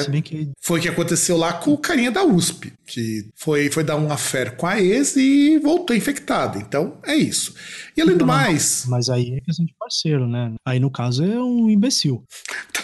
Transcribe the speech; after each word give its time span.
Se 0.00 0.10
bem 0.10 0.22
que 0.22 0.50
Foi 0.60 0.78
o 0.78 0.82
que 0.82 0.88
aconteceu 0.88 1.36
lá 1.36 1.52
com 1.52 1.72
o 1.72 1.78
carinha 1.78 2.10
da 2.10 2.24
USP, 2.24 2.72
que 2.86 3.28
foi, 3.34 3.70
foi 3.70 3.84
dar 3.84 3.96
um 3.96 4.10
affair 4.10 4.56
com 4.56 4.66
a 4.66 4.80
ex 4.80 5.16
e 5.16 5.58
voltou 5.58 5.94
infectado. 5.96 6.58
Então, 6.58 6.98
é 7.04 7.14
isso. 7.14 7.54
E 7.96 8.00
além 8.00 8.16
do 8.16 8.26
Não, 8.26 8.34
não, 8.34 8.42
mais, 8.42 8.84
Mas 8.86 9.08
aí 9.08 9.36
é 9.36 9.40
questão 9.40 9.64
de 9.64 9.74
parceiro, 9.78 10.26
né? 10.26 10.54
Aí 10.64 10.78
no 10.78 10.90
caso 10.90 11.24
é 11.24 11.42
um 11.42 11.68
imbecil. 11.68 12.24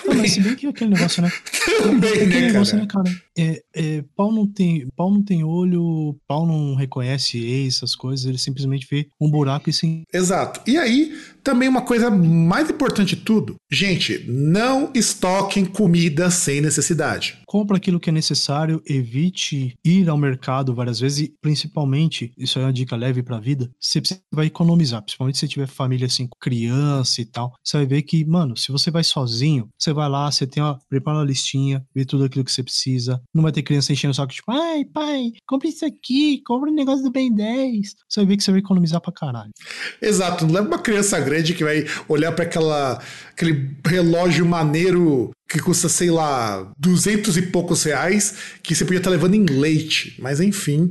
Não, 0.07 0.15
mas 0.17 0.33
se 0.33 0.41
bem 0.41 0.55
que 0.55 0.67
aquele 0.67 0.91
negócio, 0.91 1.23
né? 1.23 1.31
também, 1.83 2.11
aquele 2.11 2.27
né, 2.27 2.41
negócio, 2.53 2.73
cara? 2.73 2.83
né, 2.83 2.87
cara? 2.87 3.23
É, 3.37 3.63
é, 3.75 4.05
pau, 4.15 4.31
não 4.33 4.47
tem, 4.47 4.87
pau 4.97 5.11
não 5.11 5.23
tem 5.23 5.43
olho, 5.43 6.17
pau 6.27 6.47
não 6.47 6.75
reconhece 6.75 7.39
ex, 7.39 7.77
essas 7.77 7.95
coisas, 7.95 8.27
ele 8.27 8.39
simplesmente 8.39 8.87
vê 8.91 9.09
um 9.21 9.31
buraco 9.31 9.71
e 9.71 9.73
sim. 9.73 10.03
Exato. 10.13 10.61
E 10.67 10.77
aí, 10.77 11.17
também 11.45 11.69
uma 11.69 11.83
coisa 11.83 12.11
mais 12.11 12.71
importante 12.71 13.15
de 13.15 13.23
tudo, 13.23 13.57
gente, 13.71 14.25
não 14.27 14.91
estoquem 14.95 15.65
comida 15.65 16.31
sem 16.31 16.63
necessidade. 16.63 17.39
Compra 17.47 17.77
aquilo 17.77 18.01
que 18.01 18.09
é 18.09 18.13
necessário, 18.13 18.83
evite 18.87 19.75
ir 19.85 20.09
ao 20.09 20.17
mercado 20.17 20.75
várias 20.75 20.99
vezes 20.99 21.19
e, 21.19 21.35
principalmente, 21.41 22.33
isso 22.39 22.59
é 22.59 22.63
uma 22.63 22.73
dica 22.73 22.97
leve 22.97 23.23
pra 23.23 23.39
vida, 23.39 23.71
você 23.79 24.01
vai 24.33 24.47
economizar, 24.47 25.03
principalmente 25.03 25.39
se 25.39 25.47
tiver 25.47 25.67
família 25.67 26.07
assim, 26.07 26.27
com 26.27 26.39
criança 26.41 27.21
e 27.21 27.27
tal. 27.27 27.53
Você 27.63 27.77
vai 27.77 27.87
ver 27.87 28.03
que, 28.03 28.25
mano, 28.25 28.57
se 28.57 28.73
você 28.73 28.91
vai 28.91 29.05
sozinho, 29.05 29.69
você 29.79 29.93
vai 29.93 30.09
lá, 30.09 30.33
você 30.33 30.47
tem 30.47 30.63
uma, 30.63 30.79
prepara 30.89 31.19
uma 31.19 31.25
listinha, 31.25 31.85
vê 31.95 32.05
tudo 32.05 32.25
aquilo 32.25 32.45
que 32.45 32.53
você 32.53 32.63
precisa. 32.63 33.21
Não 33.35 33.43
vai 33.43 33.53
ter 33.53 33.63
criança 33.63 33.93
enchendo 33.93 34.13
o 34.13 34.15
saco, 34.15 34.33
tipo, 34.33 34.51
ai, 34.51 34.85
pai, 34.85 35.33
compra 35.47 35.69
isso 35.69 35.85
aqui, 35.85 36.41
compra 36.47 36.71
o 36.71 36.75
negócio 36.75 37.05
do 37.05 37.13
Ben 37.13 37.33
10. 37.33 37.95
Você 38.09 38.21
vai 38.21 38.27
ver 38.27 38.37
que 38.39 38.45
você 38.45 38.51
vai 38.51 38.61
economizar 38.61 39.01
pra 39.01 39.13
caralho. 39.13 39.51
Exato, 40.01 40.47
não 40.47 40.55
leva 40.55 40.67
uma 40.67 40.79
criança 40.79 41.21
grande 41.21 41.34
que 41.43 41.65
vai 41.65 41.85
olhar 42.09 42.33
para 42.33 42.45
aquela 42.45 43.03
aquele 43.33 43.71
relógio 43.85 44.47
maneiro 44.47 45.33
que 45.49 45.59
custa, 45.59 45.89
sei 45.89 46.11
lá, 46.11 46.73
duzentos 46.79 47.37
e 47.37 47.43
poucos 47.43 47.85
reais, 47.85 48.35
que 48.63 48.75
você 48.75 48.85
podia 48.85 48.99
estar 48.99 49.11
levando 49.11 49.35
em 49.35 49.45
leite. 49.45 50.17
Mas 50.21 50.41
enfim, 50.41 50.91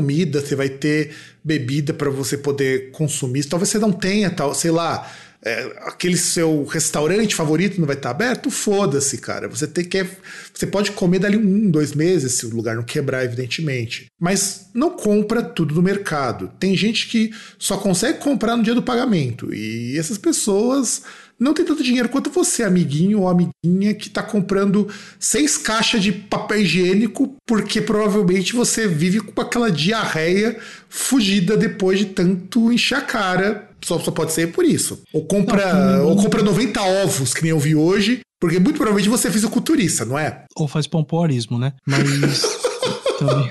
comida, 0.00 0.40
você 0.40 0.56
vai 0.56 0.70
ter 0.70 1.14
bebida 1.44 1.92
para 1.92 2.08
você 2.08 2.38
poder 2.38 2.90
consumir. 2.90 3.44
Talvez 3.44 3.68
você 3.68 3.78
não 3.78 3.92
tenha, 3.92 4.30
tal, 4.30 4.54
sei 4.54 4.70
lá, 4.70 5.06
é, 5.42 5.78
aquele 5.86 6.16
seu 6.16 6.64
restaurante 6.64 7.34
favorito 7.34 7.78
não 7.80 7.86
vai 7.86 7.96
estar 7.96 8.10
aberto, 8.10 8.50
foda-se, 8.50 9.18
cara. 9.18 9.48
Você 9.48 9.66
tem 9.66 9.84
que. 9.84 10.06
Você 10.52 10.66
pode 10.66 10.92
comer 10.92 11.18
dali 11.18 11.36
um, 11.36 11.70
dois 11.70 11.94
meses, 11.94 12.34
se 12.34 12.46
o 12.46 12.54
lugar 12.54 12.76
não 12.76 12.82
quebrar, 12.82 13.24
evidentemente. 13.24 14.06
Mas 14.20 14.68
não 14.74 14.90
compra 14.90 15.42
tudo 15.42 15.74
no 15.74 15.82
mercado. 15.82 16.50
Tem 16.60 16.76
gente 16.76 17.08
que 17.08 17.32
só 17.58 17.78
consegue 17.78 18.18
comprar 18.18 18.56
no 18.56 18.62
dia 18.62 18.74
do 18.74 18.82
pagamento. 18.82 19.52
E 19.54 19.98
essas 19.98 20.18
pessoas 20.18 21.02
não 21.40 21.54
tem 21.54 21.64
tanto 21.64 21.82
dinheiro 21.82 22.10
quanto 22.10 22.28
você, 22.28 22.62
amiguinho 22.62 23.20
ou 23.20 23.28
amiguinha, 23.28 23.94
que 23.94 24.10
tá 24.10 24.22
comprando 24.22 24.86
seis 25.18 25.56
caixas 25.56 26.02
de 26.02 26.12
papel 26.12 26.60
higiênico 26.60 27.34
porque 27.46 27.80
provavelmente 27.80 28.52
você 28.52 28.86
vive 28.86 29.20
com 29.20 29.40
aquela 29.40 29.70
diarreia 29.70 30.58
fugida 30.90 31.56
depois 31.56 31.98
de 31.98 32.04
tanto 32.06 32.70
encher 32.70 32.98
a 32.98 33.00
cara. 33.00 33.69
Só, 33.84 33.98
só 33.98 34.10
pode 34.10 34.32
ser 34.32 34.52
por 34.52 34.64
isso. 34.64 35.02
Ou 35.12 35.24
compra, 35.24 35.72
não, 35.72 36.08
ou 36.08 36.16
compra 36.16 36.42
90 36.42 36.80
ovos, 37.04 37.34
que 37.34 37.42
nem 37.42 37.50
eu 37.50 37.58
vi 37.58 37.74
hoje, 37.74 38.20
porque 38.40 38.58
muito 38.58 38.76
provavelmente 38.76 39.08
você 39.08 39.28
é 39.28 39.30
fisiculturista, 39.30 40.04
não 40.04 40.18
é? 40.18 40.44
Ou 40.56 40.66
faz 40.66 40.86
pompoarismo, 40.86 41.58
né? 41.58 41.72
Mas 41.86 42.42
também. 43.18 43.50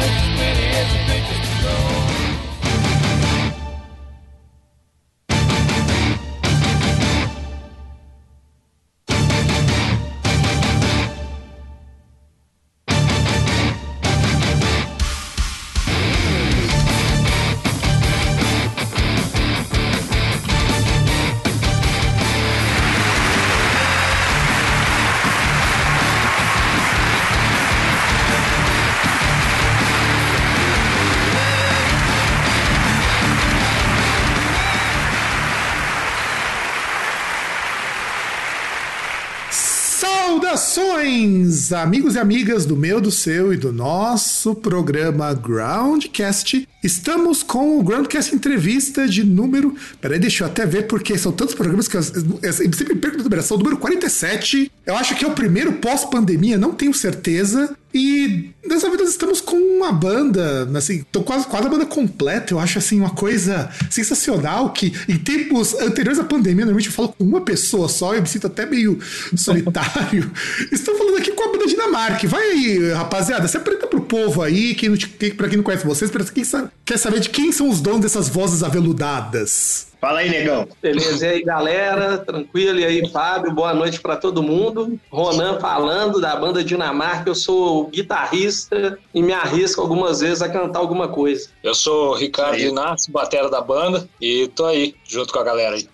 Saudações, 41.31 41.71
amigos 41.71 42.15
e 42.15 42.19
amigas 42.19 42.65
do 42.65 42.75
meu, 42.75 42.99
do 42.99 43.11
seu 43.11 43.53
e 43.53 43.57
do 43.57 43.71
nosso 43.71 44.53
programa 44.53 45.33
Groundcast. 45.33 46.67
Estamos 46.83 47.41
com 47.43 47.79
o 47.79 47.83
Groundcast 47.83 48.35
Entrevista 48.35 49.07
de 49.07 49.23
número. 49.23 49.75
Peraí, 50.01 50.19
deixa 50.19 50.43
eu 50.43 50.47
até 50.47 50.65
ver, 50.65 50.87
porque 50.87 51.17
são 51.17 51.31
tantos 51.31 51.55
programas 51.55 51.87
que 51.87 51.95
eu, 51.95 52.01
eu, 52.41 52.53
sempre 52.53 52.95
perco 52.95 53.19
a 53.19 53.23
numeração. 53.23 53.57
Número 53.57 53.77
47. 53.77 54.71
Eu 54.85 54.95
acho 54.95 55.15
que 55.15 55.23
é 55.23 55.27
o 55.27 55.31
primeiro 55.31 55.73
pós-pandemia, 55.73 56.57
não 56.57 56.73
tenho 56.73 56.93
certeza. 56.93 57.75
E 57.93 58.51
dessa 58.65 58.89
vez 58.89 59.09
estamos 59.09 59.41
com 59.41 59.57
uma 59.57 59.91
banda, 59.91 60.69
assim, 60.77 61.03
tô 61.11 61.23
quase, 61.23 61.45
quase 61.47 61.67
a 61.67 61.69
banda 61.69 61.85
completa. 61.85 62.53
Eu 62.53 62.59
acho 62.59 62.77
assim 62.77 62.99
uma 62.99 63.09
coisa 63.09 63.69
sensacional 63.89 64.71
que 64.71 64.93
em 65.07 65.17
tempos 65.17 65.73
anteriores 65.75 66.19
à 66.19 66.23
pandemia, 66.23 66.65
normalmente 66.65 66.87
eu 66.87 66.93
falo 66.93 67.09
com 67.09 67.23
uma 67.23 67.41
pessoa 67.41 67.89
só, 67.89 68.15
eu 68.15 68.21
me 68.21 68.27
sinto 68.27 68.47
até 68.47 68.65
meio 68.65 68.99
solitário. 69.35 70.31
Estou 70.71 70.97
falando 70.97 71.17
aqui 71.17 71.31
com 71.31 71.43
a 71.43 71.51
banda 71.51 71.67
Dinamarca. 71.67 72.27
Vai 72.27 72.43
aí, 72.43 72.91
rapaziada, 72.93 73.47
se 73.47 73.57
apresenta 73.57 73.87
pro 73.87 74.01
povo 74.01 74.41
aí, 74.41 74.73
quem, 74.75 74.95
quem, 74.95 75.31
pra 75.31 75.47
quem 75.49 75.57
não 75.57 75.63
conhece 75.63 75.85
vocês, 75.85 76.09
pra 76.09 76.23
quem 76.23 76.43
sabe, 76.43 76.69
quer 76.85 76.97
saber 76.97 77.19
de 77.19 77.29
quem 77.29 77.51
são 77.51 77.69
os 77.69 77.81
donos 77.81 78.01
dessas 78.01 78.29
vozes 78.29 78.63
aveludadas. 78.63 79.90
Fala 80.01 80.21
aí, 80.21 80.31
negão. 80.31 80.67
Beleza, 80.81 81.27
e 81.27 81.29
aí, 81.29 81.43
galera? 81.43 82.17
Tranquilo? 82.17 82.79
E 82.79 82.85
aí, 82.85 83.07
Fábio? 83.11 83.51
Boa 83.51 83.71
noite 83.71 84.01
para 84.01 84.17
todo 84.17 84.41
mundo. 84.41 84.99
Ronan 85.11 85.59
falando 85.59 86.19
da 86.19 86.35
banda 86.35 86.63
Dinamarca. 86.63 87.29
Eu 87.29 87.35
sou 87.35 87.87
guitarrista 87.87 88.97
e 89.13 89.21
me 89.21 89.31
arrisco 89.31 89.79
algumas 89.79 90.21
vezes 90.21 90.41
a 90.41 90.49
cantar 90.49 90.79
alguma 90.79 91.07
coisa. 91.07 91.49
Eu 91.63 91.75
sou 91.75 92.15
Ricardo 92.15 92.57
Inácio, 92.57 93.13
batera 93.13 93.47
da 93.47 93.61
banda, 93.61 94.09
e 94.19 94.47
tô 94.55 94.65
aí, 94.65 94.95
junto 95.07 95.31
com 95.31 95.37
a 95.37 95.43
galera 95.43 95.75
aí. 95.75 95.87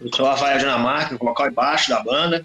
Eu 0.00 0.10
sou 0.12 0.26
Rafael 0.26 0.58
Dinamarca, 0.58 1.16
vocal 1.16 1.48
baixo 1.52 1.90
da 1.90 2.02
banda. 2.02 2.44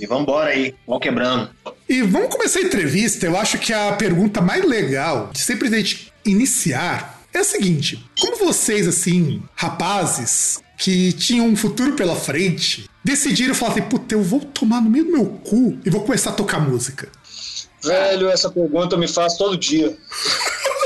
E 0.00 0.06
vamos 0.06 0.24
embora 0.24 0.50
aí, 0.50 0.74
vamos 0.84 1.00
quebrando. 1.00 1.48
E 1.88 2.02
vamos 2.02 2.28
começar 2.28 2.58
a 2.58 2.62
entrevista. 2.62 3.24
Eu 3.24 3.38
acho 3.38 3.56
que 3.56 3.72
a 3.72 3.92
pergunta 3.92 4.40
mais 4.40 4.64
legal 4.64 5.30
de 5.32 5.38
sempre 5.38 5.68
a 5.68 5.78
gente 5.78 6.12
iniciar 6.24 7.19
é 7.32 7.40
o 7.40 7.44
seguinte: 7.44 8.04
como 8.18 8.36
vocês, 8.36 8.88
assim, 8.88 9.42
rapazes, 9.54 10.60
que 10.76 11.12
tinham 11.12 11.46
um 11.46 11.56
futuro 11.56 11.92
pela 11.92 12.16
frente, 12.16 12.88
decidiram 13.04 13.54
falar 13.54 13.72
assim: 13.72 13.82
puta, 13.82 14.14
eu 14.14 14.22
vou 14.22 14.40
tomar 14.40 14.80
no 14.80 14.90
meio 14.90 15.04
do 15.04 15.12
meu 15.12 15.26
cu 15.26 15.78
e 15.84 15.90
vou 15.90 16.02
começar 16.02 16.30
a 16.30 16.34
tocar 16.34 16.60
música? 16.60 17.08
Velho, 17.82 18.28
essa 18.28 18.50
pergunta 18.50 18.94
eu 18.94 18.98
me 18.98 19.08
faço 19.08 19.38
todo 19.38 19.56
dia. 19.56 19.96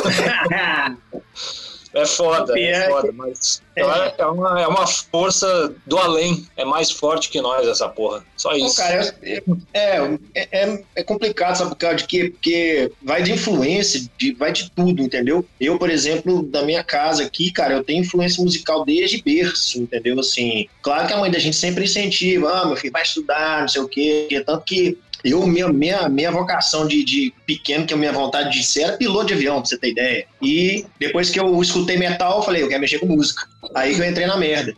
É 1.94 2.04
foda, 2.04 2.58
é 2.58 2.88
foda, 2.88 3.12
mas 3.12 3.62
é. 3.76 3.82
é, 4.18 4.26
uma, 4.26 4.60
é 4.60 4.66
uma 4.66 4.84
força 4.84 5.72
do 5.86 5.96
além, 5.96 6.44
é 6.56 6.64
mais 6.64 6.90
forte 6.90 7.30
que 7.30 7.40
nós 7.40 7.68
essa 7.68 7.88
porra, 7.88 8.24
só 8.36 8.52
isso. 8.52 8.76
Pô, 8.76 8.82
cara, 8.82 9.16
é, 9.22 9.42
é, 9.72 10.18
é, 10.34 10.84
é, 10.96 11.04
complicado, 11.04 11.56
sabe 11.56 11.70
por 11.70 11.76
causa 11.76 11.98
de 11.98 12.06
quê? 12.06 12.30
Porque 12.30 12.90
vai 13.00 13.22
de 13.22 13.32
influência, 13.32 14.02
de, 14.18 14.32
vai 14.32 14.50
de 14.50 14.70
tudo, 14.70 15.02
entendeu? 15.02 15.46
Eu, 15.60 15.78
por 15.78 15.88
exemplo, 15.88 16.42
da 16.42 16.62
minha 16.62 16.82
casa 16.82 17.22
aqui, 17.22 17.52
cara, 17.52 17.74
eu 17.74 17.84
tenho 17.84 18.02
influência 18.02 18.42
musical 18.42 18.84
desde 18.84 19.22
berço, 19.22 19.80
entendeu? 19.80 20.18
Assim, 20.18 20.68
claro 20.82 21.06
que 21.06 21.12
a 21.12 21.18
mãe 21.18 21.30
da 21.30 21.38
gente 21.38 21.56
sempre 21.56 21.84
incentiva, 21.84 22.50
ah, 22.50 22.66
meu 22.66 22.76
filho 22.76 22.92
vai 22.92 23.02
estudar, 23.02 23.60
não 23.60 23.68
sei 23.68 23.82
o 23.82 23.88
quê, 23.88 24.42
tanto 24.44 24.64
que 24.64 24.98
Eu, 25.24 25.46
minha, 25.46 25.68
minha, 25.68 26.08
minha 26.08 26.30
vocação 26.30 26.86
de, 26.86 27.02
de 27.02 27.32
pequeno, 27.46 27.86
que 27.86 27.94
a 27.94 27.96
minha 27.96 28.12
vontade 28.12 28.52
de 28.52 28.62
ser, 28.62 28.82
era 28.82 28.96
piloto 28.96 29.26
de 29.26 29.34
avião, 29.34 29.56
pra 29.56 29.64
você 29.64 29.78
ter 29.78 29.90
ideia. 29.90 30.26
E 30.42 30.84
depois 30.98 31.30
que 31.30 31.40
eu 31.40 31.60
escutei 31.62 31.96
metal, 31.96 32.38
eu 32.38 32.42
falei, 32.42 32.62
eu 32.62 32.68
quero 32.68 32.80
mexer 32.80 32.98
com 32.98 33.06
música. 33.06 33.46
Aí 33.74 33.94
que 33.94 34.00
eu 34.00 34.04
entrei 34.04 34.26
na 34.26 34.36
merda. 34.36 34.76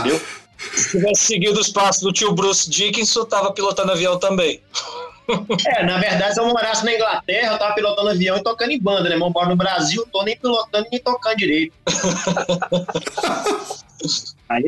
Entendeu? 0.00 0.20
Se 0.74 0.92
tivesse 0.92 1.26
seguido 1.26 1.60
os 1.60 1.68
passos 1.68 2.02
do 2.02 2.12
tio 2.12 2.32
Bruce 2.32 2.70
Dickinson, 2.70 3.24
tava 3.24 3.52
pilotando 3.52 3.92
avião 3.92 4.18
também. 4.18 4.62
É, 5.66 5.84
na 5.84 5.98
verdade, 5.98 6.34
se 6.34 6.40
eu 6.40 6.46
morasse 6.46 6.84
na 6.84 6.94
Inglaterra, 6.94 7.52
eu 7.52 7.58
tava 7.58 7.74
pilotando 7.74 8.08
avião 8.08 8.36
e 8.36 8.42
tocando 8.42 8.72
em 8.72 8.80
banda, 8.80 9.08
né? 9.08 9.16
Mas 9.16 9.28
eu 9.28 9.30
moro 9.30 9.50
no 9.50 9.56
Brasil, 9.56 10.06
tô 10.12 10.22
nem 10.22 10.36
pilotando 10.36 10.86
nem 10.90 11.00
tocando 11.00 11.36
direito. 11.36 11.74
Aí, 14.48 14.64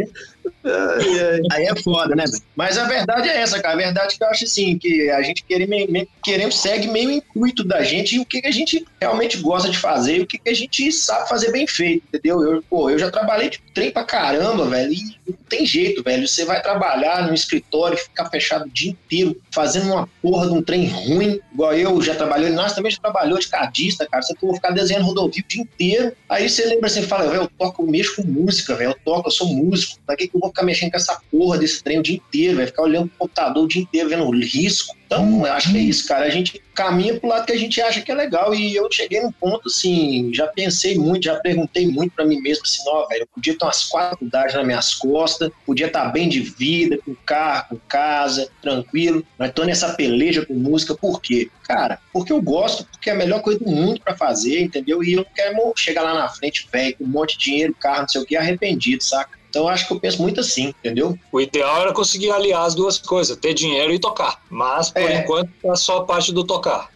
aí 1.52 1.64
é 1.66 1.76
foda, 1.82 2.14
né? 2.14 2.24
Mas 2.56 2.78
a 2.78 2.84
verdade 2.84 3.28
é 3.28 3.40
essa, 3.40 3.60
cara. 3.60 3.74
A 3.74 3.78
verdade 3.78 4.14
é 4.14 4.18
que 4.18 4.24
eu 4.24 4.28
acho 4.28 4.44
assim, 4.44 4.78
que 4.78 5.10
a 5.10 5.22
gente 5.22 5.44
querer, 5.44 5.66
meio- 5.66 6.08
queremos 6.22 6.60
segue 6.60 6.88
meio 6.88 7.08
o 7.08 7.12
intuito 7.12 7.64
da 7.64 7.82
gente 7.82 8.16
e 8.16 8.18
o 8.20 8.24
que, 8.24 8.40
que 8.40 8.46
a 8.48 8.50
gente 8.52 8.84
realmente 9.00 9.38
gosta 9.38 9.68
de 9.68 9.78
fazer 9.78 10.16
e 10.18 10.20
o 10.22 10.26
que, 10.26 10.38
que 10.38 10.48
a 10.48 10.54
gente 10.54 10.90
sabe 10.92 11.28
fazer 11.28 11.50
bem 11.52 11.66
feito, 11.66 12.04
entendeu? 12.08 12.42
Eu, 12.42 12.62
pô, 12.68 12.88
eu 12.88 12.98
já 12.98 13.10
trabalhei 13.10 13.50
de 13.50 13.60
trem 13.74 13.90
pra 13.90 14.04
caramba, 14.04 14.66
velho, 14.66 14.92
e 14.92 15.16
não 15.26 15.36
tem 15.48 15.66
jeito, 15.66 16.02
velho. 16.02 16.26
Você 16.26 16.44
vai 16.44 16.62
trabalhar 16.62 17.26
no 17.26 17.34
escritório, 17.34 17.98
ficar 17.98 18.30
fechado 18.30 18.64
o 18.64 18.70
dia 18.70 18.90
inteiro, 18.90 19.36
fazendo 19.52 19.92
uma 19.92 20.08
porra 20.22 20.46
de 20.46 20.52
um 20.54 20.62
trem 20.62 20.86
ruim, 20.86 21.40
igual 21.52 21.74
eu 21.74 22.00
já 22.00 22.14
trabalhei, 22.14 22.50
nós 22.50 22.72
também 22.72 22.90
já 22.90 22.98
trabalhou 23.00 23.38
de 23.38 23.48
cadista, 23.48 24.06
cara. 24.06 24.22
Você 24.22 24.34
for 24.36 24.54
ficar 24.54 24.70
desenhando 24.70 25.04
rodovia 25.04 25.42
o 25.44 25.48
dia 25.48 25.62
inteiro, 25.62 26.12
aí 26.28 26.48
você 26.48 26.64
lembra 26.64 26.86
assim, 26.86 27.02
fala, 27.02 27.28
velho, 27.28 27.42
eu 27.42 27.50
toco, 27.58 27.82
eu 27.82 27.86
mexo 27.86 28.16
com 28.16 28.22
música, 28.22 28.74
velho, 28.74 28.90
eu 28.92 28.96
toco, 29.04 29.23
eu 29.26 29.30
sou 29.30 29.46
músico, 29.48 30.00
pra 30.06 30.16
que, 30.16 30.28
que 30.28 30.36
eu 30.36 30.40
vou 30.40 30.50
ficar 30.50 30.62
mexendo 30.62 30.90
com 30.90 30.96
essa 30.96 31.20
porra 31.30 31.58
desse 31.58 31.82
trem 31.82 31.98
o 31.98 32.02
dia 32.02 32.16
inteiro, 32.16 32.56
vai 32.56 32.66
ficar 32.66 32.82
olhando 32.82 33.08
pro 33.08 33.18
computador 33.18 33.64
o 33.64 33.68
dia 33.68 33.82
inteiro, 33.82 34.08
vendo 34.08 34.30
risco. 34.30 34.96
Então, 35.14 35.46
eu 35.46 35.52
acho 35.52 35.70
que 35.70 35.78
é 35.78 35.80
isso, 35.80 36.08
cara. 36.08 36.26
A 36.26 36.30
gente 36.30 36.60
caminha 36.74 37.18
pro 37.18 37.28
lado 37.28 37.46
que 37.46 37.52
a 37.52 37.56
gente 37.56 37.80
acha 37.80 38.00
que 38.00 38.10
é 38.10 38.14
legal. 38.14 38.54
E 38.54 38.74
eu 38.74 38.88
cheguei 38.90 39.20
num 39.20 39.30
ponto, 39.30 39.68
assim, 39.68 40.32
já 40.34 40.46
pensei 40.48 40.98
muito, 40.98 41.24
já 41.24 41.36
perguntei 41.36 41.86
muito 41.86 42.12
pra 42.14 42.24
mim 42.24 42.40
mesmo, 42.40 42.64
assim, 42.64 42.82
ó, 42.88 43.06
velho, 43.06 43.22
eu 43.22 43.28
podia 43.32 43.56
ter 43.56 43.64
umas 43.64 43.84
quatro 43.84 44.10
faculdades 44.10 44.54
nas 44.54 44.66
minhas 44.66 44.94
costas, 44.94 45.50
podia 45.64 45.86
estar 45.86 46.06
bem 46.06 46.28
de 46.28 46.40
vida, 46.40 46.98
com 47.04 47.14
carro, 47.26 47.66
com 47.70 47.76
casa, 47.88 48.48
tranquilo, 48.60 49.24
mas 49.38 49.52
tô 49.52 49.64
nessa 49.64 49.94
peleja 49.94 50.44
com 50.44 50.54
música, 50.54 50.94
por 50.94 51.20
quê? 51.20 51.48
Cara, 51.62 51.98
porque 52.12 52.32
eu 52.32 52.42
gosto, 52.42 52.84
porque 52.84 53.08
é 53.08 53.12
a 53.12 53.16
melhor 53.16 53.40
coisa 53.40 53.60
do 53.60 53.70
mundo 53.70 54.00
pra 54.00 54.16
fazer, 54.16 54.60
entendeu? 54.62 55.02
E 55.02 55.12
eu 55.12 55.18
não 55.18 55.26
quero 55.34 55.72
chegar 55.76 56.02
lá 56.02 56.14
na 56.14 56.28
frente, 56.28 56.68
velho, 56.72 56.96
com 56.96 57.04
um 57.04 57.08
monte 57.08 57.38
de 57.38 57.44
dinheiro, 57.44 57.74
carro, 57.74 58.02
não 58.02 58.08
sei 58.08 58.20
o 58.20 58.26
que, 58.26 58.36
arrependido, 58.36 59.02
saca? 59.02 59.43
Então 59.54 59.62
eu 59.62 59.68
acho 59.68 59.86
que 59.86 59.94
eu 59.94 60.00
penso 60.00 60.20
muito 60.20 60.40
assim, 60.40 60.72
entendeu? 60.82 61.16
O 61.30 61.40
ideal 61.40 61.82
era 61.82 61.92
conseguir 61.92 62.32
aliar 62.32 62.64
as 62.66 62.74
duas 62.74 62.98
coisas, 62.98 63.36
ter 63.36 63.54
dinheiro 63.54 63.94
e 63.94 64.00
tocar. 64.00 64.36
Mas, 64.50 64.90
por 64.90 65.02
É. 65.02 65.20
enquanto, 65.22 65.48
é 65.64 65.76
só 65.76 65.98
a 65.98 66.04
parte 66.04 66.32
do 66.32 66.44
tocar. 66.44 66.88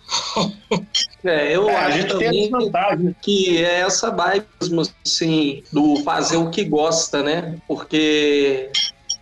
É, 1.24 1.54
eu 1.54 1.68
É, 1.68 1.76
a 1.76 1.86
acho 1.86 1.98
gente 1.98 2.18
tem 2.18 2.50
também 2.50 3.14
que 3.22 3.58
é 3.64 3.80
essa 3.80 4.10
vibe 4.10 4.46
mesmo, 4.60 4.82
assim, 5.06 5.62
do 5.72 6.02
fazer 6.02 6.36
o 6.36 6.50
que 6.50 6.64
gosta, 6.64 7.22
né? 7.22 7.56
Porque 7.68 8.70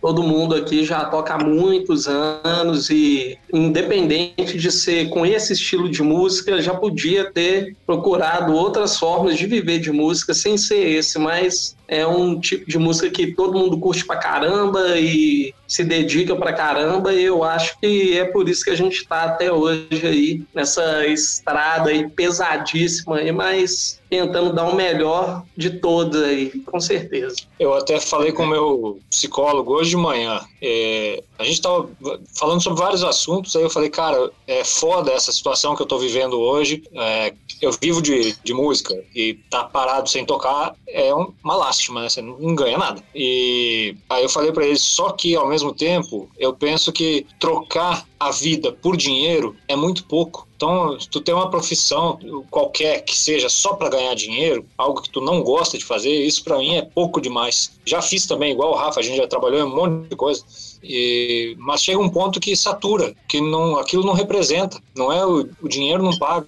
todo 0.01 0.23
mundo 0.23 0.55
aqui 0.55 0.83
já 0.83 1.05
toca 1.05 1.33
há 1.35 1.43
muitos 1.43 2.07
anos 2.07 2.89
e, 2.89 3.37
independente 3.53 4.57
de 4.57 4.71
ser 4.71 5.09
com 5.09 5.25
esse 5.25 5.53
estilo 5.53 5.89
de 5.89 6.01
música, 6.01 6.61
já 6.61 6.73
podia 6.73 7.31
ter 7.31 7.75
procurado 7.85 8.53
outras 8.53 8.97
formas 8.97 9.37
de 9.37 9.45
viver 9.45 9.79
de 9.79 9.91
música 9.91 10.33
sem 10.33 10.57
ser 10.57 10.87
esse, 10.87 11.19
mas 11.19 11.76
é 11.87 12.05
um 12.05 12.39
tipo 12.39 12.69
de 12.69 12.77
música 12.77 13.09
que 13.09 13.33
todo 13.33 13.57
mundo 13.57 13.79
curte 13.79 14.05
pra 14.05 14.17
caramba 14.17 14.97
e 14.97 15.53
se 15.67 15.83
dedica 15.83 16.35
pra 16.35 16.53
caramba, 16.53 17.13
e 17.13 17.23
eu 17.23 17.43
acho 17.43 17.77
que 17.79 18.17
é 18.17 18.25
por 18.25 18.47
isso 18.47 18.63
que 18.63 18.69
a 18.69 18.75
gente 18.75 19.05
tá 19.05 19.23
até 19.23 19.51
hoje 19.51 20.05
aí 20.05 20.43
nessa 20.53 21.05
estrada 21.05 21.89
aí 21.89 22.07
pesadíssima 22.09 23.17
aí, 23.17 23.31
mas 23.31 23.99
tentando 24.09 24.53
dar 24.53 24.63
o 24.63 24.75
melhor 24.75 25.43
de 25.55 25.69
todas 25.69 26.23
aí, 26.23 26.49
com 26.65 26.79
certeza. 26.79 27.35
Eu 27.59 27.73
até 27.73 27.99
falei 27.99 28.31
com 28.31 28.43
o 28.43 28.47
meu 28.47 28.99
psicólogo 29.09 29.73
hoje 29.73 29.89
de 29.89 29.97
manhã. 29.97 30.39
É, 30.61 31.21
a 31.37 31.43
gente 31.43 31.55
estava 31.55 31.89
falando 32.37 32.61
sobre 32.61 32.79
vários 32.79 33.03
assuntos, 33.03 33.55
aí 33.55 33.63
eu 33.63 33.69
falei, 33.69 33.89
cara, 33.89 34.31
é 34.47 34.63
foda 34.63 35.11
essa 35.11 35.31
situação 35.31 35.75
que 35.75 35.81
eu 35.81 35.85
tô 35.85 35.97
vivendo 35.99 36.39
hoje. 36.39 36.83
É, 36.93 37.33
eu 37.61 37.71
vivo 37.81 38.01
de, 38.01 38.35
de 38.43 38.53
música 38.53 38.93
e 39.15 39.35
tá 39.49 39.63
parado 39.63 40.09
sem 40.09 40.25
tocar 40.25 40.75
é 40.87 41.13
um- 41.13 41.33
uma 41.43 41.55
lástima, 41.55 42.01
né? 42.01 42.09
Você 42.09 42.21
não 42.21 42.55
ganha 42.55 42.77
nada. 42.77 43.03
E 43.15 43.95
aí 44.09 44.23
eu 44.23 44.29
falei 44.29 44.51
pra 44.51 44.65
ele, 44.65 44.77
só 44.77 45.11
que 45.11 45.35
ao 45.35 45.47
mesmo 45.47 45.73
tempo, 45.73 46.29
eu 46.37 46.53
penso 46.53 46.91
que 46.91 47.25
trocar 47.39 48.05
a 48.19 48.31
vida 48.31 48.71
por 48.71 48.97
dinheiro 48.97 49.55
é 49.67 49.75
muito 49.75 50.05
pouco. 50.05 50.47
Então, 50.55 50.99
se 50.99 51.07
tu 51.07 51.21
tem 51.21 51.35
uma 51.35 51.51
profissão 51.51 52.17
qualquer 52.49 53.01
que 53.05 53.15
seja 53.15 53.47
só 53.47 53.75
para 53.75 53.89
ganhar 53.89 54.15
dinheiro, 54.15 54.65
algo 54.75 55.03
que 55.03 55.09
tu 55.11 55.21
não 55.21 55.43
gosta 55.43 55.77
de 55.77 55.85
fazer, 55.85 56.09
isso 56.25 56.43
para 56.43 56.57
mim 56.57 56.75
é 56.75 56.81
pouco 56.81 57.21
demais. 57.21 57.77
Já 57.85 58.01
fiz 58.01 58.25
também, 58.25 58.53
igual 58.53 58.71
o 58.71 58.75
Rafa, 58.75 58.99
a 58.99 59.03
gente 59.03 59.17
já 59.17 59.27
trabalhou 59.27 59.59
em 59.59 59.63
um 59.63 59.75
monte 59.75 60.09
de 60.09 60.15
coisa. 60.15 60.43
E, 60.81 61.55
mas 61.59 61.83
chega 61.83 61.99
um 61.99 62.09
ponto 62.09 62.39
que 62.39 62.55
satura, 62.55 63.15
que 63.27 63.39
não, 63.39 63.77
aquilo 63.77 64.03
não 64.03 64.13
representa, 64.13 64.81
não 64.95 65.11
é 65.11 65.23
o, 65.23 65.47
o 65.61 65.67
dinheiro 65.67 66.01
não 66.01 66.17
paga. 66.17 66.47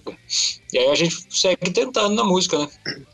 E 0.72 0.78
aí 0.78 0.88
a 0.88 0.94
gente 0.94 1.16
segue 1.30 1.70
tentando 1.70 2.14
na 2.14 2.24
música, 2.24 2.58
né? 2.58 2.68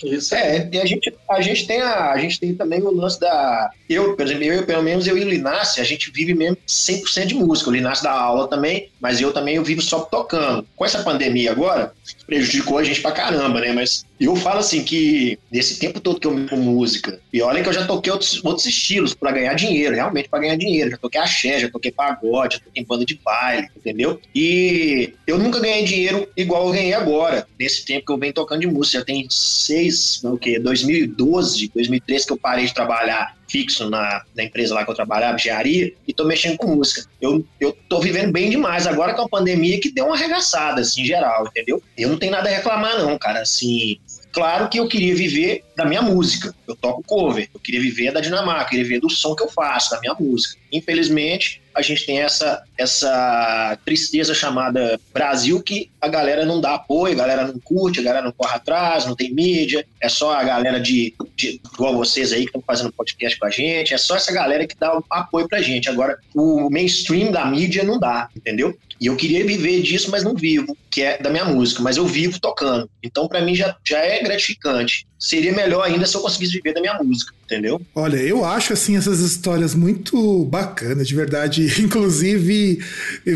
Isso 0.05 0.35
É, 0.35 0.69
e 0.73 0.81
a 0.81 0.85
gente, 0.85 1.13
a 1.31 1.41
gente 1.41 1.67
tem 1.67 1.81
a, 1.81 2.13
a 2.13 2.19
gente 2.19 2.39
tem 2.39 2.55
também 2.55 2.83
o 2.83 2.91
lance 2.91 3.19
da 3.21 3.71
eu, 3.89 4.17
por 4.17 4.27
exemplo, 4.27 4.45
eu, 4.45 4.67
pelo 4.67 4.83
menos 4.83 5.07
eu 5.07 5.17
e 5.17 5.23
o 5.23 5.29
Linácio, 5.29 5.81
a 5.81 5.85
gente 5.85 6.11
vive 6.11 6.35
mesmo 6.35 6.57
100% 6.67 7.27
de 7.27 7.35
música. 7.35 7.71
O 7.71 7.73
Linácio 7.73 8.03
dá 8.03 8.13
aula 8.13 8.49
também, 8.49 8.89
mas 9.01 9.21
eu 9.21 9.33
também 9.33 9.57
eu 9.57 9.65
vivo 9.65 9.81
só 9.81 10.01
tocando. 10.01 10.67
Com 10.75 10.85
essa 10.85 11.03
pandemia 11.05 11.53
agora, 11.53 11.93
prejudicou 12.27 12.79
a 12.79 12.85
gente 12.85 13.01
pra 13.01 13.13
caramba, 13.13 13.61
né? 13.61 13.73
Mas 13.73 14.05
eu 14.19 14.35
falo 14.35 14.59
assim 14.59 14.83
que 14.83 15.39
nesse 15.53 15.79
tempo 15.79 16.01
todo 16.01 16.19
que 16.19 16.27
eu 16.27 16.33
me 16.33 16.51
música, 16.57 17.21
e 17.33 17.41
olha 17.41 17.63
que 17.63 17.69
eu 17.69 17.73
já 17.73 17.87
toquei 17.87 18.13
outros, 18.13 18.45
outros 18.45 18.67
estilos 18.67 19.15
pra 19.15 19.31
ganhar 19.31 19.55
dinheiro, 19.55 19.95
realmente 19.95 20.29
pra 20.29 20.41
ganhar 20.41 20.57
dinheiro. 20.57 20.91
Já 20.91 20.97
toquei 20.97 21.21
axé, 21.21 21.61
já 21.61 21.71
toquei 21.71 21.93
pagode, 21.93 22.57
já 22.57 22.61
toquei 22.61 22.85
banda 22.85 23.05
de 23.05 23.21
baile, 23.25 23.69
entendeu? 23.77 24.21
E 24.35 25.15
eu 25.27 25.39
nunca 25.39 25.61
ganhei 25.61 25.85
dinheiro 25.85 26.29
igual 26.37 26.67
eu 26.67 26.73
ganhei 26.73 26.95
agora, 26.95 27.46
nesse 27.59 27.85
tempo 27.85 28.07
que 28.07 28.13
eu 28.13 28.19
venho 28.19 28.33
tocando 28.33 28.61
de 28.61 28.67
música. 28.67 28.99
Já 28.99 29.05
tem 29.05 29.27
seis, 29.31 30.23
o 30.25 30.37
quê? 30.37 30.59
2012, 30.59 31.71
2013 31.75 32.27
que 32.27 32.33
eu 32.33 32.37
parei 32.37 32.67
de 32.67 32.75
trabalhar 32.75 33.37
fixo 33.49 33.89
na, 33.89 34.23
na 34.35 34.45
empresa 34.45 34.75
lá 34.75 34.85
que 34.85 34.91
eu 34.91 34.95
trabalhava, 34.95 35.37
engenharia, 35.37 35.93
e 36.07 36.13
tô 36.13 36.25
mexendo 36.25 36.57
com 36.57 36.67
música. 36.67 37.09
Eu, 37.21 37.45
eu 37.61 37.77
tô 37.89 38.01
vivendo 38.01 38.33
bem 38.33 38.51
demais 38.51 38.87
agora 38.87 39.15
com 39.15 39.23
a 39.23 39.29
pandemia 39.29 39.81
que 39.81 39.93
deu 39.93 40.07
uma 40.07 40.17
arregaçada, 40.17 40.81
assim, 40.81 41.03
em 41.03 41.07
geral, 41.07 41.47
entendeu? 41.47 41.83
Eu 41.97 42.09
não 42.09 42.19
tenho 42.19 42.33
nada 42.33 42.49
a 42.49 42.53
reclamar, 42.53 42.99
não, 42.99 43.17
cara, 43.19 43.41
assim. 43.41 43.99
Claro 44.33 44.69
que 44.69 44.79
eu 44.79 44.87
queria 44.87 45.15
viver 45.15 45.65
da 45.75 45.87
minha 45.87 46.03
música. 46.03 46.55
Eu 46.69 46.77
toco 46.77 47.03
cover. 47.07 47.49
Eu 47.55 47.59
queria 47.59 47.81
viver 47.81 48.13
da 48.13 48.21
Dinamarca, 48.21 48.65
eu 48.65 48.69
queria 48.69 48.85
viver 48.85 49.01
do 49.01 49.09
som 49.09 49.35
que 49.35 49.43
eu 49.43 49.49
faço, 49.49 49.93
da 49.93 50.01
minha 50.01 50.15
música. 50.15 50.59
Infelizmente, 50.71 51.63
a 51.77 51.83
gente 51.83 52.07
tem 52.07 52.21
essa, 52.21 52.63
essa 52.79 53.79
tristeza 53.85 54.35
chamada 54.35 54.99
Brasil 55.13 55.63
que 55.63 55.91
a 56.01 56.09
galera 56.09 56.47
não 56.47 56.59
dá 56.59 56.75
apoio, 56.75 57.13
a 57.13 57.19
galera 57.19 57.47
não 57.47 57.59
curte, 57.61 58.01
a 58.01 58.03
galera 58.03 58.25
não 58.25 58.33
corre 58.33 58.55
atrás, 58.55 59.05
não 59.05 59.15
tem 59.15 59.33
mídia. 59.33 59.87
É 60.01 60.09
só 60.09 60.33
a 60.35 60.43
galera 60.43 60.81
de, 60.81 61.15
de 61.37 61.61
igual 61.75 61.95
vocês 61.95 62.33
aí 62.33 62.41
que 62.41 62.47
estão 62.47 62.63
fazendo 62.67 62.91
podcast 62.91 63.39
com 63.39 63.47
a 63.47 63.51
gente. 63.51 63.93
É 63.93 63.99
só 63.99 64.17
essa 64.17 64.33
galera 64.33 64.67
que 64.67 64.75
dá 64.75 64.99
apoio 65.11 65.47
pra 65.47 65.61
gente. 65.61 65.91
Agora, 65.91 66.19
o 66.35 66.71
mainstream 66.71 67.31
da 67.31 67.45
mídia 67.45 67.85
não 67.85 67.99
dá, 67.99 68.31
entendeu? 68.35 68.75
E 69.01 69.07
eu 69.07 69.17
queria 69.17 69.45
viver 69.45 69.83
disso, 69.83 70.11
mas 70.11 70.25
não 70.25 70.35
vivo, 70.35 70.77
que 70.91 71.03
é 71.03 71.19
da 71.19 71.31
minha 71.31 71.45
música, 71.45 71.83
mas 71.83 71.97
eu 71.97 72.07
vivo 72.07 72.41
tocando. 72.41 72.89
Então, 73.03 73.29
pra 73.29 73.43
mim, 73.43 73.55
já, 73.55 73.77
já 73.85 73.99
é 73.99 74.23
gratificante. 74.23 75.07
Seria 75.19 75.53
melhor 75.53 75.83
ainda 75.83 76.07
se 76.07 76.17
eu 76.17 76.21
conseguisse 76.21 76.53
viver 76.55 76.75
da 76.75 76.81
minha 76.81 76.95
música, 77.03 77.33
entendeu? 77.45 77.81
Olha, 77.95 78.17
eu 78.17 78.45
acho 78.45 78.73
assim 78.73 78.97
essas 78.97 79.21
histórias 79.21 79.75
muito 79.75 80.45
bacanas, 80.45 81.09
de 81.09 81.15
verdade. 81.15 81.67
Inclusive, 81.81 82.79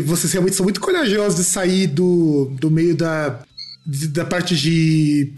vocês 0.03 0.31
realmente 0.33 0.55
são 0.55 0.63
muito 0.63 0.79
corajosos 0.79 1.37
de 1.37 1.43
sair 1.43 1.87
do, 1.87 2.51
do 2.59 2.69
meio 2.71 2.95
da, 2.95 3.39
de- 3.85 4.07
da 4.07 4.25
parte 4.25 4.55
de, 4.55 5.31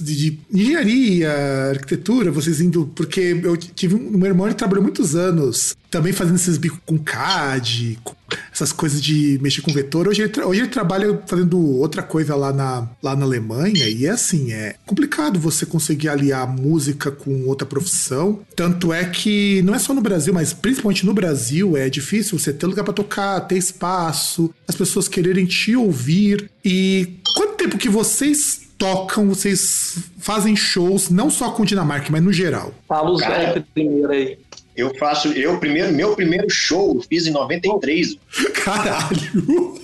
de, 0.00 0.38
engenharia, 0.52 1.30
arquitetura, 1.70 2.30
vocês 2.30 2.60
indo. 2.60 2.86
Porque 2.94 3.38
eu 3.42 3.56
tive 3.56 3.94
um 3.94 4.10
meu 4.18 4.26
irmão, 4.28 4.46
ele 4.46 4.54
trabalhou 4.54 4.82
muitos 4.82 5.14
anos 5.16 5.76
também 5.90 6.12
fazendo 6.12 6.36
esses 6.36 6.58
bicos 6.58 6.78
com 6.84 6.98
CAD, 6.98 7.98
com 8.04 8.14
essas 8.52 8.72
coisas 8.72 9.00
de 9.00 9.38
mexer 9.40 9.62
com 9.62 9.72
vetor. 9.72 10.06
Hoje 10.06 10.20
ele, 10.20 10.42
hoje 10.42 10.60
ele 10.60 10.68
trabalha 10.68 11.22
fazendo 11.26 11.58
outra 11.58 12.02
coisa 12.02 12.34
lá 12.36 12.52
na, 12.52 12.86
lá 13.02 13.16
na 13.16 13.24
Alemanha, 13.24 13.88
e 13.88 14.04
é 14.04 14.10
assim, 14.10 14.52
é 14.52 14.74
complicado 14.84 15.38
você 15.40 15.64
conseguir 15.64 16.10
aliar 16.10 16.46
música 16.46 17.10
com 17.10 17.46
outra 17.46 17.66
profissão. 17.66 18.40
Tanto 18.54 18.92
é 18.92 19.02
que 19.06 19.62
não 19.62 19.74
é 19.74 19.78
só 19.78 19.94
no 19.94 20.02
Brasil, 20.02 20.34
mas 20.34 20.52
principalmente 20.52 21.06
no 21.06 21.14
Brasil, 21.14 21.74
é 21.74 21.88
difícil 21.88 22.38
você 22.38 22.52
ter 22.52 22.66
lugar 22.66 22.84
pra 22.84 22.92
tocar, 22.92 23.40
ter 23.40 23.56
espaço, 23.56 24.52
as 24.66 24.74
pessoas 24.76 25.08
quererem 25.08 25.46
te 25.46 25.74
ouvir. 25.74 26.50
E 26.62 27.14
quanto 27.34 27.47
tempo 27.68 27.78
que 27.78 27.88
vocês 27.88 28.68
tocam, 28.78 29.28
vocês 29.28 29.98
fazem 30.18 30.56
shows, 30.56 31.10
não 31.10 31.28
só 31.28 31.50
com 31.50 31.64
Dinamarca, 31.64 32.08
mas 32.10 32.22
no 32.22 32.32
geral? 32.32 32.72
Fala 32.88 33.10
os 33.10 33.20
Cara. 33.20 33.52
rap 33.52 33.64
primeiro 33.74 34.10
aí. 34.10 34.38
Eu 34.74 34.94
faço, 34.94 35.28
eu 35.28 35.58
primeiro, 35.58 35.92
meu 35.92 36.14
primeiro 36.14 36.48
show 36.48 36.94
eu 36.94 37.02
fiz 37.02 37.26
em 37.26 37.32
93. 37.32 38.16
Caralho! 38.64 39.80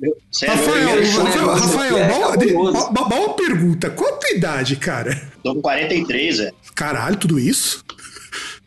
Meu, 0.00 0.16
sério, 0.30 0.54
Rafael, 0.54 1.04
show, 1.04 1.24
Rafael, 1.24 1.46
Rafael, 1.48 1.98
é 1.98 2.12
uma 2.12 3.34
pergunta. 3.34 3.90
Qual 3.90 4.14
a 4.14 4.16
tua 4.16 4.30
idade, 4.30 4.76
cara? 4.76 5.30
tô 5.42 5.54
com 5.54 5.62
43, 5.62 6.40
é. 6.40 6.52
Caralho, 6.74 7.16
tudo 7.16 7.38
isso? 7.38 7.84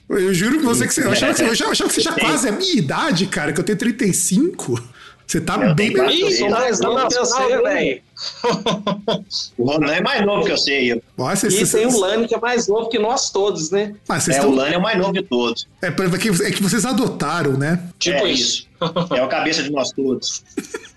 Eu 0.09 0.33
juro 0.33 0.59
que 0.59 0.65
você 0.65 0.87
que 0.87 0.93
você. 0.93 1.03
Eu 1.03 1.11
achava 1.11 1.33
que 1.33 1.39
você, 1.39 1.45
eu 1.45 1.51
achava 1.51 1.89
que 1.89 1.95
você 1.95 2.01
já 2.01 2.13
quase 2.13 2.47
a 2.47 2.51
minha 2.51 2.73
idade, 2.73 3.27
cara, 3.27 3.53
que 3.53 3.59
eu 3.59 3.63
tenho 3.63 3.77
35. 3.77 4.81
Você 5.29 5.39
tá 5.39 5.63
Eu 5.63 5.75
bem 5.75 5.93
melhor. 5.93 6.11
Eu 6.11 6.31
sou 6.31 6.49
mais 6.49 6.79
novo 6.79 7.07
que 7.07 7.13
você, 7.19 7.61
velho. 7.61 8.01
O 9.59 9.63
Ronan 9.71 9.91
é 9.93 10.01
mais 10.01 10.25
novo 10.25 10.43
que 10.43 10.51
eu 10.51 10.57
sei. 10.57 10.91
Eu. 10.93 11.03
Nossa, 11.15 11.45
E 11.45 11.51
vocês- 11.51 11.71
tem 11.71 11.85
o 11.85 11.99
Lani, 11.99 12.27
que 12.27 12.33
é 12.33 12.39
mais 12.39 12.67
novo 12.67 12.89
que 12.89 12.97
nós 12.97 13.29
todos, 13.29 13.69
né? 13.69 13.93
Vocês 14.07 14.29
É, 14.29 14.31
estão. 14.39 14.49
o 14.49 14.55
Lani 14.55 14.73
é 14.73 14.77
o 14.79 14.81
mais 14.81 14.97
novo 14.97 15.13
de 15.13 15.21
todos. 15.21 15.67
É, 15.83 15.87
é 15.87 15.91
que, 16.17 16.29
é 16.29 16.51
que 16.51 16.63
vocês 16.63 16.83
adotaram, 16.83 17.53
né? 17.53 17.79
Tipo 17.99 18.17
é 18.25 18.31
isso. 18.31 18.67
É 19.15 19.23
o 19.23 19.27
cabeça 19.27 19.63
de 19.63 19.71
nós 19.71 19.91
todos. 19.91 20.43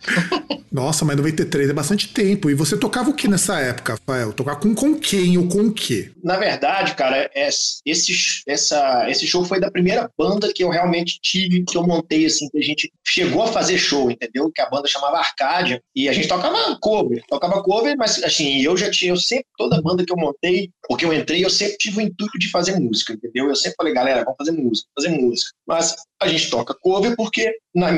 Nossa, 0.73 1.05
mas 1.05 1.17
93 1.17 1.69
é 1.69 1.73
bastante 1.73 2.09
tempo. 2.09 2.49
E 2.49 2.55
você 2.55 2.77
tocava 2.79 3.11
o 3.11 3.15
que 3.15 3.29
nessa 3.29 3.61
época, 3.61 3.93
Rafael? 3.93 4.33
Tocar 4.33 4.57
com, 4.57 4.75
com 4.75 4.99
quem 4.99 5.37
ou 5.37 5.47
com 5.47 5.67
o 5.67 5.73
quê? 5.73 6.11
Na 6.25 6.39
verdade, 6.39 6.95
cara, 6.95 7.31
é- 7.35 7.51
esse, 7.85 8.43
essa, 8.47 9.11
esse 9.11 9.27
show 9.27 9.45
foi 9.45 9.61
da 9.61 9.71
primeira 9.71 10.11
banda 10.17 10.53
que 10.53 10.65
eu 10.65 10.71
realmente 10.71 11.19
tive, 11.21 11.65
que 11.65 11.77
eu 11.77 11.87
montei, 11.87 12.25
assim, 12.25 12.49
que 12.49 12.59
a 12.59 12.63
gente 12.63 12.91
chegou 13.07 13.43
a 13.43 13.49
fazer 13.49 13.77
show, 13.79 14.11
entendeu? 14.11 14.51
Que 14.53 14.63
a 14.63 14.71
banda 14.71 14.89
chamava 14.89 15.19
Arcádia, 15.19 15.83
e 15.95 16.09
a 16.09 16.13
gente 16.13 16.29
tocava 16.29 16.79
cover, 16.81 17.23
tocava 17.29 17.63
cover, 17.63 17.95
mas 17.97 18.23
assim, 18.23 18.63
eu 18.63 18.77
já 18.77 18.91
tinha, 18.91 19.13
eu 19.13 19.17
sempre, 19.17 19.47
toda 19.59 19.83
banda 19.83 20.05
que 20.05 20.13
eu 20.13 20.17
montei, 20.17 20.71
porque 20.89 21.05
eu 21.05 21.13
entrei, 21.13 21.45
eu 21.45 21.51
sempre 21.51 21.77
tive 21.77 21.99
o 21.99 22.01
intuito 22.01 22.39
de 22.39 22.51
fazer 22.51 22.79
música, 22.81 23.13
entendeu? 23.13 23.49
Eu 23.49 23.57
sempre 23.57 23.77
falei, 23.77 23.93
galera, 23.93 24.25
vamos 24.25 24.39
fazer 24.39 24.53
música, 24.53 24.89
fazer 24.97 25.11
música. 25.11 25.51
Mas 25.67 25.95
a 26.23 26.29
gente 26.29 26.49
toca 26.51 26.75
cover 26.81 27.15
porque, 27.17 27.53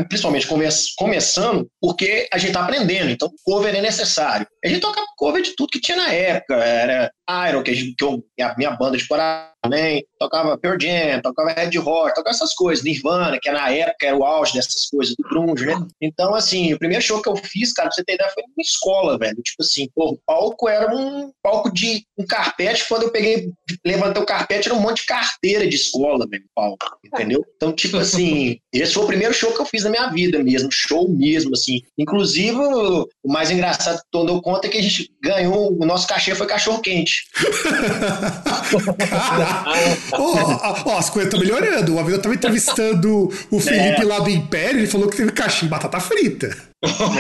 principalmente 0.08 0.46
come- 0.46 0.68
começando, 0.96 1.68
porque 1.80 2.28
a 2.32 2.38
gente 2.38 2.52
tá 2.52 2.62
aprendendo, 2.62 3.10
então 3.10 3.30
cover 3.44 3.74
é 3.74 3.80
necessário. 3.80 4.46
A 4.64 4.68
gente 4.68 4.80
tocava 4.80 5.06
cover 5.16 5.42
de 5.42 5.54
tudo 5.54 5.70
que 5.70 5.80
tinha 5.80 5.96
na 5.96 6.10
época, 6.12 6.54
era 6.54 7.12
Iron, 7.48 7.62
que, 7.62 7.94
que 7.94 8.04
eu, 8.04 8.24
a 8.40 8.54
minha 8.56 8.72
banda 8.72 8.96
de 8.96 9.06
Pará 9.06 9.54
também, 9.64 10.04
tocava 10.18 10.58
Pearl 10.58 10.78
Jam, 10.78 11.22
tocava 11.22 11.52
Red 11.52 11.78
Hot, 11.78 12.14
tocava 12.14 12.30
essas 12.30 12.54
coisas, 12.54 12.84
Nirvana, 12.84 13.38
que 13.40 13.50
na 13.50 13.70
época 13.70 14.06
era 14.06 14.16
o 14.16 14.24
auge 14.24 14.52
dessas 14.52 14.88
coisas 14.90 15.14
do 15.16 15.26
grunge, 15.26 15.64
né? 15.64 15.74
Então, 16.00 16.34
assim, 16.34 16.74
o 16.74 16.78
primeiro 16.78 17.02
show 17.02 17.22
que 17.22 17.28
eu 17.28 17.36
fiz, 17.36 17.72
cara, 17.72 17.88
pra 17.88 17.94
você 17.94 18.04
ter 18.04 18.14
ideia, 18.14 18.30
foi 18.30 18.42
numa 18.42 18.62
escola, 18.62 19.18
velho. 19.18 19.40
Tipo 19.42 19.62
assim, 19.62 19.88
pô, 19.94 20.10
o 20.10 20.18
palco 20.26 20.68
era 20.68 20.94
um 20.94 21.32
palco 21.42 21.72
de 21.72 22.04
um 22.18 22.26
carpete, 22.26 22.86
quando 22.86 23.04
eu 23.04 23.10
peguei, 23.10 23.50
levantei 23.84 24.22
o 24.22 24.26
carpete, 24.26 24.68
era 24.68 24.76
um 24.76 24.80
monte 24.80 25.00
de 25.00 25.06
carteira 25.06 25.66
de 25.66 25.76
escola, 25.76 26.26
velho, 26.28 26.44
palco, 26.54 26.98
entendeu? 27.02 27.42
Então, 27.56 27.72
tipo 27.72 27.96
assim, 27.96 28.58
esse 28.72 28.92
foi 28.92 29.04
o 29.04 29.06
primeiro 29.06 29.32
show 29.32 29.52
que 29.52 29.60
eu 29.60 29.66
fiz 29.66 29.84
na 29.84 29.90
minha 29.90 30.08
vida 30.08 30.42
mesmo, 30.42 30.70
show 30.70 31.08
mesmo, 31.08 31.52
assim. 31.54 31.80
Inclusive, 31.96 32.58
o 32.58 33.08
mais 33.24 33.50
engraçado 33.50 34.02
que 34.12 34.18
eu 34.18 34.42
conto 34.42 34.66
é 34.66 34.68
que 34.68 34.78
a 34.78 34.82
gente 34.82 35.10
ganhou, 35.22 35.72
o 35.72 35.86
nosso 35.86 36.06
cachê 36.06 36.34
foi 36.34 36.46
cachorro 36.46 36.82
quente. 36.82 37.13
Ó, 40.12 40.18
ó, 40.18 40.82
ó, 40.86 40.98
as 40.98 41.10
coisas 41.10 41.32
estão 41.32 41.40
melhorando. 41.40 41.92
Uma 41.92 42.02
vez 42.02 42.16
eu 42.16 42.22
tava 42.22 42.34
entrevistando 42.34 43.30
o 43.50 43.60
Felipe 43.60 44.02
É. 44.02 44.04
lá 44.04 44.18
do 44.20 44.30
Império, 44.30 44.80
ele 44.80 44.86
falou 44.86 45.08
que 45.08 45.16
teve 45.16 45.32
cachimbo, 45.32 45.70
batata 45.70 46.00
frita. 46.00 46.56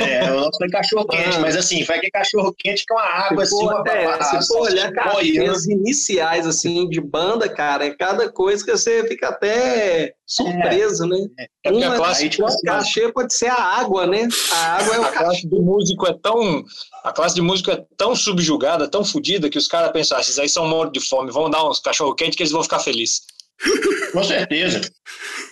É, 0.00 0.30
o 0.32 0.36
nosso 0.40 0.58
foi 0.58 0.68
cachorro 0.70 1.06
quente, 1.06 1.36
Ah. 1.36 1.40
mas 1.40 1.56
assim, 1.56 1.84
foi 1.84 1.96
aquele 1.96 2.10
cachorro 2.10 2.54
quente 2.58 2.84
com 2.86 2.98
a 2.98 3.04
água 3.04 3.44
Se 3.46 3.54
assim, 3.54 3.64
for, 3.66 3.74
uma 3.74 3.90
é, 3.90 4.22
se 4.22 4.46
for 4.46 4.60
olhar 4.62 4.84
assim, 4.86 4.94
carreiras 4.94 5.66
iniciais, 5.66 6.46
assim, 6.46 6.88
de 6.88 7.00
banda, 7.00 7.48
cara, 7.48 7.86
é 7.86 7.90
cada 7.94 8.30
coisa 8.30 8.64
que 8.64 8.70
você 8.72 9.06
fica 9.08 9.28
até 9.28 10.12
surpreso, 10.26 11.06
né? 11.06 11.18
É 11.38 11.70
porque 11.70 11.84
a 11.84 11.88
Uma, 11.88 11.96
classe, 11.96 12.28
tipo 12.28 12.46
assim, 12.46 12.60
cachê 12.64 13.12
pode 13.12 13.34
ser 13.34 13.48
a 13.48 13.60
água, 13.62 14.06
né? 14.06 14.28
A 14.52 14.76
água 14.76 14.94
é 14.94 14.98
o 15.00 15.02
a 15.04 15.10
cachê. 15.10 15.24
classe 15.24 15.48
de 15.48 15.60
músico 15.60 16.06
é 16.06 16.14
tão. 16.22 16.64
A 17.04 17.12
classe 17.12 17.34
de 17.34 17.42
músico 17.42 17.70
é 17.70 17.84
tão 17.96 18.14
subjugada, 18.16 18.88
tão 18.88 19.04
fodida, 19.04 19.50
que 19.50 19.58
os 19.58 19.68
caras 19.68 19.92
pensam, 19.92 20.16
ah, 20.16 20.20
esses 20.20 20.38
aí 20.38 20.48
são 20.48 20.66
mortos 20.66 21.00
de 21.02 21.08
fome, 21.08 21.30
vão 21.30 21.50
dar 21.50 21.68
uns 21.68 21.78
cachorro 21.78 22.14
quente 22.14 22.36
que 22.36 22.42
eles 22.42 22.52
vão 22.52 22.62
ficar 22.62 22.78
felizes. 22.80 23.22
Com 24.12 24.22
certeza. 24.22 24.80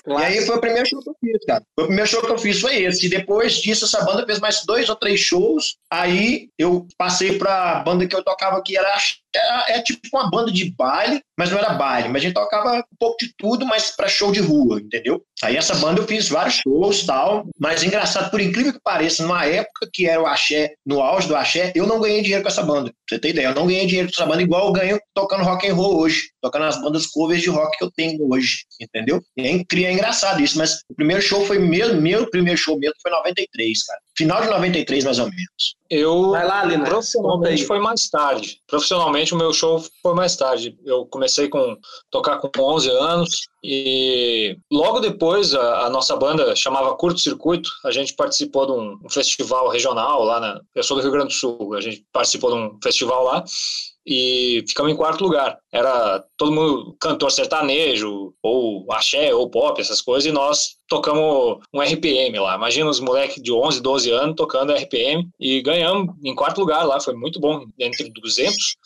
E 0.07 0.13
aí 0.13 0.47
foi 0.47 0.57
o 0.57 0.61
primeiro 0.61 0.89
show 0.89 1.03
que 1.03 1.11
eu 1.11 1.17
fiz, 1.21 1.45
cara. 1.47 1.65
Foi 1.75 1.85
o 1.85 1.87
primeiro 1.89 2.11
show 2.11 2.21
que 2.23 2.31
eu 2.31 2.39
fiz, 2.39 2.61
foi 2.61 2.77
esse. 2.83 3.07
E 3.07 3.09
depois 3.09 3.55
disso, 3.55 3.85
essa 3.85 4.05
banda 4.05 4.25
fez 4.25 4.39
mais 4.39 4.65
dois 4.65 4.89
ou 4.89 4.97
três 4.97 5.21
shows. 5.21 5.77
Aí 5.91 6.49
eu 6.59 6.87
passei 6.97 7.39
pra 7.39 7.81
banda 7.81 8.07
que 8.07 8.15
eu 8.15 8.23
tocava 8.23 8.63
que 8.63 8.77
era, 8.77 8.89
era 8.89 8.99
é 9.35 9.83
tipo 9.83 10.01
uma 10.13 10.31
banda 10.31 10.51
de 10.51 10.71
baile, 10.77 11.23
mas 11.39 11.51
não 11.51 11.59
era 11.59 11.75
baile. 11.75 12.09
Mas 12.09 12.23
a 12.23 12.25
gente 12.27 12.35
tocava 12.35 12.79
um 12.79 12.97
pouco 12.99 13.17
de 13.19 13.33
tudo, 13.37 13.65
mas 13.67 13.91
pra 13.95 14.09
show 14.09 14.33
de 14.33 14.41
rua, 14.41 14.81
entendeu? 14.81 15.23
Aí 15.43 15.57
essa 15.57 15.75
banda 15.77 16.01
eu 16.01 16.07
fiz 16.07 16.29
vários 16.29 16.57
shows 16.57 17.05
tal. 17.05 17.47
Mas 17.59 17.83
engraçado, 17.83 18.31
por 18.31 18.41
incrível 18.41 18.73
que 18.73 18.81
pareça, 18.83 19.23
numa 19.23 19.45
época 19.45 19.89
que 19.93 20.07
era 20.07 20.21
o 20.23 20.27
axé, 20.27 20.75
no 20.85 21.01
auge 21.01 21.29
do 21.29 21.37
axé, 21.37 21.73
eu 21.75 21.87
não 21.87 22.01
ganhei 22.01 22.23
dinheiro 22.23 22.43
com 22.43 22.49
essa 22.49 22.63
banda. 22.63 22.91
Pra 22.91 22.95
você 23.09 23.19
ter 23.19 23.31
ideia, 23.31 23.47
eu 23.49 23.55
não 23.55 23.67
ganhei 23.67 23.87
dinheiro 23.87 24.09
com 24.09 24.15
essa 24.15 24.29
banda 24.29 24.43
igual 24.43 24.67
eu 24.67 24.73
ganho 24.73 25.01
tocando 25.15 25.45
rock 25.45 25.69
and 25.69 25.75
roll 25.75 26.01
hoje. 26.01 26.31
Tocando 26.41 26.65
as 26.65 26.81
bandas 26.81 27.07
covers 27.07 27.43
de 27.43 27.51
rock 27.51 27.77
que 27.79 27.85
eu 27.85 27.91
tenho 27.91 28.31
hoje, 28.31 28.65
entendeu? 28.81 29.23
É, 29.39 29.49
é 29.49 29.93
engraçado 29.93 30.43
isso, 30.43 30.59
mas 30.59 30.81
o 30.89 30.95
primeiro 30.95 31.23
show 31.23 31.45
foi 31.47 31.59
meu, 31.59 32.01
meu 32.01 32.29
primeiro 32.31 32.59
show 32.59 32.79
mesmo 32.79 32.95
foi 33.03 33.11
em 33.11 33.15
93, 33.15 33.85
cara. 33.85 34.01
Final 34.17 34.43
de 34.43 34.49
93, 34.49 35.05
mais 35.05 35.19
ou 35.19 35.25
menos. 35.25 35.77
Eu, 35.89 36.31
Vai 36.31 36.47
lá, 36.47 36.65
Lina. 36.65 36.85
profissionalmente, 36.85 37.65
foi 37.65 37.79
mais 37.79 38.09
tarde. 38.09 38.61
Profissionalmente, 38.67 39.35
o 39.35 39.37
meu 39.37 39.53
show 39.53 39.83
foi 40.03 40.15
mais 40.15 40.37
tarde. 40.37 40.77
Eu 40.85 41.07
comecei 41.07 41.49
com 41.49 41.77
tocar 42.11 42.39
com 42.39 42.51
11 42.59 42.91
anos 42.91 43.31
e 43.65 44.57
logo 44.71 45.01
depois 45.01 45.55
a, 45.55 45.87
a 45.87 45.91
nossa 45.91 46.15
banda 46.17 46.55
chamava 46.55 46.95
Curto 46.95 47.21
Circuito. 47.21 47.71
A 47.85 47.91
gente 47.91 48.15
participou 48.15 48.67
de 48.67 48.73
um, 48.73 48.99
um 49.05 49.09
festival 49.11 49.69
regional 49.69 50.25
lá 50.25 50.41
na. 50.41 50.61
Eu 50.75 50.83
sou 50.83 50.97
do 50.97 51.03
Rio 51.03 51.13
Grande 51.13 51.29
do 51.29 51.33
Sul. 51.35 51.75
A 51.75 51.81
gente 51.81 52.05
participou 52.13 52.51
de 52.51 52.57
um 52.57 52.79
festival 52.83 53.25
lá 53.25 53.45
e 54.07 54.65
ficamos 54.69 54.93
em 54.93 54.97
quarto 54.97 55.23
lugar. 55.23 55.59
Era 55.73 56.25
todo 56.37 56.53
mundo 56.53 56.97
cantor 57.01 57.31
sertanejo, 57.31 58.35
ou 58.43 58.87
axé, 58.93 59.33
ou 59.35 59.49
pop, 59.49 59.81
essas 59.81 60.01
coisas, 60.01 60.29
e 60.29 60.33
nós 60.33 60.77
tocamos 60.89 61.59
um 61.73 61.81
RPM 61.81 62.39
lá. 62.39 62.57
Imagina 62.57 62.91
os 62.91 63.01
moleques 63.01 63.43
de 63.43 63.53
11, 63.53 63.81
12 63.81 64.11
anos 64.11 64.37
tocando 64.37 64.73
RPM 64.73 65.29
e 65.39 65.63
ganhamos 65.63 66.15
em 66.25 66.35
quarto 66.35 66.59
lugar 66.59 66.85
lá, 66.85 67.01
foi 67.01 67.15
muito 67.15 67.41
bom, 67.41 67.65
entre 67.79 68.11
200. 68.11 68.77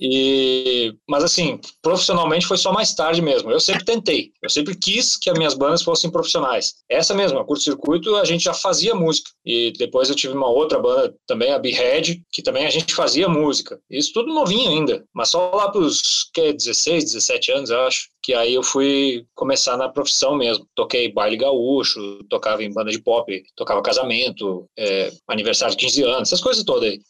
E, 0.00 0.94
mas 1.08 1.24
assim, 1.24 1.60
profissionalmente 1.82 2.46
foi 2.46 2.56
só 2.56 2.72
mais 2.72 2.94
tarde 2.94 3.20
mesmo. 3.20 3.50
Eu 3.50 3.60
sempre 3.60 3.84
tentei, 3.84 4.32
eu 4.42 4.48
sempre 4.48 4.76
quis 4.76 5.16
que 5.16 5.28
as 5.28 5.36
minhas 5.36 5.54
bandas 5.54 5.82
fossem 5.82 6.10
profissionais. 6.10 6.74
Essa 6.88 7.14
mesmo, 7.14 7.38
a 7.38 7.44
Curto 7.44 7.62
Circuito, 7.62 8.16
a 8.16 8.24
gente 8.24 8.44
já 8.44 8.54
fazia 8.54 8.94
música. 8.94 9.30
E 9.44 9.72
depois 9.72 10.08
eu 10.08 10.14
tive 10.14 10.34
uma 10.34 10.48
outra 10.48 10.78
banda 10.78 11.14
também, 11.26 11.52
a 11.52 11.58
Behead, 11.58 12.22
que 12.30 12.42
também 12.42 12.66
a 12.66 12.70
gente 12.70 12.94
fazia 12.94 13.28
música. 13.28 13.80
Isso 13.90 14.12
tudo 14.12 14.32
novinho 14.32 14.70
ainda, 14.70 15.04
mas 15.12 15.30
só 15.30 15.50
lá 15.54 15.70
pros 15.70 16.30
que, 16.32 16.52
16, 16.52 17.04
17 17.04 17.52
anos, 17.52 17.70
eu 17.70 17.80
acho. 17.80 18.08
Que 18.28 18.34
aí 18.34 18.52
eu 18.52 18.62
fui 18.62 19.24
começar 19.34 19.78
na 19.78 19.88
profissão 19.88 20.36
mesmo. 20.36 20.68
Toquei 20.74 21.10
baile 21.10 21.34
gaúcho, 21.34 22.22
tocava 22.28 22.62
em 22.62 22.70
banda 22.70 22.90
de 22.90 23.00
pop, 23.00 23.42
tocava 23.56 23.80
casamento, 23.80 24.68
é, 24.78 25.10
aniversário 25.26 25.74
de 25.74 25.80
15 25.82 26.02
anos, 26.02 26.28
essas 26.28 26.42
coisas 26.42 26.62
todas 26.62 26.90
aí. 26.90 27.00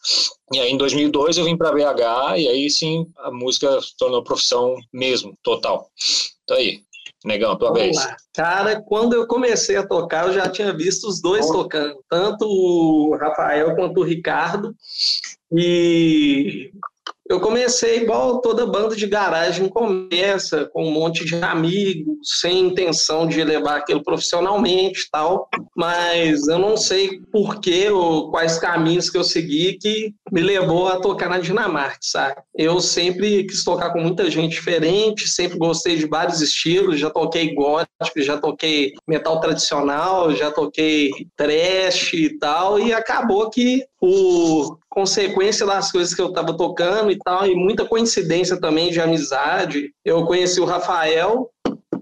E 0.52 0.60
aí 0.60 0.70
em 0.70 0.76
2002 0.76 1.36
eu 1.36 1.44
vim 1.44 1.56
para 1.56 1.72
BH 1.72 2.38
e 2.38 2.46
aí 2.46 2.70
sim 2.70 3.04
a 3.16 3.32
música 3.32 3.82
se 3.82 3.96
tornou 3.96 4.22
profissão 4.22 4.76
mesmo, 4.92 5.36
total. 5.42 5.90
Então 6.44 6.56
aí, 6.56 6.82
negão, 7.24 7.58
tua 7.58 7.70
Vamos 7.70 7.82
vez. 7.82 7.96
lá. 7.96 8.16
Cara, 8.32 8.80
quando 8.82 9.14
eu 9.14 9.26
comecei 9.26 9.74
a 9.74 9.84
tocar, 9.84 10.28
eu 10.28 10.34
já 10.34 10.48
tinha 10.48 10.72
visto 10.72 11.08
os 11.08 11.20
dois 11.20 11.44
tocando, 11.48 11.98
tanto 12.08 12.46
o 12.46 13.16
Rafael 13.16 13.74
quanto 13.74 14.02
o 14.02 14.04
Ricardo. 14.04 14.72
E 15.50 16.70
eu 17.28 17.40
comecei 17.40 18.02
igual 18.02 18.40
toda 18.40 18.66
banda 18.66 18.96
de 18.96 19.06
garagem 19.06 19.68
começa, 19.68 20.64
com 20.72 20.86
um 20.86 20.90
monte 20.90 21.24
de 21.24 21.36
amigos, 21.36 22.16
sem 22.40 22.60
intenção 22.60 23.26
de 23.26 23.42
levar 23.44 23.76
aquilo 23.76 24.02
profissionalmente 24.02 25.08
tal, 25.12 25.48
mas 25.76 26.48
eu 26.48 26.58
não 26.58 26.76
sei 26.76 27.20
por 27.30 27.60
que 27.60 27.88
ou 27.90 28.30
quais 28.30 28.58
caminhos 28.58 29.10
que 29.10 29.18
eu 29.18 29.24
segui 29.24 29.78
que 29.78 30.14
me 30.32 30.40
levou 30.40 30.88
a 30.88 31.00
tocar 31.00 31.28
na 31.28 31.38
Dinamarca, 31.38 31.98
sabe? 32.00 32.36
Eu 32.54 32.80
sempre 32.80 33.44
quis 33.44 33.62
tocar 33.62 33.92
com 33.92 34.00
muita 34.00 34.30
gente 34.30 34.52
diferente, 34.52 35.28
sempre 35.28 35.58
gostei 35.58 35.96
de 35.96 36.06
vários 36.06 36.40
estilos, 36.40 36.98
já 36.98 37.10
toquei 37.10 37.54
gótico, 37.54 37.88
já 38.16 38.38
toquei 38.38 38.92
metal 39.06 39.40
tradicional, 39.40 40.34
já 40.34 40.50
toquei 40.50 41.10
trash 41.36 42.14
e 42.14 42.38
tal, 42.38 42.78
e 42.78 42.92
acabou 42.92 43.50
que 43.50 43.84
por 44.00 44.78
consequência 44.88 45.66
das 45.66 45.92
coisas 45.92 46.14
que 46.14 46.20
eu 46.20 46.28
estava 46.28 46.56
tocando 46.56 47.10
e 47.10 47.18
tal, 47.18 47.46
e 47.46 47.54
muita 47.54 47.84
coincidência 47.84 48.58
também 48.58 48.90
de 48.90 49.00
amizade, 49.00 49.92
eu 50.04 50.24
conheci 50.24 50.60
o 50.60 50.64
Rafael, 50.64 51.50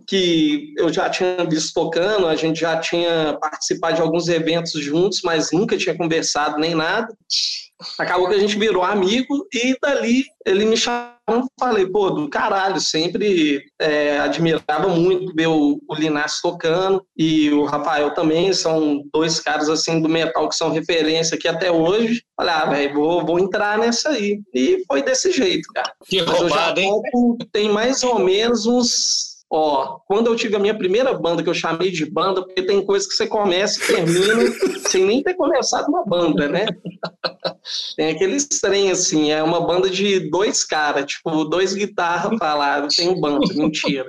que 0.07 0.73
eu 0.79 0.93
já 0.93 1.11
tinha 1.11 1.45
visto 1.45 1.75
tocando, 1.75 2.29
a 2.29 2.37
gente 2.37 2.61
já 2.61 2.79
tinha 2.79 3.37
participado 3.41 3.97
de 3.97 4.03
alguns 4.03 4.29
eventos 4.29 4.73
juntos, 4.73 5.21
mas 5.25 5.51
nunca 5.51 5.77
tinha 5.77 5.97
conversado 5.97 6.59
nem 6.59 6.75
nada. 6.75 7.13
Acabou 7.99 8.29
que 8.29 8.35
a 8.35 8.39
gente 8.39 8.59
virou 8.59 8.83
amigo 8.83 9.47
e 9.53 9.77
dali 9.81 10.25
ele 10.47 10.65
me 10.65 10.77
chamou 10.77 11.17
falei, 11.59 11.87
pô, 11.87 12.11
do 12.11 12.29
caralho, 12.29 12.81
sempre 12.81 13.65
é, 13.81 14.19
admirava 14.19 14.89
muito 14.89 15.35
ver 15.35 15.49
o, 15.49 15.81
o 15.89 15.95
Linás 15.95 16.41
tocando 16.41 17.05
e 17.17 17.51
o 17.51 17.65
Rafael 17.65 18.15
também, 18.15 18.53
são 18.53 19.03
dois 19.13 19.41
caras 19.41 19.69
assim 19.69 20.01
do 20.01 20.09
metal 20.09 20.49
que 20.49 20.55
são 20.55 20.71
referência 20.71 21.37
aqui 21.37 21.49
até 21.49 21.71
hoje. 21.71 22.23
Falei, 22.37 22.55
ah, 22.55 22.67
velho, 22.67 22.95
vou, 22.95 23.27
vou 23.27 23.39
entrar 23.41 23.77
nessa 23.77 24.11
aí. 24.11 24.41
E 24.55 24.85
foi 24.87 25.03
desse 25.03 25.33
jeito, 25.33 25.67
cara. 25.75 25.93
Que 26.07 26.23
Mas 26.23 26.41
eu 26.41 26.49
já 26.49 26.73
toco, 26.73 27.39
tem 27.51 27.69
mais 27.69 28.05
ou 28.05 28.21
menos 28.21 28.67
uns 28.67 29.37
Ó, 29.49 30.01
quando 30.09 30.27
eu 30.27 30.35
tive 30.35 30.57
a 30.57 30.59
minha 30.59 30.77
primeira 30.77 31.15
banda, 31.15 31.41
que 31.41 31.49
eu 31.49 31.55
chamei 31.55 31.91
de 31.93 32.05
banda, 32.05 32.43
porque 32.43 32.63
tem 32.63 32.85
coisa 32.85 33.07
que 33.07 33.15
você 33.15 33.29
começa 33.29 33.79
e 33.81 33.87
termina 33.87 34.43
sem 34.91 35.05
nem 35.05 35.23
ter 35.23 35.35
começado 35.35 35.89
uma 35.89 36.05
banda, 36.05 36.49
né? 36.49 36.67
Tem 37.97 38.11
aquele 38.11 38.37
trem 38.61 38.91
assim, 38.91 39.31
é 39.31 39.43
uma 39.43 39.61
banda 39.67 39.89
de 39.91 40.21
dois 40.31 40.65
caras, 40.65 41.07
tipo, 41.07 41.45
dois 41.45 41.75
guitarras 41.75 42.39
falaram, 42.39 42.89
tenho 42.89 43.21
banda, 43.21 43.47
mentira. 43.55 44.09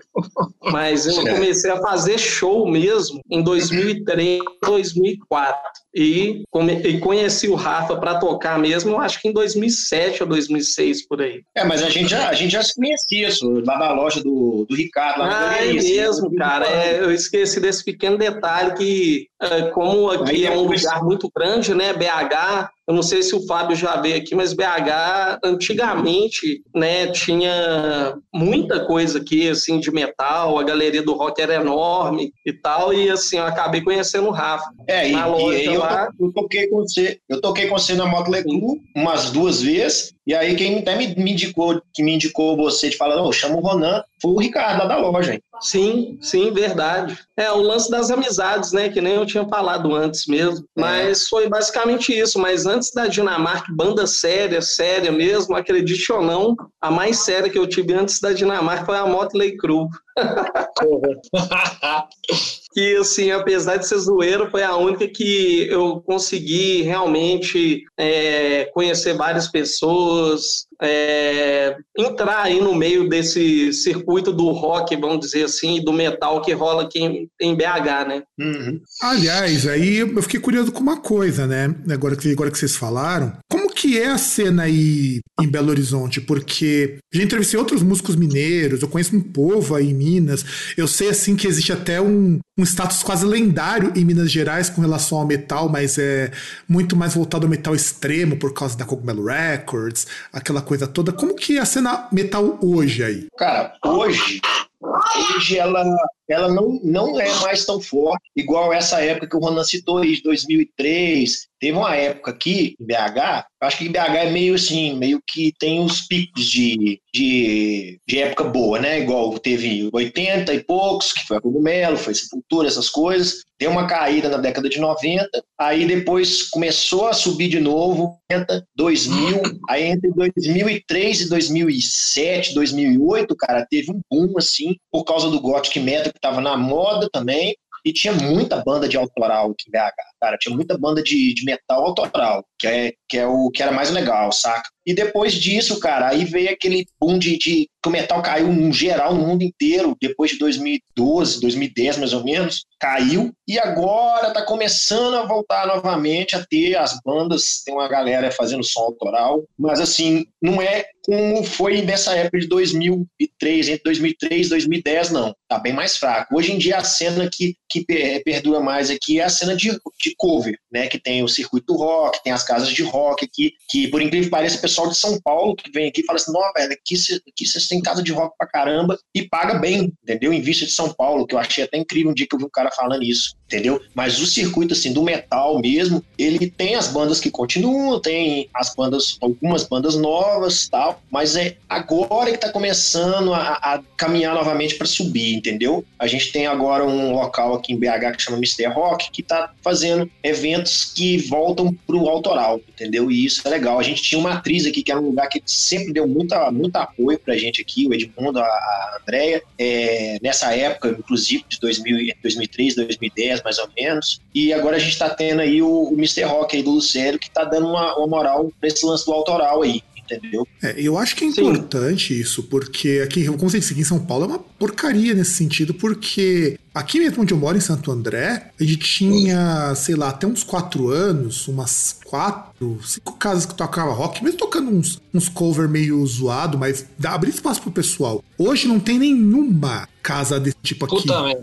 Mas 0.71 1.05
eu 1.07 1.15
comecei 1.21 1.71
a 1.71 1.77
fazer 1.81 2.17
show 2.17 2.69
mesmo 2.69 3.21
em 3.29 3.41
2003, 3.41 4.41
2004. 4.63 5.61
E, 5.95 6.43
come- 6.51 6.79
e 6.81 6.99
conheci 6.99 7.47
o 7.47 7.55
Rafa 7.55 7.95
para 7.95 8.19
tocar 8.19 8.59
mesmo, 8.59 8.91
eu 8.91 8.99
acho 8.99 9.19
que 9.19 9.29
em 9.29 9.33
2007 9.33 10.21
ou 10.21 10.29
2006, 10.29 11.07
por 11.07 11.21
aí. 11.21 11.41
É, 11.55 11.63
mas 11.63 11.81
a 11.81 11.89
gente 11.89 12.09
já, 12.09 12.29
a 12.29 12.33
gente 12.33 12.51
já 12.51 12.61
se 12.61 12.75
conhecia, 12.75 13.29
isso, 13.29 13.49
lá 13.65 13.77
da 13.77 13.93
loja 13.93 14.21
do, 14.21 14.65
do 14.69 14.75
Ricardo, 14.75 15.19
lá 15.21 15.27
na 15.27 15.49
Ah, 15.49 15.65
é 15.65 15.73
mesmo, 15.73 16.35
cara. 16.35 16.67
É, 16.67 16.99
eu 17.01 17.11
esqueci 17.11 17.59
desse 17.59 17.83
pequeno 17.83 18.17
detalhe 18.17 18.75
que, 18.75 19.27
como 19.73 20.09
aqui 20.09 20.45
é 20.45 20.51
um 20.51 20.63
lugar 20.63 21.03
muito 21.03 21.29
grande, 21.35 21.73
né, 21.73 21.93
BH, 21.93 22.69
eu 22.87 22.93
não 22.93 23.03
sei 23.03 23.21
se 23.21 23.35
o 23.35 23.45
Fábio 23.45 23.75
já 23.75 23.97
veio 23.97 24.17
aqui, 24.17 24.33
mas 24.33 24.53
BH, 24.53 25.39
antigamente, 25.43 26.63
né, 26.73 27.07
tinha 27.07 28.17
muita 28.33 28.85
coisa 28.85 29.19
aqui, 29.19 29.49
assim, 29.49 29.79
de 29.79 29.91
metal, 29.91 30.57
a 30.57 30.63
galeria 30.63 31.03
do 31.03 31.13
rock 31.13 31.41
era 31.41 31.55
enorme 31.55 32.31
e 32.45 32.53
tal, 32.53 32.93
e, 32.93 33.09
assim, 33.09 33.37
eu 33.37 33.45
acabei 33.45 33.81
conhecendo 33.81 34.27
o 34.27 34.31
Rafa. 34.31 34.71
É, 34.87 35.07
e, 35.07 35.13
e 35.13 35.65
eu, 35.65 35.81
lá. 35.81 36.09
eu 36.19 36.31
toquei 36.31 36.67
com 36.67 36.77
você, 36.77 37.19
eu 37.27 37.41
toquei 37.41 37.67
com 37.67 37.77
você 37.77 37.93
na 37.93 38.05
Moto 38.05 38.31
Lecru 38.31 38.79
umas 38.95 39.29
duas 39.31 39.61
vezes, 39.61 40.13
e 40.27 40.35
aí 40.35 40.57
quem 40.57 40.79
até 40.79 40.97
me, 40.97 41.15
me 41.15 41.31
indicou, 41.31 41.81
que 41.93 42.03
me 42.03 42.13
indicou 42.13 42.57
você 42.57 42.89
de 42.89 42.97
falar, 42.97 43.15
não, 43.15 43.31
chama 43.31 43.55
o 43.55 43.61
Ronan, 43.61 44.03
foi 44.21 44.31
o 44.31 44.39
Ricardo 44.39 44.79
lá 44.79 44.85
da 44.85 44.97
loja, 44.97 45.35
hein? 45.35 45.41
Sim, 45.61 46.19
sim, 46.21 46.51
verdade. 46.51 47.17
É 47.37 47.49
o 47.51 47.61
lance 47.61 47.89
das 47.89 48.11
amizades, 48.11 48.73
né? 48.73 48.89
Que 48.89 48.99
nem 48.99 49.13
eu 49.13 49.25
tinha 49.25 49.47
falado 49.47 49.95
antes 49.95 50.27
mesmo. 50.27 50.65
Mas 50.75 51.29
foi 51.29 51.47
basicamente 51.47 52.13
isso. 52.13 52.37
Mas 52.37 52.65
antes 52.65 52.91
da 52.91 53.07
Dinamarca, 53.07 53.73
banda 53.73 54.05
séria, 54.05 54.61
séria 54.61 55.11
mesmo, 55.11 55.55
acredite 55.55 56.11
ou 56.11 56.21
não, 56.21 56.55
a 56.81 56.91
mais 56.91 57.19
séria 57.19 57.49
que 57.49 57.57
eu 57.57 57.65
tive 57.65 57.93
antes 57.93 58.19
da 58.19 58.33
Dinamarca 58.33 58.85
foi 58.85 58.97
a 58.97 59.05
Motley 59.05 59.55
Crue. 59.55 59.87
Que, 62.77 62.95
assim, 62.97 63.31
apesar 63.31 63.77
de 63.77 63.87
ser 63.87 63.97
zoeiro, 63.97 64.51
foi 64.51 64.61
a 64.61 64.75
única 64.75 65.07
que 65.07 65.67
eu 65.67 65.99
consegui 66.01 66.83
realmente 66.83 67.83
é, 67.97 68.65
conhecer 68.65 69.17
várias 69.17 69.47
pessoas, 69.47 70.67
é, 70.81 71.75
entrar 71.97 72.43
aí 72.43 72.61
no 72.61 72.75
meio 72.75 73.09
desse 73.09 73.73
circuito 73.73 74.31
do 74.31 74.51
rock, 74.51 74.95
vamos 74.95 75.19
dizer 75.19 75.45
assim, 75.45 75.83
do 75.83 75.91
metal 75.91 76.41
que 76.41 76.53
rola 76.53 76.83
aqui 76.83 76.99
em, 76.99 77.29
em 77.41 77.55
BH, 77.55 78.07
né? 78.07 78.23
Uhum. 78.39 78.79
Aliás, 79.01 79.67
aí 79.67 79.97
eu 79.97 80.21
fiquei 80.21 80.39
curioso 80.39 80.71
com 80.71 80.81
uma 80.81 80.97
coisa, 80.97 81.47
né? 81.47 81.73
Agora 81.89 82.15
que, 82.15 82.31
agora 82.31 82.51
que 82.51 82.57
vocês 82.57 82.75
falaram. 82.75 83.33
Como 83.49 83.73
que 83.73 83.97
é 83.97 84.07
a 84.07 84.17
cena 84.17 84.63
aí 84.63 85.21
em 85.39 85.47
Belo 85.47 85.69
Horizonte? 85.69 86.21
Porque 86.21 86.97
já 87.11 87.23
entrevistei 87.23 87.59
outros 87.59 87.81
músicos 87.81 88.15
mineiros, 88.15 88.81
eu 88.81 88.87
conheço 88.87 89.15
um 89.15 89.21
povo 89.21 89.75
aí 89.75 89.89
em 89.89 89.93
Minas. 89.93 90.45
Eu 90.75 90.87
sei, 90.87 91.09
assim, 91.09 91.35
que 91.35 91.47
existe 91.47 91.71
até 91.71 91.99
um, 91.99 92.39
um 92.57 92.63
status 92.63 93.01
quase 93.03 93.25
lendário 93.25 93.93
em 93.95 94.05
Minas 94.05 94.31
Gerais 94.31 94.69
com 94.69 94.81
relação 94.81 95.19
ao 95.19 95.27
metal, 95.27 95.69
mas 95.69 95.97
é 95.97 96.31
muito 96.67 96.95
mais 96.95 97.13
voltado 97.13 97.45
ao 97.45 97.49
metal 97.49 97.75
extremo 97.75 98.37
por 98.37 98.53
causa 98.53 98.77
da 98.77 98.85
Cogumelo 98.85 99.25
Records, 99.25 100.07
aquela 100.31 100.61
coisa 100.67 100.85
toda. 100.85 101.13
Como 101.13 101.33
que 101.35 101.57
é 101.57 101.61
a 101.61 101.65
cena 101.65 102.07
metal 102.11 102.59
hoje 102.61 103.03
aí? 103.03 103.27
Cara, 103.37 103.73
hoje, 103.85 104.41
hoje 104.81 105.57
ela, 105.57 105.83
ela 106.29 106.53
não, 106.53 106.79
não 106.83 107.19
é 107.19 107.33
mais 107.41 107.65
tão 107.65 107.79
forte, 107.79 108.29
igual 108.35 108.73
essa 108.73 109.01
época 109.01 109.27
que 109.27 109.35
o 109.35 109.39
Ronan 109.39 109.63
citou 109.63 109.99
aí, 109.99 110.15
de 110.15 110.23
2003. 110.23 111.47
Teve 111.59 111.75
uma 111.75 111.95
época 111.95 112.31
aqui 112.31 112.75
em 112.79 112.85
BH, 112.85 113.45
acho 113.61 113.77
que 113.79 113.85
em 113.85 113.91
BH 113.91 113.97
é 113.97 114.29
meio 114.29 114.53
assim, 114.53 114.95
meio 114.95 115.19
que 115.25 115.51
tem 115.57 115.79
uns 115.79 116.01
picos 116.01 116.45
de, 116.45 117.01
de, 117.11 117.99
de 118.07 118.19
época 118.19 118.43
boa, 118.43 118.79
né? 118.79 118.99
Igual 118.99 119.39
teve 119.39 119.89
80 119.91 120.53
e 120.53 120.63
poucos, 120.63 121.11
que 121.11 121.25
foi 121.25 121.37
a 121.37 121.41
Cogumelo, 121.41 121.97
foi 121.97 122.13
Sepultura, 122.13 122.67
essas 122.67 122.89
coisas. 122.89 123.43
Deu 123.59 123.71
uma 123.71 123.87
caída 123.87 124.29
na 124.29 124.37
década 124.37 124.69
de 124.69 124.79
90, 124.79 125.27
aí 125.57 125.87
depois 125.87 126.43
começou 126.43 127.07
a 127.07 127.13
subir 127.13 127.47
de 127.47 127.59
novo, 127.59 128.19
90, 128.31 128.67
2000, 128.75 129.41
aí 129.67 129.85
entre 129.85 130.11
2003 130.11 131.21
e 131.21 131.29
2007, 131.29 132.53
2008, 132.53 133.35
cara, 133.35 133.65
teve 133.67 133.91
um 133.91 133.99
boom 134.11 134.37
assim, 134.37 134.75
por 134.91 135.03
causa 135.03 135.29
do 135.31 135.41
Gothic 135.41 135.79
Metal 135.79 136.13
que 136.17 136.21
tava 136.21 136.41
na 136.41 136.57
moda 136.57 137.07
também, 137.11 137.55
e 137.85 137.93
tinha 137.93 138.11
muita 138.11 138.61
banda 138.63 138.87
de 138.87 138.97
autoral 138.97 139.51
aqui 139.51 139.69
em 139.69 139.71
BH, 139.71 139.93
cara, 140.19 140.37
tinha 140.37 140.53
muita 140.53 140.77
banda 140.77 141.01
de, 141.01 141.33
de 141.33 141.45
metal 141.45 141.85
autoral, 141.85 142.43
que 142.59 142.67
é, 142.67 142.93
que 143.07 143.17
é 143.17 143.25
o 143.25 143.49
que 143.49 143.63
era 143.63 143.71
mais 143.71 143.91
legal, 143.91 144.31
saca? 144.31 144.69
E 144.87 144.93
depois 144.93 145.33
disso, 145.33 145.81
cara, 145.81 146.07
aí 146.07 146.23
veio 146.23 146.49
aquele 146.49 146.87
boom 146.97 147.19
de, 147.19 147.37
de 147.37 147.69
que 147.83 147.89
o 147.89 147.91
metal 147.91 148.21
caiu 148.21 148.47
no 148.51 148.71
geral 148.71 149.13
no 149.13 149.27
mundo 149.27 149.43
inteiro, 149.43 149.95
depois 150.01 150.31
de 150.31 150.37
2012, 150.37 151.41
2010 151.41 151.97
mais 151.97 152.13
ou 152.13 152.23
menos, 152.23 152.65
caiu, 152.79 153.33
e 153.47 153.59
agora 153.59 154.31
tá 154.31 154.43
começando 154.43 155.15
a 155.15 155.25
voltar 155.25 155.67
novamente 155.67 156.35
a 156.35 156.45
ter 156.45 156.75
as 156.75 156.99
bandas, 157.03 157.61
tem 157.65 157.73
uma 157.73 157.87
galera 157.87 158.31
fazendo 158.31 158.63
som 158.63 158.81
autoral, 158.81 159.43
mas 159.57 159.79
assim, 159.79 160.25
não 160.41 160.61
é 160.61 160.85
como 161.07 161.41
foi 161.41 161.81
nessa 161.81 162.13
época 162.15 162.37
de 162.37 162.47
2003, 162.47 163.69
entre 163.69 163.83
2003 163.85 164.47
e 164.47 164.49
2010, 164.49 165.09
não. 165.11 165.33
Tá 165.47 165.57
bem 165.57 165.71
mais 165.71 165.95
fraco. 165.95 166.35
Hoje 166.35 166.51
em 166.51 166.57
dia, 166.57 166.77
a 166.77 166.83
cena 166.83 167.29
que, 167.31 167.55
que 167.69 167.85
per- 167.85 168.21
perdura 168.25 168.59
mais 168.59 168.89
aqui 168.89 169.21
é 169.21 169.23
a 169.23 169.29
cena 169.29 169.55
de, 169.55 169.71
de 169.71 170.13
cover, 170.17 170.59
né? 170.69 170.87
Que 170.87 170.99
tem 170.99 171.23
o 171.23 171.27
circuito 171.29 171.73
rock, 171.75 172.21
tem 172.21 172.33
as 172.33 172.43
casas 172.43 172.67
de 172.69 172.83
rock 172.83 173.23
aqui, 173.23 173.53
que 173.69 173.87
por 173.87 174.01
incrível 174.01 174.25
que 174.25 174.31
pareça, 174.31 174.57
o 174.57 174.61
pessoal 174.77 174.89
de 174.89 174.97
São 174.97 175.19
Paulo 175.21 175.55
que 175.55 175.71
vem 175.71 175.87
aqui 175.87 176.01
e 176.01 176.05
fala 176.05 176.17
assim: 176.17 176.31
não, 176.31 176.41
velho, 176.55 176.71
aqui, 176.73 176.95
cê- 176.97 177.15
aqui 177.27 177.45
vocês 177.45 177.67
têm 177.67 177.81
casa 177.81 178.03
de 178.03 178.11
rock 178.11 178.35
pra 178.37 178.47
caramba 178.47 178.97
e 179.13 179.27
paga 179.27 179.55
bem, 179.55 179.91
entendeu? 180.03 180.31
Em 180.31 180.41
vista 180.41 180.65
de 180.65 180.71
São 180.71 180.93
Paulo, 180.93 181.25
que 181.25 181.33
eu 181.35 181.39
achei 181.39 181.63
até 181.63 181.77
incrível 181.77 182.11
um 182.11 182.13
dia 182.13 182.27
que 182.29 182.35
eu 182.35 182.39
vi 182.39 182.45
um 182.45 182.49
cara 182.49 182.69
falando 182.71 183.03
isso, 183.03 183.35
entendeu? 183.47 183.81
Mas 183.95 184.19
o 184.19 184.25
circuito, 184.25 184.73
assim, 184.73 184.93
do 184.93 185.01
metal 185.01 185.59
mesmo, 185.59 186.03
ele 186.17 186.49
tem 186.49 186.75
as 186.75 186.87
bandas 186.89 187.19
que 187.19 187.31
continuam, 187.31 187.99
tem 187.99 188.49
as 188.53 188.75
bandas, 188.75 189.17
algumas 189.21 189.63
bandas 189.63 189.95
novas 189.95 190.67
tal, 190.67 191.01
mas 191.09 191.35
é 191.35 191.55
agora 191.67 192.31
que 192.31 192.37
tá 192.37 192.51
começando 192.51 193.33
a, 193.33 193.53
a 193.53 193.81
caminhar 193.95 194.35
novamente 194.35 194.75
para 194.75 194.85
subir, 194.85 195.33
entendeu? 195.33 195.83
A 195.97 196.07
gente 196.07 196.31
tem 196.31 196.45
agora 196.45 196.85
um 196.85 197.13
local 197.13 197.55
aqui 197.55 197.73
em 197.73 197.79
BH 197.79 198.15
que 198.17 198.23
chama 198.23 198.37
Mister 198.37 198.71
Rock, 198.71 199.09
que 199.11 199.23
tá 199.23 199.53
fazendo 199.61 200.09
eventos 200.21 200.91
que 200.93 201.17
voltam 201.17 201.73
pro 201.85 202.07
autoral, 202.09 202.59
entendeu? 202.67 203.09
E 203.09 203.25
isso 203.25 203.41
é 203.47 203.49
legal. 203.49 203.79
A 203.79 203.83
gente 203.83 204.01
tinha 204.01 204.19
uma 204.19 204.33
atriz 204.33 204.65
aqui 204.65 204.83
que 204.83 204.91
era 204.91 204.99
um 204.99 205.05
lugar 205.05 205.27
que 205.29 205.41
sempre 205.45 205.93
deu 205.93 206.07
muita, 206.07 206.51
muito 206.51 206.75
apoio 206.75 207.17
pra 207.17 207.37
gente 207.37 207.61
aqui, 207.61 207.87
o 207.87 207.93
Edmundo, 207.93 208.39
a, 208.39 208.43
a 208.43 208.99
Andrea, 209.01 209.41
é, 209.57 210.17
nessa 210.21 210.53
época, 210.53 210.89
inclusive 210.89 211.45
de 211.47 211.59
2000, 211.59 212.13
2003, 212.21 212.75
2010, 212.75 213.36
mais 213.43 213.57
ou 213.59 213.69
menos. 213.75 214.21
E 214.33 214.53
agora 214.53 214.77
a 214.77 214.79
gente 214.79 214.97
tá 214.97 215.09
tendo 215.09 215.41
aí 215.41 215.61
o, 215.61 215.89
o 215.89 215.93
Mr. 215.93 216.23
Rock 216.23 216.55
aí 216.55 216.63
do 216.63 216.71
Lucério, 216.71 217.19
que 217.19 217.29
tá 217.29 217.43
dando 217.43 217.67
uma, 217.67 217.97
uma 217.97 218.07
moral 218.07 218.51
pra 218.59 218.67
esse 218.67 218.85
lance 218.85 219.05
do 219.05 219.13
autoral 219.13 219.61
aí. 219.61 219.81
Entendeu? 220.09 220.47
É, 220.63 220.73
eu 220.77 220.97
acho 220.97 221.15
que 221.17 221.25
é 221.25 221.31
Sim. 221.31 221.41
importante 221.41 222.17
isso, 222.17 222.43
porque 222.43 223.01
aqui, 223.03 223.25
como 223.25 223.49
você 223.49 223.59
disse, 223.59 223.73
aqui 223.73 223.81
em 223.81 223.85
São 223.85 223.99
Paulo 223.99 224.23
é 224.23 224.27
uma 224.27 224.39
porcaria 224.39 225.13
nesse 225.13 225.33
sentido, 225.33 225.73
porque 225.73 226.57
aqui 226.73 226.99
mesmo 226.99 227.23
onde 227.23 227.33
eu 227.33 227.37
moro, 227.37 227.57
em 227.57 227.61
Santo 227.61 227.91
André, 227.91 228.51
a 228.57 228.63
gente 228.63 228.77
tinha, 228.77 229.75
sei 229.75 229.95
lá, 229.95 230.09
até 230.09 230.25
uns 230.25 230.43
quatro 230.43 230.89
anos, 230.89 231.49
umas 231.49 231.99
quatro, 232.05 232.79
cinco 232.85 233.17
casas 233.17 233.45
que 233.45 233.53
tocavam 233.53 233.93
rock, 233.93 234.23
mesmo 234.23 234.39
tocando 234.39 234.71
uns, 234.71 235.01
uns 235.13 235.27
cover 235.27 235.67
meio 235.67 236.05
zoado, 236.05 236.57
mas 236.57 236.85
dá, 236.97 237.11
abrir 237.11 237.31
espaço 237.31 237.61
pro 237.61 237.71
pessoal. 237.71 238.23
Hoje 238.37 238.65
não 238.65 238.79
tem 238.79 238.97
nenhuma 238.97 239.89
casa 240.01 240.39
desse 240.39 240.57
tipo 240.63 240.85
aqui. 240.85 240.95
Puta. 240.95 241.37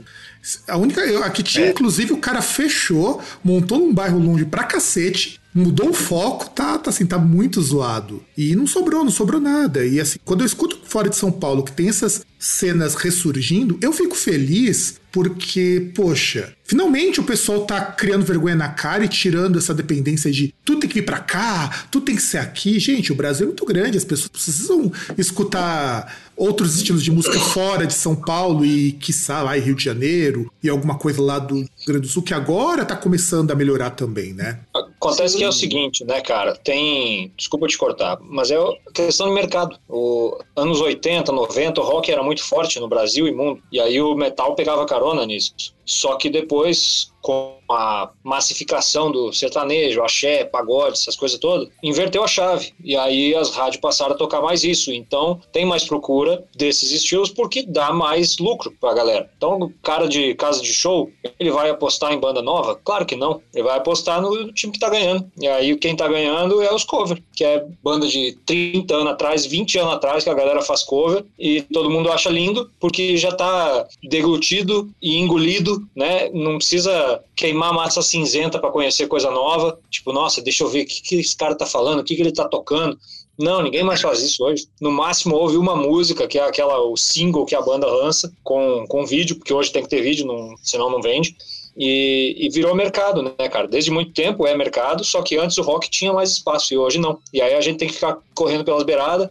A 0.68 0.76
única. 0.76 1.02
Aqui 1.24 1.42
tinha, 1.42 1.66
É. 1.66 1.70
inclusive, 1.70 2.12
o 2.12 2.18
cara 2.18 2.42
fechou, 2.42 3.20
montou 3.42 3.78
num 3.78 3.92
bairro 3.94 4.18
longe 4.18 4.44
pra 4.44 4.64
cacete. 4.64 5.40
mudou 5.56 5.90
o 5.90 5.94
foco, 5.94 6.50
tá, 6.50 6.76
tá 6.78 6.90
assim, 6.90 7.06
tá 7.06 7.16
muito 7.16 7.62
zoado. 7.62 8.20
E 8.36 8.56
não 8.56 8.66
sobrou, 8.66 9.04
não 9.04 9.10
sobrou 9.12 9.40
nada. 9.40 9.86
E 9.86 10.00
assim, 10.00 10.18
quando 10.24 10.40
eu 10.40 10.46
escuto 10.46 10.80
fora 10.84 11.08
de 11.08 11.14
São 11.14 11.30
Paulo 11.30 11.62
que 11.62 11.70
tem 11.70 11.88
essas 11.88 12.26
cenas 12.40 12.96
ressurgindo, 12.96 13.78
eu 13.80 13.92
fico 13.92 14.16
feliz 14.16 14.96
porque, 15.14 15.92
poxa, 15.94 16.52
finalmente 16.64 17.20
o 17.20 17.22
pessoal 17.22 17.64
tá 17.64 17.80
criando 17.80 18.24
vergonha 18.24 18.56
na 18.56 18.70
cara 18.70 19.04
e 19.04 19.08
tirando 19.08 19.56
essa 19.56 19.72
dependência 19.72 20.28
de 20.28 20.52
tudo 20.64 20.80
tem 20.80 20.88
que 20.88 20.96
vir 20.96 21.04
para 21.06 21.20
cá, 21.20 21.86
tudo 21.88 22.06
tem 22.06 22.16
que 22.16 22.22
ser 22.22 22.38
aqui. 22.38 22.80
Gente, 22.80 23.12
o 23.12 23.14
Brasil 23.14 23.44
é 23.44 23.46
muito 23.46 23.64
grande, 23.64 23.96
as 23.96 24.04
pessoas 24.04 24.26
precisam 24.26 24.90
escutar 25.16 26.18
outros 26.36 26.74
estilos 26.74 27.00
de 27.00 27.12
música 27.12 27.38
fora 27.38 27.86
de 27.86 27.94
São 27.94 28.16
Paulo 28.16 28.66
e, 28.66 28.90
quiçá, 28.90 29.40
lá 29.40 29.56
em 29.56 29.60
Rio 29.60 29.76
de 29.76 29.84
Janeiro 29.84 30.52
e 30.60 30.68
alguma 30.68 30.96
coisa 30.96 31.22
lá 31.22 31.38
do 31.38 31.58
Rio 31.58 31.68
Grande 31.86 32.00
do 32.00 32.08
Sul, 32.08 32.24
que 32.24 32.34
agora 32.34 32.84
tá 32.84 32.96
começando 32.96 33.52
a 33.52 33.54
melhorar 33.54 33.90
também, 33.90 34.32
né? 34.32 34.58
Acontece 35.04 35.34
Sim. 35.34 35.38
que 35.38 35.44
é 35.44 35.48
o 35.48 35.52
seguinte, 35.52 36.04
né, 36.04 36.22
cara? 36.22 36.56
Tem. 36.56 37.30
Desculpa 37.36 37.66
te 37.66 37.76
cortar, 37.76 38.18
mas 38.22 38.50
é 38.50 38.56
questão 38.94 39.28
de 39.28 39.34
mercado. 39.34 39.78
O 39.86 40.38
anos 40.56 40.80
80, 40.80 41.30
90, 41.30 41.80
o 41.80 41.84
rock 41.84 42.10
era 42.10 42.22
muito 42.22 42.42
forte 42.42 42.80
no 42.80 42.88
Brasil 42.88 43.28
e 43.28 43.32
mundo. 43.32 43.62
E 43.70 43.78
aí 43.78 44.00
o 44.00 44.14
metal 44.14 44.54
pegava 44.54 44.86
carona 44.86 45.26
nisso. 45.26 45.54
Só 45.84 46.16
que 46.16 46.30
depois, 46.30 47.12
com 47.24 47.56
a 47.70 48.10
massificação 48.22 49.10
do 49.10 49.32
sertanejo, 49.32 50.02
axé, 50.02 50.44
pagode, 50.44 50.98
essas 50.98 51.16
coisas 51.16 51.38
todas, 51.38 51.68
inverteu 51.82 52.22
a 52.22 52.28
chave. 52.28 52.74
E 52.84 52.94
aí 52.94 53.34
as 53.34 53.48
rádios 53.48 53.80
passaram 53.80 54.12
a 54.14 54.18
tocar 54.18 54.42
mais 54.42 54.62
isso. 54.62 54.92
Então 54.92 55.40
tem 55.50 55.64
mais 55.64 55.84
procura 55.84 56.44
desses 56.54 56.92
estilos 56.92 57.30
porque 57.30 57.62
dá 57.62 57.94
mais 57.94 58.36
lucro 58.36 58.70
pra 58.78 58.92
galera. 58.92 59.30
Então 59.36 59.58
o 59.58 59.70
cara 59.82 60.06
de 60.06 60.34
casa 60.34 60.60
de 60.60 60.74
show, 60.74 61.10
ele 61.40 61.50
vai 61.50 61.70
apostar 61.70 62.12
em 62.12 62.20
banda 62.20 62.42
nova? 62.42 62.78
Claro 62.84 63.06
que 63.06 63.16
não. 63.16 63.40
Ele 63.54 63.64
vai 63.64 63.78
apostar 63.78 64.20
no 64.20 64.52
time 64.52 64.74
que 64.74 64.78
tá 64.78 64.90
ganhando. 64.90 65.26
E 65.40 65.48
aí 65.48 65.74
quem 65.76 65.96
tá 65.96 66.06
ganhando 66.06 66.62
é 66.62 66.72
os 66.74 66.84
cover, 66.84 67.22
que 67.34 67.42
é 67.42 67.66
banda 67.82 68.06
de 68.06 68.32
30 68.44 68.94
anos 68.94 69.12
atrás, 69.14 69.46
20 69.46 69.78
anos 69.78 69.94
atrás, 69.94 70.24
que 70.24 70.30
a 70.30 70.34
galera 70.34 70.60
faz 70.60 70.82
cover 70.82 71.24
e 71.38 71.62
todo 71.62 71.90
mundo 71.90 72.12
acha 72.12 72.28
lindo 72.28 72.70
porque 72.78 73.16
já 73.16 73.32
tá 73.32 73.86
deglutido 74.02 74.90
e 75.00 75.16
engolido 75.16 75.82
né? 75.94 76.28
Não 76.32 76.58
precisa 76.58 77.13
queimar 77.34 77.72
massa 77.72 78.02
cinzenta 78.02 78.58
para 78.58 78.70
conhecer 78.70 79.06
coisa 79.06 79.30
nova. 79.30 79.78
Tipo, 79.90 80.12
nossa, 80.12 80.42
deixa 80.42 80.64
eu 80.64 80.68
ver 80.68 80.82
o 80.82 80.86
que, 80.86 81.02
que 81.02 81.16
esse 81.16 81.36
cara 81.36 81.54
tá 81.54 81.66
falando, 81.66 82.00
o 82.00 82.04
que, 82.04 82.14
que 82.14 82.22
ele 82.22 82.32
tá 82.32 82.48
tocando. 82.48 82.98
Não, 83.38 83.62
ninguém 83.62 83.82
mais 83.82 84.00
faz 84.00 84.22
isso 84.22 84.44
hoje. 84.44 84.68
No 84.80 84.92
máximo 84.92 85.34
ouve 85.34 85.56
uma 85.56 85.74
música, 85.74 86.26
que 86.26 86.38
é 86.38 86.44
aquela, 86.44 86.78
o 86.80 86.96
single 86.96 87.44
que 87.44 87.54
a 87.54 87.60
banda 87.60 87.86
lança, 87.86 88.32
com, 88.42 88.84
com 88.88 89.04
vídeo, 89.04 89.36
porque 89.36 89.52
hoje 89.52 89.72
tem 89.72 89.82
que 89.82 89.88
ter 89.88 90.02
vídeo, 90.02 90.26
não, 90.26 90.54
senão 90.62 90.88
não 90.88 91.02
vende. 91.02 91.36
E, 91.76 92.36
e, 92.38 92.48
virou 92.50 92.74
mercado, 92.74 93.20
né, 93.22 93.48
cara? 93.50 93.66
Desde 93.66 93.90
muito 93.90 94.12
tempo 94.12 94.46
é 94.46 94.56
mercado, 94.56 95.02
só 95.02 95.22
que 95.22 95.36
antes 95.36 95.58
o 95.58 95.62
rock 95.62 95.90
tinha 95.90 96.12
mais 96.12 96.30
espaço 96.30 96.72
e 96.72 96.78
hoje 96.78 96.98
não. 96.98 97.18
E 97.32 97.42
aí 97.42 97.54
a 97.54 97.60
gente 97.60 97.78
tem 97.78 97.88
que 97.88 97.94
ficar 97.94 98.18
correndo 98.32 98.64
pelas 98.64 98.84
beiradas, 98.84 99.28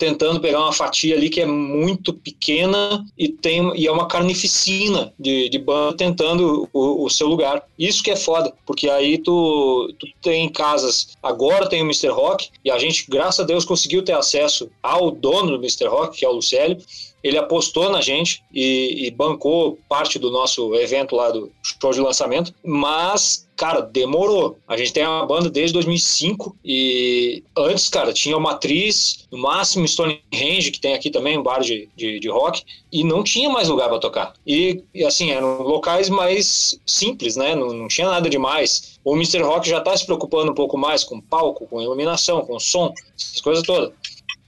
tentando 0.00 0.40
pegar 0.40 0.60
uma 0.60 0.72
fatia 0.72 1.14
ali 1.14 1.28
que 1.28 1.42
é 1.42 1.46
muito 1.46 2.14
pequena 2.14 3.04
e 3.18 3.28
tem 3.28 3.70
e 3.76 3.86
é 3.86 3.92
uma 3.92 4.08
carnificina 4.08 5.12
de, 5.18 5.50
de 5.50 5.58
banda 5.58 5.94
tentando 5.94 6.66
o, 6.72 7.04
o, 7.04 7.10
seu 7.10 7.26
lugar. 7.26 7.62
Isso 7.78 8.02
que 8.02 8.10
é 8.10 8.16
foda, 8.16 8.50
porque 8.64 8.88
aí 8.88 9.18
tu, 9.18 9.94
tu 9.98 10.06
tem 10.22 10.48
casas, 10.48 11.18
agora 11.22 11.68
tem 11.68 11.82
o 11.82 11.84
Mr. 11.84 12.08
Rock, 12.08 12.48
e 12.64 12.70
a 12.70 12.78
gente, 12.78 13.04
graças 13.10 13.40
a 13.40 13.44
Deus, 13.44 13.64
conseguiu 13.64 14.02
ter 14.02 14.14
acesso 14.14 14.70
ao 14.82 15.10
dono 15.10 15.50
do 15.52 15.58
Mr. 15.58 15.86
Rock, 15.86 16.18
que 16.18 16.24
é 16.24 16.28
o 16.28 16.32
Lucélio, 16.32 16.78
ele 17.22 17.38
apostou 17.38 17.90
na 17.90 18.00
gente 18.00 18.42
e, 18.52 19.06
e, 19.06 19.10
bancou 19.10 19.78
parte 19.88 20.18
do 20.18 20.30
nosso 20.30 20.74
evento 20.74 21.14
lá 21.14 21.30
do 21.30 21.50
show 21.62 21.92
de 21.92 22.00
lançamento, 22.00 22.54
mas, 22.64 23.46
cara, 23.56 23.80
demorou. 23.80 24.58
A 24.66 24.76
gente 24.76 24.92
tem 24.92 25.06
uma 25.06 25.26
banda 25.26 25.50
desde 25.50 25.74
2005 25.74 26.56
e 26.64 27.42
antes, 27.56 27.88
cara, 27.88 28.12
tinha 28.12 28.36
uma 28.36 28.52
atriz, 28.52 29.26
no 29.30 29.38
máximo 29.38 29.86
Stonehenge, 29.86 30.70
que 30.70 30.80
tem 30.80 30.94
aqui 30.94 31.10
também 31.10 31.38
um 31.38 31.42
bar 31.42 31.60
de, 31.60 31.88
de, 31.94 32.18
de 32.18 32.28
rock, 32.28 32.62
e 32.92 33.04
não 33.04 33.22
tinha 33.22 33.50
mais 33.50 33.68
lugar 33.68 33.88
para 33.88 33.98
tocar. 33.98 34.34
E, 34.46 34.82
e, 34.94 35.04
assim, 35.04 35.30
eram 35.30 35.62
locais 35.62 36.08
mais 36.08 36.80
simples, 36.86 37.36
né? 37.36 37.54
Não, 37.54 37.72
não 37.72 37.88
tinha 37.88 38.08
nada 38.08 38.28
demais. 38.28 38.98
O 39.04 39.14
Mr. 39.14 39.42
Rock 39.42 39.68
já 39.68 39.78
está 39.78 39.96
se 39.96 40.04
preocupando 40.04 40.52
um 40.52 40.54
pouco 40.54 40.76
mais 40.76 41.04
com 41.04 41.20
palco, 41.20 41.66
com 41.66 41.80
iluminação, 41.80 42.42
com 42.42 42.58
som, 42.58 42.92
essas 43.18 43.40
coisas 43.40 43.64
todas 43.64 43.92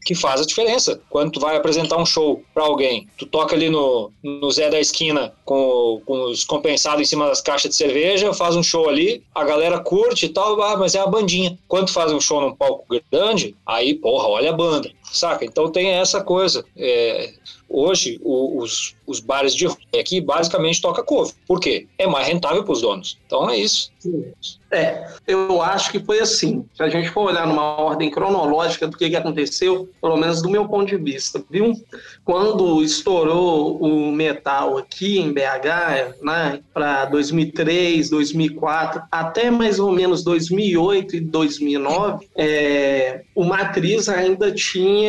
que 0.05 0.15
faz 0.15 0.41
a 0.41 0.45
diferença. 0.45 1.01
Quando 1.09 1.33
tu 1.33 1.41
vai 1.41 1.57
apresentar 1.57 1.97
um 1.97 2.07
show 2.07 2.43
para 2.55 2.65
alguém, 2.65 3.09
tu 3.17 3.27
toca 3.27 3.55
ali 3.55 3.71
no, 3.71 4.11
no 4.23 4.51
Zé 4.51 4.71
da 4.71 4.81
esquina 4.81 5.33
com, 5.45 6.01
com 6.05 6.25
os 6.25 6.45
compensados 6.45 7.01
em 7.01 7.05
cima 7.05 7.27
das 7.27 7.41
caixas 7.41 7.71
de 7.71 7.77
cerveja, 7.77 8.33
faz 8.33 8.57
um 8.57 8.63
show 8.63 8.89
ali, 8.89 9.23
a 9.35 9.45
galera 9.45 9.79
curte 9.79 10.27
e 10.27 10.29
tal, 10.29 10.61
ah, 10.63 10.77
mas 10.77 10.95
é 10.95 11.01
a 11.01 11.07
bandinha. 11.07 11.59
Quando 11.69 11.87
tu 11.87 11.93
faz 11.93 12.13
um 12.13 12.21
show 12.21 12.41
num 12.41 12.55
palco 12.55 12.85
grande, 13.11 13.55
aí, 13.67 13.95
porra, 13.95 14.29
olha 14.29 14.51
a 14.51 14.55
banda, 14.55 14.91
saca? 15.13 15.45
Então 15.45 15.71
tem 15.71 15.91
essa 15.91 16.23
coisa. 16.23 16.65
É, 16.77 17.33
Hoje, 17.75 18.21
o, 18.23 18.59
os, 18.63 18.95
os 19.07 19.19
bares 19.19 19.55
de 19.55 19.67
aqui 19.99 20.21
basicamente 20.21 20.83
toca 20.83 21.03
cover. 21.03 21.33
Por 21.47 21.59
quê? 21.59 21.87
É 21.97 22.07
mais 22.07 22.29
rentável 22.29 22.63
para 22.63 22.73
os 22.73 22.83
donos. 22.83 23.19
Então 23.27 23.49
é 23.49 23.57
isso. 23.57 23.91
É, 24.71 25.07
eu 25.27 25.63
acho 25.63 25.91
que 25.91 25.99
foi 25.99 26.21
assim. 26.21 26.67
Se 26.75 26.83
a 26.83 26.91
gente 26.91 27.09
for 27.09 27.31
olhar 27.31 27.47
numa 27.47 27.81
ordem 27.81 28.11
cronológica 28.11 28.87
do 28.87 28.97
que, 28.97 29.09
que 29.09 29.17
aconteceu, 29.17 29.89
pelo 30.03 30.19
menos 30.19 30.43
do 30.43 30.51
meu 30.51 30.69
ponto 30.69 30.87
de 30.87 30.99
vista, 30.99 31.43
viu? 31.51 31.73
Quando 32.25 32.83
estourou 32.83 33.79
o 33.79 34.13
metal 34.13 34.77
aqui 34.77 35.19
em 35.19 35.33
BH, 35.33 36.23
né, 36.23 36.61
para 36.75 37.07
2003, 37.07 38.11
2004, 38.11 39.03
até 39.11 39.51
mais 39.51 39.79
ou 39.79 39.91
menos 39.93 40.23
2008 40.23 41.17
e 41.17 41.21
2009, 41.21 42.29
é, 42.37 43.23
o 43.35 43.45
Matriz 43.45 44.11
ainda 44.11 44.53
tinha 44.53 45.02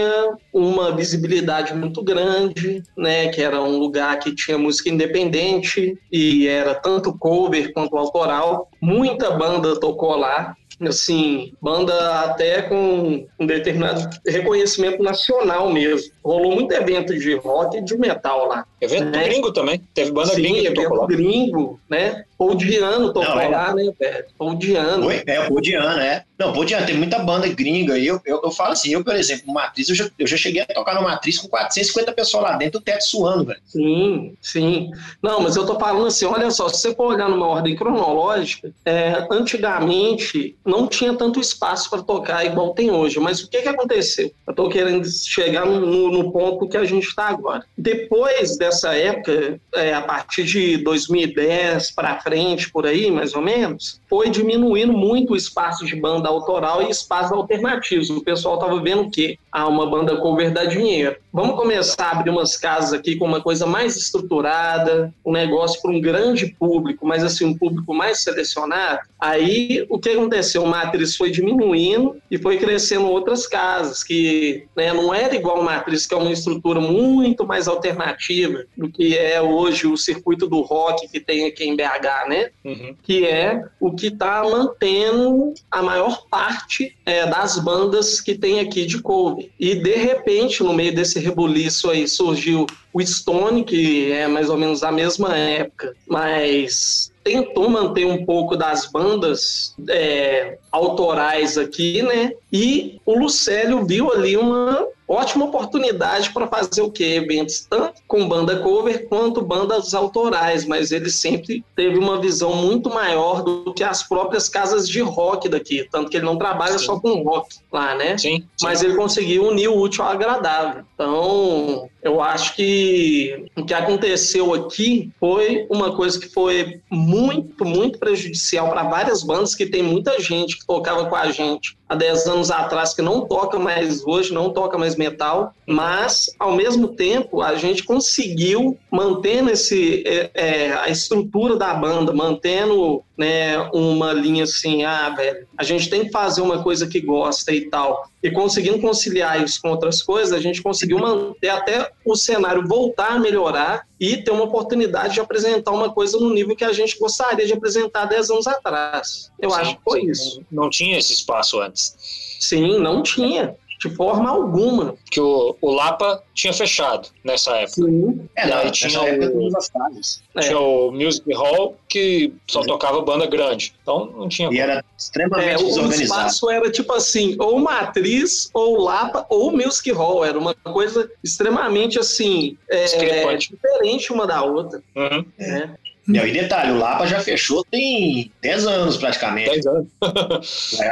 uma 0.52 0.96
visibilidade 0.96 1.74
muito 1.74 2.04
grande, 2.04 2.84
né, 2.98 3.30
que 3.30 3.42
era 3.42 3.62
um 3.62 3.78
lugar 3.78 4.20
que 4.20 4.34
tinha 4.36 4.58
música 4.58 4.90
independente 4.90 5.98
e 6.12 6.48
era 6.48 6.76
tanto 6.76 7.18
cover 7.18 7.74
quanto 7.74 7.98
autoral. 7.98 8.70
Muita 8.82 9.32
banda 9.32 9.80
tocou 9.80 10.16
lá, 10.16 10.56
assim, 10.82 11.54
banda 11.62 12.22
até 12.22 12.62
com 12.64 13.26
um 13.40 13.46
determinado 13.46 14.10
reconhecimento 14.26 15.02
nacional 15.02 15.72
mesmo. 15.72 16.13
Rolou 16.24 16.54
muito 16.54 16.74
evento 16.74 17.18
de 17.18 17.36
rock 17.36 17.78
e 17.78 17.82
de 17.82 17.98
metal 17.98 18.48
lá. 18.48 18.66
Evento 18.80 19.10
né? 19.12 19.24
gringo 19.26 19.52
também. 19.52 19.82
Teve 19.94 20.12
banda 20.12 20.34
Sim, 20.34 20.42
gringa 20.42 20.72
que 20.72 20.82
tocou 20.82 20.98
lá. 21.02 21.08
gringo, 21.08 21.80
né? 21.90 22.24
Paul 22.38 22.56
Diano 22.56 23.14
tocou 23.14 23.40
é... 23.40 23.48
lá, 23.48 23.74
né, 23.74 23.92
velho? 23.98 24.26
Paul 24.38 24.56
Diano. 24.56 25.08
Oi? 25.08 25.24
É, 25.26 25.48
Paul 25.48 25.62
Diano, 25.62 26.02
é. 26.02 26.24
Não, 26.38 26.52
Paul 26.52 26.66
Diano, 26.66 26.86
tem 26.86 26.98
muita 26.98 27.20
banda 27.20 27.48
gringa. 27.48 27.98
E 27.98 28.06
eu, 28.06 28.20
eu, 28.26 28.42
eu 28.44 28.52
falo 28.52 28.74
assim, 28.74 28.92
eu, 28.92 29.04
por 29.04 29.16
exemplo, 29.16 29.54
Matriz, 29.54 29.88
eu 29.88 29.96
já, 29.96 30.10
eu 30.20 30.28
já 30.28 30.36
cheguei 30.36 30.62
a 30.62 30.66
tocar 30.66 30.96
no 30.96 31.04
Matriz 31.04 31.38
com 31.38 31.48
450 31.48 32.12
pessoas 32.12 32.44
lá 32.44 32.58
dentro, 32.58 32.80
o 32.80 32.84
teto 32.84 33.04
suando, 33.06 33.46
velho. 33.46 33.60
Sim, 33.66 34.36
sim. 34.42 34.92
Não, 35.22 35.40
mas 35.40 35.56
eu 35.56 35.66
tô 35.66 35.80
falando 35.80 36.08
assim, 36.08 36.26
olha 36.26 36.52
só, 36.52 36.68
se 36.68 36.82
você 36.82 36.96
for 36.96 37.14
olhar 37.14 37.30
numa 37.30 37.48
ordem 37.48 37.76
cronológica, 37.76 38.72
é, 38.86 39.26
antigamente 39.32 40.58
não 40.66 40.88
tinha 40.88 41.14
tanto 41.14 41.40
espaço 41.40 41.90
para 41.90 42.02
tocar 42.02 42.46
igual 42.46 42.74
tem 42.74 42.92
hoje. 42.92 43.20
Mas 43.20 43.42
o 43.42 43.50
que 43.50 43.62
que 43.62 43.70
aconteceu? 43.70 44.32
Eu 44.46 44.54
tô 44.54 44.68
querendo 44.68 45.08
chegar 45.08 45.66
no, 45.66 46.12
no 46.12 46.13
ponto 46.32 46.68
que 46.68 46.78
a 46.78 46.86
gente 46.86 47.08
está 47.08 47.28
agora. 47.28 47.66
Depois 47.78 48.58
dessa 48.58 48.96
época, 48.96 49.60
é, 49.76 49.94
a 49.94 50.02
partir 50.02 50.44
de 50.44 50.78
2010 50.78 51.92
para 51.92 52.20
frente, 52.20 52.72
por 52.72 52.86
aí, 52.86 53.10
mais 53.10 53.34
ou 53.34 53.42
menos, 53.42 54.00
foi 54.10 54.30
diminuindo 54.30 54.94
muito 54.94 55.34
o 55.34 55.36
espaço 55.36 55.86
de 55.86 55.96
banda 55.96 56.30
autoral 56.30 56.84
e 56.84 56.90
espaços 56.90 57.32
alternativos. 57.32 58.10
O 58.10 58.24
pessoal 58.24 58.56
estava 58.56 58.82
vendo 58.82 59.04
o 59.04 59.12
Ah, 59.54 59.68
uma 59.68 59.88
banda 59.88 60.18
cover 60.18 60.52
dá 60.52 60.66
dinheiro. 60.66 61.16
Vamos 61.32 61.56
começar 61.56 62.06
a 62.06 62.12
abrir 62.12 62.32
umas 62.32 62.58
casas 62.58 62.92
aqui 62.92 63.16
com 63.16 63.26
uma 63.26 63.40
coisa 63.40 63.68
mais 63.68 63.96
estruturada, 63.96 65.14
um 65.24 65.32
negócio 65.32 65.80
para 65.80 65.92
um 65.92 66.02
grande 66.02 66.48
público, 66.48 67.06
mas 67.06 67.24
assim, 67.24 67.46
um 67.46 67.56
público 67.56 67.94
mais 67.94 68.24
selecionado. 68.24 69.02
Aí, 69.20 69.86
o 69.90 70.00
que 70.00 70.10
aconteceu? 70.10 70.64
O 70.64 70.68
Matriz 70.68 71.16
foi 71.16 71.30
diminuindo 71.30 72.18
e 72.32 72.38
foi 72.38 72.58
crescendo 72.58 73.08
outras 73.08 73.46
casas, 73.46 74.04
que 74.04 74.66
né, 74.76 74.92
não 74.92 75.14
era 75.14 75.36
igual 75.36 75.62
o 75.62 75.64
Matriz, 75.64 76.08
que 76.08 76.16
é 76.16 76.18
uma 76.18 76.32
estrutura 76.32 76.82
muito 76.82 77.46
mais 77.46 77.68
alternativa 77.68 78.66
do 78.76 78.90
que 78.90 79.16
é 79.16 79.40
hoje 79.40 79.86
o 79.86 79.96
circuito 79.96 80.48
do 80.48 80.62
rock 80.62 81.08
que 81.08 81.20
tem 81.20 81.46
aqui 81.46 81.64
em 81.64 81.76
BH, 81.76 82.28
né? 82.28 82.50
Uhum. 82.66 82.96
Que 83.04 83.26
é 83.26 83.64
o 83.80 83.92
que 83.92 84.08
está 84.08 84.44
mantendo 84.44 85.54
a 85.70 85.84
maior 85.84 86.26
parte 86.28 86.96
é, 87.06 87.26
das 87.28 87.60
bandas 87.60 88.20
que 88.20 88.36
tem 88.36 88.60
aqui 88.60 88.86
de 88.86 89.00
cover. 89.02 89.43
E 89.60 89.76
de 89.76 89.96
repente, 89.96 90.64
no 90.64 90.74
meio 90.74 90.94
desse 90.94 91.20
rebuliço 91.20 91.90
aí, 91.90 92.08
surgiu 92.08 92.66
o 92.94 93.06
Stone, 93.06 93.64
que 93.64 94.12
é 94.12 94.28
mais 94.28 94.50
ou 94.50 94.58
menos 94.58 94.82
da 94.82 94.92
mesma 94.92 95.36
época, 95.36 95.96
mas 96.08 97.12
tentou 97.24 97.70
manter 97.70 98.06
um 98.06 98.26
pouco 98.26 98.56
das 98.56 98.86
bandas 98.92 99.76
é, 99.90 100.58
autorais 100.72 101.58
aqui, 101.58 102.02
né? 102.02 102.34
E 102.54 103.02
o 103.04 103.18
Lucélio 103.18 103.84
viu 103.84 104.14
ali 104.14 104.38
uma 104.38 104.88
ótima 105.08 105.46
oportunidade 105.46 106.32
para 106.32 106.48
fazer 106.48 106.82
o 106.82 106.92
que? 106.92 107.04
Eventos 107.04 107.66
tanto 107.70 108.02
com 108.08 108.28
banda 108.28 108.60
cover 108.60 109.08
quanto 109.08 109.42
bandas 109.42 109.94
autorais, 109.94 110.66
mas 110.66 110.92
ele 110.92 111.10
sempre 111.10 111.64
teve 111.76 111.98
uma 111.98 112.22
visão 112.22 112.56
muito 112.56 112.90
maior 112.90 113.42
do 113.42 113.74
que 113.74 113.84
as 113.84 114.04
próprias 114.04 114.48
casas 114.48 114.88
de 114.88 115.02
rock 115.02 115.50
daqui, 115.50 115.88
tanto 115.92 116.10
que 116.10 116.18
ele 116.18 116.26
não 116.26 116.38
trabalha 116.38 116.78
sim. 116.78 116.86
só 116.86 117.00
com 117.00 117.24
rock 117.24 117.58
lá, 117.72 117.96
né? 117.96 118.18
Sim, 118.18 118.38
sim. 118.38 118.48
Mas 118.62 118.84
ele 118.84 118.96
conseguiu 118.96 119.48
unir 119.48 119.68
o 119.68 119.80
útil 119.80 120.04
ao 120.04 120.12
agradável. 120.12 120.84
Então, 120.94 121.90
eu 122.02 122.22
acho 122.22 122.56
que 122.56 123.46
o 123.58 123.66
que 123.66 123.74
aconteceu 123.74 124.54
aqui 124.54 125.12
foi 125.20 125.66
uma 125.70 125.96
coisa 125.96 126.20
que 126.20 126.30
foi 126.30 126.80
muito, 126.90 127.66
muito 127.66 127.98
prejudicial 127.98 128.70
para 128.70 128.84
várias 128.84 129.24
bandas 129.24 129.56
que 129.56 129.66
tem 129.66 129.82
muita 129.82 130.20
gente 130.20 130.60
que 130.60 130.68
tocava 130.68 131.06
com 131.06 131.16
a 131.16 131.32
gente 131.32 131.78
há 131.94 131.96
10 131.96 132.28
anos 132.28 132.52
atrás 132.52 132.94
que 132.94 133.02
não 133.02 133.22
toca 133.22 133.60
mais 133.60 134.06
hoje, 134.06 134.34
não 134.34 134.50
toca 134.50 134.78
mais 134.78 134.96
metal, 134.96 135.54
mas 135.66 136.32
ao 136.40 136.56
mesmo 136.56 136.90
tempo 136.90 137.42
a 137.42 137.56
gente 137.56 137.84
conseguiu 137.84 138.78
mantendo 138.92 139.52
esse, 139.52 140.04
é, 140.06 140.32
é, 140.34 140.74
a 140.74 140.90
estrutura 140.90 141.56
da 141.56 141.74
banda, 141.74 142.12
mantendo 142.12 143.04
né, 143.18 143.58
uma 143.74 144.12
linha 144.12 144.44
assim, 144.44 144.84
ah, 144.84 145.10
velho, 145.10 145.48
a 145.58 145.64
gente 145.64 145.90
tem 145.90 146.06
que 146.06 146.12
fazer 146.12 146.42
uma 146.42 146.64
coisa 146.64 146.88
que 146.88 147.00
gosta 147.00 147.52
e 147.52 147.70
tal. 147.70 148.08
E 148.24 148.32
conseguindo 148.32 148.80
conciliar 148.80 149.44
isso 149.44 149.62
com 149.62 149.70
outras 149.70 150.02
coisas, 150.02 150.32
a 150.32 150.40
gente 150.40 150.62
conseguiu 150.62 150.98
manter 150.98 151.50
até 151.50 151.92
o 152.06 152.16
cenário 152.16 152.66
voltar 152.66 153.12
a 153.12 153.20
melhorar 153.20 153.86
e 154.00 154.16
ter 154.16 154.32
uma 154.32 154.46
oportunidade 154.46 155.16
de 155.16 155.20
apresentar 155.20 155.72
uma 155.72 155.92
coisa 155.92 156.18
no 156.18 156.34
nível 156.34 156.56
que 156.56 156.64
a 156.64 156.72
gente 156.72 156.98
gostaria 156.98 157.46
de 157.46 157.52
apresentar 157.52 158.06
10 158.06 158.30
anos 158.30 158.48
atrás. 158.48 159.30
Eu 159.38 159.50
sim, 159.50 159.56
acho 159.58 159.76
que 159.76 159.84
foi 159.84 160.02
sim. 160.02 160.10
isso. 160.10 160.46
Não 160.50 160.70
tinha 160.70 160.98
esse 160.98 161.12
espaço 161.12 161.60
antes. 161.60 161.98
Sim, 162.40 162.80
não 162.80 163.04
tinha 163.04 163.56
de 163.84 163.96
forma 163.96 164.30
alguma. 164.30 164.96
Que 165.12 165.20
o, 165.20 165.56
o 165.62 165.72
Lapa 165.72 166.24
tinha 166.34 166.54
fechado 166.54 167.10
nessa 167.24 167.52
época. 167.58 167.84
Sim. 167.84 168.28
É, 168.36 168.48
não, 168.48 168.72
tinha 168.72 169.02
o, 169.02 169.08
é. 169.08 170.42
tinha 170.42 170.60
o 170.60 170.92
Music 170.92 171.34
Hall 171.34 171.76
que 171.90 172.34
só 172.48 172.62
é. 172.62 172.66
tocava 172.66 173.02
banda 173.02 173.26
grande. 173.26 173.74
Então 173.82 174.06
não 174.06 174.30
tinha. 174.30 174.50
E 174.52 174.60
era 174.60 174.84
extremamente 174.98 175.50
é, 175.50 175.66
desorganizado. 175.66 176.02
O 176.02 176.04
espaço 176.04 176.50
era 176.50 176.72
tipo 176.72 176.94
assim, 176.94 177.36
ou 177.40 177.60
Matriz, 177.60 178.50
ou 178.54 178.82
Lapa, 178.82 179.26
ou 179.30 179.52
Music 179.52 179.92
Hall. 179.92 180.24
Era 180.24 180.40
uma 180.40 180.54
coisa 180.54 181.10
extremamente 181.24 182.00
assim, 182.00 182.58
é, 182.70 182.86
diferente 182.86 184.14
uma 184.14 184.26
da 184.26 184.44
outra. 184.44 184.82
Uhum. 184.96 185.26
É. 185.40 185.70
Não, 186.06 186.26
e 186.28 186.32
detalhe, 186.32 186.72
o 186.72 186.78
Lapa 186.78 187.08
já 187.08 187.20
fechou 187.20 187.64
tem 187.64 188.30
10 188.42 188.68
anos 188.68 188.98
praticamente. 188.98 189.52
10 189.52 189.66
anos. 189.68 189.88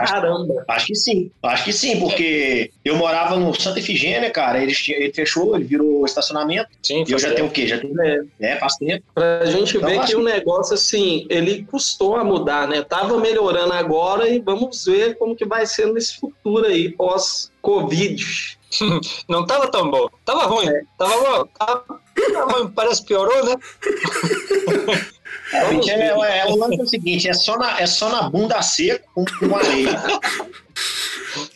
Caramba. 0.07 0.63
Acho 0.67 0.87
que 0.87 0.95
sim. 0.95 1.31
Acho 1.43 1.65
que 1.65 1.73
sim, 1.73 1.99
porque 1.99 2.71
eu 2.83 2.95
morava 2.95 3.35
no 3.35 3.53
Santa 3.53 3.79
Efigênia, 3.79 4.29
cara. 4.29 4.61
Ele, 4.61 4.73
ele 4.89 5.13
fechou, 5.13 5.55
ele 5.55 5.65
virou 5.65 6.05
estacionamento. 6.05 6.69
Sim, 6.81 7.03
e 7.05 7.11
eu 7.11 7.19
já 7.19 7.27
tempo. 7.27 7.35
tenho 7.35 7.47
o 7.49 7.51
quê? 7.51 7.67
Já 7.67 7.77
tenho. 7.77 8.01
É, 8.01 8.23
é 8.39 8.55
faz 8.57 8.75
tempo. 8.75 9.03
Pra 9.13 9.45
gente 9.45 9.77
então, 9.77 9.89
ver 9.89 10.05
que 10.05 10.15
o 10.15 10.23
negócio, 10.23 10.75
assim, 10.75 11.25
ele 11.29 11.63
custou 11.63 12.15
a 12.15 12.23
mudar, 12.23 12.67
né? 12.67 12.81
Tava 12.81 13.19
melhorando 13.19 13.73
agora 13.73 14.29
e 14.29 14.39
vamos 14.39 14.85
ver 14.85 15.17
como 15.17 15.35
que 15.35 15.45
vai 15.45 15.65
ser 15.65 15.91
nesse 15.91 16.17
futuro 16.19 16.65
aí, 16.65 16.89
pós-Covid. 16.89 18.25
Não 19.27 19.45
tava 19.45 19.69
tão 19.69 19.89
bom. 19.91 20.07
Tava 20.23 20.45
ruim. 20.45 20.69
É. 20.69 20.81
Tava 20.97 21.17
bom. 21.17 21.45
Tava, 21.59 21.79
tava 21.79 21.83
ruim. 21.89 22.00
Parece 22.75 23.01
que 23.01 23.07
piorou, 23.07 23.45
né? 23.45 23.55
É, 25.53 25.57
é, 25.57 25.95
é, 25.95 26.37
é, 26.39 26.45
o 26.45 26.55
lance 26.55 26.79
é 26.79 26.83
o 26.83 26.87
seguinte: 26.87 27.27
é 27.27 27.33
só 27.33 27.57
na, 27.57 27.79
é 27.79 27.85
só 27.85 28.09
na 28.09 28.29
bunda 28.29 28.61
seca 28.61 29.03
com, 29.13 29.25
com 29.25 29.55
areia. 29.55 30.01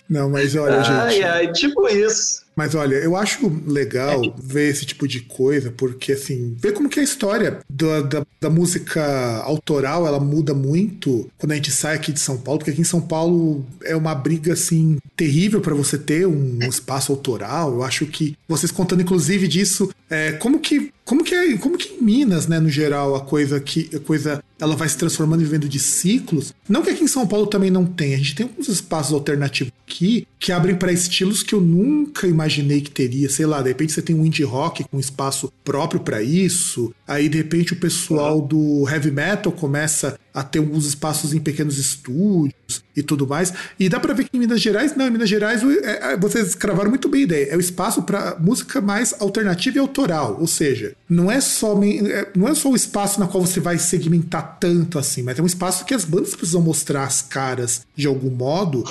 Não, 0.10 0.30
mas 0.30 0.56
olha, 0.56 0.82
ai, 0.82 1.14
gente. 1.14 1.24
Ai, 1.24 1.52
tipo 1.52 1.88
isso. 1.88 2.45
Mas 2.56 2.74
olha, 2.74 2.96
eu 2.96 3.16
acho 3.16 3.52
legal 3.68 4.24
é. 4.24 4.34
ver 4.42 4.70
esse 4.70 4.86
tipo 4.86 5.08
de 5.08 5.22
coisa, 5.22 5.72
porque 5.72 6.14
assim, 6.14 6.56
ver 6.60 6.74
como 6.74 6.90
que 6.90 7.00
a 7.00 7.04
história 7.04 7.60
da, 7.70 8.02
da, 8.02 8.26
da, 8.40 8.50
música 8.50 9.04
autoral 9.44 10.08
ela 10.08 10.20
muda 10.20 10.54
muito 10.54 11.30
quando 11.38 11.52
a 11.52 11.56
gente 11.56 11.72
sai 11.72 11.96
aqui 11.96 12.12
de 12.12 12.20
São 12.20 12.38
Paulo, 12.38 12.60
porque 12.60 12.72
aqui 12.72 12.82
em 12.82 12.86
São 12.86 13.02
Paulo 13.02 13.66
é 13.84 13.96
uma 13.96 14.16
briga 14.16 14.54
assim 14.54 14.98
terrível 15.18 15.60
para 15.60 15.76
você 15.76 15.98
ter 15.98 16.26
um 16.26 16.60
espaço 16.62 17.12
autoral. 17.12 17.74
Eu 17.74 17.84
acho 17.84 18.06
que 18.06 18.38
vocês 18.48 18.72
contando 18.72 19.02
inclusive 19.02 19.48
disso, 19.48 19.90
é, 20.10 20.32
como 20.34 20.60
que 20.60 20.94
como 21.06 21.24
que 21.24 21.36
é, 21.36 21.56
como 21.58 21.78
que 21.78 21.94
em 21.94 22.02
Minas, 22.04 22.48
né, 22.48 22.60
no 22.60 22.70
geral, 22.70 23.16
a 23.16 23.22
coisa 23.22 23.60
que 23.60 23.90
a 23.96 24.00
coisa 24.00 24.44
ela 24.60 24.76
vai 24.76 24.90
se 24.90 24.98
transformando 24.98 25.42
e 25.42 25.46
vivendo 25.46 25.70
de 25.70 25.80
ciclos. 25.80 26.54
Não 26.68 26.82
que 26.82 26.90
aqui 26.90 27.04
em 27.04 27.08
São 27.08 27.28
Paulo 27.28 27.46
também 27.46 27.70
não 27.70 27.86
tem, 27.86 28.16
a 28.16 28.18
gente 28.18 28.36
tem 28.36 28.46
alguns 28.48 28.68
espaços 28.68 29.14
alternativos 29.14 29.72
aqui 29.86 30.28
que 30.40 30.52
abrem 30.52 30.76
para 30.76 30.92
estilos 30.92 31.44
que 31.44 31.54
eu 31.54 31.62
nunca 31.62 32.28
imaginei 32.28 32.82
que 32.82 32.90
teria, 32.90 33.30
sei 33.30 33.46
lá, 33.46 33.62
de 33.62 33.68
repente 33.70 33.94
você 33.94 34.02
tem 34.02 34.16
um 34.16 34.26
indie 34.26 34.44
rock 34.44 34.84
com 34.86 35.00
espaço 35.00 35.52
próprio 35.64 36.00
para 36.00 36.24
isso, 36.24 36.94
aí 37.08 37.30
de 37.30 37.38
repente 37.38 37.74
o 37.74 37.80
pessoal 37.80 38.42
do 38.42 38.88
heavy 38.90 39.12
metal 39.12 39.52
começa 39.52 40.18
a 40.36 40.44
ter 40.44 40.60
alguns 40.60 40.86
espaços 40.86 41.34
em 41.34 41.40
pequenos 41.40 41.78
estúdios 41.78 42.84
e 42.94 43.02
tudo 43.02 43.26
mais. 43.26 43.54
E 43.80 43.88
dá 43.88 44.02
para 44.02 44.14
ver 44.14 44.26
que 44.26 44.36
em 44.36 44.40
Minas 44.40 44.60
Gerais, 44.60 44.94
não, 44.94 45.08
em 45.08 45.10
Minas 45.10 45.30
Gerais 45.30 45.64
é, 45.64 46.14
é, 46.14 46.18
vocês 46.18 46.54
cravaram 46.54 46.90
muito 46.90 47.08
bem 47.08 47.22
a 47.22 47.24
ideia. 47.24 47.48
É 47.52 47.56
o 47.56 47.60
espaço 47.60 48.04
para 48.04 48.36
música 48.38 48.82
mais 48.82 49.16
alternativa 49.20 49.78
e 49.78 49.80
autoral, 49.80 50.38
ou 50.38 50.46
seja, 50.46 50.94
não 51.10 51.32
é 51.32 51.40
só 51.40 51.82
é, 51.82 52.28
não 52.36 52.50
é 52.50 52.54
só 52.54 52.70
o 52.70 52.76
espaço 52.76 53.18
na 53.18 53.28
qual 53.28 53.46
você 53.46 53.62
vai 53.62 53.78
segmentar 53.78 54.58
tanto 54.60 55.00
assim, 55.00 55.24
mas 55.24 55.40
é 55.40 55.42
um 55.42 55.46
espaço 55.46 55.86
que 55.86 55.94
as 55.94 56.04
bandas 56.04 56.36
precisam 56.36 56.62
mostrar 56.62 57.06
as 57.06 57.22
caras 57.22 57.84
de 57.96 58.06
algum 58.06 58.30
modo. 58.30 58.84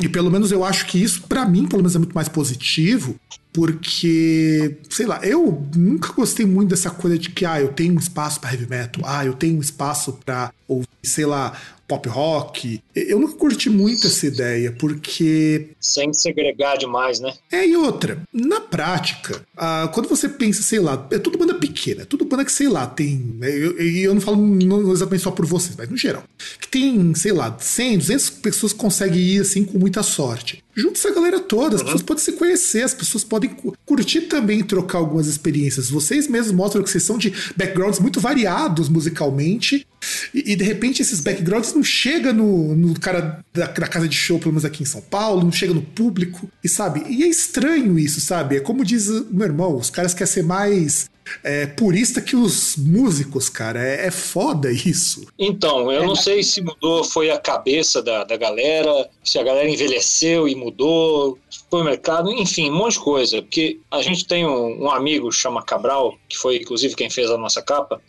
E 0.00 0.08
pelo 0.08 0.30
menos 0.30 0.50
eu 0.50 0.64
acho 0.64 0.86
que 0.86 1.02
isso 1.02 1.22
para 1.28 1.44
mim, 1.44 1.66
pelo 1.66 1.82
menos 1.82 1.94
é 1.94 1.98
muito 1.98 2.14
mais 2.14 2.28
positivo, 2.28 3.16
porque, 3.52 4.78
sei 4.88 5.06
lá, 5.06 5.20
eu 5.24 5.66
nunca 5.74 6.12
gostei 6.12 6.46
muito 6.46 6.70
dessa 6.70 6.90
coisa 6.90 7.18
de 7.18 7.30
que, 7.30 7.44
ah, 7.44 7.60
eu 7.60 7.68
tenho 7.68 7.94
um 7.94 7.98
espaço 7.98 8.40
para 8.40 8.52
heavy 8.52 8.68
metal, 8.68 9.02
ah, 9.04 9.24
eu 9.24 9.34
tenho 9.34 9.56
um 9.56 9.60
espaço 9.60 10.18
para 10.24 10.52
ouvir, 10.68 10.88
sei 11.02 11.26
lá, 11.26 11.52
pop 11.90 12.08
rock. 12.08 12.80
Eu 12.94 13.18
nunca 13.18 13.34
curti 13.34 13.68
muito 13.68 14.06
essa 14.06 14.26
ideia, 14.26 14.70
porque. 14.70 15.70
Sem 15.80 16.12
segregar 16.12 16.78
demais, 16.78 17.18
né? 17.18 17.32
É, 17.50 17.66
e 17.66 17.76
outra, 17.76 18.22
na 18.32 18.60
prática, 18.60 19.44
ah, 19.56 19.90
quando 19.92 20.08
você 20.08 20.28
pensa, 20.28 20.62
sei 20.62 20.78
lá, 20.78 21.08
é 21.10 21.18
tudo 21.18 21.36
banda 21.36 21.54
pequena, 21.54 22.02
é 22.02 22.04
tudo 22.04 22.24
banda 22.24 22.44
que, 22.44 22.52
sei 22.52 22.68
lá, 22.68 22.86
tem. 22.86 23.16
Né, 23.38 23.50
e 23.50 23.62
eu, 24.04 24.10
eu, 24.10 24.14
não 24.14 24.20
falo 24.20 24.36
não 24.36 24.92
exatamente 24.92 25.24
só 25.24 25.32
por 25.32 25.44
vocês, 25.44 25.74
mas 25.76 25.88
no 25.88 25.96
geral. 25.96 26.22
Que 26.60 26.68
tem, 26.68 27.12
sei 27.16 27.32
lá, 27.32 27.56
100, 27.58 27.98
200 27.98 28.30
pessoas 28.30 28.72
conseguem 28.72 29.20
ir 29.20 29.40
assim 29.40 29.64
com 29.64 29.76
muita 29.76 30.04
sorte. 30.04 30.62
Junta 30.74 30.98
essa 30.98 31.12
galera 31.12 31.40
toda, 31.40 31.74
as 31.74 31.80
uhum. 31.80 31.86
pessoas 31.86 32.02
podem 32.02 32.24
se 32.24 32.32
conhecer, 32.32 32.82
as 32.82 32.94
pessoas 32.94 33.24
podem 33.24 33.50
curtir 33.84 34.22
também 34.22 34.62
trocar 34.62 34.98
algumas 34.98 35.26
experiências. 35.26 35.90
Vocês 35.90 36.28
mesmos 36.28 36.52
mostram 36.52 36.82
que 36.82 36.88
vocês 36.88 37.02
são 37.02 37.18
de 37.18 37.34
backgrounds 37.56 37.98
muito 37.98 38.20
variados 38.20 38.88
musicalmente, 38.88 39.86
e, 40.32 40.52
e 40.52 40.56
de 40.56 40.64
repente 40.64 41.02
esses 41.02 41.20
backgrounds 41.20 41.72
não 41.80 41.84
chegam 41.84 42.34
no, 42.34 42.76
no 42.76 43.00
cara 43.00 43.42
da, 43.52 43.66
da, 43.66 43.88
casa 43.88 44.06
de 44.06 44.14
show, 44.14 44.38
pelo 44.38 44.52
menos 44.52 44.64
aqui 44.64 44.82
em 44.82 44.86
São 44.86 45.00
Paulo, 45.00 45.42
não 45.42 45.50
chega 45.50 45.72
no 45.72 45.82
público, 45.82 46.48
e 46.62 46.68
sabe? 46.68 47.02
E 47.08 47.24
é 47.24 47.26
estranho 47.26 47.98
isso, 47.98 48.20
sabe? 48.20 48.56
É 48.56 48.60
como 48.60 48.84
diz 48.84 49.08
o 49.08 49.26
meu 49.30 49.46
irmão, 49.46 49.76
os 49.76 49.88
caras 49.88 50.12
querem 50.12 50.30
ser 50.30 50.42
mais 50.42 51.08
é, 51.42 51.66
purista 51.66 52.20
que 52.20 52.36
os 52.36 52.76
músicos, 52.76 53.48
cara. 53.48 53.82
É, 53.82 54.06
é 54.06 54.10
foda 54.10 54.70
isso. 54.70 55.26
Então, 55.38 55.90
eu 55.90 56.02
é, 56.02 56.06
não 56.06 56.14
sei 56.14 56.42
se 56.42 56.60
mudou, 56.60 57.02
foi 57.02 57.30
a 57.30 57.38
cabeça 57.38 58.02
da, 58.02 58.24
da 58.24 58.36
galera, 58.36 59.08
se 59.24 59.38
a 59.38 59.42
galera 59.42 59.68
envelheceu 59.68 60.46
e 60.46 60.54
mudou, 60.54 61.38
foi 61.70 61.80
o 61.80 61.84
mercado, 61.84 62.30
enfim, 62.30 62.70
um 62.70 62.76
monte 62.76 62.94
de 62.94 63.00
coisa. 63.00 63.42
Porque 63.42 63.80
a 63.90 64.02
gente 64.02 64.26
tem 64.26 64.46
um, 64.46 64.84
um 64.84 64.90
amigo 64.90 65.32
chama 65.32 65.62
Cabral, 65.62 66.18
que 66.28 66.36
foi 66.36 66.56
inclusive 66.56 66.94
quem 66.94 67.08
fez 67.08 67.30
a 67.30 67.38
nossa 67.38 67.62
capa. 67.62 68.00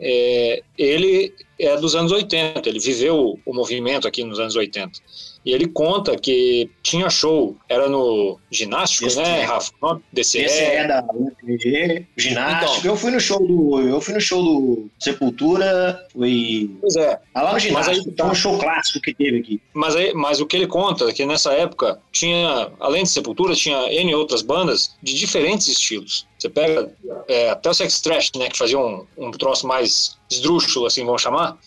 É, 0.00 0.62
ele 0.76 1.34
é 1.58 1.76
dos 1.76 1.94
anos 1.94 2.12
80, 2.12 2.68
ele 2.68 2.78
viveu 2.78 3.38
o 3.44 3.54
movimento 3.54 4.06
aqui 4.06 4.22
nos 4.22 4.38
anos 4.38 4.54
80. 4.54 5.00
E 5.48 5.52
ele 5.54 5.66
conta 5.66 6.14
que 6.14 6.70
tinha 6.82 7.08
show, 7.08 7.56
era 7.70 7.88
no 7.88 8.38
ginástico, 8.50 9.06
Esse 9.06 9.16
né, 9.16 9.40
é. 9.40 9.44
Rafa? 9.44 9.72
DCE. 10.12 10.42
DCE 10.42 10.86
da 10.86 11.02
UFG, 11.10 12.06
ginástico. 12.18 12.80
Então, 12.80 12.90
eu 12.92 12.96
fui 12.98 13.10
no 13.10 13.18
show 13.18 13.38
do. 13.38 13.80
Eu 13.80 13.98
fui 13.98 14.12
no 14.12 14.20
show 14.20 14.42
do 14.42 14.90
Sepultura, 14.98 16.06
fui. 16.12 16.76
Pois 16.82 16.96
é. 16.96 17.18
Ah, 17.32 17.40
lá 17.40 17.52
no 17.54 17.58
ginástico, 17.58 17.96
mas 17.96 18.06
aí, 18.06 18.12
tá. 18.12 18.26
um 18.26 18.34
show 18.34 18.58
clássico 18.58 19.00
que 19.00 19.14
teve 19.14 19.38
aqui. 19.38 19.62
Mas, 19.72 19.96
aí, 19.96 20.12
mas 20.12 20.38
o 20.38 20.44
que 20.44 20.54
ele 20.54 20.66
conta 20.66 21.08
é 21.08 21.14
que 21.14 21.24
nessa 21.24 21.50
época 21.54 21.98
tinha, 22.12 22.70
além 22.78 23.04
de 23.04 23.08
Sepultura, 23.08 23.54
tinha 23.54 23.90
N 23.90 24.14
outras 24.16 24.42
bandas 24.42 24.98
de 25.02 25.14
diferentes 25.14 25.66
estilos. 25.66 26.26
Você 26.38 26.50
pega 26.50 26.92
é, 27.26 27.48
até 27.48 27.70
o 27.70 27.74
Sex 27.74 28.02
Trash, 28.02 28.32
né, 28.36 28.50
que 28.50 28.58
fazia 28.58 28.78
um, 28.78 29.06
um 29.16 29.30
troço 29.30 29.66
mais 29.66 30.18
esdrúxulo, 30.30 30.84
assim, 30.84 31.06
vamos 31.06 31.22
chamar 31.22 31.58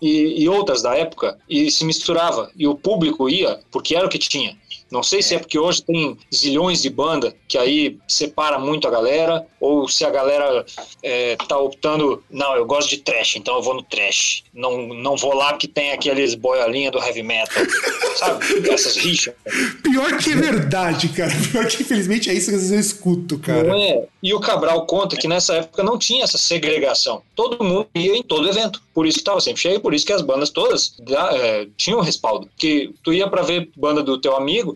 e, 0.00 0.42
e, 0.42 0.48
outras 0.48 0.82
da 0.82 0.94
época, 0.96 1.38
e 1.48 1.70
se 1.70 1.84
misturava. 1.84 2.50
E 2.56 2.66
o 2.66 2.74
público 2.74 3.28
ia 3.28 3.60
porque 3.70 3.94
era 3.96 4.06
o 4.06 4.08
que 4.08 4.18
tinha. 4.18 4.56
Não 4.90 5.02
sei 5.02 5.22
se 5.22 5.34
é 5.34 5.38
porque 5.38 5.58
hoje 5.58 5.82
tem 5.82 6.16
zilhões 6.34 6.82
de 6.82 6.90
banda 6.90 7.34
que 7.48 7.58
aí 7.58 7.98
separa 8.06 8.58
muito 8.58 8.86
a 8.86 8.90
galera, 8.90 9.46
ou 9.60 9.88
se 9.88 10.04
a 10.04 10.10
galera 10.10 10.64
é, 11.02 11.36
tá 11.48 11.58
optando, 11.58 12.22
não, 12.30 12.54
eu 12.54 12.64
gosto 12.64 12.90
de 12.90 12.98
trash, 12.98 13.36
então 13.36 13.56
eu 13.56 13.62
vou 13.62 13.74
no 13.74 13.82
trash. 13.82 14.44
Não, 14.54 14.88
não 14.94 15.16
vou 15.16 15.34
lá 15.34 15.54
que 15.54 15.66
tem 15.66 15.92
aqueles 15.92 16.34
boiolinha 16.34 16.90
do 16.90 16.98
heavy 16.98 17.22
metal. 17.22 17.62
Sabe? 18.16 18.70
Essas 18.70 18.96
rixas. 18.96 19.34
Pior 19.82 20.16
que 20.18 20.32
é 20.32 20.36
verdade, 20.36 21.08
cara. 21.08 21.32
Pior 21.50 21.66
que 21.66 21.82
infelizmente 21.82 22.30
é 22.30 22.34
isso 22.34 22.48
que 22.48 22.56
às 22.56 22.62
vezes 22.62 22.72
eu 22.72 22.80
escuto, 22.80 23.38
cara. 23.38 23.64
Não 23.64 23.76
é? 23.76 24.04
E 24.22 24.34
o 24.34 24.40
Cabral 24.40 24.86
conta 24.86 25.16
que 25.16 25.28
nessa 25.28 25.54
época 25.54 25.82
não 25.82 25.98
tinha 25.98 26.24
essa 26.24 26.38
segregação. 26.38 27.22
Todo 27.34 27.62
mundo 27.62 27.86
ia 27.94 28.16
em 28.16 28.22
todo 28.22 28.48
evento. 28.48 28.82
Por 28.94 29.06
isso 29.06 29.18
que 29.18 29.22
estava 29.22 29.40
sempre 29.40 29.60
cheio, 29.60 29.80
por 29.80 29.92
isso 29.92 30.06
que 30.06 30.12
as 30.12 30.22
bandas 30.22 30.50
todas 30.50 30.94
é, 31.32 31.66
tinham 31.76 32.00
respaldo. 32.00 32.48
Que 32.56 32.94
tu 33.02 33.12
ia 33.12 33.28
para 33.28 33.42
ver 33.42 33.68
banda 33.76 34.02
do 34.02 34.18
teu 34.18 34.34
amigo, 34.34 34.75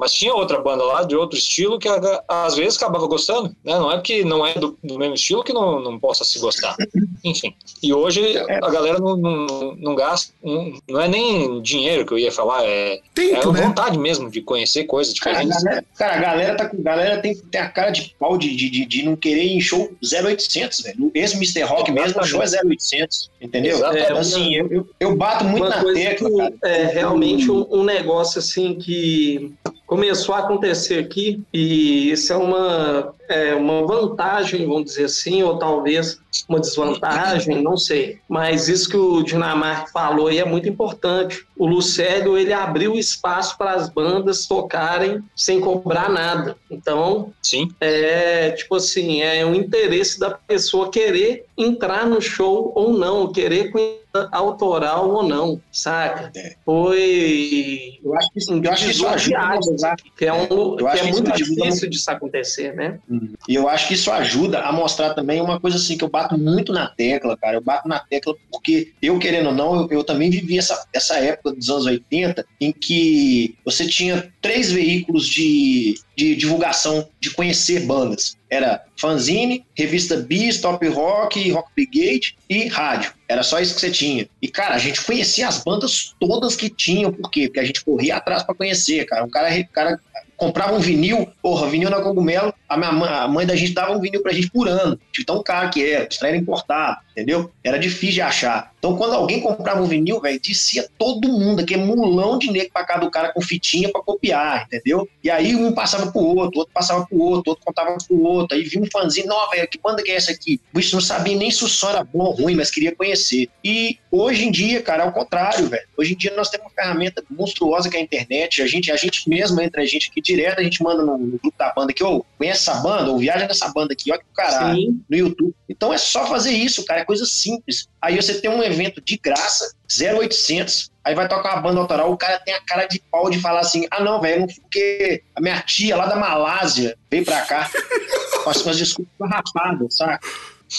mas 0.00 0.14
tinha 0.14 0.34
outra 0.34 0.58
banda 0.58 0.82
lá 0.82 1.02
de 1.02 1.14
outro 1.14 1.38
estilo 1.38 1.78
que 1.78 1.86
às 2.26 2.56
vezes 2.56 2.78
acabava 2.78 3.06
gostando, 3.06 3.54
né? 3.62 3.78
Não 3.78 3.92
é 3.92 3.96
porque 3.96 4.24
não 4.24 4.46
é 4.46 4.54
do, 4.54 4.78
do 4.82 4.98
mesmo 4.98 5.14
estilo 5.14 5.44
que 5.44 5.52
não, 5.52 5.78
não 5.78 5.98
possa 5.98 6.24
se 6.24 6.38
gostar. 6.38 6.74
Enfim. 7.22 7.54
E 7.82 7.92
hoje 7.92 8.38
a 8.38 8.70
galera 8.70 8.98
não, 8.98 9.14
não, 9.14 9.76
não 9.76 9.94
gasta, 9.94 10.32
não, 10.42 10.72
não, 10.88 11.00
é 11.02 11.06
nem 11.06 11.60
dinheiro 11.60 12.06
que 12.06 12.14
eu 12.14 12.18
ia 12.18 12.32
falar, 12.32 12.64
é, 12.64 12.98
Tempo, 13.14 13.50
é 13.50 13.52
né? 13.52 13.66
vontade 13.66 13.98
mesmo 13.98 14.30
de 14.30 14.40
conhecer 14.40 14.84
coisas 14.84 15.12
diferentes. 15.12 15.54
Cara, 15.54 15.60
a 15.60 15.64
galera, 15.64 15.84
cara, 15.98 16.14
a 16.14 16.20
galera, 16.20 16.56
tá, 16.56 16.64
a 16.64 16.82
galera 16.82 17.20
tem, 17.20 17.36
tem 17.36 17.60
a 17.60 17.68
cara 17.68 17.90
de 17.90 18.14
pau 18.18 18.38
de, 18.38 18.56
de, 18.56 18.86
de 18.86 19.02
não 19.02 19.14
querer 19.14 19.44
ir 19.44 19.52
em 19.52 19.60
show 19.60 19.92
0800, 20.02 20.80
velho. 20.80 21.10
Esse 21.14 21.36
Mr. 21.36 21.64
Rock 21.64 21.92
mesmo, 21.92 22.18
o 22.18 22.24
show 22.24 22.42
é 22.42 22.46
0800, 22.46 23.30
entendeu? 23.38 23.84
É, 23.84 24.12
assim, 24.12 24.54
eu, 24.54 24.66
eu, 24.72 24.88
eu, 24.98 25.14
bato 25.14 25.44
muito 25.44 25.68
na 25.68 25.84
tecla, 25.92 26.50
que, 26.50 26.66
É 26.66 26.86
realmente 26.86 27.50
um, 27.50 27.66
um 27.70 27.84
negócio 27.84 28.38
assim 28.38 28.76
que 28.76 29.52
começou 29.90 30.36
a 30.36 30.38
acontecer 30.38 31.00
aqui 31.00 31.42
e 31.52 32.12
isso 32.12 32.32
é 32.32 32.36
uma, 32.36 33.12
é 33.32 33.54
uma 33.54 33.86
vantagem, 33.86 34.66
vamos 34.66 34.84
dizer 34.84 35.04
assim, 35.04 35.42
ou 35.42 35.58
talvez 35.58 36.20
uma 36.48 36.60
desvantagem, 36.60 37.62
não 37.62 37.76
sei. 37.76 38.18
Mas 38.28 38.68
isso 38.68 38.88
que 38.88 38.96
o 38.96 39.22
Dinamarca 39.22 39.90
falou 39.92 40.28
aí 40.28 40.38
é 40.38 40.44
muito 40.44 40.68
importante. 40.68 41.46
O 41.56 41.66
Lucélio, 41.66 42.36
ele 42.36 42.52
abriu 42.52 42.94
espaço 42.96 43.56
para 43.56 43.72
as 43.72 43.88
bandas 43.88 44.46
tocarem 44.46 45.22
sem 45.34 45.60
cobrar 45.60 46.08
nada. 46.08 46.56
Então, 46.70 47.32
Sim. 47.42 47.68
é 47.80 48.50
tipo 48.50 48.76
assim, 48.76 49.22
é 49.22 49.44
um 49.44 49.54
interesse 49.54 50.18
da 50.18 50.30
pessoa 50.30 50.90
querer 50.90 51.44
entrar 51.56 52.06
no 52.06 52.20
show 52.20 52.72
ou 52.74 52.92
não, 52.92 53.32
querer 53.32 53.70
conhecer 53.70 54.00
autoral 54.32 55.08
ou 55.08 55.22
não, 55.22 55.60
saca? 55.70 56.32
É. 56.34 56.56
Foi. 56.64 57.98
Eu 58.02 58.14
acho 58.16 58.30
que, 58.30 58.66
eu 58.66 58.72
acho 58.72 58.84
que 58.84 58.90
isso 58.90 59.06
ajuda. 59.06 59.96
Que 60.16 60.26
é, 60.26 60.32
um, 60.32 60.76
que 60.76 60.84
é 60.84 61.10
muito 61.10 61.32
difícil 61.32 61.88
disso 61.88 62.10
acontecer, 62.10 62.74
né? 62.74 62.98
Hum. 63.08 63.19
E 63.48 63.54
eu 63.54 63.68
acho 63.68 63.88
que 63.88 63.94
isso 63.94 64.10
ajuda 64.10 64.60
a 64.60 64.72
mostrar 64.72 65.14
também 65.14 65.40
uma 65.40 65.60
coisa 65.60 65.76
assim 65.76 65.96
que 65.96 66.04
eu 66.04 66.08
bato 66.08 66.36
muito 66.38 66.72
na 66.72 66.86
tecla, 66.86 67.36
cara. 67.36 67.56
Eu 67.56 67.60
bato 67.62 67.88
na 67.88 67.98
tecla 67.98 68.34
porque 68.50 68.92
eu, 69.00 69.18
querendo 69.18 69.48
ou 69.48 69.54
não, 69.54 69.82
eu, 69.82 69.88
eu 69.90 70.04
também 70.04 70.30
vivi 70.30 70.58
essa, 70.58 70.86
essa 70.92 71.16
época 71.18 71.52
dos 71.52 71.68
anos 71.70 71.86
80 71.86 72.44
em 72.60 72.72
que 72.72 73.56
você 73.64 73.86
tinha 73.86 74.32
três 74.40 74.70
veículos 74.70 75.26
de, 75.26 75.98
de 76.16 76.34
divulgação, 76.34 77.08
de 77.20 77.30
conhecer 77.30 77.86
bandas. 77.86 78.36
Era 78.48 78.84
fanzine, 78.96 79.64
revista 79.76 80.16
Bis, 80.16 80.60
Top 80.60 80.86
Rock, 80.88 81.50
Rock 81.50 81.70
Brigade 81.74 82.36
e 82.48 82.66
rádio. 82.66 83.12
Era 83.28 83.44
só 83.44 83.60
isso 83.60 83.74
que 83.74 83.80
você 83.80 83.90
tinha. 83.90 84.28
E, 84.42 84.48
cara, 84.48 84.74
a 84.74 84.78
gente 84.78 85.02
conhecia 85.02 85.46
as 85.46 85.62
bandas 85.62 86.14
todas 86.18 86.56
que 86.56 86.68
tinham. 86.68 87.12
Por 87.12 87.30
quê? 87.30 87.46
Porque 87.46 87.60
a 87.60 87.64
gente 87.64 87.84
corria 87.84 88.16
atrás 88.16 88.42
para 88.42 88.56
conhecer, 88.56 89.04
cara. 89.06 89.24
O 89.24 89.30
cara, 89.30 89.64
cara 89.72 90.00
comprava 90.40 90.74
um 90.74 90.78
vinil, 90.78 91.28
porra, 91.42 91.68
vinil 91.68 91.90
na 91.90 92.00
Cogumelo, 92.00 92.54
a, 92.66 92.74
minha, 92.74 92.88
a 92.88 93.28
mãe 93.28 93.44
da 93.44 93.54
gente 93.54 93.74
dava 93.74 93.92
um 93.92 94.00
vinil 94.00 94.22
pra 94.22 94.32
gente 94.32 94.50
por 94.50 94.66
ano, 94.66 94.98
de 95.12 95.22
tão 95.22 95.42
caro 95.42 95.68
que 95.68 95.84
era, 95.84 96.08
os 96.10 96.22
era 96.22 96.34
importado, 96.34 96.96
entendeu? 97.12 97.52
Era 97.62 97.78
difícil 97.78 98.14
de 98.14 98.22
achar. 98.22 98.72
Então, 98.80 98.96
quando 98.96 99.12
alguém 99.12 99.40
comprava 99.40 99.82
um 99.82 99.84
vinil, 99.84 100.20
velho, 100.22 100.40
descia 100.40 100.88
todo 100.96 101.28
mundo, 101.28 101.60
aquele 101.60 101.84
mulão 101.84 102.38
de 102.38 102.50
negro 102.50 102.70
pra 102.72 102.82
cá 102.82 102.96
do 102.96 103.10
cara 103.10 103.30
com 103.30 103.40
fitinha 103.42 103.90
pra 103.92 104.00
copiar, 104.00 104.64
entendeu? 104.64 105.06
E 105.22 105.30
aí 105.30 105.54
um 105.54 105.72
passava 105.72 106.10
pro 106.10 106.22
outro, 106.22 106.60
outro 106.60 106.72
passava 106.72 107.06
pro 107.06 107.20
outro, 107.20 107.50
outro 107.50 107.64
contava 107.64 107.94
pro 108.08 108.22
outro, 108.22 108.56
aí 108.56 108.64
vinha 108.64 108.82
um 108.82 108.90
fãzinho, 108.90 109.26
não, 109.26 109.50
velho, 109.50 109.68
que 109.68 109.78
banda 109.78 110.02
que 110.02 110.10
é 110.10 110.16
essa 110.16 110.32
aqui? 110.32 110.58
Bicho 110.72 110.94
não 110.94 111.02
sabia 111.02 111.36
nem 111.36 111.50
se 111.50 111.62
o 111.62 111.68
som 111.68 111.90
era 111.90 112.02
bom 112.02 112.24
ou 112.24 112.32
ruim, 112.32 112.54
mas 112.54 112.70
queria 112.70 112.96
conhecer. 112.96 113.50
E 113.62 113.98
hoje 114.10 114.46
em 114.46 114.50
dia, 114.50 114.80
cara, 114.80 115.04
é 115.04 115.06
o 115.06 115.12
contrário, 115.12 115.68
velho. 115.68 115.86
Hoje 115.98 116.14
em 116.14 116.16
dia 116.16 116.34
nós 116.34 116.48
temos 116.48 116.66
uma 116.66 116.72
ferramenta 116.72 117.22
monstruosa 117.28 117.90
que 117.90 117.98
é 117.98 118.00
a 118.00 118.02
internet, 118.02 118.62
a 118.62 118.66
gente, 118.66 118.90
a 118.90 118.96
gente 118.96 119.28
mesmo, 119.28 119.60
entre 119.60 119.82
a 119.82 119.84
gente 119.84 120.08
aqui 120.10 120.22
direto, 120.22 120.58
a 120.58 120.62
gente 120.62 120.82
manda 120.82 121.02
no, 121.02 121.18
no 121.18 121.38
grupo 121.38 121.52
da 121.58 121.70
banda 121.74 121.92
aqui, 121.92 122.02
ô, 122.02 122.16
oh, 122.16 122.24
conhece 122.38 122.70
essa 122.70 122.80
banda, 122.80 123.10
ou 123.10 123.18
viaja 123.18 123.46
nessa 123.46 123.68
banda 123.68 123.92
aqui, 123.92 124.10
olha 124.10 124.20
que 124.20 124.26
caralho, 124.34 124.76
Sim. 124.76 125.00
no 125.08 125.16
YouTube. 125.16 125.54
Então 125.68 125.92
é 125.92 125.98
só 125.98 126.26
fazer 126.26 126.52
isso, 126.52 126.84
cara, 126.86 127.00
é 127.00 127.04
coisa 127.04 127.26
simples. 127.26 127.88
Aí 128.00 128.16
você 128.16 128.40
tem 128.40 128.50
um 128.50 128.62
evento 128.70 129.00
de 129.00 129.16
graça, 129.16 129.74
0800, 129.90 130.90
aí 131.04 131.14
vai 131.14 131.28
tocar 131.28 131.54
uma 131.54 131.62
banda 131.62 131.80
autoral, 131.80 132.12
o 132.12 132.16
cara 132.16 132.38
tem 132.38 132.54
a 132.54 132.60
cara 132.60 132.86
de 132.86 133.00
pau 133.10 133.28
de 133.30 133.40
falar 133.40 133.60
assim, 133.60 133.86
ah 133.90 134.02
não, 134.02 134.20
velho, 134.20 134.46
porque 134.46 135.22
a 135.34 135.40
minha 135.40 135.60
tia 135.62 135.96
lá 135.96 136.06
da 136.06 136.16
Malásia 136.16 136.96
veio 137.10 137.24
pra 137.24 137.42
cá, 137.42 137.70
com 138.42 138.50
as 138.50 138.76
desculpas 138.76 139.30
rapadas, 139.30 139.96
sabe? 139.96 140.18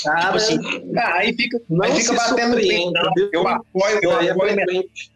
Cara, 0.03 0.21
tipo 0.21 0.35
assim, 0.37 0.57
aí 0.95 1.33
fica, 1.35 1.59
aí 1.83 1.95
fica 1.99 2.13
batendo 2.13 2.55
peito. 2.55 2.93
Eu 3.33 3.47
apoio, 3.47 3.99
eu 4.01 4.31
apoio, 4.31 4.55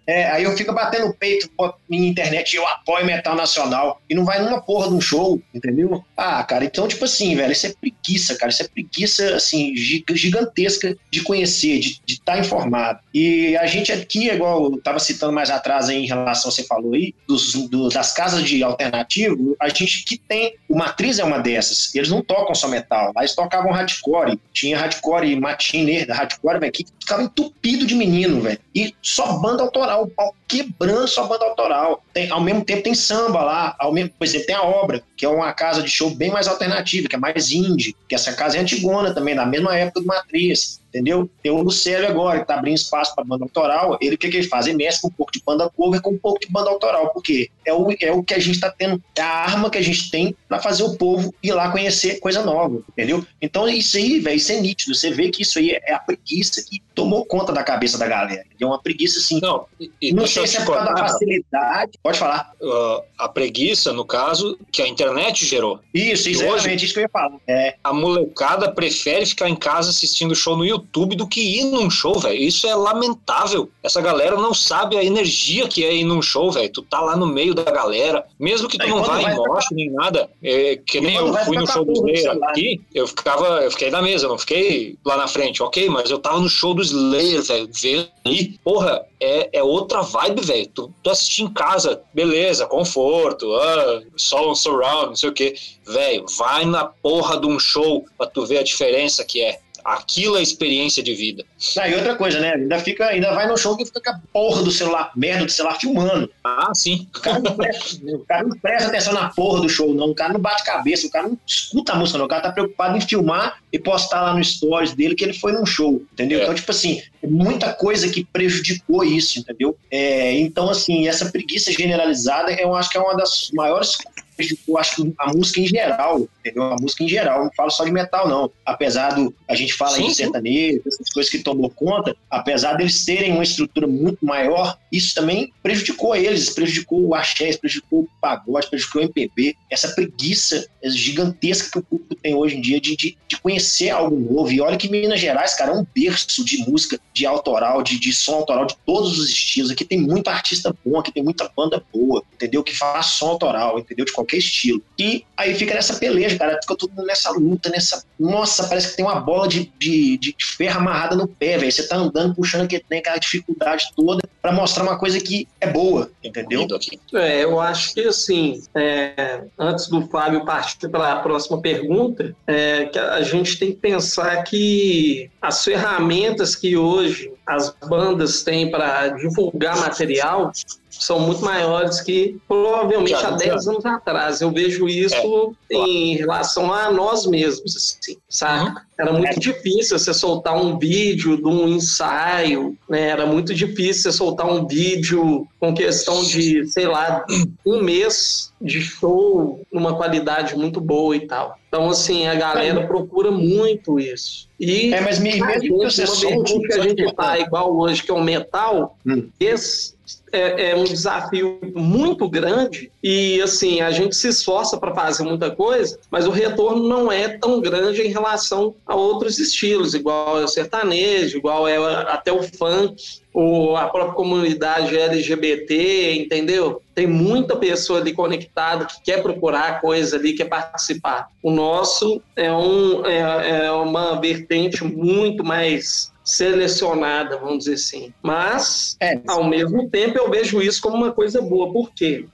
é, 0.05 0.29
aí 0.29 0.43
eu 0.43 0.55
fico 0.55 0.73
batendo 0.73 1.13
peito 1.13 1.49
na 1.57 1.97
internet, 1.97 2.55
eu 2.55 2.67
apoio 2.67 3.05
metal 3.05 3.35
nacional. 3.35 4.01
E 4.09 4.13
não 4.13 4.25
vai 4.25 4.41
numa 4.41 4.61
porra 4.61 4.89
de 4.89 4.93
um 4.93 5.01
show, 5.01 5.41
entendeu? 5.53 6.03
Ah, 6.15 6.43
cara, 6.43 6.65
então, 6.65 6.87
tipo 6.87 7.05
assim, 7.05 7.35
velho, 7.35 7.53
isso 7.53 7.67
é 7.67 7.73
preguiça, 7.79 8.35
cara, 8.35 8.51
isso 8.51 8.63
é 8.63 8.67
preguiça, 8.67 9.35
assim, 9.35 9.73
gigantesca 9.75 10.95
de 11.09 11.21
conhecer, 11.23 11.79
de 11.79 11.99
estar 12.07 12.33
tá 12.33 12.39
informado. 12.39 12.99
E 13.13 13.55
a 13.57 13.65
gente 13.65 13.91
aqui, 13.91 14.29
igual 14.29 14.65
eu 14.65 14.81
tava 14.81 14.99
citando 14.99 15.31
mais 15.33 15.49
atrás 15.49 15.89
aí, 15.89 16.03
em 16.03 16.07
relação, 16.07 16.51
você 16.51 16.63
falou 16.63 16.93
aí, 16.93 17.15
dos, 17.27 17.53
do, 17.69 17.89
das 17.89 18.11
casas 18.11 18.43
de 18.43 18.61
alternativo, 18.61 19.55
a 19.59 19.69
gente 19.69 20.03
que 20.03 20.17
tem, 20.17 20.55
o 20.69 20.77
Matriz 20.77 21.17
é 21.17 21.23
uma 21.23 21.39
dessas, 21.39 21.95
eles 21.95 22.09
não 22.09 22.21
tocam 22.21 22.53
só 22.53 22.67
metal, 22.67 23.11
lá 23.15 23.21
eles 23.21 23.33
tocavam 23.33 23.71
hardcore, 23.71 24.39
tinha 24.53 24.64
hardcore 24.73 25.27
e 25.27 25.39
matiner 25.39 26.07
da 26.07 26.15
hardcore, 26.15 26.59
velho, 26.59 26.71
que 26.71 26.85
ficava 26.99 27.23
entupido 27.23 27.85
de 27.85 27.95
menino, 27.95 28.41
velho. 28.41 28.59
E 28.73 28.93
só 29.01 29.37
banda 29.39 29.63
autoral, 29.63 30.03
o 30.03 30.09
pau 30.09 30.35
quebrando 30.47 31.07
sua 31.07 31.25
banda 31.25 31.45
autoral. 31.45 32.03
Tem, 32.13 32.29
ao 32.29 32.41
mesmo 32.41 32.63
tempo 32.63 32.83
tem 32.83 32.93
samba 32.93 33.43
lá, 33.43 33.75
ao 33.79 33.93
mesmo, 33.93 34.11
por 34.17 34.25
exemplo, 34.25 34.47
tem 34.47 34.55
a 34.55 34.63
obra, 34.63 35.03
que 35.15 35.25
é 35.25 35.29
uma 35.29 35.51
casa 35.53 35.81
de 35.81 35.89
show 35.89 36.09
bem 36.09 36.31
mais 36.31 36.47
alternativa, 36.47 37.07
que 37.07 37.15
é 37.15 37.19
mais 37.19 37.51
indie, 37.51 37.95
que 38.07 38.15
essa 38.15 38.33
casa 38.33 38.57
é 38.57 38.61
antigona 38.61 39.13
também, 39.13 39.35
da 39.35 39.45
mesma 39.45 39.75
época 39.77 40.01
do 40.01 40.05
Matriz 40.05 40.79
entendeu? 40.95 41.29
Tem 41.43 41.51
o 41.51 41.61
Lucélio 41.61 42.07
agora, 42.07 42.37
que 42.37 42.43
está 42.43 42.55
abrindo 42.55 42.75
espaço 42.75 43.13
para 43.13 43.23
banda 43.25 43.43
autoral. 43.43 43.97
Ele, 43.99 44.15
o 44.15 44.17
que, 44.17 44.29
que 44.29 44.37
ele 44.37 44.47
faz? 44.47 44.65
Ele 44.65 44.77
mescla 44.77 45.09
um 45.09 45.13
pouco 45.13 45.31
de 45.31 45.41
banda 45.45 45.69
cover 45.69 46.01
com 46.01 46.11
um 46.11 46.17
pouco 46.17 46.39
de 46.39 46.47
banda 46.49 46.69
autoral, 46.69 47.09
porque 47.09 47.49
é 47.65 47.73
o, 47.73 47.87
é 47.99 48.11
o 48.11 48.23
que 48.23 48.33
a 48.33 48.39
gente 48.39 48.55
está 48.55 48.71
tendo, 48.71 49.03
é 49.15 49.21
a 49.21 49.27
arma 49.27 49.69
que 49.69 49.77
a 49.77 49.81
gente 49.81 50.09
tem 50.09 50.35
para 50.47 50.59
fazer 50.59 50.83
o 50.83 50.95
povo 50.95 51.33
ir 51.43 51.51
lá 51.51 51.69
conhecer 51.69 52.19
coisa 52.19 52.43
nova, 52.43 52.81
entendeu? 52.89 53.25
Então, 53.41 53.67
isso 53.67 53.97
aí, 53.97 54.19
velho, 54.19 54.37
isso 54.37 54.51
é 54.51 54.61
nítido. 54.61 54.95
Você 54.95 55.11
vê 55.11 55.29
que 55.29 55.41
isso 55.41 55.59
aí 55.59 55.71
é 55.71 55.93
a 55.93 55.99
preguiça 55.99 56.63
que 56.63 56.81
tomou 56.93 57.25
conta 57.25 57.51
da 57.51 57.63
cabeça 57.63 57.97
da 57.97 58.07
galera. 58.07 58.45
É 58.59 58.65
uma 58.65 58.81
preguiça, 58.81 59.19
assim. 59.19 59.41
Não, 59.41 59.65
e, 60.01 60.13
não 60.13 60.25
sei 60.25 60.47
se 60.47 60.57
é 60.57 60.63
por 60.63 60.75
causa 60.75 60.93
da 60.93 60.97
facilidade. 60.97 61.99
Pode 62.01 62.17
falar. 62.17 62.53
Uh, 62.61 63.03
a 63.17 63.27
preguiça, 63.27 63.91
no 63.91 64.05
caso, 64.05 64.57
que 64.71 64.81
a 64.81 64.87
internet 64.87 65.45
gerou. 65.45 65.81
Isso, 65.93 66.29
exatamente 66.29 66.69
hoje, 66.69 66.85
isso 66.85 66.93
que 66.93 66.99
eu 66.99 67.03
ia 67.03 67.09
falar. 67.09 67.35
É. 67.47 67.75
A 67.83 67.91
molecada 67.91 68.71
prefere 68.71 69.25
ficar 69.25 69.49
em 69.49 69.55
casa 69.55 69.89
assistindo 69.89 70.33
show 70.33 70.55
no 70.55 70.65
YouTube 70.65 70.84
YouTube 70.85 71.15
do 71.15 71.27
que 71.27 71.41
ir 71.41 71.65
num 71.65 71.89
show, 71.89 72.19
velho. 72.19 72.37
Isso 72.37 72.67
é 72.67 72.75
lamentável. 72.75 73.69
Essa 73.83 74.01
galera 74.01 74.35
não 74.35 74.53
sabe 74.53 74.97
a 74.97 75.03
energia 75.03 75.67
que 75.67 75.83
é 75.83 75.93
ir 75.93 76.03
num 76.03 76.21
show, 76.21 76.51
velho. 76.51 76.69
Tu 76.69 76.81
tá 76.83 77.01
lá 77.01 77.17
no 77.17 77.25
meio 77.25 77.53
da 77.53 77.63
galera, 77.63 78.25
mesmo 78.39 78.67
que 78.67 78.77
tu 78.77 78.85
é, 78.85 78.89
não 78.89 79.03
vá 79.03 79.21
em 79.21 79.35
mosh 79.35 79.65
nem 79.71 79.91
nada, 79.91 80.29
é, 80.43 80.77
que 80.77 81.01
nem 81.01 81.15
eu 81.15 81.33
fui 81.45 81.57
no 81.57 81.67
show 81.67 81.83
do 81.83 81.93
Slayer 81.93 82.37
aqui, 82.43 82.81
eu 82.93 83.07
ficava, 83.07 83.63
eu 83.63 83.71
fiquei 83.71 83.89
na 83.89 84.01
mesa, 84.01 84.27
não 84.27 84.37
fiquei 84.37 84.97
lá 85.05 85.17
na 85.17 85.27
frente, 85.27 85.61
ok, 85.61 85.89
mas 85.89 86.09
eu 86.09 86.19
tava 86.19 86.39
no 86.39 86.49
show 86.49 86.73
do 86.73 86.81
Slayer, 86.81 87.41
velho, 87.41 87.69
vendo 87.73 88.07
aí, 88.25 88.57
porra, 88.63 89.05
é, 89.19 89.49
é 89.59 89.63
outra 89.63 90.01
vibe, 90.01 90.41
velho. 90.41 90.67
Tu, 90.67 90.93
tu 91.01 91.09
assistir 91.09 91.43
em 91.43 91.53
casa, 91.53 92.01
beleza, 92.13 92.65
conforto, 92.65 93.53
ah, 93.53 94.01
som 94.15 94.53
surround, 94.53 95.07
não 95.07 95.15
sei 95.15 95.29
o 95.29 95.33
que. 95.33 95.55
Velho, 95.85 96.25
vai 96.37 96.65
na 96.65 96.85
porra 96.85 97.39
de 97.39 97.47
um 97.47 97.59
show 97.59 98.05
pra 98.17 98.27
tu 98.27 98.45
ver 98.45 98.59
a 98.59 98.63
diferença 98.63 99.23
que 99.23 99.41
é 99.41 99.59
aquilo 99.85 100.35
é 100.35 100.41
experiência 100.41 101.03
de 101.03 101.13
vida. 101.13 101.45
Ah, 101.77 101.87
e 101.87 101.93
outra 101.93 102.15
coisa, 102.15 102.39
né? 102.39 102.53
Ainda 102.55 102.79
fica, 102.79 103.05
ainda 103.05 103.31
vai 103.35 103.47
no 103.47 103.55
show 103.55 103.77
que 103.77 103.85
fica 103.85 104.01
com 104.01 104.09
a 104.09 104.19
porra 104.33 104.63
do 104.63 104.71
celular, 104.71 105.11
merda 105.15 105.45
do 105.45 105.51
celular 105.51 105.79
filmando. 105.79 106.31
Ah, 106.43 106.71
sim. 106.73 107.07
O 107.15 107.21
cara, 107.21 107.39
não 107.39 107.55
presta, 107.55 107.97
o 108.03 108.25
cara 108.25 108.47
não 108.47 108.57
presta 108.57 108.89
atenção 108.89 109.13
na 109.13 109.29
porra 109.29 109.61
do 109.61 109.69
show, 109.69 109.93
não. 109.93 110.09
O 110.09 110.15
cara 110.15 110.33
não 110.33 110.39
bate 110.39 110.63
cabeça, 110.63 111.05
o 111.05 111.11
cara 111.11 111.27
não 111.27 111.37
escuta 111.45 111.93
a 111.93 111.95
música, 111.95 112.17
não. 112.17 112.25
O 112.25 112.27
cara 112.29 112.41
tá 112.41 112.51
preocupado 112.51 112.97
em 112.97 113.01
filmar 113.01 113.59
e 113.71 113.77
postar 113.77 114.21
lá 114.21 114.33
no 114.33 114.43
stories 114.43 114.93
dele 114.93 115.13
que 115.13 115.23
ele 115.23 115.33
foi 115.33 115.51
num 115.51 115.65
show, 115.65 116.01
entendeu? 116.13 116.39
É. 116.39 116.43
Então, 116.43 116.55
tipo 116.55 116.71
assim, 116.71 117.03
é 117.21 117.27
muita 117.27 117.71
coisa 117.71 118.09
que 118.09 118.25
prejudicou 118.25 119.03
isso, 119.03 119.39
entendeu? 119.39 119.77
É, 119.91 120.33
então, 120.39 120.67
assim, 120.67 121.07
essa 121.07 121.31
preguiça 121.31 121.71
generalizada, 121.71 122.51
eu 122.53 122.73
acho 122.73 122.89
que 122.89 122.97
é 122.97 123.01
uma 123.01 123.15
das 123.15 123.51
maiores 123.53 123.97
prejudicou, 124.35 124.77
acho 124.77 124.95
que 124.95 125.13
a 125.17 125.33
música 125.33 125.61
em 125.61 125.67
geral, 125.67 126.27
entendeu? 126.45 126.63
A 126.63 126.75
música 126.79 127.03
em 127.03 127.07
geral, 127.07 127.43
não 127.43 127.51
falo 127.55 127.71
só 127.71 127.83
de 127.83 127.91
metal, 127.91 128.27
não. 128.27 128.51
Apesar 128.65 129.15
do, 129.15 129.33
a 129.47 129.55
gente 129.55 129.73
fala 129.73 129.95
Sim, 129.95 130.07
de 130.07 130.15
sertanejo, 130.15 130.81
essas 130.85 131.09
coisas 131.09 131.31
que 131.31 131.39
tomou 131.39 131.69
conta, 131.69 132.15
apesar 132.29 132.73
deles 132.73 133.03
terem 133.03 133.31
uma 133.31 133.43
estrutura 133.43 133.87
muito 133.87 134.23
maior, 134.23 134.77
isso 134.91 135.15
também 135.15 135.51
prejudicou 135.63 136.15
eles, 136.15 136.51
prejudicou 136.51 137.01
o 137.05 137.15
axé, 137.15 137.55
prejudicou 137.57 138.01
o 138.01 138.09
pagode, 138.21 138.69
prejudicou 138.69 139.01
o 139.01 139.05
MPB, 139.05 139.55
essa 139.69 139.89
preguiça 139.89 140.67
gigantesca 140.83 141.71
que 141.71 141.79
o 141.79 141.83
público 141.83 142.15
tem 142.15 142.35
hoje 142.35 142.57
em 142.57 142.61
dia 142.61 142.79
de, 142.79 142.95
de, 142.95 143.17
de 143.27 143.37
conhecer 143.37 143.89
algo 143.89 144.17
novo. 144.17 144.51
E 144.51 144.61
olha 144.61 144.77
que 144.77 144.89
Minas 144.89 145.19
Gerais, 145.19 145.55
cara, 145.55 145.71
é 145.71 145.75
um 145.75 145.85
berço 145.95 146.45
de 146.45 146.57
música, 146.69 146.99
de 147.13 147.25
autoral, 147.25 147.81
de, 147.81 147.99
de 147.99 148.13
som 148.13 148.35
autoral, 148.35 148.65
de 148.65 148.75
todos 148.85 149.17
os 149.17 149.29
estilos. 149.29 149.71
Aqui 149.71 149.83
tem 149.83 149.99
muito 149.99 150.27
artista 150.27 150.75
bom, 150.85 150.99
aqui 150.99 151.11
tem 151.11 151.23
muita 151.23 151.49
banda 151.55 151.83
boa, 151.93 152.23
entendeu? 152.33 152.63
Que 152.63 152.75
faz 152.75 153.07
som 153.07 153.29
autoral, 153.29 153.79
entendeu? 153.79 154.05
De 154.05 154.11
qualquer 154.11 154.37
estilo. 154.37 154.81
E 154.97 155.25
aí 155.35 155.55
fica 155.55 155.73
nessa 155.73 155.95
peleja, 155.95 156.34
cara, 156.37 156.59
fica 156.61 156.75
todo 156.75 156.91
mundo 156.91 157.05
nessa 157.05 157.31
luta, 157.31 157.69
nessa. 157.69 158.03
Nossa, 158.19 158.67
parece 158.67 158.91
que 158.91 158.97
tem 158.97 159.05
uma 159.05 159.19
bola 159.19 159.47
de, 159.47 159.71
de, 159.79 160.17
de 160.17 160.35
ferro 160.39 160.79
amarrada 160.79 161.15
no 161.15 161.27
pé, 161.27 161.57
velho. 161.57 161.71
Você 161.71 161.87
tá 161.87 161.97
andando, 161.97 162.35
puxando 162.35 162.67
que 162.67 162.79
tem 162.79 162.99
aquela 162.99 163.17
dificuldade 163.17 163.85
toda 163.95 164.21
pra 164.41 164.51
mostrar 164.51 164.83
uma 164.83 164.97
coisa 164.97 165.19
que 165.19 165.47
é 165.59 165.67
boa, 165.67 166.11
entendeu? 166.23 166.67
É, 167.13 167.43
eu 167.43 167.59
acho 167.59 167.93
que 167.93 168.01
assim, 168.01 168.61
é, 168.75 169.43
antes 169.57 169.87
do 169.87 170.01
Fábio 170.07 170.45
partir 170.45 170.87
para 170.89 171.13
a 171.13 171.15
próxima 171.17 171.59
pergunta, 171.61 172.35
é, 172.45 172.85
que 172.85 172.99
a 172.99 173.21
gente 173.21 173.57
tem 173.57 173.71
que 173.71 173.79
pensar 173.79 174.43
que 174.43 175.29
as 175.41 175.63
ferramentas 175.63 176.55
que 176.55 176.77
hoje 176.77 177.31
as 177.45 177.73
bandas 177.87 178.43
têm 178.43 178.71
para 178.71 179.09
divulgar 179.09 179.79
material 179.79 180.51
são 180.99 181.19
muito 181.19 181.43
maiores 181.43 182.01
que 182.01 182.37
provavelmente 182.47 183.11
Já, 183.11 183.29
há 183.29 183.31
10 183.31 183.67
anos 183.67 183.85
atrás. 183.85 184.41
Eu 184.41 184.51
vejo 184.51 184.87
isso 184.87 185.55
em 185.69 186.15
relação 186.15 186.71
a 186.73 186.91
nós 186.91 187.25
mesmos, 187.25 187.75
assim, 187.75 188.17
sabe? 188.29 188.75
Era 188.97 189.11
muito 189.11 189.39
difícil 189.39 189.99
você 189.99 190.13
soltar 190.13 190.55
um 190.55 190.79
vídeo 190.79 191.35
de 191.37 191.45
um 191.45 191.67
ensaio, 191.67 192.77
né? 192.89 193.09
Era 193.09 193.25
muito 193.25 193.53
difícil 193.53 194.03
você 194.03 194.11
soltar 194.13 194.47
um 194.47 194.65
vídeo 194.65 195.47
com 195.59 195.73
questão 195.73 196.23
de, 196.23 196.65
sei 196.67 196.87
lá, 196.87 197.25
um 197.65 197.81
mês 197.81 198.53
de 198.61 198.81
show 198.81 199.61
numa 199.71 199.95
qualidade 199.95 200.55
muito 200.55 200.79
boa 200.79 201.15
e 201.15 201.27
tal. 201.27 201.57
Então, 201.67 201.89
assim, 201.89 202.25
a 202.25 202.35
galera 202.35 202.87
procura 202.87 203.31
muito 203.31 203.99
isso. 203.99 204.47
E 204.57 204.93
É, 204.93 205.01
mas 205.01 205.19
mesmo 205.19 205.45
gente, 205.45 205.59
que 205.59 205.71
você 205.73 206.05
uma 206.05 206.15
solte, 206.15 206.59
que 206.61 206.73
a 206.73 206.79
gente 206.81 207.13
tá 207.13 207.37
igual 207.37 207.77
hoje, 207.77 208.01
que 208.01 208.11
é 208.11 208.13
o 208.13 208.23
metal, 208.23 208.97
Hum. 209.05 209.29
esse 209.39 209.93
é, 210.35 210.71
é 210.71 210.75
um 210.75 210.83
desafio 210.83 211.59
muito 211.73 212.27
grande 212.29 212.91
e 213.01 213.41
assim 213.41 213.81
a 213.81 213.91
gente 213.91 214.15
se 214.15 214.27
esforça 214.27 214.77
para 214.77 214.93
fazer 214.93 215.23
muita 215.23 215.49
coisa, 215.51 215.97
mas 216.11 216.27
o 216.27 216.31
retorno 216.31 216.87
não 216.87 217.11
é 217.11 217.29
tão 217.37 217.61
grande 217.61 218.01
em 218.01 218.09
relação 218.09 218.75
a 218.85 218.95
outros 218.95 219.39
estilos, 219.39 219.93
igual 219.93 220.39
é 220.39 220.43
o 220.43 220.47
sertanejo, 220.47 221.37
igual 221.37 221.67
é 221.67 221.77
até 222.11 222.31
o 222.31 222.43
funk 222.43 223.21
ou 223.33 223.75
a 223.75 223.87
própria 223.87 224.13
comunidade 224.13 224.97
LGBT, 224.97 226.13
entendeu? 226.15 226.81
Tem 226.93 227.05
muita 227.05 227.55
pessoa 227.55 227.99
ali 227.99 228.13
conectada 228.13 228.85
que 228.85 229.01
quer 229.03 229.21
procurar 229.21 229.81
coisa 229.81 230.15
ali, 230.15 230.33
quer 230.33 230.45
participar. 230.45 231.27
O 231.43 231.51
nosso 231.51 232.21
é, 232.35 232.51
um, 232.51 233.05
é, 233.05 233.65
é 233.65 233.71
uma 233.71 234.19
vertente 234.19 234.83
muito 234.83 235.43
mais 235.43 236.14
selecionada, 236.25 237.37
vamos 237.37 237.59
dizer 237.59 237.75
assim. 237.75 238.13
Mas, 238.21 238.97
É. 238.99 239.19
ao 239.27 239.43
mesmo 239.43 239.87
tempo, 239.89 240.17
eu 240.17 240.29
vejo 240.29 240.59
isso 240.61 240.81
como 240.81 240.97
uma 240.97 241.11
coisa 241.11 241.39
boa. 241.41 241.71
Por 241.71 241.91
quê? 241.93 242.25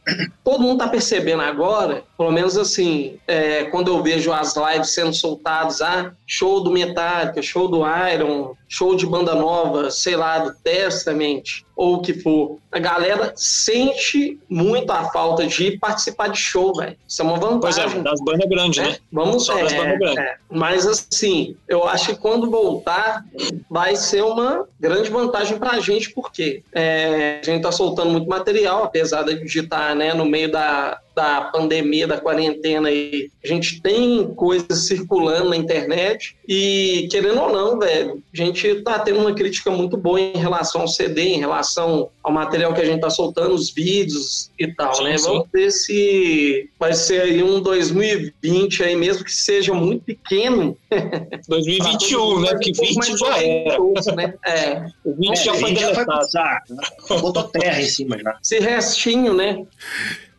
Todo 0.44 0.62
mundo 0.62 0.80
está 0.80 0.88
percebendo 0.88 1.42
agora, 1.42 2.04
pelo 2.22 2.32
menos 2.32 2.56
assim, 2.56 3.18
é, 3.28 3.64
quando 3.64 3.88
eu 3.88 4.04
vejo 4.04 4.32
as 4.32 4.56
lives 4.56 4.92
sendo 4.92 5.12
soltadas, 5.12 5.82
ah, 5.82 6.12
show 6.28 6.62
do 6.62 6.70
Metallica, 6.70 7.42
show 7.42 7.68
do 7.68 7.82
Iron, 8.14 8.54
show 8.70 8.96
de 8.96 9.08
banda 9.08 9.34
nova, 9.34 9.90
sei 9.90 10.16
lá, 10.16 10.38
do 10.38 10.54
Testament, 10.64 11.64
ou 11.76 11.96
o 11.96 12.02
que 12.02 12.14
for. 12.14 12.60
A 12.72 12.78
galera 12.78 13.34
sente 13.36 14.40
muito 14.48 14.92
a 14.92 15.12
falta 15.12 15.48
de 15.48 15.80
participar 15.80 16.28
de 16.28 16.38
show, 16.38 16.76
velho. 16.76 16.96
Isso 17.08 17.24
é 17.24 17.26
uma 17.26 17.40
Pois 17.60 17.78
é, 17.80 17.82
vantagem. 17.82 18.04
das 18.04 18.22
bandas 18.22 18.48
grandes, 18.48 18.78
né? 18.84 18.90
né? 18.92 18.98
Vamos 19.12 19.46
Só 19.46 19.56
das 19.56 19.74
é, 19.74 19.78
bandas 19.78 19.98
grandes. 19.98 20.18
é. 20.20 20.36
Mas 20.50 20.86
assim, 20.86 21.58
eu 21.68 21.86
acho 21.86 22.14
que 22.14 22.22
quando 22.22 22.52
voltar 22.52 23.26
vai 23.68 23.96
ser 23.96 24.24
uma 24.24 24.68
grande 24.80 25.10
vantagem 25.10 25.58
pra 25.58 25.80
gente, 25.80 26.12
porque 26.12 26.62
é, 26.72 27.40
a 27.42 27.46
gente 27.46 27.64
tá 27.64 27.72
soltando 27.72 28.12
muito 28.12 28.30
material, 28.30 28.84
apesar 28.84 29.24
de 29.24 29.60
estar 29.60 29.96
né, 29.96 30.14
no 30.14 30.26
meio 30.26 30.52
da, 30.52 31.00
da 31.16 31.42
pandemia, 31.42 32.08
da 32.08 32.18
quarentena 32.20 32.90
aí. 32.90 33.30
A 33.44 33.48
gente 33.48 33.82
tem 33.82 34.34
coisas 34.36 34.86
circulando 34.88 35.50
na 35.50 35.58
internet 35.58 36.36
e, 36.48 37.08
querendo 37.12 37.42
ou 37.42 37.52
não, 37.52 37.80
velho, 37.80 38.22
a 38.34 38.38
gente 38.38 38.76
tá 38.82 39.00
tendo 39.00 39.20
uma 39.20 39.34
crítica 39.34 39.70
muito 39.72 39.98
boa 39.98 40.20
em 40.20 40.38
relação 40.38 40.82
ao 40.82 40.88
CD, 40.88 41.22
em 41.24 41.40
relação 41.40 42.10
ao 42.24 42.32
material 42.32 42.74
que 42.74 42.82
a 42.82 42.86
gente 42.86 43.02
tá 43.02 43.10
soltando, 43.10 43.54
os 43.54 43.72
vídeos 43.72 44.50
e 44.60 44.68
tal, 44.68 44.94
Sim, 44.96 45.04
né? 45.04 45.18
sim. 45.18 45.28
Vamos 45.28 45.48
ver 45.52 45.72
se 45.72 46.70
vai 46.80 46.94
ser 46.94 47.22
aí 47.22 47.44
um 47.44 47.60
2020 47.62 48.84
aí, 48.84 48.96
mesmo 48.96 49.24
que 49.24 49.32
seja 49.32 49.74
muito 49.74 50.04
pequeno. 50.06 50.78
2021, 51.48 52.40
né? 52.42 52.50
Porque 52.52 52.72
20 52.72 53.18
já 53.18 53.44
era. 53.44 54.16
Né? 54.16 54.34
É, 54.46 54.86
O 55.04 55.14
20 55.16 55.44
já 55.44 55.52
a 55.52 55.56
foi 55.56 55.70
gente 55.70 55.82
já 55.82 55.94
foi 55.96 56.06
deletado. 56.06 56.62
né? 56.70 56.78
Botou 57.22 57.44
terra 57.44 57.82
em 57.82 57.86
cima 57.86 58.18
já. 58.20 58.38
esse 58.42 58.60
restinho, 58.60 59.34
né? 59.34 59.66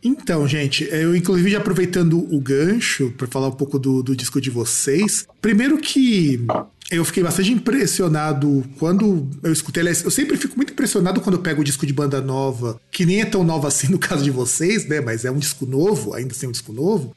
Então, 0.03 0.45
gente, 0.47 0.83
eu 0.91 1.15
inclusive 1.15 1.49
já 1.49 1.59
aproveitando 1.59 2.19
o 2.33 2.39
gancho 2.41 3.13
para 3.17 3.27
falar 3.27 3.47
um 3.47 3.53
pouco 3.53 3.79
do, 3.79 4.03
do 4.03 4.15
disco 4.15 4.41
de 4.41 4.49
vocês. 4.49 5.25
Primeiro 5.41 5.77
que 5.77 6.45
eu 6.91 7.05
fiquei 7.05 7.23
bastante 7.23 7.51
impressionado 7.51 8.63
quando 8.77 9.29
eu 9.41 9.51
escutei. 9.53 9.81
Aliás, 9.81 10.03
eu 10.03 10.11
sempre 10.11 10.35
fico 10.37 10.55
muito 10.57 10.73
impressionado 10.73 11.21
quando 11.21 11.37
eu 11.37 11.41
pego 11.41 11.61
o 11.61 11.63
disco 11.63 11.85
de 11.85 11.93
banda 11.93 12.19
nova, 12.19 12.79
que 12.91 13.05
nem 13.05 13.21
é 13.21 13.25
tão 13.25 13.43
nova 13.43 13.69
assim 13.69 13.87
no 13.87 13.97
caso 13.97 14.23
de 14.23 14.31
vocês, 14.31 14.85
né? 14.87 14.99
Mas 14.99 15.23
é 15.23 15.31
um 15.31 15.37
disco 15.37 15.65
novo, 15.65 16.13
ainda 16.13 16.33
assim 16.33 16.45
é 16.45 16.49
um 16.49 16.51
disco 16.51 16.73
novo. 16.73 17.15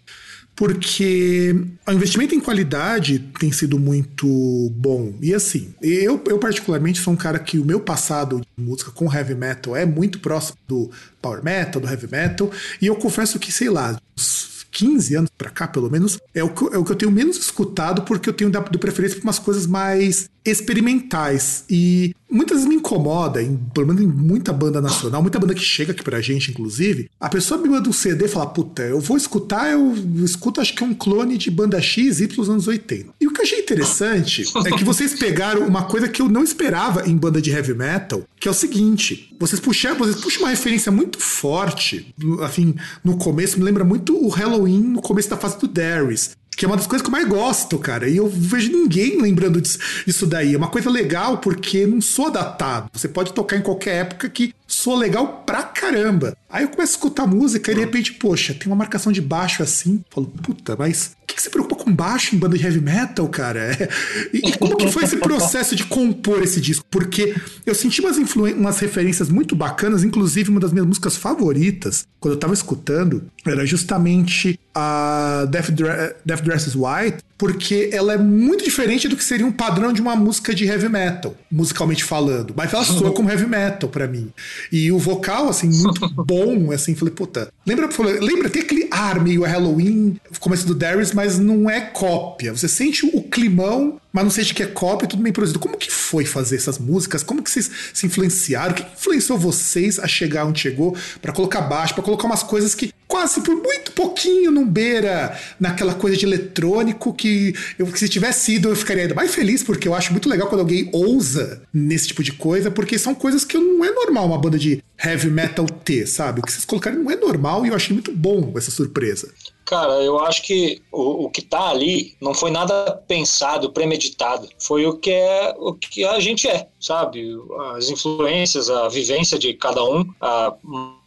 Porque 0.56 1.54
o 1.86 1.92
investimento 1.92 2.34
em 2.34 2.40
qualidade 2.40 3.18
tem 3.38 3.52
sido 3.52 3.78
muito 3.78 4.26
bom. 4.74 5.14
E 5.20 5.34
assim, 5.34 5.74
eu, 5.82 6.20
eu 6.26 6.38
particularmente 6.38 6.98
sou 6.98 7.12
um 7.12 7.16
cara 7.16 7.38
que 7.38 7.58
o 7.58 7.64
meu 7.64 7.78
passado 7.78 8.40
de 8.40 8.64
música 8.64 8.90
com 8.90 9.12
heavy 9.12 9.34
metal 9.34 9.76
é 9.76 9.84
muito 9.84 10.18
próximo 10.18 10.56
do 10.66 10.90
power 11.20 11.44
metal, 11.44 11.80
do 11.80 11.86
heavy 11.86 12.08
metal. 12.10 12.50
E 12.80 12.86
eu 12.86 12.96
confesso 12.96 13.38
que, 13.38 13.52
sei 13.52 13.68
lá, 13.68 14.00
uns 14.18 14.66
15 14.76 15.14
anos 15.14 15.30
pra 15.36 15.50
cá, 15.50 15.66
pelo 15.68 15.90
menos, 15.90 16.18
é 16.34 16.42
o 16.42 16.48
que, 16.48 16.74
é 16.74 16.78
o 16.78 16.84
que 16.84 16.92
eu 16.92 16.96
tenho 16.96 17.10
menos 17.10 17.36
escutado, 17.38 18.02
porque 18.02 18.28
eu 18.28 18.32
tenho 18.32 18.50
dado 18.50 18.78
preferência 18.78 19.16
pra 19.16 19.26
umas 19.26 19.38
coisas 19.38 19.66
mais 19.66 20.28
experimentais. 20.50 21.64
E 21.68 22.14
muitas 22.30 22.58
vezes 22.58 22.68
me 22.68 22.76
incomoda, 22.76 23.42
em, 23.42 23.56
pelo 23.74 23.86
menos 23.86 24.02
em 24.02 24.06
muita 24.06 24.52
banda 24.52 24.80
nacional, 24.80 25.22
muita 25.22 25.38
banda 25.38 25.54
que 25.54 25.62
chega 25.62 25.92
aqui 25.92 26.02
pra 26.02 26.20
gente, 26.20 26.50
inclusive, 26.50 27.08
a 27.20 27.28
pessoa 27.28 27.60
me 27.60 27.68
manda 27.68 27.88
um 27.88 27.92
CD 27.92 28.24
e 28.24 28.28
fala, 28.28 28.46
puta, 28.46 28.82
eu 28.82 29.00
vou 29.00 29.16
escutar, 29.16 29.70
eu 29.70 29.94
escuto, 30.24 30.60
acho 30.60 30.74
que 30.74 30.82
é 30.82 30.86
um 30.86 30.94
clone 30.94 31.38
de 31.38 31.50
banda 31.50 31.80
X, 31.80 32.20
Y 32.20 32.36
dos 32.36 32.50
anos 32.50 32.66
80. 32.66 33.10
E 33.20 33.26
o 33.26 33.32
que 33.32 33.40
eu 33.40 33.44
achei 33.44 33.60
interessante 33.60 34.44
é 34.64 34.70
que 34.76 34.84
vocês 34.84 35.14
pegaram 35.14 35.66
uma 35.66 35.84
coisa 35.84 36.08
que 36.08 36.20
eu 36.20 36.28
não 36.28 36.42
esperava 36.42 37.08
em 37.08 37.16
banda 37.16 37.40
de 37.40 37.50
heavy 37.50 37.74
metal, 37.74 38.22
que 38.38 38.48
é 38.48 38.50
o 38.50 38.54
seguinte, 38.54 39.34
vocês 39.38 39.60
puxaram, 39.60 39.96
vocês 39.96 40.16
puxam 40.16 40.42
uma 40.42 40.50
referência 40.50 40.90
muito 40.90 41.18
forte, 41.18 42.14
assim, 42.42 42.74
no 43.04 43.16
começo, 43.16 43.58
me 43.58 43.64
lembra 43.64 43.84
muito 43.84 44.16
o 44.16 44.28
Halloween 44.28 44.80
no 44.80 45.00
começo 45.02 45.30
da 45.30 45.36
fase 45.36 45.58
do 45.58 45.68
Darius. 45.68 46.30
Que 46.56 46.64
é 46.64 46.68
uma 46.68 46.76
das 46.76 46.86
coisas 46.86 47.02
que 47.02 47.08
eu 47.08 47.12
mais 47.12 47.28
gosto, 47.28 47.78
cara. 47.78 48.08
E 48.08 48.16
eu 48.16 48.28
vejo 48.28 48.72
ninguém 48.72 49.20
lembrando 49.20 49.60
disso, 49.60 49.78
disso 50.06 50.26
daí. 50.26 50.54
É 50.54 50.56
uma 50.56 50.68
coisa 50.68 50.88
legal 50.88 51.38
porque 51.38 51.86
não 51.86 52.00
sou 52.00 52.30
datado. 52.30 52.88
Você 52.92 53.08
pode 53.08 53.32
tocar 53.32 53.56
em 53.56 53.62
qualquer 53.62 53.96
época 53.96 54.28
que 54.28 54.54
soa 54.76 54.98
legal 54.98 55.42
pra 55.46 55.62
caramba. 55.62 56.36
Aí 56.50 56.64
eu 56.64 56.68
começo 56.68 56.92
a 56.92 56.96
escutar 56.96 57.26
música 57.26 57.72
e 57.72 57.74
de 57.74 57.80
repente, 57.80 58.12
poxa, 58.12 58.52
tem 58.52 58.66
uma 58.66 58.76
marcação 58.76 59.10
de 59.10 59.22
baixo 59.22 59.62
assim. 59.62 60.04
Falo, 60.10 60.26
puta, 60.26 60.76
mas 60.78 61.16
o 61.22 61.26
que, 61.26 61.34
que 61.34 61.42
se 61.42 61.48
preocupa 61.48 61.82
com 61.82 61.92
baixo 61.92 62.36
em 62.36 62.38
banda 62.38 62.58
de 62.58 62.64
heavy 62.64 62.80
metal, 62.80 63.26
cara? 63.28 63.76
E, 64.32 64.52
como 64.58 64.76
que 64.76 64.90
foi 64.90 65.04
esse 65.04 65.16
processo 65.16 65.74
de 65.74 65.84
compor 65.84 66.42
esse 66.42 66.60
disco? 66.60 66.84
Porque 66.90 67.34
eu 67.64 67.74
senti 67.74 68.00
umas, 68.00 68.16
umas 68.16 68.78
referências 68.78 69.30
muito 69.30 69.56
bacanas, 69.56 70.04
inclusive 70.04 70.50
uma 70.50 70.60
das 70.60 70.72
minhas 70.72 70.86
músicas 70.86 71.16
favoritas, 71.16 72.06
quando 72.20 72.34
eu 72.34 72.38
tava 72.38 72.52
escutando, 72.52 73.24
era 73.46 73.64
justamente 73.64 74.58
a 74.74 75.46
Death, 75.48 75.70
Dre 75.70 76.14
Death 76.24 76.42
Dresses 76.42 76.74
White 76.74 77.24
porque 77.38 77.90
ela 77.92 78.14
é 78.14 78.18
muito 78.18 78.64
diferente 78.64 79.08
do 79.08 79.16
que 79.16 79.24
seria 79.24 79.46
um 79.46 79.52
padrão 79.52 79.92
de 79.92 80.00
uma 80.00 80.16
música 80.16 80.54
de 80.54 80.64
heavy 80.64 80.88
metal, 80.88 81.34
musicalmente 81.50 82.02
falando. 82.02 82.54
Mas 82.56 82.72
ela 82.72 82.84
soa 82.84 83.12
como 83.12 83.30
heavy 83.30 83.46
metal 83.46 83.88
para 83.88 84.06
mim. 84.06 84.32
E 84.72 84.90
o 84.90 84.98
vocal, 84.98 85.48
assim, 85.48 85.68
muito 85.68 86.08
bom, 86.24 86.72
assim, 86.72 86.94
falei, 86.94 87.12
puta. 87.12 87.52
Lembra, 87.66 87.88
lembra, 88.20 88.48
tem 88.48 88.62
aquele 88.62 88.88
ar 88.90 89.22
meio 89.22 89.42
Halloween, 89.42 90.18
começo 90.40 90.66
do 90.66 90.74
Darius, 90.74 91.12
mas 91.12 91.38
não 91.38 91.68
é 91.68 91.80
cópia. 91.80 92.52
Você 92.52 92.68
sente 92.68 93.04
o 93.04 93.22
climão, 93.22 94.00
mas 94.12 94.24
não 94.24 94.30
sente 94.30 94.54
que 94.54 94.62
é 94.62 94.66
cópia, 94.66 95.06
tudo 95.06 95.22
bem 95.22 95.32
produzido. 95.32 95.58
Como 95.58 95.76
que 95.76 95.90
foi 95.90 96.24
fazer 96.24 96.56
essas 96.56 96.78
músicas? 96.78 97.22
Como 97.22 97.42
que 97.42 97.50
vocês 97.50 97.70
se 97.92 98.06
influenciaram? 98.06 98.72
O 98.72 98.74
que 98.74 98.82
influenciou 98.82 99.38
vocês 99.38 99.98
a 99.98 100.08
chegar 100.08 100.46
onde 100.46 100.60
chegou 100.60 100.96
para 101.20 101.32
colocar 101.32 101.60
baixo, 101.60 101.92
para 101.92 102.02
colocar 102.02 102.26
umas 102.26 102.42
coisas 102.42 102.74
que 102.74 102.92
quase 103.06 103.40
por 103.42 103.54
muito 103.54 103.92
pouquinho 103.92 104.50
não 104.50 104.66
beira 104.66 105.38
naquela 105.60 105.94
coisa 105.94 106.16
de 106.16 106.24
eletrônico 106.24 107.12
que 107.12 107.26
que 107.26 107.54
eu, 107.78 107.94
se 107.96 108.08
tivesse 108.08 108.44
sido, 108.46 108.68
eu 108.68 108.76
ficaria 108.76 109.02
ainda 109.02 109.14
mais 109.14 109.34
feliz, 109.34 109.62
porque 109.62 109.88
eu 109.88 109.94
acho 109.94 110.12
muito 110.12 110.28
legal 110.28 110.48
quando 110.48 110.60
alguém 110.60 110.88
ousa 110.92 111.62
nesse 111.72 112.08
tipo 112.08 112.22
de 112.22 112.32
coisa, 112.32 112.70
porque 112.70 112.98
são 112.98 113.14
coisas 113.14 113.44
que 113.44 113.58
não 113.58 113.84
é 113.84 113.90
normal 113.90 114.26
uma 114.26 114.38
banda 114.38 114.58
de 114.58 114.82
heavy 115.02 115.28
metal 115.28 115.66
ter, 115.66 116.06
sabe? 116.06 116.40
O 116.40 116.42
que 116.42 116.52
vocês 116.52 116.64
colocaram 116.64 117.02
não 117.02 117.10
é 117.10 117.16
normal 117.16 117.66
e 117.66 117.68
eu 117.68 117.74
achei 117.74 117.92
muito 117.92 118.12
bom 118.12 118.52
essa 118.56 118.70
surpresa. 118.70 119.28
Cara, 119.66 119.94
eu 119.94 120.20
acho 120.20 120.42
que 120.42 120.80
o, 120.92 121.24
o 121.24 121.30
que 121.30 121.42
tá 121.42 121.70
ali 121.70 122.16
não 122.20 122.32
foi 122.32 122.52
nada 122.52 123.02
pensado, 123.08 123.72
premeditado. 123.72 124.48
Foi 124.60 124.86
o 124.86 124.96
que 124.96 125.10
é 125.10 125.56
o 125.58 125.74
que 125.74 126.04
a 126.04 126.20
gente 126.20 126.46
é, 126.46 126.68
sabe? 126.78 127.36
As 127.74 127.90
influências, 127.90 128.70
a 128.70 128.86
vivência 128.88 129.36
de 129.36 129.52
cada 129.54 129.82
um, 129.82 130.04
a, 130.20 130.54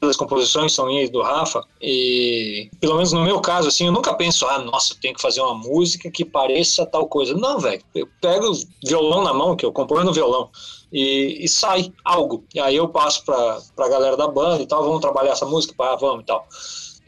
as 0.01 0.17
composições 0.17 0.73
são 0.73 0.87
minhas 0.87 1.09
do 1.09 1.21
Rafa 1.21 1.63
e 1.81 2.69
pelo 2.81 2.95
menos 2.95 3.13
no 3.13 3.23
meu 3.23 3.39
caso 3.39 3.69
assim, 3.69 3.85
eu 3.85 3.93
nunca 3.93 4.13
penso, 4.13 4.45
ah, 4.45 4.59
nossa, 4.59 4.93
eu 4.93 4.99
tenho 4.99 5.15
que 5.15 5.21
fazer 5.21 5.39
uma 5.39 5.55
música 5.55 6.11
que 6.11 6.25
pareça 6.25 6.85
tal 6.85 7.07
coisa. 7.07 7.33
Não, 7.35 7.59
velho. 7.59 7.81
Eu 7.95 8.09
pego 8.19 8.51
o 8.51 8.59
violão 8.85 9.23
na 9.23 9.33
mão, 9.33 9.55
que 9.55 9.65
eu 9.65 9.71
componho 9.71 10.03
no 10.03 10.11
violão. 10.11 10.49
E, 10.91 11.45
e, 11.45 11.47
sai 11.47 11.93
algo. 12.03 12.43
E 12.53 12.59
aí 12.59 12.75
eu 12.75 12.89
passo 12.89 13.23
para 13.23 13.61
a 13.77 13.87
galera 13.87 14.17
da 14.17 14.27
banda 14.27 14.61
e 14.61 14.67
tal, 14.67 14.83
vamos 14.83 14.99
trabalhar 14.99 15.31
essa 15.31 15.45
música, 15.45 15.73
pá, 15.77 15.95
vamos 15.95 16.23
e 16.23 16.25
tal. 16.25 16.45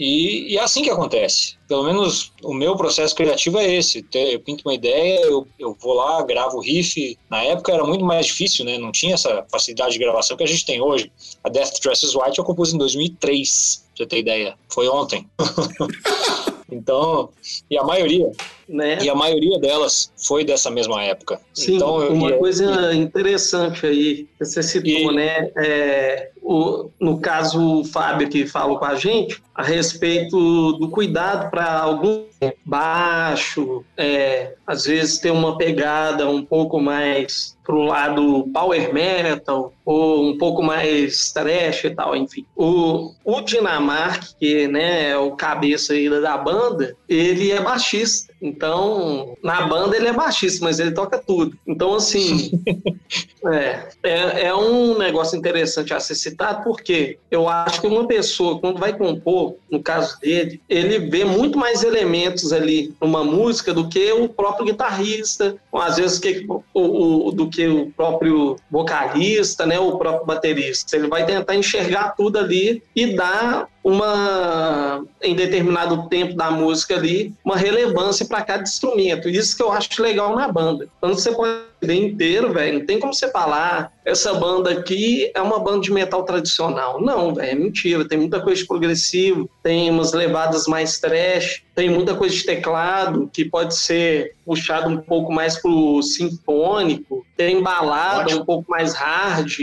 E, 0.02 0.54
e, 0.54 0.58
é 0.58 0.64
assim 0.64 0.82
que 0.82 0.90
acontece. 0.90 1.58
Pelo 1.68 1.84
menos 1.84 2.34
o 2.44 2.56
meu 2.56 2.76
processo 2.76 3.16
criativo 3.16 3.60
é 3.60 3.72
esse. 3.72 4.04
Eu 4.12 4.40
pinto 4.40 4.64
uma 4.68 4.74
ideia, 4.74 5.20
eu, 5.22 5.48
eu 5.60 5.78
vou 5.80 5.94
lá, 5.94 6.24
gravo 6.24 6.58
o 6.58 6.60
riff. 6.60 7.16
Na 7.30 7.44
época 7.44 7.72
era 7.72 7.84
muito 7.84 8.04
mais 8.04 8.26
difícil, 8.26 8.66
né? 8.66 8.80
Não 8.80 8.92
tinha 8.92 9.14
essa 9.14 9.46
facilidade 9.52 9.94
de 9.94 10.00
gravação 10.00 10.36
que 10.36 10.44
a 10.44 10.48
gente 10.48 10.66
tem 10.66 10.82
hoje. 10.82 11.12
A 11.44 11.50
Death 11.50 11.80
Dresses 11.84 12.16
White 12.16 12.40
eu 12.40 12.44
compus 12.44 12.74
em 12.74 12.80
2003, 12.80 13.86
pra 13.96 13.98
você 13.98 14.06
ter 14.08 14.18
ideia. 14.18 14.56
Foi 14.70 14.88
ontem. 14.88 15.30
então, 16.72 17.30
e 17.70 17.78
a 17.78 17.84
maioria, 17.84 18.32
né? 18.68 18.98
E 19.04 19.08
a 19.10 19.14
maioria 19.14 19.60
delas 19.60 20.12
foi 20.18 20.44
dessa 20.44 20.72
mesma 20.72 21.04
época. 21.04 21.40
Sim, 21.54 21.76
então, 21.76 21.98
uma 22.10 22.32
coisa 22.34 22.92
interessante 22.96 23.86
aí, 23.86 24.28
você 24.40 24.64
citou, 24.64 25.12
e... 25.12 25.16
né? 25.16 25.52
É, 25.58 26.32
o, 26.52 26.92
no 27.00 27.20
caso, 27.20 27.82
o 27.82 27.86
Fábio 27.86 28.30
que 28.30 28.46
falou 28.46 28.78
com 28.78 28.86
a 28.86 28.96
gente, 28.96 29.42
a 29.56 29.64
respeito 29.64 30.74
do 30.74 30.90
cuidado 30.90 31.50
para 31.50 31.80
algum 31.80 32.26
baixo, 32.66 33.84
é, 33.96 34.56
às 34.66 34.86
vezes 34.86 35.20
ter 35.20 35.32
uma 35.32 35.58
pegada 35.58 36.30
um 36.30 36.44
pouco 36.44 36.80
mais 36.80 37.58
pro 37.64 37.84
lado 37.84 38.50
power 38.54 38.94
metal 38.94 39.74
ou 39.86 40.30
um 40.30 40.38
pouco 40.38 40.62
mais 40.64 41.32
trash 41.32 41.86
e 41.86 41.92
tal, 41.92 42.16
enfim. 42.16 42.46
O, 42.56 43.14
o 43.24 43.42
Dinamark, 43.42 44.34
que 44.40 44.68
né, 44.68 45.10
é 45.10 45.18
o 45.18 45.32
cabeça 45.32 45.94
da 46.22 46.38
banda, 46.38 46.96
ele 47.08 47.52
é 47.52 47.62
baixista. 47.62 48.31
Então, 48.42 49.38
na 49.44 49.68
banda 49.68 49.96
ele 49.96 50.08
é 50.08 50.14
baixista, 50.14 50.66
mas 50.66 50.80
ele 50.80 50.92
toca 50.92 51.20
tudo. 51.20 51.56
Então, 51.68 51.94
assim, 51.94 52.52
é, 53.46 53.88
é, 54.02 54.48
é, 54.48 54.56
um 54.56 54.98
negócio 54.98 55.38
interessante 55.38 55.94
a 55.94 56.00
ser 56.00 56.16
citado, 56.16 56.64
porque 56.64 57.20
eu 57.30 57.48
acho 57.48 57.80
que 57.80 57.88
uma 57.88 58.08
pessoa, 58.08 58.60
quando 58.60 58.80
vai 58.80 58.98
compor, 58.98 59.56
no 59.70 59.82
caso 59.84 60.20
dele, 60.20 60.60
ele 60.68 60.98
vê 61.10 61.24
muito 61.24 61.58
mais 61.58 61.84
elementos 61.84 62.52
ali 62.52 62.96
numa 63.00 63.24
música 63.24 63.74
do 63.74 63.88
que 63.88 64.12
o 64.12 64.28
próprio 64.28 64.66
guitarrista, 64.66 65.56
ou 65.72 65.80
às 65.80 65.98
vezes 65.98 66.18
que, 66.18 66.46
o, 66.74 67.28
o, 67.28 67.32
do 67.32 67.48
que 67.48 67.68
o 67.68 67.92
próprio 67.92 68.56
vocalista, 68.72 69.68
né, 69.68 69.80
o 69.80 69.98
próprio 69.98 70.26
baterista. 70.26 70.96
Ele 70.96 71.08
vai 71.08 71.26
tentar 71.26 71.56
enxergar 71.56 72.16
tudo 72.16 72.40
ali 72.40 72.82
e 72.96 73.16
dar 73.16 73.68
uma 73.84 75.04
em 75.22 75.36
determinado 75.36 76.08
tempo 76.08 76.36
da 76.36 76.52
música 76.52 76.96
ali 76.96 77.34
uma 77.44 77.58
relevância 77.58 78.26
para 78.26 78.44
cada 78.44 78.64
instrumento. 78.64 79.28
Isso 79.28 79.56
que 79.56 79.64
eu 79.64 79.72
acho 79.72 80.02
legal 80.02 80.36
na 80.36 80.48
banda. 80.48 80.88
Quando 81.00 81.16
você 81.16 81.32
pode 81.32 81.71
ver 81.82 81.96
inteiro, 81.96 82.54
velho, 82.54 82.80
não 82.80 82.86
tem 82.86 83.00
como 83.00 83.14
você 83.14 83.30
falar 83.30 83.92
essa 84.04 84.34
banda 84.34 84.72
aqui 84.72 85.32
é 85.34 85.42
uma 85.42 85.60
banda 85.60 85.82
de 85.82 85.92
metal 85.92 86.24
tradicional. 86.24 87.02
Não, 87.02 87.34
velho, 87.36 87.50
é 87.50 87.56
mentira. 87.56 88.08
Tem 88.08 88.18
muita 88.18 88.42
coisa 88.42 88.62
de 88.62 88.68
progressivo, 88.68 89.50
tem 89.62 89.90
umas 89.90 90.12
levadas 90.12 90.66
mais 90.66 91.00
trash, 91.00 91.64
tem 91.76 91.90
muita 91.90 92.16
coisa 92.16 92.36
de 92.36 92.44
teclado 92.44 93.30
que 93.32 93.46
pode 93.46 93.76
ser 93.76 94.36
puxado 94.46 94.90
um 94.90 94.98
pouco 94.98 95.32
mais 95.32 95.62
pro 95.62 96.02
sinfônico, 96.02 97.26
tem 97.38 97.62
balada 97.62 98.24
Ótimo. 98.24 98.42
um 98.42 98.46
pouco 98.46 98.70
mais 98.70 98.94
hard, 98.94 99.60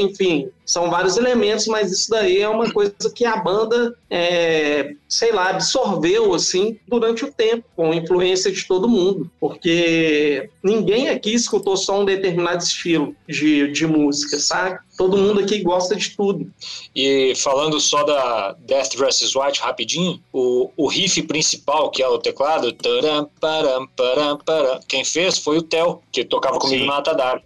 enfim, 0.00 0.48
são 0.64 0.88
vários 0.88 1.16
elementos, 1.16 1.66
mas 1.66 1.90
isso 1.90 2.08
daí 2.10 2.40
é 2.40 2.48
uma 2.48 2.72
coisa 2.72 2.94
que 3.14 3.26
a 3.26 3.36
banda, 3.36 3.94
é, 4.08 4.92
sei 5.08 5.32
lá, 5.32 5.50
absorveu 5.50 6.32
assim 6.32 6.78
durante 6.88 7.24
o 7.24 7.32
tempo, 7.32 7.64
com 7.76 7.92
influência 7.92 8.50
de 8.50 8.64
todo 8.66 8.88
mundo, 8.88 9.30
porque 9.38 10.48
ninguém 10.62 11.08
aqui 11.08 11.34
escutou 11.34 11.59
só 11.76 12.00
um 12.00 12.04
determinado 12.04 12.62
estilo 12.62 13.14
de, 13.28 13.68
de 13.68 13.86
música, 13.86 14.38
sabe? 14.38 14.78
Todo 14.96 15.16
mundo 15.16 15.40
aqui 15.40 15.62
gosta 15.62 15.96
de 15.96 16.10
tudo. 16.10 16.52
E 16.94 17.34
falando 17.36 17.80
só 17.80 18.02
da 18.02 18.52
Death 18.60 18.96
Dresses 18.96 19.34
White 19.34 19.60
rapidinho, 19.60 20.20
o, 20.32 20.70
o 20.76 20.86
riff 20.86 21.22
principal, 21.22 21.90
que 21.90 22.02
é 22.02 22.08
o 22.08 22.18
teclado, 22.18 22.72
taram, 22.72 23.30
param, 23.40 23.86
param, 23.96 24.38
param, 24.38 24.80
quem 24.86 25.04
fez 25.04 25.38
foi 25.38 25.58
o 25.58 25.62
Theo, 25.62 26.00
que 26.12 26.24
tocava 26.24 26.58
comigo 26.58 26.82
Sim. 26.82 26.88
na 26.88 26.98
Atadar. 26.98 27.42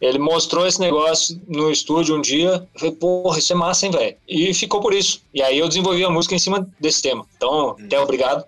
Ele 0.00 0.18
mostrou 0.18 0.66
esse 0.66 0.80
negócio 0.80 1.40
no 1.48 1.70
estúdio 1.70 2.16
um 2.16 2.20
dia. 2.20 2.66
Eu 2.74 2.80
falei, 2.80 2.94
porra, 2.94 3.38
isso 3.38 3.52
é 3.52 3.56
massa, 3.56 3.86
hein, 3.86 3.92
velho? 3.92 4.16
E 4.28 4.54
ficou 4.54 4.80
por 4.80 4.94
isso. 4.94 5.22
E 5.34 5.42
aí 5.42 5.58
eu 5.58 5.68
desenvolvi 5.68 6.04
a 6.04 6.10
música 6.10 6.34
em 6.34 6.38
cima 6.38 6.68
desse 6.78 7.02
tema. 7.02 7.26
Então, 7.36 7.76
até 7.84 7.98
obrigado. 8.00 8.44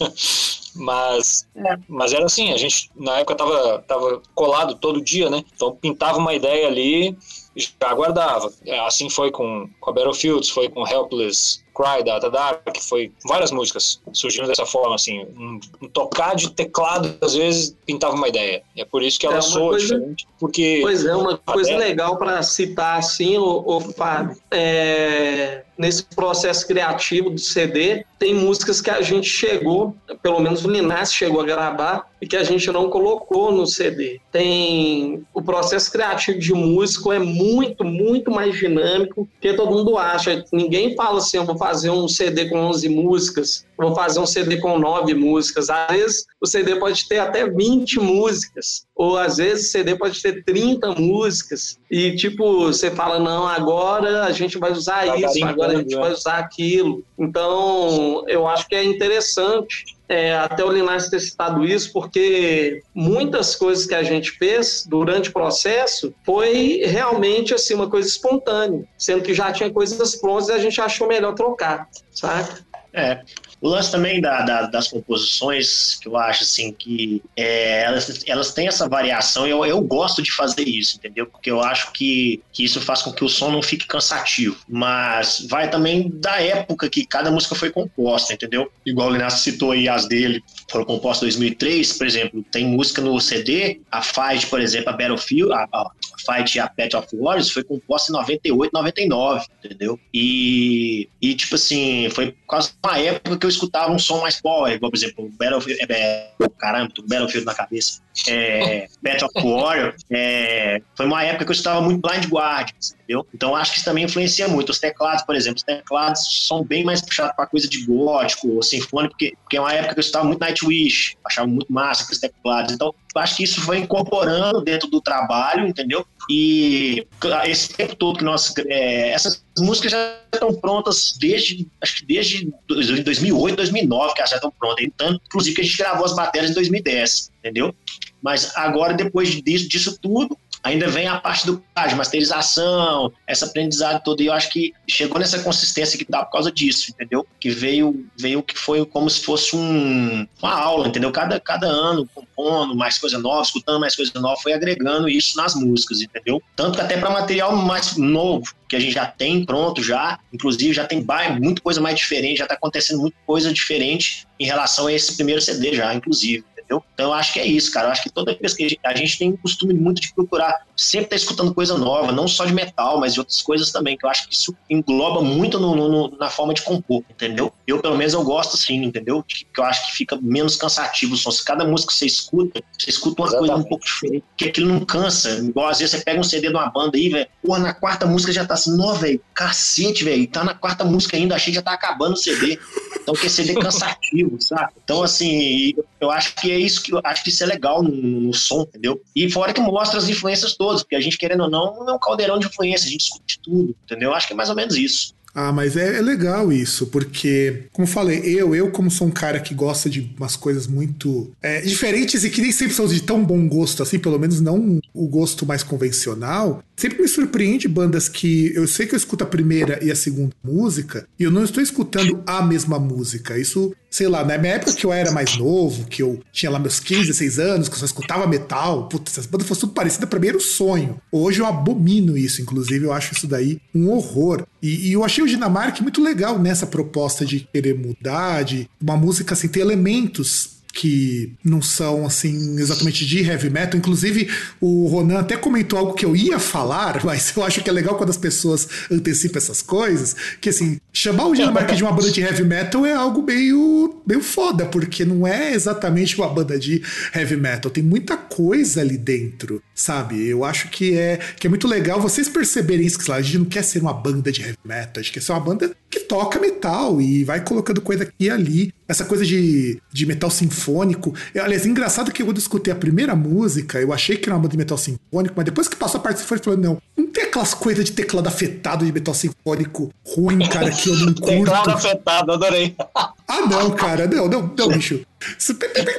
mas, 0.74 1.46
é. 1.54 1.76
mas 1.88 2.12
era 2.12 2.24
assim, 2.24 2.52
a 2.52 2.56
gente 2.56 2.90
na 2.96 3.18
época 3.18 3.34
tava, 3.34 3.84
tava 3.86 4.22
colado 4.34 4.74
todo 4.76 5.02
dia, 5.02 5.28
né? 5.28 5.44
Então 5.54 5.76
pintava 5.76 6.18
uma 6.18 6.34
ideia 6.34 6.66
ali 6.66 7.16
e 7.54 7.60
já 7.60 7.90
aguardava. 7.90 8.52
Assim 8.86 9.10
foi 9.10 9.30
com, 9.30 9.68
com 9.80 9.90
a 9.90 9.92
Battlefields, 9.92 10.48
foi 10.48 10.68
com 10.68 10.86
Helpless, 10.86 11.61
Cry, 11.74 12.04
Data 12.04 12.30
Dark, 12.30 12.76
foi 12.80 13.12
várias 13.26 13.50
músicas 13.50 14.00
surgindo 14.12 14.46
dessa 14.46 14.66
forma, 14.66 14.94
assim, 14.94 15.24
um, 15.36 15.60
um, 15.80 15.88
tocar 15.88 16.34
de 16.34 16.50
teclado 16.50 17.16
às 17.20 17.34
vezes 17.34 17.76
pintava 17.86 18.14
uma 18.14 18.28
ideia. 18.28 18.62
É 18.76 18.84
por 18.84 19.02
isso 19.02 19.18
que 19.18 19.26
ela 19.26 19.38
é 19.38 19.40
soa 19.40 19.70
coisa, 19.70 19.86
diferente, 19.86 20.26
porque... 20.38 20.80
Pois 20.82 21.04
é, 21.04 21.14
uma 21.14 21.38
coisa 21.38 21.76
legal 21.76 22.16
para 22.16 22.42
citar 22.42 22.98
assim, 22.98 23.36
o, 23.38 23.64
o 23.66 23.80
Fábio, 23.80 24.36
é, 24.50 25.62
nesse 25.76 26.04
processo 26.04 26.66
criativo 26.66 27.30
do 27.30 27.40
CD, 27.40 28.04
tem 28.18 28.34
músicas 28.34 28.80
que 28.80 28.90
a 28.90 29.02
gente 29.02 29.28
chegou, 29.28 29.96
pelo 30.22 30.38
menos 30.38 30.64
o 30.64 30.70
Linás 30.70 31.12
chegou 31.12 31.40
a 31.40 31.44
gravar, 31.44 32.06
e 32.22 32.26
que 32.26 32.36
a 32.36 32.44
gente 32.44 32.70
não 32.70 32.88
colocou 32.88 33.50
no 33.50 33.66
CD. 33.66 34.20
Tem 34.30 35.26
o 35.34 35.42
processo 35.42 35.90
criativo 35.90 36.38
de 36.38 36.54
músico 36.54 37.12
é 37.12 37.18
muito, 37.18 37.82
muito 37.82 38.30
mais 38.30 38.56
dinâmico 38.56 39.28
que 39.40 39.52
todo 39.54 39.72
mundo 39.72 39.98
acha. 39.98 40.44
Ninguém 40.52 40.94
fala 40.94 41.18
assim, 41.18 41.38
eu 41.38 41.44
vou 41.44 41.58
fazer 41.62 41.90
um 41.90 42.08
CD 42.08 42.48
com 42.48 42.58
11 42.58 42.88
músicas, 42.88 43.64
vou 43.78 43.94
fazer 43.94 44.18
um 44.18 44.26
CD 44.26 44.56
com 44.56 44.80
9 44.80 45.14
músicas. 45.14 45.70
Às 45.70 45.96
vezes 45.96 46.26
o 46.40 46.46
CD 46.46 46.74
pode 46.74 47.06
ter 47.06 47.20
até 47.20 47.48
20 47.48 48.00
músicas, 48.00 48.84
ou 48.96 49.16
às 49.16 49.36
vezes 49.36 49.68
o 49.68 49.70
CD 49.70 49.94
pode 49.94 50.20
ter 50.20 50.42
30 50.42 50.90
músicas. 50.96 51.78
E 51.88 52.16
tipo, 52.16 52.64
você 52.64 52.90
fala, 52.90 53.20
não, 53.20 53.46
agora 53.46 54.24
a 54.24 54.32
gente 54.32 54.58
vai 54.58 54.72
usar 54.72 55.06
vai 55.06 55.20
isso, 55.22 55.44
agora 55.44 55.74
a 55.74 55.76
gente 55.76 55.94
vai 55.94 56.12
usar 56.12 56.38
aquilo. 56.38 57.04
Então, 57.16 58.24
eu 58.26 58.48
acho 58.48 58.66
que 58.66 58.74
é 58.74 58.82
interessante 58.82 59.84
é, 60.12 60.36
até 60.36 60.62
o 60.62 60.70
Linhares 60.70 61.08
ter 61.08 61.20
citado 61.20 61.64
isso, 61.64 61.90
porque 61.90 62.82
muitas 62.94 63.56
coisas 63.56 63.86
que 63.86 63.94
a 63.94 64.02
gente 64.02 64.32
fez 64.32 64.84
durante 64.86 65.30
o 65.30 65.32
processo 65.32 66.14
foi 66.22 66.82
realmente 66.84 67.54
assim, 67.54 67.72
uma 67.72 67.88
coisa 67.88 68.06
espontânea, 68.06 68.84
sendo 68.98 69.22
que 69.22 69.32
já 69.32 69.50
tinha 69.50 69.70
coisas 69.70 70.14
prontas 70.16 70.50
e 70.50 70.52
a 70.52 70.58
gente 70.58 70.78
achou 70.82 71.08
melhor 71.08 71.34
trocar, 71.34 71.88
sabe? 72.10 72.60
É. 72.92 73.22
O 73.62 73.68
lance 73.68 73.92
também 73.92 74.20
da, 74.20 74.42
da- 74.42 74.62
das 74.66 74.88
composições, 74.88 75.94
que 76.00 76.08
eu 76.08 76.16
acho 76.16 76.42
assim 76.42 76.72
que 76.72 77.22
é, 77.36 77.84
elas, 77.84 78.24
elas 78.26 78.52
têm 78.52 78.66
essa 78.66 78.88
variação, 78.88 79.46
eu, 79.46 79.64
eu 79.64 79.80
gosto 79.80 80.20
de 80.20 80.32
fazer 80.32 80.66
isso, 80.66 80.96
entendeu? 80.96 81.26
Porque 81.26 81.48
eu 81.48 81.60
acho 81.62 81.92
que, 81.92 82.42
que 82.52 82.64
isso 82.64 82.80
faz 82.80 83.02
com 83.02 83.12
que 83.12 83.24
o 83.24 83.28
som 83.28 83.52
não 83.52 83.62
fique 83.62 83.86
cansativo. 83.86 84.56
Mas 84.68 85.46
vai 85.48 85.70
também 85.70 86.10
da 86.12 86.42
época 86.42 86.90
que 86.90 87.06
cada 87.06 87.30
música 87.30 87.54
foi 87.54 87.70
composta, 87.70 88.34
entendeu? 88.34 88.68
Igual 88.84 89.08
o 89.08 89.12
Linasco 89.12 89.38
citou 89.38 89.70
aí 89.70 89.88
as 89.88 90.06
dele, 90.08 90.42
foram 90.68 90.84
compostas 90.84 91.22
em 91.36 91.38
2003, 91.38 91.92
por 91.98 92.06
exemplo, 92.06 92.44
tem 92.50 92.66
música 92.66 93.00
no 93.00 93.20
CD, 93.20 93.80
a 93.92 94.02
Fight, 94.02 94.48
por 94.48 94.60
exemplo, 94.60 94.90
a 94.90 94.92
Battlefield, 94.92 95.52
a, 95.52 95.68
a 95.72 95.90
Fight 96.24 96.56
e 96.56 96.60
a 96.60 96.68
Pet 96.68 96.96
of 96.96 97.08
Wars 97.14 97.50
foi 97.50 97.62
composta 97.64 98.10
em 98.10 98.14
98, 98.14 98.70
99, 98.72 99.46
entendeu? 99.64 99.98
E, 100.12 101.08
e 101.20 101.34
tipo 101.34 101.54
assim, 101.54 102.08
foi 102.10 102.34
quase 102.46 102.72
uma 102.84 102.98
época 102.98 103.36
que 103.36 103.46
eu 103.46 103.50
escutava 103.50 103.92
um 103.92 103.98
som 103.98 104.20
mais 104.20 104.40
power, 104.40 104.72
igual, 104.72 104.90
por 104.90 104.96
exemplo, 104.96 105.30
Battlefield, 105.38 105.80
é, 105.82 105.94
é, 105.94 106.32
caramba, 106.58 106.92
tô 106.94 107.02
com 107.02 107.08
Battlefield 107.08 107.46
na 107.46 107.54
cabeça, 107.54 108.00
é, 108.28 108.86
Battle 109.02 109.28
of 109.34 109.46
Warrior, 109.46 109.94
é, 110.10 110.82
foi 110.96 111.06
uma 111.06 111.22
época 111.22 111.44
que 111.44 111.50
eu 111.50 111.54
escutava 111.54 111.80
muito 111.80 112.00
Blind 112.00 112.26
Guardians, 112.26 112.94
entendeu? 112.94 113.26
Então 113.34 113.54
acho 113.54 113.72
que 113.72 113.76
isso 113.78 113.84
também 113.84 114.04
influencia 114.04 114.48
muito. 114.48 114.70
Os 114.70 114.78
teclados, 114.78 115.22
por 115.22 115.34
exemplo, 115.34 115.56
os 115.56 115.62
teclados 115.62 116.46
são 116.46 116.64
bem 116.64 116.84
mais 116.84 117.02
puxados 117.02 117.34
para 117.36 117.46
coisa 117.46 117.68
de 117.68 117.84
gótico 117.84 118.48
ou 118.48 118.62
sinfônico, 118.62 119.12
porque, 119.12 119.34
porque 119.42 119.56
é 119.56 119.60
uma 119.60 119.72
época 119.72 119.94
que 119.94 120.00
eu 120.00 120.02
escutava 120.02 120.24
muito 120.26 120.40
Nightwish, 120.40 121.16
achava 121.24 121.46
muito 121.46 121.72
massa 121.72 122.04
aqueles 122.04 122.20
teclados. 122.20 122.72
Então 122.72 122.94
acho 123.16 123.36
que 123.36 123.44
isso 123.44 123.60
foi 123.60 123.78
incorporando 123.78 124.62
dentro 124.62 124.88
do 124.88 125.00
trabalho, 125.00 125.66
entendeu? 125.66 126.06
E 126.30 127.06
esse 127.46 127.74
tempo 127.74 127.96
todo 127.96 128.18
que 128.18 128.24
nós. 128.24 128.54
é, 128.68 129.10
essas 129.10 129.44
músicas 129.58 129.92
já 129.92 130.20
estão 130.32 130.54
prontas 130.54 131.16
desde, 131.18 131.66
acho 131.80 131.96
que 131.96 132.06
desde 132.06 132.52
2008, 132.68 133.56
2009, 133.56 134.14
que 134.14 134.20
elas 134.20 134.30
já 134.30 134.36
estão 134.36 134.52
prontas. 134.58 134.84
Então, 134.84 135.18
inclusive, 135.26 135.56
que 135.56 135.60
a 135.62 135.64
gente 135.64 135.76
gravou 135.76 136.04
as 136.04 136.14
matérias 136.14 136.52
em 136.52 136.54
2010, 136.54 137.32
entendeu? 137.38 137.74
Mas 138.22 138.56
agora, 138.56 138.94
depois 138.94 139.30
disso, 139.42 139.68
disso 139.68 139.98
tudo, 140.00 140.38
ainda 140.62 140.88
vem 140.88 141.08
a 141.08 141.18
parte 141.18 141.46
do 141.46 141.62
de 141.88 141.94
masterização, 141.94 143.12
essa 143.26 143.46
aprendizado 143.46 144.02
todo. 144.02 144.22
E 144.22 144.26
eu 144.26 144.32
acho 144.32 144.50
que 144.50 144.72
chegou 144.88 145.18
nessa 145.18 145.38
consistência 145.40 145.98
que 145.98 146.06
dá 146.08 146.24
por 146.24 146.32
causa 146.32 146.52
disso, 146.52 146.90
entendeu? 146.90 147.26
Que 147.40 147.50
veio, 147.50 148.06
veio 148.16 148.42
que 148.42 148.56
foi 148.56 148.84
como 148.86 149.10
se 149.10 149.20
fosse 149.20 149.56
um, 149.56 150.26
uma 150.40 150.52
aula, 150.52 150.88
entendeu? 150.88 151.10
Cada, 151.10 151.40
cada 151.40 151.66
ano 151.66 152.08
compondo 152.14 152.76
mais 152.76 152.98
coisa 152.98 153.18
nova, 153.18 153.42
escutando 153.42 153.80
mais 153.80 153.96
coisa 153.96 154.12
nova, 154.16 154.40
foi 154.40 154.52
agregando 154.52 155.08
isso 155.08 155.36
nas 155.36 155.54
músicas, 155.54 156.00
entendeu? 156.00 156.40
Tanto 156.54 156.76
que 156.76 156.80
até 156.80 156.96
para 156.96 157.10
material 157.10 157.56
mais 157.56 157.96
novo, 157.96 158.54
que 158.68 158.76
a 158.76 158.80
gente 158.80 158.92
já 158.92 159.06
tem 159.06 159.44
pronto 159.44 159.82
já, 159.82 160.18
inclusive 160.32 160.72
já 160.72 160.86
tem 160.86 161.04
muita 161.40 161.60
coisa 161.60 161.80
mais 161.80 161.98
diferente, 161.98 162.38
já 162.38 162.46
tá 162.46 162.54
acontecendo 162.54 163.00
muita 163.00 163.16
coisa 163.26 163.52
diferente 163.52 164.26
em 164.38 164.44
relação 164.44 164.86
a 164.86 164.92
esse 164.92 165.16
primeiro 165.16 165.40
CD 165.40 165.74
já, 165.74 165.92
inclusive. 165.94 166.44
Entendeu? 166.72 166.84
Então 166.94 167.06
eu 167.06 167.12
acho 167.12 167.32
que 167.32 167.40
é 167.40 167.46
isso, 167.46 167.70
cara. 167.70 167.88
Eu 167.88 167.92
acho 167.92 168.02
que 168.02 168.10
toda 168.10 168.36
vez 168.36 168.54
que 168.54 168.78
a 168.82 168.94
gente, 168.94 169.18
tem 169.18 169.30
o 169.30 169.38
costume 169.38 169.74
muito 169.74 170.00
de 170.00 170.12
procurar 170.14 170.66
sempre 170.82 171.04
estar 171.06 171.16
escutando 171.16 171.54
coisa 171.54 171.76
nova, 171.78 172.12
não 172.12 172.26
só 172.28 172.44
de 172.44 172.52
metal, 172.52 172.98
mas 173.00 173.14
de 173.14 173.20
outras 173.20 173.40
coisas 173.42 173.70
também, 173.70 173.96
que 173.96 174.04
eu 174.04 174.10
acho 174.10 174.28
que 174.28 174.34
isso 174.34 174.54
engloba 174.68 175.20
muito 175.22 175.58
no- 175.58 175.74
no- 175.74 176.16
na 176.18 176.28
forma 176.28 176.52
de 176.54 176.62
compor, 176.62 177.02
entendeu? 177.10 177.52
Eu, 177.66 177.80
pelo 177.80 177.96
menos, 177.96 178.12
eu 178.14 178.22
gosto 178.24 178.54
assim, 178.56 178.82
entendeu? 178.82 179.22
Que, 179.22 179.44
que 179.44 179.60
eu 179.60 179.64
acho 179.64 179.86
que 179.86 179.96
fica 179.96 180.18
menos 180.20 180.56
cansativo 180.56 181.14
o 181.14 181.16
som. 181.16 181.30
Se 181.30 181.44
cada 181.44 181.64
música 181.64 181.92
que 181.92 181.98
você 181.98 182.06
escuta, 182.06 182.62
você 182.78 182.90
escuta 182.90 183.22
uma 183.22 183.28
coisa 183.28 183.42
um 183.42 183.44
Exatamente. 183.44 183.68
pouco 183.68 183.84
diferente, 183.84 184.24
que 184.36 184.44
aquilo 184.46 184.68
não 184.72 184.84
cansa. 184.84 185.30
Igual 185.38 185.68
às 185.68 185.78
vezes 185.78 185.92
você 185.96 186.04
pega 186.04 186.20
um 186.20 186.24
CD 186.24 186.48
de 186.48 186.54
uma 186.54 186.70
banda 186.70 186.96
aí, 186.96 187.08
velho, 187.08 187.26
porra, 187.42 187.58
na 187.58 187.74
quarta 187.74 188.06
música 188.06 188.32
já 188.32 188.44
tá 188.44 188.54
assim, 188.54 188.76
nó, 188.76 188.92
velho, 188.94 189.20
cacete, 189.34 190.04
velho, 190.04 190.26
tá 190.26 190.42
na 190.44 190.54
quarta 190.54 190.84
música 190.84 191.16
ainda, 191.16 191.34
achei 191.34 191.52
que 191.52 191.56
já 191.56 191.62
tá 191.62 191.72
acabando 191.72 192.14
o 192.14 192.16
CD. 192.16 192.58
Então, 193.02 193.14
que 193.14 193.26
é 193.26 193.28
CD 193.28 193.54
cansativo, 193.54 194.36
sabe? 194.40 194.72
Então, 194.84 195.02
assim, 195.02 195.74
eu 196.00 196.10
acho 196.10 196.34
que 196.36 196.50
é 196.50 196.58
isso 196.58 196.82
que 196.82 196.92
eu 196.94 197.00
acho 197.04 197.22
que 197.24 197.30
isso 197.30 197.42
é 197.42 197.46
legal 197.46 197.82
no, 197.82 197.90
no 197.90 198.32
som, 198.32 198.62
entendeu? 198.62 199.00
E 199.14 199.28
fora 199.30 199.52
que 199.52 199.60
mostra 199.60 199.98
as 199.98 200.08
influências 200.08 200.54
todas, 200.56 200.71
porque 200.80 200.96
a 200.96 201.00
gente, 201.00 201.18
querendo 201.18 201.42
ou 201.42 201.50
não, 201.50 201.88
é 201.88 201.92
um 201.92 201.98
caldeirão 201.98 202.38
de 202.38 202.46
influência, 202.46 202.86
a 202.86 202.90
gente 202.90 203.00
discute 203.00 203.38
tudo, 203.40 203.76
entendeu? 203.84 204.10
Eu 204.10 204.14
acho 204.14 204.26
que 204.26 204.32
é 204.32 204.36
mais 204.36 204.48
ou 204.48 204.56
menos 204.56 204.76
isso. 204.76 205.14
Ah, 205.34 205.50
mas 205.50 205.76
é, 205.76 205.98
é 205.98 206.02
legal 206.02 206.52
isso, 206.52 206.86
porque, 206.88 207.64
como 207.72 207.86
falei, 207.88 208.20
eu, 208.24 208.54
eu 208.54 208.70
como 208.70 208.90
sou 208.90 209.06
um 209.06 209.10
cara 209.10 209.40
que 209.40 209.54
gosta 209.54 209.88
de 209.88 210.14
umas 210.18 210.36
coisas 210.36 210.66
muito 210.66 211.32
é, 211.40 211.62
diferentes 211.62 212.22
e 212.22 212.30
que 212.30 212.42
nem 212.42 212.52
sempre 212.52 212.74
são 212.74 212.86
de 212.86 213.02
tão 213.02 213.24
bom 213.24 213.48
gosto 213.48 213.82
assim, 213.82 213.98
pelo 213.98 214.18
menos 214.18 214.40
não 214.40 214.78
o 214.92 215.08
gosto 215.08 215.46
mais 215.46 215.62
convencional, 215.62 216.62
sempre 216.76 217.00
me 217.00 217.08
surpreende 217.08 217.66
bandas 217.66 218.08
que 218.08 218.52
eu 218.54 218.66
sei 218.66 218.86
que 218.86 218.94
eu 218.94 218.98
escuto 218.98 219.24
a 219.24 219.26
primeira 219.26 219.82
e 219.82 219.90
a 219.90 219.96
segunda 219.96 220.34
música 220.44 221.06
e 221.18 221.22
eu 221.22 221.30
não 221.30 221.44
estou 221.44 221.62
escutando 221.62 222.22
a 222.26 222.42
mesma 222.42 222.78
música. 222.78 223.38
Isso, 223.38 223.74
sei 223.92 224.08
lá, 224.08 224.24
na 224.24 224.38
minha 224.38 224.54
época 224.54 224.72
que 224.72 224.86
eu 224.86 224.92
era 224.92 225.12
mais 225.12 225.36
novo, 225.36 225.84
que 225.84 226.02
eu 226.02 226.18
tinha 226.32 226.50
lá 226.50 226.58
meus 226.58 226.80
15, 226.80 227.08
16 227.08 227.38
anos, 227.38 227.68
que 227.68 227.74
eu 227.74 227.78
só 227.78 227.84
escutava 227.84 228.26
metal, 228.26 228.88
putz, 228.88 229.12
essas 229.12 229.26
bandas 229.26 229.46
fossem 229.46 229.60
tudo 229.60 229.74
parecidas, 229.74 230.08
pra 230.08 230.18
mim 230.18 230.28
era 230.28 230.36
o 230.38 230.40
sonho. 230.40 230.98
Hoje 231.12 231.40
eu 231.40 231.46
abomino 231.46 232.16
isso, 232.16 232.40
inclusive 232.40 232.86
eu 232.86 232.92
acho 232.92 233.12
isso 233.12 233.26
daí 233.26 233.60
um 233.74 233.90
horror. 233.90 234.46
E, 234.62 234.88
e 234.88 234.92
eu 234.94 235.04
achei 235.04 235.22
o 235.22 235.28
Dinamarca 235.28 235.82
muito 235.82 236.02
legal 236.02 236.38
nessa 236.38 236.66
proposta 236.66 237.26
de 237.26 237.40
querer 237.52 237.74
mudar, 237.74 238.44
de 238.44 238.66
uma 238.80 238.96
música 238.96 239.34
assim, 239.34 239.46
ter 239.46 239.60
elementos 239.60 240.61
que 240.72 241.34
não 241.44 241.60
são 241.60 242.06
assim 242.06 242.58
exatamente 242.58 243.04
de 243.04 243.20
heavy 243.22 243.50
metal. 243.50 243.78
Inclusive, 243.78 244.28
o 244.60 244.86
Ronan 244.86 245.18
até 245.18 245.36
comentou 245.36 245.78
algo 245.78 245.94
que 245.94 246.04
eu 246.04 246.16
ia 246.16 246.38
falar, 246.38 247.02
mas 247.04 247.32
eu 247.36 247.44
acho 247.44 247.62
que 247.62 247.68
é 247.68 247.72
legal 247.72 247.96
quando 247.96 248.10
as 248.10 248.16
pessoas 248.16 248.68
antecipam 248.90 249.38
essas 249.38 249.60
coisas. 249.60 250.16
Que 250.40 250.48
assim, 250.48 250.80
chamar 250.92 251.26
o 251.26 251.34
Dinamarca 251.34 251.74
de 251.74 251.82
uma 251.82 251.92
banda 251.92 252.10
de 252.10 252.20
heavy 252.20 252.44
metal 252.44 252.86
é 252.86 252.94
algo 252.94 253.22
meio, 253.22 254.00
meio 254.06 254.22
foda, 254.22 254.66
porque 254.66 255.04
não 255.04 255.26
é 255.26 255.52
exatamente 255.52 256.16
uma 256.16 256.28
banda 256.28 256.58
de 256.58 256.82
heavy 257.14 257.36
metal. 257.36 257.70
Tem 257.70 257.82
muita 257.82 258.16
coisa 258.16 258.80
ali 258.80 258.96
dentro, 258.96 259.62
sabe? 259.74 260.26
Eu 260.26 260.44
acho 260.44 260.68
que 260.68 260.96
é, 260.96 261.18
que 261.36 261.46
é 261.46 261.50
muito 261.50 261.68
legal 261.68 262.00
vocês 262.00 262.28
perceberem 262.28 262.86
isso, 262.86 262.98
que 262.98 263.10
lá, 263.10 263.16
a 263.16 263.22
gente 263.22 263.38
não 263.38 263.44
quer 263.44 263.62
ser 263.62 263.80
uma 263.80 263.92
banda 263.92 264.32
de 264.32 264.40
heavy 264.40 264.58
metal, 264.64 264.92
a 264.96 265.02
gente 265.02 265.12
quer 265.12 265.20
ser 265.20 265.32
uma 265.32 265.40
banda 265.40 265.70
que 265.90 266.00
toca 266.00 266.40
metal 266.40 267.00
e 267.00 267.24
vai 267.24 267.44
colocando 267.44 267.80
coisa 267.80 268.04
aqui 268.04 268.12
e 268.20 268.30
ali. 268.30 268.72
Essa 268.92 269.04
coisa 269.06 269.24
de, 269.24 269.80
de 269.92 270.06
metal 270.06 270.30
sinfônico. 270.30 271.14
Eu, 271.34 271.42
aliás, 271.42 271.64
engraçado 271.66 272.12
que 272.12 272.22
quando 272.22 272.36
eu 272.36 272.40
escutei 272.40 272.72
a 272.72 272.76
primeira 272.76 273.16
música, 273.16 273.80
eu 273.80 273.92
achei 273.92 274.16
que 274.16 274.28
era 274.28 274.34
uma 274.36 274.40
banda 274.42 274.52
de 274.52 274.58
metal 274.58 274.76
sinfônico, 274.76 275.34
mas 275.34 275.44
depois 275.46 275.66
que 275.66 275.76
passou 275.76 275.98
a 275.98 276.02
parte 276.02 276.20
sinfônica, 276.20 276.48
eu 276.50 276.54
falei, 276.54 276.68
não, 276.68 276.78
não 276.96 277.06
tem 277.10 277.24
aquelas 277.24 277.54
coisas 277.54 277.84
de 277.84 277.92
teclado 277.92 278.26
afetado 278.28 278.84
de 278.84 278.92
metal 278.92 279.14
sinfônico 279.14 279.90
ruim, 280.06 280.38
cara, 280.48 280.70
que 280.70 280.90
eu 280.90 280.96
não 280.96 281.12
Teclado 281.22 281.64
curto. 281.64 281.70
afetado, 281.70 282.32
adorei. 282.32 282.74
Ah, 282.94 283.46
não, 283.48 283.70
cara, 283.70 284.06
não, 284.06 284.28
não, 284.28 284.54
não, 284.56 284.68
bicho. 284.68 285.00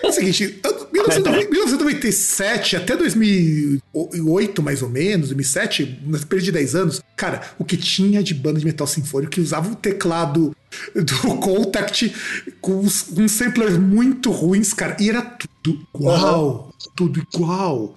É 0.04 0.08
o 0.08 0.12
seguinte, 0.12 0.60
eu- 0.64 0.88
1990 0.94 1.50
1997 1.50 2.76
até 2.76 2.96
2008, 2.96 4.62
mais 4.62 4.82
ou 4.82 4.90
menos, 4.90 5.28
2007, 5.30 6.00
nesse 6.06 6.26
período 6.26 6.46
de 6.46 6.52
10 6.52 6.76
anos, 6.76 7.02
cara, 7.16 7.42
o 7.58 7.64
que 7.66 7.78
tinha 7.78 8.22
de 8.22 8.34
banda 8.34 8.60
de 8.60 8.66
metal 8.66 8.86
sinfônico 8.88 9.32
que 9.32 9.42
usava 9.42 9.72
o 9.72 9.76
teclado 9.76 10.56
do 10.96 11.36
Contact 11.38 12.14
com 12.62 12.80
uns, 12.80 13.08
samplers 13.32 13.78
muito 13.78 14.32
ruins, 14.32 14.74
cara, 14.74 14.98
e 15.00 15.10
era 15.10 15.22
tudo 15.22 15.80
igual. 15.94 16.74
Tudo 16.96 17.20
igual. 17.34 17.96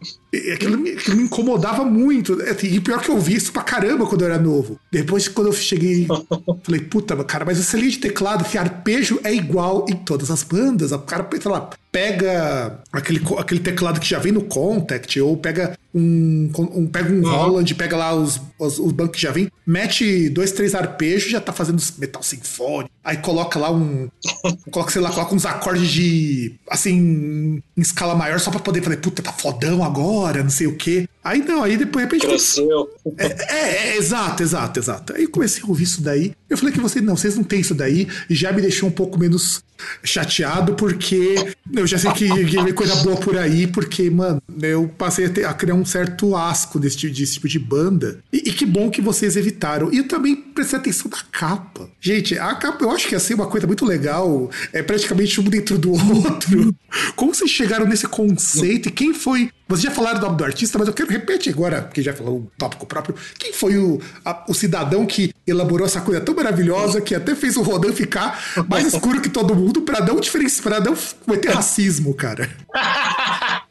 Aquilo 0.55 0.79
me, 0.79 0.91
aquilo 0.91 1.17
me 1.17 1.23
incomodava 1.25 1.85
muito. 1.85 2.41
Assim, 2.43 2.69
E 2.69 2.81
pior 2.81 3.01
que 3.01 3.09
eu 3.11 3.15
ouvi 3.15 3.35
isso 3.35 3.53
pra 3.53 3.63
caramba 3.63 4.07
quando 4.07 4.23
eu 4.23 4.29
era 4.31 4.39
novo. 4.39 4.79
Depois, 4.93 5.29
quando 5.29 5.49
eu 5.49 5.53
cheguei, 5.53 6.07
falei, 6.65 6.81
puta, 6.81 7.17
cara, 7.25 7.45
mas 7.45 7.59
essa 7.59 7.77
linha 7.77 7.91
de 7.91 7.99
teclado, 7.99 8.45
que 8.45 8.57
arpejo 8.59 9.21
é 9.25 9.33
igual 9.35 9.87
em 9.89 9.95
todas 9.95 10.31
as 10.31 10.43
bandas. 10.43 10.93
O 10.93 10.99
cara, 11.01 11.27
sei 11.41 11.51
lá, 11.51 11.71
pega 11.93 12.81
aquele, 12.93 13.21
aquele 13.39 13.61
teclado 13.61 13.99
que 14.01 14.07
já 14.09 14.19
vem 14.19 14.33
no 14.33 14.43
Contact, 14.43 15.19
ou 15.21 15.37
pega 15.37 15.77
um, 15.95 16.51
um- 16.59 16.87
pega 16.87 17.11
um 17.13 17.23
Holland, 17.23 17.75
pega 17.75 17.97
lá 17.97 18.15
os, 18.15 18.41
os, 18.59 18.79
os 18.79 18.93
bancos 18.93 19.17
que 19.17 19.23
já 19.23 19.33
vem, 19.33 19.51
mete 19.67 20.29
dois, 20.29 20.53
três 20.53 20.75
arpejos, 20.75 21.31
já 21.31 21.41
tá 21.41 21.53
fazendo 21.55 21.83
metal 21.99 22.23
sinfônico. 22.23 22.91
Aí 23.03 23.17
coloca 23.19 23.59
lá 23.59 23.71
um. 23.73 24.09
coloca, 24.71 24.91
sei 24.93 25.01
lá, 25.01 25.11
coloca 25.11 25.35
uns 25.35 25.47
acordes 25.47 25.89
de. 25.89 26.55
assim, 26.69 27.63
em 27.77 27.81
escala 27.81 28.15
maior, 28.15 28.41
só 28.41 28.51
pra 28.51 28.61
poder 28.61 28.83
falar, 28.83 28.97
puta, 28.99 29.23
tá 29.23 29.33
fodão 29.33 29.83
agora, 29.83 30.26
não 30.43 30.51
sei 30.51 30.67
o 30.67 30.77
quê. 30.77 31.09
Aí 31.27 31.43
não, 31.47 31.63
aí 31.63 31.77
depois, 31.77 32.07
de 32.07 32.13
repente. 32.15 32.29
Cresceu. 32.29 32.89
É, 33.19 33.27
é, 33.27 33.89
é, 33.95 33.97
exato, 33.97 34.43
exato, 34.43 34.79
exato. 34.81 35.13
Aí 35.15 35.25
eu 35.25 35.31
comecei 35.31 35.63
a 35.63 35.67
ouvir 35.67 35.85
isso 35.85 36.01
daí. 36.03 36.33
Eu 36.49 36.57
falei 36.57 36.73
que 36.73 36.81
vocês 36.81 37.05
não, 37.05 37.17
vocês 37.17 37.37
não 37.37 37.45
têm 37.45 37.61
isso 37.61 37.75
daí. 37.75 38.07
E 38.31 38.35
já 38.35 38.53
me 38.53 38.63
deixou 38.63 38.89
um 38.89 38.93
pouco 38.93 39.19
menos 39.19 39.63
chateado, 40.03 40.75
porque 40.75 41.35
eu 41.75 41.87
já 41.87 41.99
sei 41.99 42.11
que, 42.13 42.29
que 42.47 42.63
vem 42.63 42.73
coisa 42.73 42.97
boa 42.97 43.17
por 43.17 43.37
aí, 43.37 43.67
porque, 43.67 44.09
mano, 44.09 44.41
eu 44.63 44.89
passei 44.97 45.27
a, 45.27 45.31
ter- 45.31 45.45
a 45.45 45.53
criar 45.53 45.75
um 45.75 45.85
certo 45.85 46.35
asco 46.37 46.79
desse, 46.79 46.97
tipo- 46.97 47.15
desse 47.15 47.35
tipo 47.35 47.49
de 47.49 47.59
banda. 47.59 48.19
E, 48.33 48.39
e 48.49 48.53
que 48.53 48.65
bom 48.65 48.89
que 48.91 49.01
vocês 49.03 49.37
evitaram. 49.37 49.93
E 49.93 49.99
eu 49.99 50.09
também 50.09 50.35
prestei 50.37 50.79
atenção 50.79 51.11
na 51.11 51.19
capa. 51.31 51.91
Gente, 52.01 52.39
a 52.39 52.55
capa 52.55 52.85
eu 52.85 52.91
acho 52.91 53.09
que 53.09 53.15
ia 53.15 53.21
ser 53.21 53.35
uma 53.35 53.47
coisa 53.49 53.67
muito 53.67 53.85
legal. 53.85 54.51
É 54.73 54.83
praticamente 54.83 55.41
um 55.41 55.45
dentro 55.45 55.77
do 55.79 55.91
outro. 56.15 56.75
Como 57.15 57.35
vocês 57.35 57.51
chegaram 57.51 57.87
nesse 57.87 58.07
conceito 58.07 58.89
e 58.89 58.93
quem 58.93 59.13
foi. 59.13 59.51
Vocês 59.69 59.83
já 59.83 59.91
falaram 59.91 60.21
do 60.21 60.27
nome 60.27 60.39
do 60.39 60.45
artista, 60.45 60.79
mas 60.79 60.87
eu 60.87 60.95
quero 60.95 61.09
repete 61.17 61.51
agora, 61.51 61.83
porque 61.83 62.03
já 62.03 62.13
falou 62.13 62.39
um 62.39 62.47
tópico 62.59 62.87
próprio. 62.87 63.15
Quem 63.39 63.53
foi 63.53 63.77
o, 63.79 64.01
a- 64.25 64.45
o 64.49 64.55
cidadão 64.55 65.05
que 65.07 65.33
elaborou 65.47 65.87
essa 65.87 66.01
coisa 66.01 66.21
tão 66.21 66.35
maravilhosa 66.35 67.01
que 67.01 67.15
até 67.15 67.35
fez 67.35 67.57
o 67.57 67.63
Rodan 67.63 67.93
ficar 67.93 68.43
mais 68.69 68.93
escuro 68.93 69.21
que 69.21 69.29
todo 69.29 69.55
mundo 69.55 69.83
pra 69.83 70.01
não 70.01 70.21
diferenciar, 70.21 70.63
pra 70.63 70.81
não 70.81 70.95
cometer 71.25 71.51
racismo, 71.51 72.15
cara? 72.15 72.51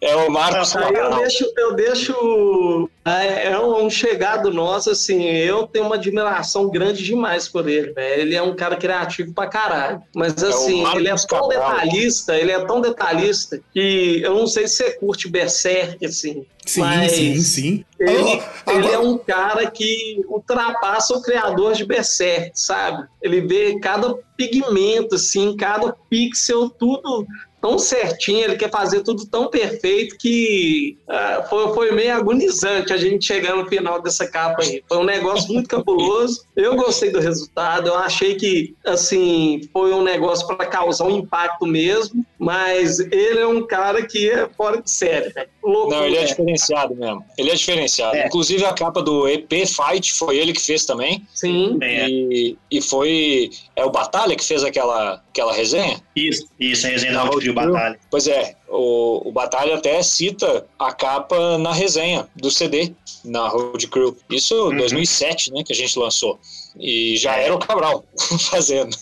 É 0.00 0.14
o 0.14 0.30
Marcos 0.30 0.76
Aí 0.76 0.94
eu 0.94 1.16
deixo, 1.16 1.52
eu 1.56 1.74
deixo. 1.74 2.90
É 3.04 3.46
é 3.46 3.58
um 3.58 3.88
chegado 3.88 4.52
nosso, 4.52 4.90
assim. 4.90 5.24
Eu 5.24 5.66
tenho 5.66 5.86
uma 5.86 5.94
admiração 5.94 6.68
grande 6.68 7.02
demais 7.02 7.48
por 7.48 7.68
ele, 7.68 7.92
velho. 7.92 8.20
Ele 8.20 8.34
é 8.34 8.42
um 8.42 8.54
cara 8.54 8.76
criativo 8.76 9.32
pra 9.32 9.46
caralho. 9.46 10.02
Mas, 10.14 10.34
o 10.42 10.46
assim, 10.46 10.84
ele 10.96 11.08
é 11.08 11.14
tão 11.14 11.48
Cabral. 11.48 11.70
detalhista, 11.70 12.36
ele 12.36 12.52
é 12.52 12.64
tão 12.64 12.80
detalhista 12.80 13.60
que 13.72 14.20
eu 14.22 14.34
não 14.34 14.46
sei 14.46 14.68
se 14.68 14.76
você 14.76 14.92
curte 14.92 15.28
Berserk, 15.28 16.04
assim. 16.04 16.44
Sim, 16.66 16.80
mas 16.80 17.12
sim, 17.12 17.40
sim. 17.40 17.84
Ele, 17.98 18.42
ele 18.66 18.88
é 18.88 18.98
um 18.98 19.16
cara 19.16 19.70
que 19.70 20.20
ultrapassa 20.28 21.14
o 21.14 21.22
criador 21.22 21.74
de 21.74 21.84
Berserk, 21.84 22.50
sabe? 22.54 23.06
Ele 23.22 23.40
vê 23.40 23.78
cada 23.78 24.14
pigmento, 24.36 25.14
assim, 25.14 25.56
cada 25.56 25.94
pixel, 26.10 26.68
tudo 26.68 27.24
tão 27.60 27.78
certinho, 27.78 28.44
ele 28.44 28.56
quer 28.56 28.70
fazer 28.70 29.02
tudo 29.02 29.26
tão 29.26 29.48
perfeito 29.48 30.16
que 30.18 30.96
ah, 31.08 31.44
foi, 31.48 31.74
foi 31.74 31.92
meio 31.92 32.14
agonizante 32.14 32.92
a 32.92 32.96
gente 32.96 33.26
chegar 33.26 33.56
no 33.56 33.66
final 33.66 34.00
dessa 34.00 34.26
capa 34.26 34.62
aí. 34.62 34.82
Foi 34.88 34.98
um 34.98 35.04
negócio 35.04 35.52
muito 35.52 35.68
cabuloso. 35.68 36.44
Eu 36.54 36.76
gostei 36.76 37.10
do 37.10 37.20
resultado, 37.20 37.88
eu 37.88 37.96
achei 37.96 38.34
que, 38.34 38.74
assim, 38.84 39.68
foi 39.72 39.92
um 39.92 40.02
negócio 40.02 40.46
para 40.46 40.66
causar 40.66 41.04
um 41.04 41.18
impacto 41.18 41.66
mesmo, 41.66 42.24
mas 42.38 42.98
ele 43.00 43.38
é 43.40 43.46
um 43.46 43.66
cara 43.66 44.06
que 44.06 44.28
é 44.30 44.48
fora 44.56 44.80
de 44.82 44.90
série, 44.90 45.30
velho. 45.30 45.48
Louco, 45.62 45.90
Não, 45.90 46.04
ele 46.04 46.16
é 46.16 46.18
velho. 46.20 46.28
diferenciado 46.28 46.94
mesmo. 46.94 47.24
Ele 47.38 47.50
é 47.50 47.54
diferenciado. 47.54 48.16
É. 48.16 48.26
Inclusive 48.26 48.64
a 48.64 48.72
capa 48.72 49.02
do 49.02 49.26
EP 49.28 49.50
Fight 49.66 50.12
foi 50.12 50.36
ele 50.38 50.52
que 50.52 50.60
fez 50.60 50.84
também. 50.84 51.26
Sim. 51.34 51.78
É, 51.82 52.08
E, 52.08 52.56
e 52.70 52.80
foi. 52.82 53.50
É 53.74 53.84
o 53.84 53.90
Batalha 53.90 54.36
que 54.36 54.44
fez 54.44 54.62
aquela, 54.64 55.22
aquela 55.30 55.52
resenha? 55.52 56.00
isso, 56.14 56.46
isso, 56.60 56.86
a 56.86 56.90
resenha 56.90 57.12
da 57.14 57.22
Road. 57.22 57.52
Batalha. 57.52 57.98
Pois 58.10 58.26
é, 58.28 58.54
o, 58.68 59.28
o 59.28 59.32
Batalha 59.32 59.74
até 59.76 60.02
cita 60.02 60.66
a 60.78 60.92
capa 60.92 61.58
na 61.58 61.72
resenha 61.72 62.28
do 62.36 62.50
CD, 62.50 62.92
na 63.24 63.48
Road 63.48 63.86
Crew. 63.88 64.16
Isso 64.30 64.54
em 64.54 64.58
Uhum. 64.72 64.76
2007, 64.76 65.52
né, 65.52 65.62
que 65.64 65.72
a 65.72 65.76
gente 65.76 65.98
lançou. 65.98 66.38
E 66.78 67.16
já 67.16 67.36
era 67.36 67.54
o 67.54 67.58
Cabral 67.58 68.04
fazendo. 68.50 68.94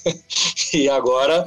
E 0.73 0.89
agora, 0.89 1.45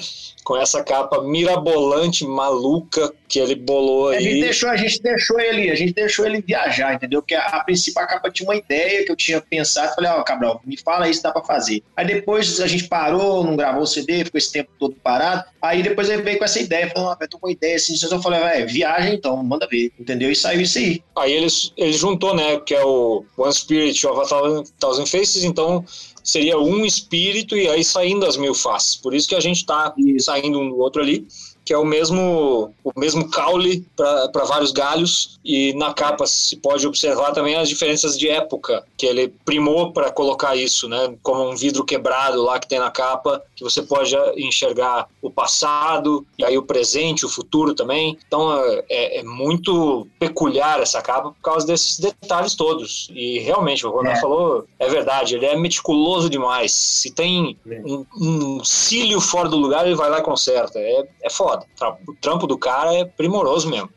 com 0.48 0.56
essa 0.56 0.82
capa 0.82 1.22
mirabolante, 1.22 2.26
maluca, 2.26 3.14
que 3.28 3.40
ele 3.40 3.56
bolou 3.56 4.10
A 4.10 4.20
gente, 4.20 4.36
aí. 4.36 4.42
deixou, 4.42 4.70
a 4.70 4.78
gente 4.78 5.02
deixou 5.02 5.40
ele, 5.40 5.70
a 5.70 5.76
gente 5.76 5.94
deixou 5.94 6.26
ele 6.26 6.42
viajar, 6.42 6.94
entendeu? 6.94 7.22
Porque 7.22 7.36
a, 7.36 7.46
a 7.46 7.64
princípio 7.64 8.02
a 8.02 8.08
capa 8.08 8.32
tinha 8.32 8.48
uma 8.48 8.56
ideia 8.56 9.04
que 9.04 9.12
eu 9.12 9.16
tinha 9.16 9.42
pensado, 9.42 9.94
falei, 9.96 10.10
ó, 10.10 10.24
Cabral, 10.24 10.62
me 10.66 10.78
fala 10.78 11.06
aí 11.06 11.14
se 11.14 11.22
dá 11.22 11.32
pra 11.32 11.44
fazer. 11.44 11.84
Aí 11.96 12.06
depois 12.06 12.62
a 12.62 12.68
gente 12.68 12.86
parou, 12.86 13.44
não 13.44 13.56
gravou 13.56 13.84
o 13.84 13.88
CD, 13.88 14.24
ficou 14.24 14.38
esse 14.38 14.52
tempo 14.52 14.70
todo 14.80 14.96
parado. 14.96 15.44
Aí 15.62 15.84
depois 15.84 16.10
ele 16.10 16.22
veio 16.22 16.38
com 16.38 16.46
essa 16.46 16.60
ideia, 16.60 16.90
falou, 16.90 17.10
ó, 17.10 17.18
eu 17.20 17.30
tô 17.30 17.38
com 17.38 17.48
uma 17.48 17.54
ideia 17.54 17.76
assim, 17.76 17.96
eu 18.10 18.22
falei, 18.22 18.40
vai, 18.40 18.66
viaja 18.66 19.10
então, 19.14 19.36
manda 19.44 19.68
ver, 19.68 19.92
entendeu? 20.00 20.32
E 20.32 20.36
saiu 20.36 20.62
isso 20.62 20.78
aí. 20.78 21.04
Aí 21.18 21.34
ele, 21.34 21.48
ele 21.76 21.94
juntou, 21.94 22.34
né, 22.34 22.60
que 22.62 22.74
é 22.74 22.84
o 22.84 23.26
One 23.38 23.54
Spirit 23.54 24.08
of 24.08 24.22
a 24.22 24.26
Thousand, 24.26 24.64
Thousand 24.80 25.06
Faces, 25.06 25.44
então 25.44 25.84
seria 26.24 26.60
um 26.60 26.86
espírito 26.86 27.56
e 27.56 27.70
aí 27.70 27.84
saindo 27.84 28.26
as 28.26 28.36
mil 28.36 28.54
faces. 28.54 28.96
Por 28.98 29.14
isso 29.14 29.28
que 29.30 29.36
a 29.36 29.40
gente 29.40 29.66
tá 29.66 29.94
saindo 30.20 30.60
um 30.60 30.70
do 30.70 30.78
outro 30.78 31.02
ali, 31.02 31.26
que 31.68 31.74
é 31.74 31.78
o 31.78 31.84
mesmo 31.84 32.74
o 32.82 32.98
mesmo 32.98 33.30
caule 33.30 33.86
para 33.94 34.46
vários 34.46 34.72
galhos 34.72 35.38
e 35.44 35.74
na 35.74 35.94
capa 35.94 36.26
se 36.26 36.56
pode 36.56 36.88
observar 36.88 37.34
também 37.34 37.58
as 37.58 37.68
diferenças 37.68 38.18
de 38.18 38.30
época 38.30 38.86
que 38.98 39.06
ele 39.06 39.34
primou 39.44 39.92
para 39.92 40.10
colocar 40.10 40.56
isso, 40.56 40.88
né, 40.88 41.14
como 41.22 41.50
um 41.50 41.58
vidro 41.58 41.84
quebrado 41.84 42.42
lá 42.42 42.58
que 42.58 42.70
tem 42.70 42.80
na 42.80 42.90
capa, 42.90 43.44
que 43.54 43.66
você 43.66 43.82
pode 43.82 44.16
enxergar 44.38 45.10
o 45.22 45.30
passado 45.30 46.26
e 46.40 46.46
aí 46.46 46.58
o 46.58 46.64
presente, 46.64 47.26
o 47.26 47.30
futuro 47.30 47.76
também. 47.76 48.18
Então 48.26 48.58
é, 48.90 49.20
é 49.20 49.24
muito 49.24 50.08
peculiar 50.18 50.80
essa 50.80 51.02
capa 51.02 51.32
por 51.32 51.42
causa 51.42 51.68
desses 51.68 52.00
detalhes 52.00 52.56
todos. 52.56 53.10
E 53.14 53.40
realmente 53.40 53.86
o 53.86 53.90
Ronaldo 53.90 54.18
É. 54.18 54.22
falou 54.22 54.66
é 54.80 54.88
verdade, 54.88 55.36
ele 55.36 55.46
é 55.46 55.58
meticuloso 55.58 56.30
demais. 56.30 56.72
Se 56.72 57.12
tem 57.12 57.58
um, 57.66 58.06
um 58.16 58.64
cílio 58.64 59.20
fora 59.20 59.50
do 59.50 59.58
lugar, 59.58 59.86
ele 59.86 59.96
vai 59.96 60.10
lá 60.10 60.20
e 60.20 60.24
conserta. 60.24 60.80
É, 60.80 61.06
é 61.24 61.30
foda. 61.30 61.57
Tra- 61.76 61.98
O 62.08 62.14
trampo 62.16 62.48
do 62.48 62.58
cara 62.58 62.94
é 62.94 63.06
primoroso 63.06 63.70
mesmo. 63.70 63.90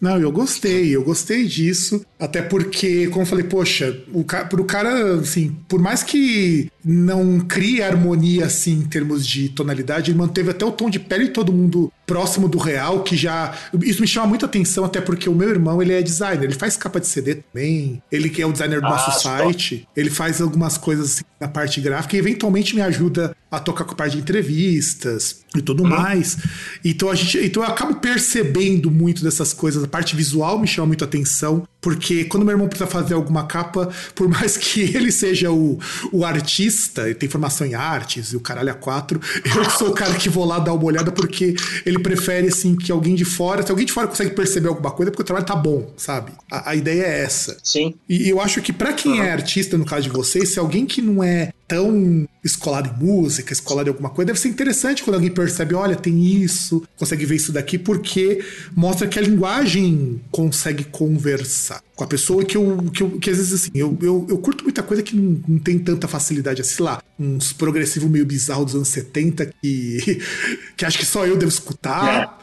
Não, 0.00 0.16
eu 0.18 0.30
gostei, 0.30 0.94
eu 0.94 1.02
gostei 1.02 1.44
disso. 1.44 2.04
Até 2.18 2.40
porque, 2.42 3.08
como 3.08 3.22
eu 3.22 3.26
falei, 3.26 3.44
poxa, 3.44 3.96
o 4.12 4.24
ca... 4.24 4.44
pro 4.44 4.64
cara, 4.64 5.16
assim, 5.16 5.56
por 5.68 5.80
mais 5.80 6.02
que 6.02 6.70
não 6.84 7.40
crie 7.40 7.82
harmonia, 7.82 8.46
assim, 8.46 8.72
em 8.72 8.82
termos 8.86 9.26
de 9.26 9.48
tonalidade, 9.50 10.10
ele 10.10 10.18
manteve 10.18 10.50
até 10.50 10.64
o 10.64 10.72
tom 10.72 10.88
de 10.88 10.98
pele 10.98 11.24
de 11.26 11.30
todo 11.30 11.52
mundo 11.52 11.92
próximo 12.06 12.48
do 12.48 12.58
real, 12.58 13.02
que 13.02 13.16
já. 13.16 13.54
Isso 13.82 14.00
me 14.00 14.06
chama 14.08 14.26
muita 14.26 14.46
atenção, 14.46 14.84
até 14.84 15.00
porque 15.00 15.28
o 15.28 15.34
meu 15.34 15.48
irmão, 15.50 15.82
ele 15.82 15.92
é 15.92 16.00
designer, 16.02 16.44
ele 16.44 16.54
faz 16.54 16.76
capa 16.76 16.98
de 17.00 17.06
CD 17.06 17.36
também, 17.36 18.02
ele 18.10 18.30
que 18.30 18.40
é 18.40 18.46
o 18.46 18.52
designer 18.52 18.80
do 18.80 18.86
Ah, 18.86 18.90
nosso 18.90 19.20
só. 19.20 19.36
site, 19.36 19.86
ele 19.96 20.08
faz 20.10 20.40
algumas 20.40 20.78
coisas 20.78 21.12
assim, 21.12 21.24
na 21.40 21.48
parte 21.48 21.80
gráfica 21.80 22.16
e 22.16 22.18
eventualmente 22.18 22.74
me 22.74 22.80
ajuda 22.80 23.36
a 23.50 23.58
tocar 23.60 23.84
com 23.84 23.92
a 23.92 23.94
parte 23.94 24.12
de 24.16 24.22
entrevistas 24.22 25.42
e 25.56 25.60
tudo 25.62 25.84
mais. 25.84 26.36
Então 26.84 27.10
a 27.10 27.14
gente, 27.14 27.38
então 27.38 27.62
eu 27.62 27.68
acabo 27.68 27.96
percebendo 27.96 28.90
muito 28.90 29.22
dessas 29.22 29.52
coisas. 29.52 29.86
Parte 29.88 30.14
visual 30.14 30.58
me 30.58 30.66
chama 30.66 30.88
muito 30.88 31.04
atenção, 31.04 31.66
porque 31.80 32.24
quando 32.24 32.44
meu 32.44 32.54
irmão 32.54 32.68
precisa 32.68 32.88
fazer 32.88 33.14
alguma 33.14 33.46
capa, 33.46 33.88
por 34.14 34.28
mais 34.28 34.56
que 34.56 34.80
ele 34.80 35.12
seja 35.12 35.50
o, 35.50 35.78
o 36.12 36.24
artista, 36.24 37.02
ele 37.02 37.14
tem 37.14 37.28
formação 37.28 37.66
em 37.66 37.74
artes 37.74 38.32
e 38.32 38.36
o 38.36 38.40
caralho 38.40 38.70
a 38.70 38.74
quatro, 38.74 39.20
eu 39.44 39.70
sou 39.70 39.88
o 39.88 39.92
cara 39.92 40.14
que 40.14 40.28
vou 40.28 40.44
lá 40.44 40.58
dar 40.58 40.72
uma 40.72 40.84
olhada 40.84 41.12
porque 41.12 41.54
ele 41.86 41.98
prefere 41.98 42.48
assim 42.48 42.76
que 42.76 42.90
alguém 42.90 43.14
de 43.14 43.24
fora, 43.24 43.64
se 43.64 43.70
alguém 43.70 43.86
de 43.86 43.92
fora 43.92 44.06
consegue 44.06 44.30
perceber 44.30 44.68
alguma 44.68 44.90
coisa, 44.90 45.10
é 45.10 45.12
porque 45.12 45.22
o 45.22 45.26
trabalho 45.26 45.46
tá 45.46 45.56
bom, 45.56 45.92
sabe? 45.96 46.32
A, 46.50 46.70
a 46.70 46.74
ideia 46.74 47.02
é 47.02 47.20
essa. 47.20 47.56
Sim. 47.62 47.94
E 48.08 48.28
eu 48.28 48.40
acho 48.40 48.60
que 48.60 48.72
pra 48.72 48.92
quem 48.92 49.20
é 49.20 49.30
artista, 49.30 49.78
no 49.78 49.84
caso 49.84 50.02
de 50.02 50.10
vocês, 50.10 50.52
se 50.52 50.58
alguém 50.58 50.86
que 50.86 51.00
não 51.00 51.22
é 51.22 51.52
tão 51.66 52.26
escolado 52.42 52.88
em 52.88 53.04
música, 53.04 53.52
escolado 53.52 53.90
em 53.90 53.92
alguma 53.92 54.08
coisa, 54.08 54.28
deve 54.28 54.40
ser 54.40 54.48
interessante 54.48 55.02
quando 55.02 55.16
alguém 55.16 55.30
percebe, 55.30 55.74
olha, 55.74 55.94
tem 55.94 56.24
isso, 56.24 56.82
consegue 56.96 57.26
ver 57.26 57.36
isso 57.36 57.52
daqui, 57.52 57.78
porque 57.78 58.42
mostra 58.74 59.06
que 59.06 59.18
a 59.18 59.22
linguagem 59.22 60.20
consegue 60.30 60.84
conversar 60.84 61.67
com 61.94 62.04
a 62.04 62.06
pessoa 62.06 62.44
que 62.44 62.56
eu, 62.56 62.90
que, 62.92 63.02
eu, 63.02 63.10
que 63.18 63.30
às 63.30 63.36
vezes 63.36 63.62
assim, 63.62 63.70
eu, 63.74 63.96
eu, 64.00 64.26
eu 64.28 64.38
curto 64.38 64.64
muita 64.64 64.82
coisa 64.82 65.02
que 65.02 65.16
não, 65.16 65.40
não 65.46 65.58
tem 65.58 65.78
tanta 65.78 66.08
facilidade, 66.08 66.60
assim, 66.60 66.82
lá, 66.82 67.02
uns 67.18 67.52
progressivos 67.52 68.10
meio 68.10 68.24
bizarros 68.24 68.66
dos 68.66 68.74
anos 68.74 68.88
70 68.88 69.46
que, 69.46 70.22
que 70.76 70.84
acho 70.84 70.98
que 70.98 71.06
só 71.06 71.26
eu 71.26 71.36
devo 71.36 71.50
escutar. 71.50 72.38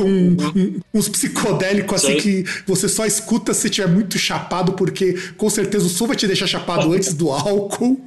Um- 0.00 0.36
um- 0.56 0.80
uns 0.94 1.08
psicodélicos 1.08 2.04
assim 2.04 2.16
que 2.16 2.44
você 2.66 2.88
só 2.88 3.04
escuta 3.06 3.52
se 3.54 3.68
tiver 3.70 3.88
muito 3.88 4.18
chapado, 4.18 4.72
porque 4.72 5.14
com 5.36 5.48
certeza 5.50 5.86
o 5.86 5.88
som 5.88 6.06
vai 6.06 6.16
te 6.16 6.26
deixar 6.26 6.46
chapado 6.46 6.92
antes 6.92 7.12
do 7.14 7.30
álcool. 7.30 8.04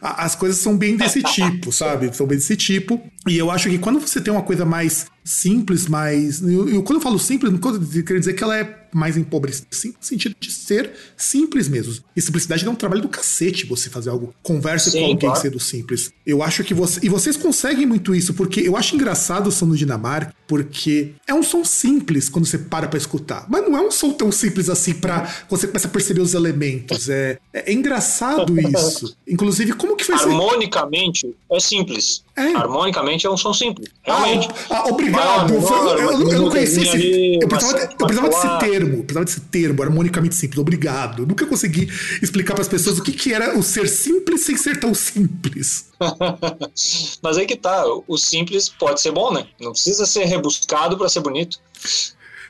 As 0.00 0.34
coisas 0.34 0.58
são 0.58 0.76
bem 0.76 0.96
desse 0.96 1.22
tipo, 1.22 1.72
sabe? 1.72 2.14
São 2.14 2.26
bem 2.26 2.38
desse 2.38 2.56
tipo. 2.56 3.00
E 3.26 3.36
eu 3.36 3.50
acho 3.50 3.68
que 3.68 3.78
quando 3.78 3.98
você 4.00 4.20
tem 4.20 4.32
uma 4.32 4.42
coisa 4.42 4.64
mais 4.64 5.06
simples, 5.24 5.88
mais. 5.88 6.40
Eu, 6.40 6.68
eu- 6.68 6.82
quando 6.82 6.98
eu 6.98 7.02
falo 7.02 7.18
simples, 7.18 7.50
não 7.52 7.58
quero 7.58 7.78
dizer- 7.78 8.02
quero 8.04 8.18
dizer 8.20 8.32
que 8.34 8.44
ela 8.44 8.56
é 8.56 8.86
mais 8.94 9.16
empobrecida, 9.16 9.66
sim, 9.72 9.88
no 9.88 9.94
sentido 10.00 10.34
de 10.38 10.50
ser 10.50 10.90
simples 11.16 11.68
mesmo. 11.68 11.92
E 12.14 12.22
simplicidade 12.22 12.64
dá 12.64 12.70
um 12.70 12.74
trabalho 12.76 13.02
do 13.02 13.08
cacete 13.08 13.66
você 13.66 13.90
fazer 13.90 14.08
algo. 14.10 14.32
Conversa 14.42 14.90
Sim, 14.90 14.98
com 15.00 15.04
alguém 15.06 15.28
claro. 15.28 15.40
sendo 15.42 15.58
simples. 15.60 16.10
Eu 16.24 16.42
acho 16.42 16.62
que 16.64 16.72
você. 16.72 17.00
E 17.02 17.08
vocês 17.08 17.36
conseguem 17.36 17.84
muito 17.84 18.14
isso, 18.14 18.32
porque 18.34 18.60
eu 18.60 18.76
acho 18.76 18.94
engraçado 18.94 19.48
o 19.48 19.52
som 19.52 19.66
do 19.68 19.76
Dinamarca, 19.76 20.32
porque 20.46 20.85
é 21.26 21.34
um 21.34 21.42
som 21.42 21.64
simples 21.64 22.28
quando 22.28 22.46
você 22.46 22.58
para 22.58 22.88
pra 22.88 22.98
escutar. 22.98 23.46
Mas 23.48 23.62
não 23.62 23.76
é 23.76 23.80
um 23.80 23.90
som 23.90 24.12
tão 24.12 24.30
simples 24.30 24.68
assim 24.68 24.94
pra 24.94 25.28
você 25.48 25.66
começar 25.66 25.88
a 25.88 25.90
perceber 25.90 26.20
os 26.20 26.34
elementos. 26.34 27.08
É, 27.08 27.38
é 27.52 27.72
engraçado 27.72 28.54
isso. 28.60 29.16
Inclusive, 29.26 29.72
como 29.72 29.96
que 29.96 30.04
foi. 30.04 30.14
Harmonicamente 30.14 31.34
é 31.50 31.60
simples. 31.60 32.24
É. 32.36 32.54
Harmonicamente 32.54 33.26
é 33.26 33.30
um 33.30 33.36
som 33.36 33.54
simples. 33.54 33.88
Realmente. 34.02 34.48
Ah, 34.68 34.82
ah, 34.84 34.88
obrigado. 34.88 35.60
Foi- 35.62 35.78
eu, 35.78 35.98
eu- 35.98 36.30
eu 36.32 36.42
não 36.42 36.50
conhecia 36.50 36.82
esse. 36.82 36.90
ali, 36.90 37.38
eu 37.40 37.48
precisava, 37.48 37.78
eu 37.98 38.06
precisava 38.06 38.28
desse 38.28 38.58
termo. 38.58 38.96
Eu 38.98 39.02
precisava 39.04 39.24
desse 39.24 39.40
termo, 39.40 39.82
harmonicamente 39.82 40.34
simples. 40.34 40.58
Obrigado. 40.58 41.22
Eu 41.22 41.26
nunca 41.26 41.46
consegui 41.46 41.88
explicar 42.22 42.52
para 42.54 42.62
as 42.62 42.68
pessoas 42.68 42.98
o 42.98 43.02
que, 43.02 43.12
que 43.12 43.32
era 43.32 43.58
o 43.58 43.62
ser 43.62 43.88
simples 43.88 44.44
sem 44.44 44.56
ser 44.56 44.78
tão 44.78 44.92
simples. 44.92 45.86
Mas 47.22 47.38
aí 47.38 47.46
que 47.46 47.56
tá, 47.56 47.84
o 48.06 48.16
simples 48.18 48.68
pode 48.68 49.00
ser 49.00 49.12
bom, 49.12 49.32
né? 49.32 49.46
Não 49.60 49.72
precisa 49.72 50.04
ser 50.06 50.24
rebuscado 50.24 50.96
para 50.98 51.08
ser 51.08 51.20
bonito. 51.20 51.58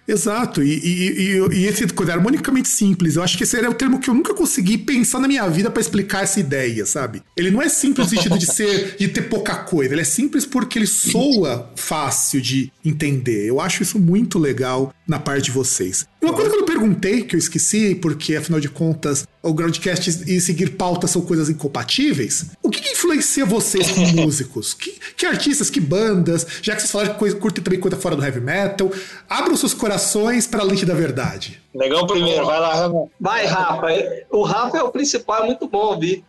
Exato, 0.08 0.62
e, 0.62 0.72
e, 0.72 1.36
e, 1.36 1.58
e 1.58 1.66
esse 1.66 1.86
coisa 1.88 2.12
harmonicamente 2.12 2.68
simples, 2.68 3.16
eu 3.16 3.22
acho 3.22 3.36
que 3.36 3.42
esse 3.42 3.56
era 3.56 3.68
o 3.68 3.74
termo 3.74 3.98
que 3.98 4.08
eu 4.08 4.14
nunca 4.14 4.34
consegui 4.34 4.78
pensar 4.78 5.18
na 5.18 5.26
minha 5.26 5.48
vida 5.48 5.70
para 5.70 5.80
explicar 5.80 6.22
essa 6.22 6.38
ideia, 6.38 6.86
sabe? 6.86 7.22
Ele 7.36 7.50
não 7.50 7.60
é 7.60 7.68
simples 7.68 8.10
no 8.10 8.16
sentido 8.16 8.38
de 8.38 8.46
ser, 8.46 8.96
de 8.98 9.08
ter 9.08 9.22
pouca 9.22 9.56
coisa, 9.56 9.94
ele 9.94 10.02
é 10.02 10.04
simples 10.04 10.46
porque 10.46 10.78
ele 10.78 10.86
soa 10.86 11.72
fácil 11.74 12.40
de 12.40 12.72
entender. 12.84 13.46
Eu 13.46 13.60
acho 13.60 13.82
isso 13.82 13.98
muito 13.98 14.38
legal 14.38 14.94
na 15.06 15.18
parte 15.18 15.46
de 15.46 15.50
vocês. 15.50 16.06
Uma 16.22 16.32
coisa 16.32 16.50
que 16.50 16.56
eu 16.56 16.64
perguntei, 16.64 17.22
que 17.22 17.36
eu 17.36 17.38
esqueci, 17.38 17.94
porque 17.94 18.34
afinal 18.36 18.60
de 18.60 18.68
contas 18.68 19.26
o 19.46 19.54
Groundcast 19.54 20.24
e 20.26 20.40
seguir 20.40 20.70
pautas 20.70 21.10
são 21.10 21.22
coisas 21.22 21.48
incompatíveis. 21.48 22.46
O 22.62 22.70
que, 22.70 22.80
que 22.80 22.92
influencia 22.92 23.44
vocês 23.44 23.90
como 23.90 24.06
músicos? 24.22 24.74
Que, 24.74 24.98
que, 25.16 25.26
artistas, 25.26 25.70
que 25.70 25.80
bandas? 25.80 26.46
Já 26.62 26.74
que 26.74 26.80
vocês 26.80 26.90
falaram 26.90 27.14
que 27.14 27.34
curtem 27.34 27.62
também 27.62 27.80
coisa 27.80 27.96
fora 27.96 28.16
do 28.16 28.24
heavy 28.24 28.40
metal, 28.40 28.90
abram 29.28 29.56
seus 29.56 29.74
corações 29.74 30.46
para 30.46 30.60
a 30.60 30.64
lente 30.64 30.84
da 30.84 30.94
verdade. 30.94 31.60
Negão 31.76 32.06
primeiro, 32.06 32.46
vai 32.46 32.58
lá, 32.58 32.74
Ramon. 32.74 33.08
Vai, 33.20 33.44
Rafa. 33.44 33.86
O 34.30 34.42
Rafa 34.42 34.78
é 34.78 34.82
o 34.82 34.90
principal, 34.90 35.42
é 35.42 35.46
muito 35.46 35.68
bom 35.68 35.92
ouvir. 35.92 36.24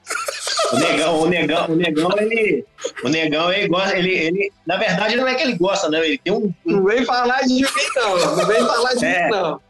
O 0.73 0.75
negão, 0.77 1.21
o 1.21 1.27
negão, 1.27 1.65
o 1.69 1.75
negão, 1.75 2.09
ele. 2.17 2.65
O 3.03 3.07
negão, 3.07 3.51
ele 3.51 3.67
gosta, 3.69 3.97
ele, 3.97 4.11
ele. 4.11 4.51
Na 4.65 4.75
verdade, 4.75 5.15
não 5.15 5.25
é 5.25 5.35
que 5.35 5.43
ele 5.43 5.53
gosta, 5.53 5.89
não. 5.89 5.99
Ele 5.99 6.17
tem 6.17 6.33
um. 6.33 6.53
Não 6.65 6.83
vem 6.83 7.05
falar 7.05 7.41
de 7.41 7.53
mim, 7.53 7.65
não. 7.95 8.35
Não 8.35 8.45
vem 8.45 8.65
falar 8.65 8.93
de 8.95 9.05
é. 9.05 9.23
mim, 9.23 9.31
não. 9.31 9.61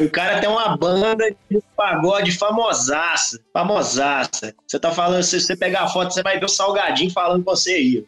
O 0.00 0.10
cara 0.10 0.40
tem 0.40 0.48
uma 0.48 0.76
banda 0.76 1.30
de 1.48 1.62
pagode 1.76 2.32
famosaça. 2.32 3.38
Famosaça. 3.52 4.52
Você 4.66 4.80
tá 4.80 4.90
falando, 4.90 5.22
se 5.22 5.40
você 5.40 5.56
pegar 5.56 5.82
a 5.82 5.88
foto, 5.88 6.12
você 6.12 6.22
vai 6.22 6.40
ver 6.40 6.46
o 6.46 6.48
Salgadinho 6.48 7.12
falando 7.12 7.44
com 7.44 7.54
você 7.54 7.72
aí. 7.72 8.04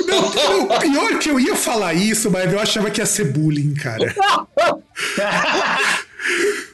Não, 0.00 0.64
o 0.64 0.80
pior 0.80 1.12
é 1.12 1.18
que 1.18 1.30
eu 1.30 1.38
ia 1.38 1.54
falar 1.54 1.94
isso, 1.94 2.28
mas 2.28 2.52
eu 2.52 2.58
achava 2.58 2.90
que 2.90 3.00
ia 3.00 3.06
ser 3.06 3.32
bullying, 3.32 3.74
cara. 3.74 4.12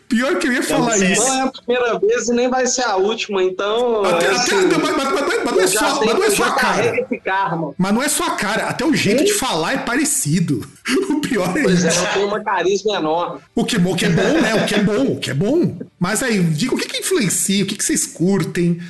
Pior 0.08 0.38
que 0.38 0.46
eu 0.46 0.52
ia 0.52 0.62
falar 0.62 0.96
isso. 0.98 1.26
Não 1.26 1.34
é 1.34 1.42
a 1.42 1.50
primeira 1.50 1.98
vez 1.98 2.28
e 2.28 2.32
nem 2.32 2.48
vai 2.48 2.66
ser 2.66 2.82
a 2.82 2.96
última, 2.96 3.42
então. 3.42 4.04
Até, 4.04 4.28
assim, 4.28 4.66
até, 4.66 4.78
mas, 4.78 4.96
mas, 4.96 5.12
mas, 5.12 5.44
mas, 5.44 5.54
não 5.54 5.60
é 5.60 5.66
só, 5.66 6.04
mas 6.04 6.14
não 6.14 6.24
é 6.24 6.30
sua 6.30 6.52
cara. 6.52 7.06
Karma. 7.24 7.74
Mas 7.76 7.94
não 7.94 8.02
é 8.02 8.08
sua 8.08 8.30
cara. 8.30 8.68
Até 8.68 8.84
o 8.84 8.94
jeito 8.94 9.24
de 9.24 9.32
falar 9.32 9.74
é 9.74 9.78
parecido. 9.78 10.66
O 11.16 11.20
pior 11.20 11.56
é 11.56 11.62
pois 11.62 11.82
isso. 11.82 11.98
Pois 11.98 12.08
é, 12.08 12.12
tem 12.12 12.24
uma 12.24 12.40
carisma 12.40 12.96
enorme. 12.96 13.40
O 13.54 13.64
que, 13.64 13.76
o 13.76 13.96
que 13.96 14.04
é 14.04 14.10
bom, 14.10 14.40
né? 14.40 14.54
O 14.54 14.66
que 14.66 14.74
é 14.74 14.82
bom, 14.82 15.02
o 15.12 15.18
que 15.18 15.30
é 15.30 15.34
bom. 15.34 15.76
Mas 15.98 16.22
aí, 16.22 16.40
diga 16.40 16.74
o 16.74 16.78
que, 16.78 16.86
que 16.86 16.98
influencia, 16.98 17.64
o 17.64 17.66
que, 17.66 17.74
que 17.74 17.84
vocês 17.84 18.06
curtem. 18.06 18.80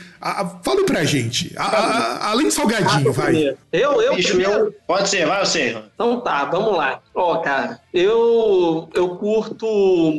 Fala 0.63 0.85
pra 0.85 1.05
gente. 1.05 1.55
além 1.57 2.47
do 2.47 2.53
salgadinho, 2.53 3.11
ah, 3.11 3.13
vai. 3.13 3.57
Eu, 3.73 4.01
eu, 4.03 4.15
Bicho, 4.15 4.41
eu. 4.41 4.75
Pode 4.87 5.09
ser, 5.09 5.27
vai 5.27 5.45
você. 5.45 5.77
Então 5.95 6.21
tá, 6.21 6.45
vamos 6.45 6.77
lá. 6.77 7.01
Ó, 7.15 7.39
cara, 7.39 7.81
eu, 7.93 8.89
eu 8.95 9.17
curto 9.17 9.67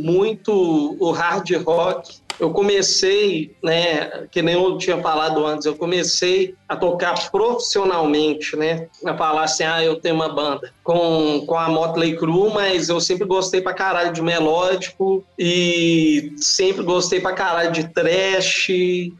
muito 0.01 0.97
o 0.99 1.11
hard 1.11 1.49
rock 1.63 2.19
eu 2.39 2.51
comecei, 2.51 3.55
né, 3.63 4.27
que 4.31 4.41
nem 4.41 4.55
eu 4.55 4.77
tinha 4.77 4.97
falado 5.01 5.45
antes, 5.45 5.65
eu 5.65 5.75
comecei 5.75 6.55
a 6.67 6.75
tocar 6.75 7.29
profissionalmente, 7.31 8.55
né, 8.55 8.87
a 9.05 9.15
falar 9.15 9.43
assim, 9.43 9.63
ah, 9.63 9.83
eu 9.83 9.99
tenho 9.99 10.15
uma 10.15 10.29
banda 10.29 10.71
com, 10.83 11.43
com 11.45 11.55
a 11.55 11.67
Motley 11.67 12.15
Crue, 12.15 12.51
mas 12.53 12.89
eu 12.89 12.99
sempre 12.99 13.25
gostei 13.25 13.61
pra 13.61 13.73
caralho 13.73 14.13
de 14.13 14.21
melódico 14.21 15.23
e 15.37 16.33
sempre 16.37 16.83
gostei 16.83 17.19
pra 17.19 17.33
caralho 17.33 17.71
de 17.71 17.87
trash, 17.89 18.67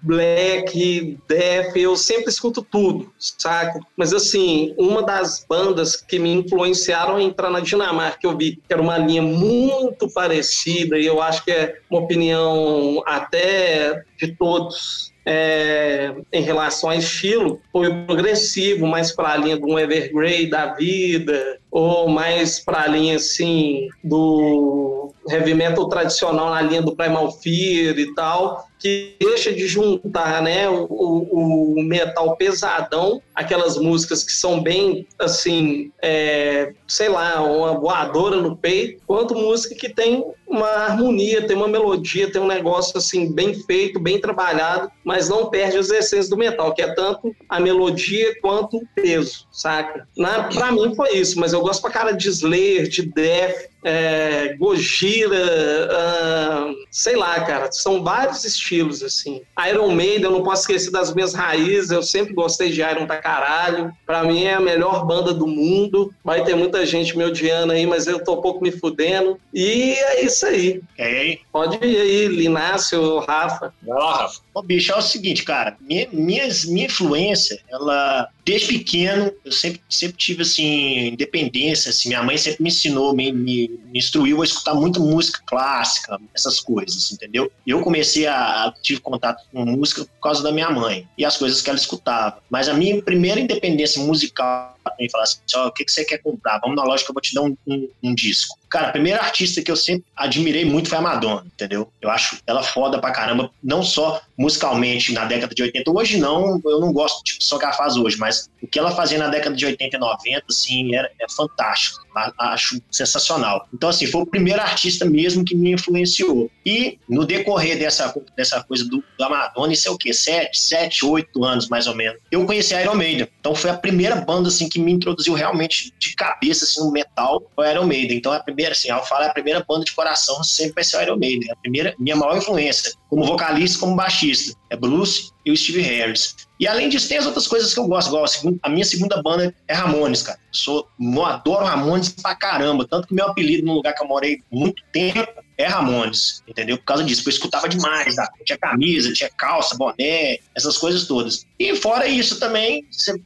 black, 0.02 1.18
death, 1.28 1.76
eu 1.76 1.96
sempre 1.96 2.30
escuto 2.30 2.62
tudo, 2.62 3.12
saca? 3.18 3.80
Mas 3.96 4.14
assim, 4.14 4.74
uma 4.78 5.02
das 5.02 5.46
bandas 5.48 5.96
que 5.96 6.20
me 6.20 6.32
influenciaram 6.32 7.16
a 7.16 7.22
entrar 7.22 7.50
na 7.50 7.60
Dinamarca, 7.60 8.20
eu 8.24 8.38
vi 8.38 8.58
que 8.58 8.74
era 8.74 8.82
uma 8.82 8.98
linha 8.98 9.22
muito 9.22 10.10
parecida 10.10 10.98
e 10.98 11.06
eu 11.06 11.22
acho 11.22 11.44
que 11.44 11.52
é 11.52 11.78
uma 11.90 12.02
opinião 12.02 13.04
até 13.08 14.04
de 14.18 14.36
todos 14.36 15.14
é, 15.26 16.14
em 16.32 16.42
relação 16.42 16.90
a 16.90 16.96
estilo, 16.98 17.62
foi 17.72 17.94
progressivo, 18.04 18.86
mais 18.86 19.14
para 19.14 19.30
a 19.30 19.38
linha 19.38 19.58
do 19.58 19.80
Evergrey 19.80 20.50
da 20.50 20.74
vida, 20.74 21.58
ou 21.72 22.08
mais 22.08 22.60
para 22.60 22.82
a 22.82 22.88
linha 22.88 23.18
assim 23.18 23.88
do 24.04 25.12
heavy 25.30 25.54
metal 25.54 25.88
tradicional 25.90 26.50
na 26.50 26.62
linha 26.62 26.82
do 26.82 26.96
Primal 26.96 27.32
Fear 27.32 28.00
e 28.00 28.14
tal, 28.16 28.68
que 28.80 29.16
deixa 29.20 29.52
de 29.52 29.68
juntar 29.68 30.42
né, 30.42 30.70
o, 30.70 30.86
o, 30.90 31.84
metal 31.84 32.36
pesadão, 32.36 33.22
aquelas 33.34 33.78
músicas 33.78 34.24
que 34.24 34.32
são 34.32 34.62
bem, 34.62 35.08
assim, 35.20 35.92
é, 36.02 36.74
sei 36.88 37.10
lá, 37.10 37.42
uma 37.42 37.78
voadora 37.78 38.38
no 38.38 38.56
peito, 38.56 39.02
quanto 39.06 39.36
música 39.36 39.76
que 39.76 39.90
tem 39.90 40.24
uma 40.48 40.68
harmonia, 40.68 41.46
tem 41.46 41.58
uma 41.58 41.68
melodia, 41.68 42.32
tem 42.32 42.42
um 42.42 42.48
negócio, 42.48 42.98
assim, 42.98 43.34
bem 43.34 43.54
feito, 43.54 44.00
bem 44.00 44.22
trabalhado, 44.22 44.90
mas 45.04 45.28
não 45.28 45.50
perde 45.50 45.78
as 45.78 45.90
essências 45.90 46.30
do 46.30 46.38
metal, 46.38 46.74
que 46.74 46.82
é 46.82 46.94
tanto 46.94 47.36
a 47.50 47.60
melodia 47.60 48.40
quanto 48.42 48.78
o 48.78 48.88
peso, 48.96 49.48
saca? 49.52 50.08
Na, 50.16 50.44
pra 50.44 50.72
mim 50.72 50.96
foi 50.96 51.18
isso, 51.18 51.40
mas 51.40 51.52
eu 51.52 51.62
gosto 51.68 51.82
pra 51.82 51.92
cara 51.92 52.12
de 52.14 52.30
Slayer, 52.30 52.88
de 52.88 53.02
Death, 53.02 53.70
é, 53.84 54.56
Gojira, 54.56 55.38
uh, 55.38 56.76
sei 56.92 57.16
lá, 57.16 57.40
cara, 57.42 57.72
são 57.72 58.04
vários 58.04 58.44
estilos, 58.44 59.04
assim. 59.04 59.42
Iron 59.70 59.92
Maiden, 59.92 60.24
eu 60.24 60.32
não 60.32 60.44
posso 60.44 60.64
esquecer 60.64 60.92
das 60.92 61.14
minhas 61.14 61.34
raízes, 61.34 61.92
eu 61.92 62.04
sempre 62.04 62.34
gostei 62.34 62.70
de 62.70 62.82
Iron 62.82 63.06
pra 63.06 63.18
caralho. 63.18 63.92
Pra 64.06 64.24
mim 64.24 64.44
é 64.44 64.56
a 64.56 64.60
melhor 64.60 65.06
banda 65.06 65.34
do 65.34 65.48
mundo. 65.48 66.14
Vai 66.24 66.44
ter 66.44 66.56
muita 66.56 66.86
gente 66.86 67.18
me 67.18 67.24
odiando 67.24 67.74
aí, 67.74 67.86
mas 67.86 68.08
eu 68.08 68.24
tô 68.24 68.36
um 68.36 68.42
pouco 68.42 68.64
me 68.64 68.72
fudendo. 68.72 69.40
E 69.54 69.94
é 69.94 70.26
isso 70.26 70.46
aí. 70.46 70.82
aí? 71.00 71.40
Pode 71.52 71.78
ir 71.86 71.98
aí, 71.98 72.28
Linácio, 72.28 73.20
Rafa. 73.20 73.74
Vai 73.82 73.98
lá, 73.98 74.18
Rafa. 74.18 74.42
Ô, 74.58 74.62
bicho, 74.64 74.92
é 74.92 74.98
o 74.98 75.02
seguinte, 75.02 75.44
cara, 75.44 75.78
minha, 75.80 76.08
minha, 76.12 76.48
minha 76.66 76.88
influência, 76.88 77.60
ela, 77.70 78.28
desde 78.44 78.80
pequeno, 78.80 79.32
eu 79.46 79.52
sempre, 79.52 79.80
sempre 79.88 80.18
tive, 80.18 80.42
assim, 80.42 81.10
independência, 81.10 81.92
assim, 81.92 82.10
minha 82.10 82.24
mãe 82.24 82.38
sempre 82.38 82.64
me 82.64 82.70
ensinou, 82.70 83.14
me, 83.14 83.32
me, 83.32 83.67
me 83.68 84.00
instruiu 84.00 84.42
a 84.42 84.46
escutar 84.46 84.74
muito 84.74 85.00
música 85.00 85.42
clássica, 85.46 86.20
essas 86.34 86.60
coisas, 86.60 87.12
entendeu? 87.12 87.52
Eu 87.66 87.82
comecei 87.82 88.28
a, 88.28 88.74
tive 88.82 89.00
contato 89.00 89.44
com 89.52 89.66
música 89.66 90.06
por 90.06 90.22
causa 90.22 90.44
da 90.44 90.52
minha 90.52 90.70
mãe 90.70 91.08
e 91.18 91.26
as 91.26 91.38
coisas 91.38 91.62
que 91.62 91.70
ela 91.70 91.80
escutava, 91.80 92.40
mas 92.50 92.70
a 92.70 92.74
minha 92.74 93.02
primeira 93.02 93.40
independência 93.40 94.02
musical 94.04 94.77
e 95.00 95.10
falar 95.10 95.24
assim, 95.24 95.40
ó, 95.56 95.68
o 95.68 95.72
que, 95.72 95.86
que 95.86 95.92
você 95.92 96.06
quer 96.06 96.20
comprar? 96.20 96.60
Vamos 96.60 96.76
na 96.76 96.84
loja 96.84 97.04
que 97.04 97.10
eu 97.10 97.14
vou 97.14 97.22
te 97.22 97.34
dar 97.34 97.42
um, 97.42 97.56
um, 97.68 97.90
um 98.04 98.16
disco. 98.16 98.58
Cara, 98.70 98.90
a 98.90 98.92
primeira 98.92 99.20
artista 99.20 99.62
que 99.62 99.72
eu 99.72 99.76
sempre 99.76 100.06
admirei 100.16 100.66
muito 100.66 100.90
foi 100.90 100.98
a 100.98 101.02
Madonna, 101.02 101.46
entendeu? 101.46 101.92
Eu 102.02 102.10
acho 102.10 102.38
ela 102.46 102.62
foda 102.62 103.00
pra 103.00 103.12
caramba, 103.12 103.50
não 103.64 103.82
só 103.82 104.22
musicalmente 104.38 105.14
na 105.14 105.26
década 105.26 105.56
de 105.56 105.64
80. 105.64 105.90
Hoje 105.90 106.18
não, 106.18 106.62
eu 106.66 106.80
não 106.80 106.92
gosto 106.92 107.24
tipo, 107.24 107.44
só 107.44 107.58
que 107.58 107.66
ela 107.66 107.74
faz 107.74 107.96
hoje, 107.96 108.18
mas 108.18 108.50
o 108.62 108.68
que 108.68 108.78
ela 108.78 108.92
fazia 108.92 109.18
na 109.18 109.28
década 109.28 109.56
de 109.56 109.66
80 109.66 109.96
e 109.96 110.00
90, 110.00 110.44
assim, 110.50 110.96
era, 110.96 111.10
é 111.20 111.26
fantástico. 111.30 112.06
Acho 112.40 112.82
sensacional. 112.92 113.68
Então, 113.72 113.90
assim, 113.90 114.08
foi 114.08 114.22
o 114.22 114.26
primeiro 114.26 114.60
artista 114.60 115.06
mesmo 115.06 115.46
que 115.46 115.56
me 115.56 115.74
influenciou. 115.74 116.50
E 116.66 116.98
no 117.08 117.26
decorrer 117.26 117.78
dessa, 117.78 118.14
dessa 118.36 118.64
coisa 118.64 118.86
do, 118.86 119.04
da 119.20 119.30
Madonna, 119.30 119.72
isso 119.72 119.88
é 119.88 119.92
o 119.92 119.98
quê? 119.98 120.12
Sete, 120.12 120.60
sete, 120.60 121.06
oito 121.06 121.46
anos, 121.46 121.70
mais 121.70 121.86
ou 121.86 121.96
menos. 121.96 122.20
Eu 122.32 122.44
conheci 122.46 122.74
a 122.74 122.82
Iron 122.82 122.96
Maiden. 122.96 123.28
Então 123.40 123.54
foi 123.54 123.70
a 123.70 123.78
primeira 123.78 124.16
banda, 124.16 124.50
assim, 124.50 124.68
que 124.68 124.77
me 124.80 124.92
introduziu 124.92 125.34
realmente 125.34 125.94
de 126.00 126.16
cabeça, 126.16 126.66
assim, 126.66 126.80
no 126.80 126.92
metal, 126.92 127.50
foi 127.56 127.70
Iron 127.72 127.86
Maiden. 127.86 128.18
Então 128.18 128.32
a 128.32 128.40
primeira, 128.40 128.72
assim, 128.72 128.90
ao 128.90 129.06
falar, 129.06 129.28
a 129.28 129.34
primeira 129.34 129.64
banda 129.68 129.86
de 129.86 129.94
coração 129.94 130.44
sempre 130.44 130.76
vai 130.76 130.84
ser 130.84 130.98
a 130.98 131.04
Iron 131.04 131.18
Maiden. 131.18 131.52
A 131.52 131.56
primeira, 131.56 131.96
minha 132.00 132.16
maior 132.16 132.38
influência, 132.38 132.94
como 133.10 133.26
vocalista, 133.26 133.80
como 133.80 133.96
baixista, 133.96 134.58
é 134.70 134.76
Bruce 134.76 135.32
e 135.46 135.52
o 135.52 135.58
Steve 135.58 135.82
Harris. 135.82 136.47
E 136.60 136.68
além 136.68 136.90
disso, 136.90 137.08
tem 137.08 137.18
as 137.18 137.26
outras 137.26 137.48
coisas 137.48 137.74
que 137.74 137.80
eu 137.80 137.88
gosto, 137.88 138.08
igual 138.08 138.26
a, 138.64 138.70
minha 138.70 138.86
segunda 138.86 139.22
banda 139.22 139.54
é 139.68 139.74
Ramones, 139.74 140.24
cara. 140.24 140.40
Sou, 140.52 140.88
eu 141.00 141.26
adoro 141.26 141.66
Ramones 141.66 142.10
pra 142.10 142.36
caramba, 142.36 142.88
tanto 142.88 143.08
que 143.08 143.14
meu 143.14 143.28
apelido 143.28 143.66
no 143.66 143.74
lugar 143.74 143.94
que 143.94 144.04
eu 144.04 144.08
morei 144.08 144.42
muito 144.52 144.82
tempo 144.92 145.28
é 145.58 145.66
Ramones, 145.66 146.44
entendeu? 146.48 146.78
Por 146.78 146.86
causa 146.86 147.04
disso, 147.04 147.24
eu 147.26 147.30
escutava 147.30 147.68
demais, 147.68 148.16
tá? 148.16 148.30
tinha 148.46 148.58
camisa, 148.58 149.12
tinha 149.12 149.30
calça, 149.30 149.76
boné, 149.76 150.38
essas 150.56 150.78
coisas 150.78 151.06
todas. 151.08 151.46
E 151.60 151.76
fora 151.76 152.08
isso 152.08 152.40
também, 152.40 152.86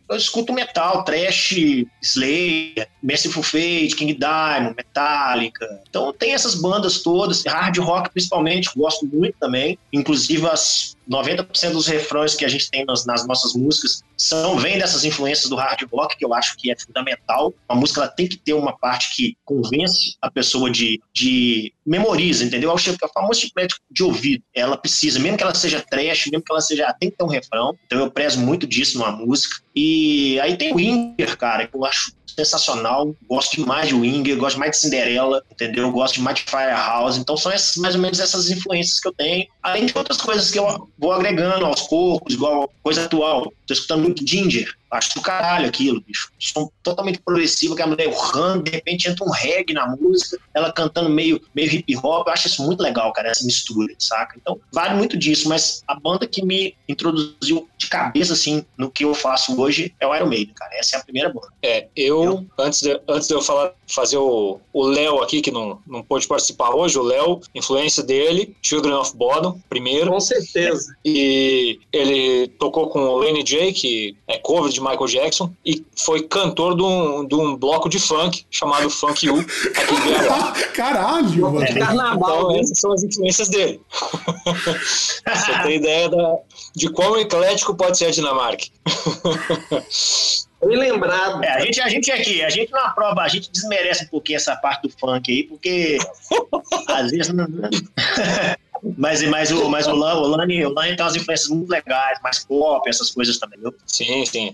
eu 0.10 0.16
escuto 0.16 0.54
metal, 0.54 1.04
trash, 1.04 1.86
Slayer, 2.02 2.88
Merciful 3.04 3.44
Fate, 3.44 3.96
King 3.96 4.14
Diamond, 4.14 4.76
Metallica. 4.76 5.82
Então 5.90 6.14
tem 6.14 6.34
essas 6.34 6.56
bandas 6.56 7.02
todas, 7.02 7.44
hard 7.46 7.78
rock 7.80 8.10
principalmente, 8.10 8.70
gosto 8.76 9.06
muito 9.06 9.36
também. 9.38 9.78
Inclusive 9.92 10.48
as 10.48 10.96
90% 11.10 11.72
dos 11.72 11.88
refrões 11.88 12.36
que 12.36 12.46
a 12.46 12.48
gente 12.48 12.72
tem 12.72 12.86
nas, 12.86 13.06
nas, 13.06 13.21
nossas 13.26 13.54
músicas 13.54 14.04
são 14.18 14.58
vem 14.58 14.78
dessas 14.78 15.04
influências 15.04 15.50
do 15.50 15.56
hard 15.56 15.82
rock, 15.92 16.18
que 16.18 16.24
eu 16.24 16.34
acho 16.34 16.56
que 16.58 16.72
é 16.72 16.76
fundamental. 16.78 17.54
A 17.68 17.76
música 17.76 18.02
ela 18.02 18.10
tem 18.10 18.28
que 18.28 18.38
ter 18.38 18.54
uma 18.54 18.78
parte 18.78 19.16
que 19.16 19.36
convence 19.44 20.16
a 20.22 20.30
pessoa 20.30 20.70
de, 20.70 21.02
de 21.14 21.74
memoriza, 21.86 22.44
entendeu? 22.44 22.70
É 22.72 22.74
o 22.74 23.10
famoso 23.14 23.42
chiclete 23.42 23.76
de 23.90 24.04
ouvido. 24.04 24.44
Ela 24.54 24.78
precisa, 24.78 25.20
mesmo 25.20 25.38
que 25.38 25.44
ela 25.44 25.56
seja 25.56 25.82
trash, 25.82 26.28
mesmo 26.28 26.44
que 26.44 26.52
ela 26.52 26.62
seja, 26.62 26.94
tem 27.00 27.10
que 27.10 27.18
ter 27.18 27.24
um 27.24 27.28
refrão. 27.28 27.76
Então 27.86 28.00
eu 28.00 28.12
prezo 28.12 28.40
muito 28.40 28.68
disso 28.68 28.98
numa 28.98 29.12
música. 29.12 29.62
E 29.76 30.40
aí 30.40 30.58
tem 30.58 30.74
o 30.74 30.80
Inter, 30.80 31.38
cara, 31.38 31.68
que 31.68 31.76
eu 31.76 31.86
acho 31.86 32.14
sensacional. 32.46 33.16
Gosto 33.30 33.56
demais 33.56 33.88
de 33.88 33.96
Winger, 33.96 34.38
gosto 34.38 34.60
mais 34.60 34.72
de 34.72 34.78
Cinderela, 34.78 35.44
entendeu? 35.52 35.92
Gosto 35.92 36.16
demais 36.16 36.38
de 36.38 36.44
Firehouse. 36.44 37.20
Então 37.20 37.38
são 37.38 37.52
essas, 37.52 37.78
mais 37.78 37.96
ou 37.96 38.02
menos 38.02 38.20
essas 38.20 38.50
influências 38.50 39.00
que 39.00 39.08
eu 39.08 39.14
tenho. 39.14 39.46
Além 39.62 39.86
de 39.86 39.98
outras 39.98 40.18
coisas 40.18 40.52
que 40.52 40.60
eu 40.60 40.90
vou 40.98 41.12
agregando 41.12 41.66
aos 41.66 41.82
poucos, 41.84 42.34
igual 42.34 42.72
coisa 42.84 43.06
atual. 43.06 43.52
Tô 43.66 43.74
escutando 43.74 44.04
muito 44.04 44.28
Ginger. 44.28 44.74
Acho 44.92 45.16
do 45.16 45.22
caralho 45.22 45.68
aquilo, 45.68 46.02
bicho. 46.02 46.32
Som 46.38 46.70
totalmente 46.84 47.20
progressivo, 47.20 47.76
que 47.76 47.82
a 47.82 47.88
mulher 47.88 48.10
urrando, 48.10 48.64
de 48.64 48.72
repente 48.72 49.08
entra 49.08 49.26
um 49.26 49.32
reggae 49.32 49.74
na 49.74 49.88
música, 49.88 50.38
ela 50.54 50.72
cantando 50.72 51.10
meio, 51.10 51.42
meio 51.56 51.72
hip 51.72 51.96
hop. 51.98 52.28
Eu 52.28 52.34
acho 52.34 52.48
isso 52.48 52.64
muito 52.64 52.82
legal, 52.82 53.14
cara, 53.14 53.30
essa 53.30 53.46
mistura, 53.46 53.94
saca? 53.98 54.36
Então, 54.40 54.60
vale 54.72 54.96
muito 54.96 55.18
disso, 55.18 55.48
mas 55.48 55.82
a 55.88 55.96
banda 55.96 56.28
que 56.28 56.44
me 56.44 56.76
introduziu 56.90 57.70
de 57.78 57.88
cabeça, 57.88 58.34
assim, 58.34 58.66
no 58.78 58.92
que 58.92 59.06
eu 59.06 59.14
faço 59.14 59.60
hoje 59.60 59.96
é 60.00 60.06
o 60.06 60.14
Iron 60.16 60.28
Maiden, 60.28 60.54
cara. 60.54 60.76
Essa 60.76 60.98
é 60.98 61.00
a 61.00 61.04
primeira 61.04 61.30
banda. 61.30 61.48
É, 61.64 61.88
eu, 61.96 62.46
antes 62.60 62.82
de, 62.82 63.00
antes 63.08 63.28
de 63.28 63.34
eu 63.34 63.42
falar, 63.42 63.74
fazer 63.94 64.18
o 64.18 64.60
Léo 64.74 65.22
aqui, 65.22 65.42
que 65.42 65.52
não, 65.52 65.80
não 65.88 66.02
pôde 66.02 66.28
participar 66.28 66.74
hoje, 66.76 66.98
o 66.98 67.04
Léo, 67.04 67.40
influência 67.54 68.02
dele, 68.04 68.56
Children 68.62 68.96
of 68.96 69.16
Bodom, 69.16 69.60
primeiro. 69.70 70.12
Com 70.12 70.20
certeza. 70.20 70.96
E 71.04 71.80
ele 71.92 72.48
tocou 72.60 72.88
com 72.90 73.02
o 73.04 73.18
Lane 73.18 73.44
J, 73.44 73.72
que 73.74 74.16
é 74.28 74.38
cover 74.38 74.72
de 74.72 74.80
Michael 74.82 75.08
Jackson, 75.08 75.52
e 75.66 75.84
foi 75.96 76.22
cantor 76.24 76.76
de 76.76 76.84
um, 76.84 77.26
de 77.26 77.36
um 77.36 77.56
bloco 77.56 77.90
de 77.90 78.00
funk 78.00 78.46
chamado 78.50 78.90
Funk 78.90 79.30
U, 79.30 79.40
aqui 79.40 79.94
em 79.94 80.00
BH. 80.00 80.72
Caralho, 80.74 81.42
mano. 81.52 81.64
É 81.64 81.74
carnaval, 81.74 82.52
Então, 82.52 82.60
essas 82.60 82.80
são 82.80 82.92
as 82.94 83.04
influências 83.04 83.50
dele. 83.50 83.82
Você 84.42 85.64
tem 85.64 85.76
ideia 85.76 86.10
da- 86.10 86.38
de 86.76 86.90
quão 86.90 87.18
eclético 87.18 87.76
pode 87.76 87.98
ser 87.98 88.06
a 88.06 88.12
Dinamarca. 88.12 88.66
Bem 90.66 90.78
lembrado. 90.78 91.44
É, 91.44 91.50
a 91.50 91.60
gente, 91.62 91.82
a 91.82 91.90
gente 91.90 92.12
aqui, 92.12 92.44
a 92.44 92.50
gente 92.50 92.72
na 92.72 92.90
prova, 92.92 93.22
a 93.22 93.28
gente 93.28 93.52
desmerece 93.52 94.06
um 94.06 94.08
pouquinho 94.08 94.38
essa 94.38 94.56
parte 94.56 94.84
do 94.84 94.90
funk 94.90 95.32
aí, 95.32 95.44
porque 95.44 95.98
às 96.88 97.12
vezes 97.12 97.34
não. 97.34 97.48
Mas, 98.98 99.22
mas, 99.24 99.52
o, 99.52 99.70
mas 99.70 99.86
o, 99.86 99.94
Lan, 99.94 100.16
o, 100.16 100.28
Lani, 100.28 100.66
o 100.66 100.74
Lani 100.74 100.96
tem 100.96 101.06
umas 101.06 101.16
influências 101.16 101.50
muito 101.50 101.70
legais, 101.70 102.20
mais 102.24 102.44
pop, 102.44 102.90
essas 102.90 103.12
coisas 103.12 103.38
também, 103.38 103.60
viu? 103.60 103.72
Sim, 103.86 104.26
sim. 104.26 104.52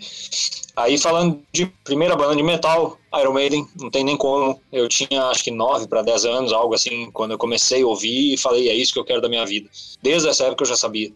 Aí 0.75 0.97
falando 0.97 1.41
de 1.51 1.65
primeira 1.83 2.15
banda 2.15 2.35
de 2.35 2.43
metal, 2.43 2.99
Iron 3.19 3.33
Maiden, 3.33 3.65
não 3.79 3.89
tem 3.89 4.03
nem 4.03 4.17
como. 4.17 4.61
Eu 4.71 4.89
tinha 4.89 5.23
acho 5.27 5.43
que 5.43 5.49
9 5.49 5.87
para 5.87 6.01
10 6.01 6.25
anos, 6.25 6.53
algo 6.53 6.75
assim, 6.75 7.09
quando 7.11 7.31
eu 7.31 7.37
comecei 7.37 7.81
a 7.83 7.87
ouvir 7.87 8.33
e 8.33 8.37
falei, 8.37 8.69
é 8.69 8.75
isso 8.75 8.91
que 8.91 8.99
eu 8.99 9.05
quero 9.05 9.21
da 9.21 9.29
minha 9.29 9.45
vida. 9.45 9.69
Desde 10.01 10.27
essa 10.27 10.43
época 10.43 10.63
eu 10.63 10.67
já 10.67 10.75
sabia. 10.75 11.09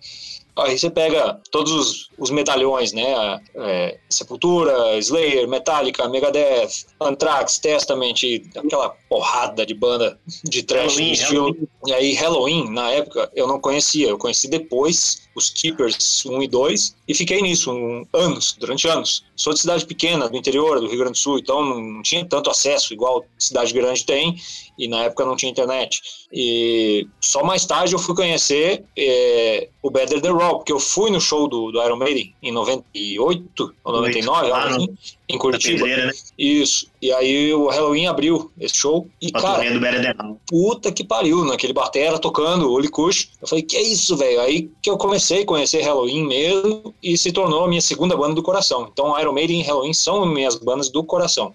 Aí 0.57 0.77
você 0.77 0.89
pega 0.89 1.39
todos 1.49 1.71
os, 1.71 2.09
os 2.17 2.29
medalhões, 2.29 2.91
né? 2.91 3.39
É, 3.55 3.97
Sepultura, 4.09 4.97
Slayer, 4.97 5.47
Metallica, 5.47 6.07
Megadeth, 6.09 6.85
Anthrax, 6.99 7.57
Testament, 7.59 8.15
aquela 8.55 8.89
porrada 9.09 9.65
de 9.65 9.73
banda 9.73 10.19
de 10.43 10.63
trash 10.63 10.97
Halloween, 10.97 11.11
estilo. 11.11 11.57
E 11.85 11.93
aí 11.93 12.13
Halloween, 12.13 12.69
na 12.69 12.91
época, 12.91 13.31
eu 13.33 13.47
não 13.47 13.59
conhecia. 13.59 14.09
Eu 14.09 14.17
conheci 14.17 14.49
depois 14.49 15.20
os 15.35 15.49
Keepers 15.49 16.25
1 16.25 16.43
e 16.43 16.47
2 16.47 16.95
e 17.07 17.13
fiquei 17.13 17.41
nisso 17.41 17.71
um, 17.71 18.05
anos, 18.13 18.55
durante 18.59 18.87
anos. 18.87 19.23
Sou 19.35 19.53
de 19.53 19.59
cidade 19.59 19.85
pequena, 19.85 20.29
do 20.29 20.37
interior 20.37 20.79
do 20.79 20.87
Rio 20.87 20.97
Grande 20.99 21.13
do 21.13 21.17
Sul, 21.17 21.39
então 21.39 21.63
não 21.63 22.01
tinha 22.01 22.25
tanto 22.25 22.49
acesso 22.49 22.93
igual 22.93 23.25
cidade 23.37 23.73
grande 23.73 24.05
tem 24.05 24.35
e 24.77 24.87
na 24.87 25.03
época 25.03 25.25
não 25.25 25.35
tinha 25.35 25.51
internet. 25.51 26.01
E 26.31 27.07
só 27.19 27.43
mais 27.43 27.65
tarde 27.65 27.93
eu 27.93 27.99
fui 27.99 28.15
conhecer 28.15 28.83
é, 28.97 29.69
o 29.81 29.89
Better 29.89 30.21
The 30.21 30.29
Raw, 30.29 30.57
porque 30.57 30.71
eu 30.73 30.79
fui 30.79 31.09
no 31.11 31.19
show 31.21 31.47
do, 31.47 31.71
do 31.71 31.83
Iron 31.83 31.97
Maiden 31.97 32.33
em 32.41 32.51
98 32.51 33.75
ou 33.83 33.93
99, 33.93 34.47
Lá 34.47 34.63
algo 34.63 34.69
no- 34.77 34.83
assim, 34.83 34.97
em 35.35 35.37
Curitiba. 35.37 35.77
pedreira, 35.79 36.07
né? 36.07 36.13
Isso. 36.37 36.87
E 37.01 37.11
aí 37.11 37.53
o 37.53 37.67
Halloween 37.67 38.07
abriu 38.07 38.51
esse 38.59 38.77
show. 38.77 39.07
E, 39.21 39.31
Pra 39.31 39.41
cara, 39.41 39.63
do 39.63 40.39
puta 40.47 40.91
que 40.91 41.03
pariu, 41.03 41.43
naquele 41.45 41.73
batera 41.73 42.19
tocando 42.19 42.71
Holy 42.71 42.89
Kush. 42.89 43.29
Eu 43.41 43.47
falei, 43.47 43.63
que 43.63 43.77
é 43.77 43.81
isso, 43.81 44.15
velho? 44.17 44.41
Aí 44.41 44.69
que 44.81 44.89
eu 44.89 44.97
comecei 44.97 45.43
a 45.43 45.45
conhecer 45.45 45.81
Halloween 45.81 46.27
mesmo 46.27 46.93
e 47.01 47.17
se 47.17 47.31
tornou 47.31 47.63
a 47.63 47.67
minha 47.67 47.81
segunda 47.81 48.15
banda 48.15 48.35
do 48.35 48.43
coração. 48.43 48.89
Então 48.91 49.19
Iron 49.19 49.33
Maiden 49.33 49.61
e 49.61 49.63
Halloween 49.63 49.93
são 49.93 50.25
minhas 50.25 50.55
bandas 50.55 50.89
do 50.89 51.03
coração. 51.03 51.53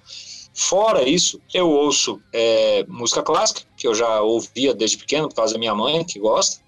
Fora 0.59 1.07
isso, 1.07 1.39
eu 1.53 1.68
ouço 1.70 2.18
é, 2.33 2.83
música 2.89 3.22
clássica, 3.22 3.61
que 3.77 3.87
eu 3.87 3.95
já 3.95 4.22
ouvia 4.22 4.72
desde 4.72 4.97
pequeno, 4.97 5.29
por 5.29 5.35
causa 5.35 5.53
da 5.53 5.59
minha 5.59 5.74
mãe, 5.74 6.03
que 6.03 6.18
gosta. 6.18 6.62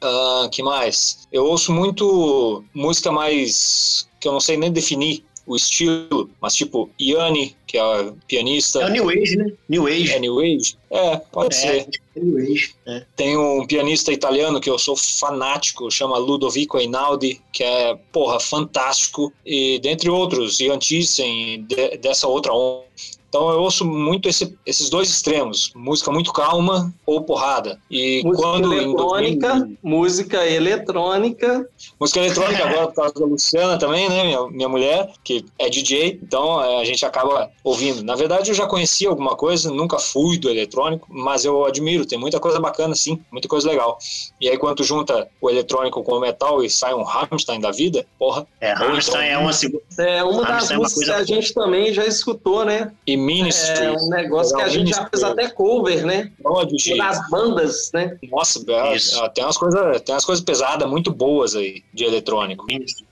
Ah, 0.00 0.48
que 0.50 0.62
mais? 0.62 1.28
Eu 1.30 1.44
ouço 1.44 1.70
muito 1.70 2.64
música 2.72 3.12
mais. 3.12 4.08
que 4.18 4.26
eu 4.26 4.32
não 4.32 4.40
sei 4.40 4.56
nem 4.56 4.72
definir 4.72 5.22
o 5.46 5.54
estilo, 5.54 6.28
mas 6.40 6.54
tipo 6.54 6.90
Yanni, 7.00 7.56
que 7.66 7.78
é 7.78 7.80
a 7.80 8.12
pianista. 8.26 8.80
É 8.82 8.86
o 8.86 8.88
New 8.90 9.08
Age, 9.10 9.36
né? 9.36 9.52
New 9.68 9.86
Age. 9.86 10.12
É 10.12 10.18
New 10.18 10.40
Age? 10.40 10.76
É, 10.90 11.16
pode 11.16 11.54
É, 11.54 11.58
ser. 11.58 11.88
é 12.16 12.20
New 12.20 12.38
Age. 12.38 12.74
É. 12.86 13.04
Tem 13.14 13.36
um 13.36 13.66
pianista 13.66 14.12
italiano 14.12 14.60
que 14.60 14.68
eu 14.68 14.78
sou 14.78 14.96
fanático, 14.96 15.90
chama 15.90 16.18
Ludovico 16.18 16.78
Einaudi, 16.78 17.40
que 17.52 17.62
é, 17.62 17.96
porra, 18.12 18.40
fantástico. 18.40 19.32
E 19.44 19.78
dentre 19.78 20.10
outros, 20.10 20.58
Ian 20.58 20.78
Thyssen, 20.78 21.64
de, 21.64 21.96
dessa 21.98 22.26
outra 22.26 22.52
onda. 22.52 22.84
Então 23.36 23.50
eu 23.50 23.60
ouço 23.60 23.84
muito 23.84 24.30
esse- 24.30 24.56
esses 24.64 24.88
dois 24.88 25.10
extremos, 25.10 25.70
música 25.74 26.10
muito 26.10 26.32
calma 26.32 26.90
ou 27.04 27.20
porrada. 27.22 27.78
E 27.90 28.22
Música 28.24 28.42
quando 28.42 28.72
eletrônica, 28.72 29.48
2000 29.54 29.78
música 29.82 30.46
eletrônica. 30.46 31.68
Música 32.00 32.20
eletrônica 32.20 32.64
agora 32.64 32.86
por 32.88 32.94
causa 32.94 33.14
da 33.14 33.26
Luciana 33.26 33.78
também, 33.78 34.08
né? 34.08 34.24
Minha, 34.24 34.46
minha 34.48 34.68
mulher, 34.70 35.12
que 35.22 35.44
é 35.58 35.68
DJ, 35.68 36.18
então 36.22 36.62
é, 36.64 36.80
a 36.80 36.84
gente 36.84 37.04
acaba 37.04 37.50
ouvindo. 37.62 38.02
Na 38.02 38.14
verdade, 38.14 38.50
eu 38.50 38.54
já 38.54 38.66
conhecia 38.66 39.10
alguma 39.10 39.36
coisa, 39.36 39.70
nunca 39.70 39.98
fui 39.98 40.38
do 40.38 40.48
eletrônico, 40.48 41.06
mas 41.10 41.44
eu 41.44 41.66
admiro, 41.66 42.06
tem 42.06 42.18
muita 42.18 42.40
coisa 42.40 42.58
bacana, 42.58 42.94
sim, 42.94 43.20
muita 43.30 43.48
coisa 43.48 43.68
legal. 43.68 43.98
E 44.40 44.48
aí, 44.48 44.56
quando 44.56 44.76
tu 44.76 44.84
junta 44.84 45.28
o 45.42 45.50
eletrônico 45.50 46.02
com 46.02 46.12
o 46.12 46.20
metal 46.20 46.62
e 46.64 46.70
sai 46.70 46.94
um 46.94 47.02
Rammstein 47.02 47.60
da 47.60 47.70
vida, 47.70 48.06
porra, 48.18 48.46
É, 48.62 48.72
Rammstein 48.72 49.28
é 49.28 49.36
uma 49.38 49.52
segunda. 49.52 49.82
É 49.98 50.24
uma 50.24 50.42
das 50.42 50.48
Rammstein 50.50 50.74
é 50.74 50.78
uma 50.78 50.82
músicas 50.84 51.04
que 51.04 51.10
coisa 51.10 51.16
a 51.16 51.24
gente 51.24 51.52
também 51.54 51.92
já 51.92 52.06
escutou, 52.06 52.64
né? 52.64 52.92
e 53.06 53.16
Ministry, 53.26 53.84
É 53.84 53.92
um 53.92 54.08
negócio 54.08 54.56
que 54.56 54.62
a 54.62 54.68
gente 54.68 54.90
já 54.90 55.06
fez 55.08 55.22
até 55.22 55.48
cover, 55.50 56.06
né? 56.06 56.30
Prodigy, 56.42 56.96
das 56.96 57.28
bandas, 57.30 57.90
né? 57.92 58.16
nossa, 58.30 58.64
é, 58.68 58.96
Isso. 58.96 59.22
é, 59.22 59.28
tem 59.30 59.44
umas 59.44 59.56
coisas 59.58 60.00
tem 60.02 60.14
umas 60.14 60.24
coisas 60.24 60.44
pesadas, 60.44 60.88
muito 60.88 61.12
boas 61.12 61.54
aí, 61.56 61.82
de 61.92 62.04
eletrônico. 62.04 62.64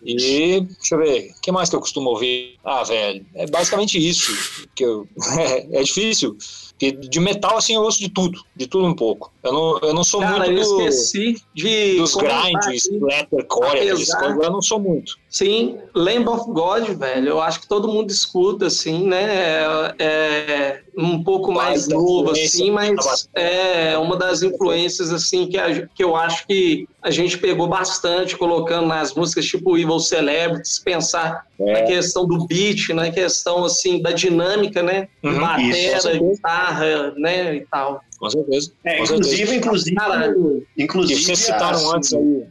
E 0.02 0.60
deixa 0.60 0.94
eu 0.94 0.98
ver, 0.98 1.30
o 1.36 1.40
que 1.40 1.50
mais 1.52 1.68
que 1.68 1.76
eu 1.76 1.80
costumo 1.80 2.10
ouvir? 2.10 2.54
Ah, 2.64 2.82
velho, 2.84 3.24
é 3.34 3.46
basicamente 3.46 3.98
isso. 3.98 4.32
Que 4.74 4.84
eu, 4.84 5.06
é, 5.72 5.82
difícil. 5.82 6.36
Porque 6.70 6.90
de 6.90 7.20
metal, 7.20 7.56
assim, 7.56 7.76
eu 7.76 7.82
ouço 7.82 8.00
de 8.00 8.08
tudo, 8.08 8.40
de 8.56 8.66
tudo 8.66 8.84
um 8.86 8.94
pouco. 8.94 9.32
Eu 9.44 9.52
não, 9.52 9.78
eu 9.78 9.94
não 9.94 10.02
sou 10.02 10.20
Cara, 10.20 10.38
muito 10.44 10.50
eu 10.60 10.64
do- 10.76 10.82
esqueci 10.82 11.36
de. 11.54 11.96
dos 11.98 12.14
grinds, 12.16 12.84
splattercore, 12.86 13.66
aqueles 13.78 14.10
Apesar- 14.10 14.18
coisas, 14.18 14.44
eu 14.44 14.50
não 14.50 14.60
sou 14.62 14.80
muito. 14.80 15.16
Sim, 15.30 15.78
Lamb 15.94 16.28
of 16.28 16.50
God, 16.50 16.88
velho. 16.98 17.28
Eu 17.28 17.40
acho 17.40 17.60
que 17.60 17.68
todo 17.68 17.86
mundo 17.88 18.10
escuta, 18.10 18.66
assim, 18.66 19.06
né? 19.06 19.24
É, 19.24 19.94
é 20.05 20.84
um 20.97 21.22
pouco 21.24 21.51
mais 21.53 21.88
novo, 21.88 22.30
assim, 22.30 22.70
mas 22.70 22.95
da 23.34 23.40
é 23.40 23.99
uma 23.99 24.16
das 24.16 24.42
influências, 24.42 25.12
assim, 25.12 25.47
que, 25.49 25.59
a- 25.59 25.86
que 25.95 26.03
eu 26.05 26.14
acho 26.16 26.47
que 26.47 26.86
a 27.03 27.11
gente 27.11 27.36
pegou 27.38 27.66
bastante, 27.66 28.36
colocando 28.36 28.86
nas 28.86 29.12
músicas 29.14 29.45
tipo 29.45 29.76
Evil 29.76 29.99
Celebrities, 29.99 30.78
pensar 30.78 31.45
na 31.59 31.70
É, 31.78 31.82
questão 31.82 32.26
do 32.26 32.47
beat, 32.47 32.88
na 32.90 33.11
questão, 33.11 33.64
assim, 33.64 34.01
da 34.01 34.11
dinâmica, 34.12 34.82
né? 34.82 35.09
Uhum, 35.22 35.32
isso. 35.61 36.09
Batera, 36.09 36.18
guitarra, 36.18 37.14
né? 37.16 37.57
E 37.57 37.61
tal. 37.70 38.01
com 38.18 38.30
certeza. 38.30 38.72
É, 38.84 38.97
Com 38.99 39.07
certeza. 39.07 39.14
inclusive, 39.34 39.57
inclusive, 39.57 39.97
Caralho. 39.97 40.66
Inclusive. 40.78 41.22
vocês 41.22 41.38
citaram 41.40 41.76
assim, 41.76 41.97
antes 41.97 42.11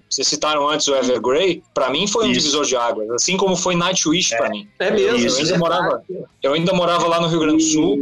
vocês 0.09 0.27
citaram 0.27 0.69
antes 0.69 0.87
o 0.87 0.95
Evergrey, 0.95 1.63
pra 1.73 1.89
mim 1.89 2.05
foi 2.07 2.25
um 2.27 2.31
Isso. 2.31 2.39
divisor 2.41 2.65
de 2.65 2.75
águas, 2.75 3.09
assim 3.11 3.35
como 3.37 3.55
foi 3.55 3.75
Nightwish 3.75 4.35
pra 4.37 4.49
mim. 4.49 4.67
É 4.79 4.91
mesmo. 4.91 5.27
Eu, 5.27 5.35
ainda 5.37 5.55
é 5.55 5.57
morava, 5.57 6.03
eu 6.43 6.53
ainda 6.53 6.73
morava 6.73 7.07
lá 7.07 7.19
no 7.19 7.27
Rio 7.27 7.39
Grande 7.39 7.57
do 7.57 7.69
Sul 7.71 8.01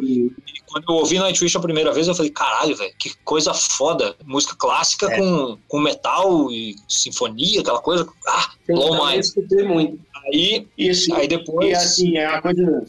quando 0.72 0.86
eu 0.90 0.96
ouvi 0.96 1.20
Nightwish 1.20 1.56
a 1.58 1.60
primeira 1.60 1.92
vez, 1.94 2.08
eu 2.08 2.16
falei, 2.16 2.32
caralho, 2.32 2.76
velho, 2.76 2.94
que 2.98 3.14
coisa 3.24 3.54
foda. 3.54 4.16
Música 4.26 4.56
clássica 4.58 5.08
É. 5.12 5.18
com, 5.18 5.58
com 5.68 5.80
metal 5.80 6.52
e 6.52 6.76
sinfonia, 6.88 7.62
aquela 7.62 7.82
coisa. 7.82 8.08
Ah, 8.28 8.50
Sim, 8.66 8.74
blow 8.74 9.06
mind. 9.06 9.20
escutei 9.20 9.64
muito. 9.64 10.00
Aí, 10.28 10.68
Isso. 10.78 11.14
aí 11.16 11.26
E 11.26 11.28
depois. 11.28 11.78
assim, 11.78 12.18
é 12.18 12.30
uma 12.30 12.42
coisa 12.42 12.86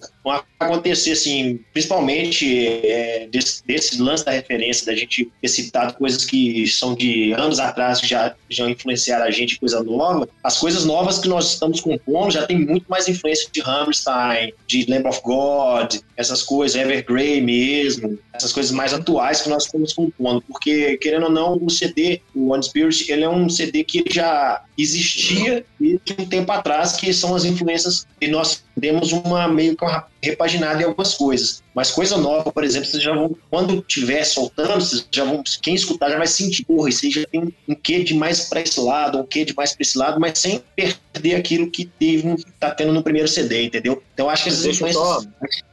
acontecer 0.59 1.13
assim, 1.13 1.61
principalmente 1.73 2.67
é, 2.87 3.29
desse, 3.31 3.67
desse 3.67 4.01
lance 4.01 4.25
da 4.25 4.31
referência, 4.31 4.87
da 4.87 4.95
gente 4.95 5.31
ter 5.41 5.49
citado 5.49 5.95
coisas 5.95 6.25
que 6.25 6.67
são 6.69 6.95
de 6.95 7.33
anos 7.33 7.59
atrás 7.59 8.01
que 8.01 8.07
já, 8.07 8.35
já 8.49 8.69
influenciaram 8.71 9.25
a 9.25 9.31
gente, 9.31 9.59
coisa 9.59 9.83
nova. 9.83 10.29
As 10.43 10.59
coisas 10.59 10.85
novas 10.85 11.19
que 11.19 11.29
nós 11.29 11.53
estamos 11.53 11.81
compondo 11.81 12.33
já 12.33 12.47
tem 12.47 12.59
muito 12.59 12.87
mais 12.89 13.09
influência 13.09 13.49
de 13.51 13.61
Hammerstein, 13.61 14.53
de 14.67 14.87
Lamb 14.89 15.09
of 15.09 15.21
God, 15.23 15.97
essas 16.17 16.43
coisas, 16.43 16.81
Evergrey 16.81 17.41
mesmo, 17.41 18.19
essas 18.33 18.53
coisas 18.53 18.73
mais 18.73 18.93
atuais 18.93 19.43
que 19.43 19.49
nós 19.49 19.65
estamos 19.65 19.93
compondo. 19.93 20.41
Porque, 20.43 20.97
querendo 20.99 21.25
ou 21.25 21.31
não, 21.31 21.59
o 21.61 21.69
CD, 21.69 22.21
o 22.35 22.53
One 22.53 22.63
Spirit, 22.63 23.11
ele 23.11 23.25
é 23.25 23.29
um 23.29 23.49
CD 23.49 23.85
que 23.85 24.05
já 24.09 24.63
existia 24.79 25.65
desde 25.79 26.15
um 26.19 26.27
tempo 26.27 26.51
atrás, 26.53 26.93
que 26.93 27.13
são 27.13 27.35
as 27.35 27.45
influências 27.45 28.07
e 28.21 28.29
nós 28.29 28.65
demos 28.77 29.13
uma 29.13 29.49
meio 29.49 29.77
que 29.77 29.85
uma 29.85 30.07
repaginado 30.23 30.81
em 30.81 30.85
algumas 30.85 31.15
coisas. 31.15 31.63
Mas 31.75 31.91
coisa 31.91 32.17
nova, 32.17 32.53
por 32.53 32.63
exemplo, 32.63 32.89
vocês 32.89 33.03
já 33.03 33.13
vão, 33.15 33.37
quando 33.51 33.83
tiver 33.83 34.23
soltando, 34.25 34.75
vocês 34.75 35.07
já 35.11 35.25
vão, 35.25 35.43
quem 35.61 35.75
escutar 35.75 36.11
já 36.11 36.19
vai 36.19 36.27
sentir, 36.27 36.65
porra, 36.65 36.89
isso 36.89 37.05
aí 37.05 37.11
já 37.11 37.27
tem 37.27 37.53
um, 37.69 37.75
quê 37.75 38.05
de 38.05 38.15
mais 38.15 38.43
para 38.43 38.61
esse 38.61 38.79
lado, 38.79 39.19
um 39.19 39.27
quê 39.27 39.45
de 39.45 39.55
mais 39.55 39.73
para 39.73 39.83
esse 39.83 39.99
lado, 39.99 40.21
mas 40.21 40.39
sem 40.39 40.63
perder 40.77 41.35
aquilo 41.35 41.71
que 41.71 41.87
teve, 41.87 42.37
tá 42.61 42.71
tendo 42.71 42.93
no 42.93 43.03
primeiro 43.03 43.27
CD, 43.27 43.65
entendeu? 43.65 44.03
Então 44.15 44.31
acho 44.31 44.45
que 44.45 44.51
influências, 44.51 45.29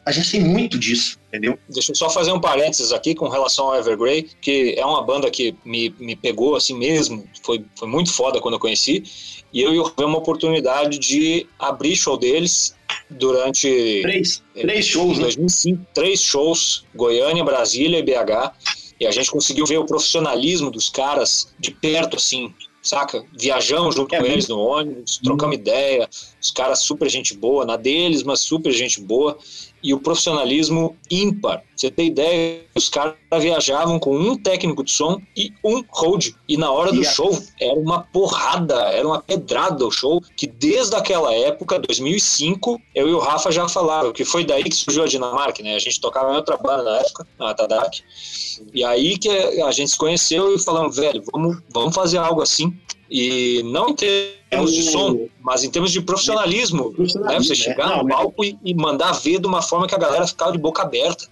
a 0.06 0.12
gente 0.12 0.32
tem 0.32 0.42
muito 0.42 0.80
disso, 0.80 1.19
entendeu? 1.30 1.58
Deixa 1.70 1.92
eu 1.92 1.96
só 1.96 2.10
fazer 2.10 2.32
um 2.32 2.42
parênteses 2.42 2.92
aqui 2.92 3.16
com 3.16 3.30
relação 3.30 3.68
ao 3.68 3.78
Evergrey, 3.78 4.28
que 4.42 4.74
é 4.76 4.86
uma 4.86 5.04
banda 5.04 5.30
que 5.30 5.56
me, 5.64 5.94
me 6.00 6.16
pegou 6.16 6.56
assim 6.56 6.76
mesmo, 6.76 7.24
foi, 7.44 7.64
foi 7.76 7.88
muito 7.88 8.12
foda 8.12 8.42
quando 8.42 8.56
eu 8.56 8.60
conheci, 8.60 9.04
e 9.54 9.62
eu 9.62 9.72
tive 9.90 10.04
uma 10.04 10.18
oportunidade 10.18 10.98
de 10.98 11.48
abrir 11.58 11.96
show 11.96 12.18
deles 12.18 12.76
durante 13.10 14.02
Três, 14.02 14.44
três 14.54 14.86
shows, 14.86 15.18
em 15.18 15.22
né? 15.22 15.24
2005, 15.26 15.86
três 15.94 16.22
shows, 16.22 16.84
Goiânia, 16.94 17.44
Brasília 17.44 18.00
e 18.00 18.04
BH, 18.04 18.54
e 19.00 19.08
a 19.08 19.12
gente 19.12 19.32
conseguiu 19.32 19.66
ver 19.66 19.78
o 19.78 19.86
profissionalismo 19.86 20.70
dos 20.70 20.90
caras 20.90 21.54
de 21.58 21.72
perto, 21.72 22.18
assim, 22.18 22.54
saca? 22.82 23.24
Viajamos 23.38 23.96
junto 23.96 24.14
É 24.14 24.20
com 24.20 24.26
eles 24.26 24.48
no 24.48 24.60
ônibus, 24.60 25.20
trocamos 25.24 25.56
ideia, 25.56 26.10
os 26.42 26.52
caras 26.52 26.80
super 26.80 27.10
gente 27.10 27.34
boa, 27.34 27.66
na 27.66 27.78
deles, 27.78 28.24
mas 28.24 28.42
super 28.42 28.72
gente 28.72 29.00
boa, 29.02 29.38
e 29.82 29.94
o 29.94 30.00
profissionalismo 30.00 30.96
ímpar. 31.10 31.64
Você 31.76 31.90
tem 31.90 32.08
ideia, 32.08 32.62
os 32.76 32.90
caras 32.90 33.16
viajavam 33.40 33.98
com 34.00 34.18
um 34.18 34.38
técnico 34.38 34.84
de 34.84 34.92
som 34.92 35.22
e 35.36 35.54
um 35.64 35.84
road, 35.90 36.36
e 36.48 36.58
na 36.58 36.70
hora 36.70 36.92
do 36.92 37.04
show 37.06 37.38
era 37.60 37.80
uma 37.80 38.02
porrada, 38.02 38.76
era 38.92 39.08
uma 39.08 39.22
pedrada 39.22 39.86
o 39.86 39.92
show, 39.92 40.22
que 40.36 40.46
desde 40.46 40.96
aquela 40.96 41.34
época, 41.34 41.80
2005, 41.80 42.82
eu 42.94 43.08
e 43.08 43.14
o 43.14 43.20
Rafa 43.20 43.52
já 43.52 43.68
falavam, 43.70 44.12
que 44.12 44.26
foi 44.26 44.44
daí 44.44 44.64
que 44.64 44.76
surgiu 44.76 45.04
a 45.04 45.08
Dinamarca, 45.08 45.64
né? 45.64 45.76
A 45.76 45.80
gente 45.80 46.02
tocava 46.02 46.34
em 46.34 46.36
outra 46.36 46.58
banda 46.58 46.84
na 46.84 46.98
época, 46.98 47.28
a 47.40 47.54
Tadak. 47.54 48.02
E 48.74 48.84
aí 48.84 49.18
que 49.18 49.30
a 49.30 49.72
gente 49.72 49.92
se 49.92 49.98
conheceu 49.98 50.54
e 50.54 50.60
falamos, 50.60 50.96
velho, 50.96 51.24
vamos, 51.32 51.58
vamos 51.74 51.96
fazer 51.96 52.18
algo 52.18 52.42
assim. 52.42 52.78
E 53.10 53.64
não 53.64 53.90
em 53.90 53.96
termos 53.96 54.74
de 54.74 54.84
som, 54.84 55.28
mas 55.42 55.64
em 55.64 55.70
termos 55.70 55.92
de 55.92 56.02
profissionalismo. 56.02 56.90
Né? 56.90 56.96
Profissionalismo, 56.96 57.56
Você 57.56 57.62
é. 57.62 57.66
chegar 57.66 57.98
no 57.98 58.08
palco 58.08 58.44
e, 58.44 58.58
e 58.64 58.74
mandar 58.74 59.14
ver 59.14 59.40
de 59.40 59.48
uma 59.48 59.62
forma 59.62 59.88
que 59.88 59.96
a 59.96 60.00
galera 60.00 60.28
ficava 60.28 60.52
de 60.52 60.58
boca 60.58 60.84
aberta. 60.84 61.26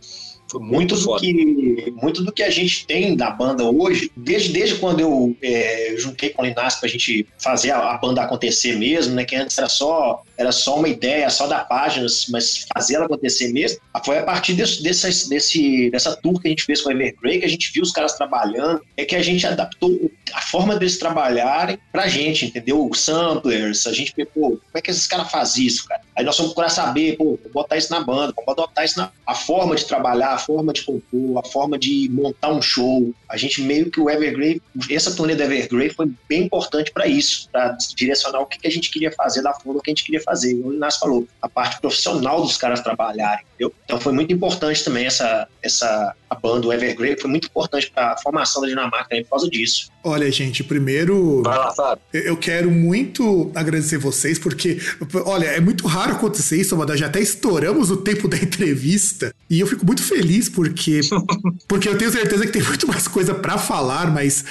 Foi 0.50 0.62
muito, 0.62 0.74
muito 0.74 0.96
do 0.96 1.02
foda. 1.02 1.20
que 1.20 1.94
muito 2.02 2.24
do 2.24 2.32
que 2.32 2.42
a 2.42 2.50
gente 2.50 2.86
tem 2.88 3.16
da 3.16 3.30
banda 3.30 3.66
hoje 3.66 4.10
desde, 4.16 4.54
desde 4.54 4.76
quando 4.76 5.02
eu 5.02 5.36
é, 5.42 5.96
juntei 5.98 6.30
com 6.30 6.42
o 6.42 6.46
Linasco 6.46 6.80
pra 6.80 6.90
gente 6.90 7.28
fazer 7.38 7.72
a, 7.72 7.92
a 7.92 7.98
banda 7.98 8.22
acontecer 8.22 8.78
mesmo 8.78 9.14
né 9.14 9.26
que 9.26 9.36
antes 9.36 9.58
era 9.58 9.68
só 9.68 10.24
era 10.38 10.52
só 10.52 10.78
uma 10.78 10.88
ideia 10.88 11.30
só 11.30 11.48
da 11.48 11.60
página 11.60 12.08
mas 12.30 12.66
fazer 12.74 12.96
ela 12.96 13.06
acontecer 13.06 13.52
mesmo 13.52 13.80
foi 14.04 14.20
a 14.20 14.24
partir 14.24 14.54
desse, 14.54 14.82
desse, 14.82 15.30
desse 15.30 15.90
dessa 15.90 16.16
tour 16.16 16.40
que 16.40 16.48
a 16.48 16.52
gente 16.52 16.64
fez 16.64 16.82
com 16.82 16.90
a 16.90 16.94
Evergrey 16.94 17.40
que 17.40 17.46
a 17.46 17.50
gente 17.50 17.72
viu 17.74 17.84
os 17.84 17.92
caras 17.92 18.14
trabalhando 18.14 18.82
é 18.96 19.06
que 19.06 19.16
a 19.16 19.22
gente 19.22 19.46
adaptou 19.46 20.12
a 20.34 20.42
forma 20.42 20.76
deles 20.76 20.98
trabalharem 20.98 21.78
pra 21.92 22.08
gente 22.08 22.46
entendeu 22.46 22.88
os 22.88 23.00
samplers 23.00 23.88
a 23.88 23.94
gente 23.94 24.14
pô 24.34 24.50
como 24.50 24.62
é 24.76 24.82
que 24.82 24.92
esses 24.92 25.08
caras 25.08 25.32
fazem 25.32 25.66
isso 25.66 25.88
cara 25.88 26.02
aí 26.16 26.24
nós 26.24 26.38
vamos 26.38 26.54
procurar 26.54 26.70
saber 26.70 27.18
pô 27.18 27.40
vou 27.44 27.54
botar 27.54 27.78
isso 27.78 27.92
na 27.92 28.00
banda 28.02 28.34
vamos 28.36 28.52
adotar 28.52 28.86
isso 28.86 28.98
na 28.98 29.12
a 29.28 29.36
forma 29.36 29.76
de 29.76 29.86
trabalhar 29.86 30.34
a 30.34 30.38
forma 30.38 30.72
de 30.72 30.84
compor, 30.84 31.38
a 31.38 31.44
forma 31.44 31.78
de 31.78 32.10
montar 32.10 32.50
um 32.50 32.62
show. 32.62 33.14
A 33.28 33.36
gente 33.36 33.62
meio 33.62 33.92
que 33.92 34.00
o 34.00 34.10
Evergrey, 34.10 34.62
essa 34.90 35.14
turnê 35.14 35.36
do 35.36 35.44
Evergrey 35.44 35.90
foi 35.90 36.10
bem 36.30 36.44
importante 36.44 36.92
para 36.94 37.08
isso, 37.08 37.50
para 37.52 37.76
direcionar 37.96 38.40
o 38.40 38.46
que, 38.46 38.58
que 38.58 38.68
a 38.68 38.72
gente 38.72 38.90
queria 38.90 39.12
fazer 39.12 39.42
da 39.42 39.54
forma 39.54 39.82
que 39.82 39.90
a 39.90 39.92
gente 39.92 40.06
queria 40.06 40.22
fazer. 40.28 40.56
Como 40.56 40.70
o 40.70 40.74
Inácio 40.74 41.00
falou, 41.00 41.28
a 41.42 41.50
parte 41.50 41.80
profissional 41.80 42.42
dos 42.42 42.58
caras 42.58 42.82
trabalharem, 42.82 43.46
entendeu? 43.56 43.74
Então 43.86 44.00
foi 44.00 44.14
muito 44.14 44.34
importante 44.34 44.84
também 44.84 45.06
essa, 45.06 45.48
essa 45.64 46.14
a 46.30 46.36
banda, 46.36 46.68
o 46.68 46.74
Evergrey, 46.74 47.18
foi 47.20 47.30
muito 47.30 47.48
importante 47.48 47.90
para 47.90 48.12
a 48.14 48.18
formação 48.18 48.62
da 48.62 48.68
Dinamarca 48.68 49.08
também 49.10 49.24
por 49.24 49.32
causa 49.32 49.50
disso. 49.50 49.90
Olha, 50.04 50.30
gente, 50.32 50.64
primeiro 50.64 51.42
Vai 51.44 51.58
lá, 51.58 51.74
Fábio. 51.74 52.02
eu- 52.14 52.38
quero 52.38 52.70
muito 52.70 53.52
agradecer 53.56 53.98
vocês, 53.98 54.38
porque, 54.38 54.80
olha, 55.26 55.46
é 55.48 55.60
muito 55.60 55.88
raro 55.88 56.14
acontecer 56.14 56.58
isso, 56.62 56.76
mas 56.78 57.00
já 57.00 57.08
até 57.08 57.20
estouramos 57.20 57.90
o 57.92 57.98
tempo 57.98 58.28
da 58.28 58.38
entrevista. 58.38 59.34
E 59.50 59.60
eu 59.60 59.68
fico 59.68 59.86
muito 59.86 60.04
feliz 60.04 60.50
porque, 60.50 61.00
porque 61.68 61.88
eu 61.90 61.98
tenho 61.98 62.12
certeza 62.12 62.46
que 62.46 62.52
tem 62.52 62.62
muito 62.64 62.88
mais 62.88 63.08
coisa 63.08 63.34
pra 63.34 63.58
falar, 63.58 64.12
mas, 64.14 64.44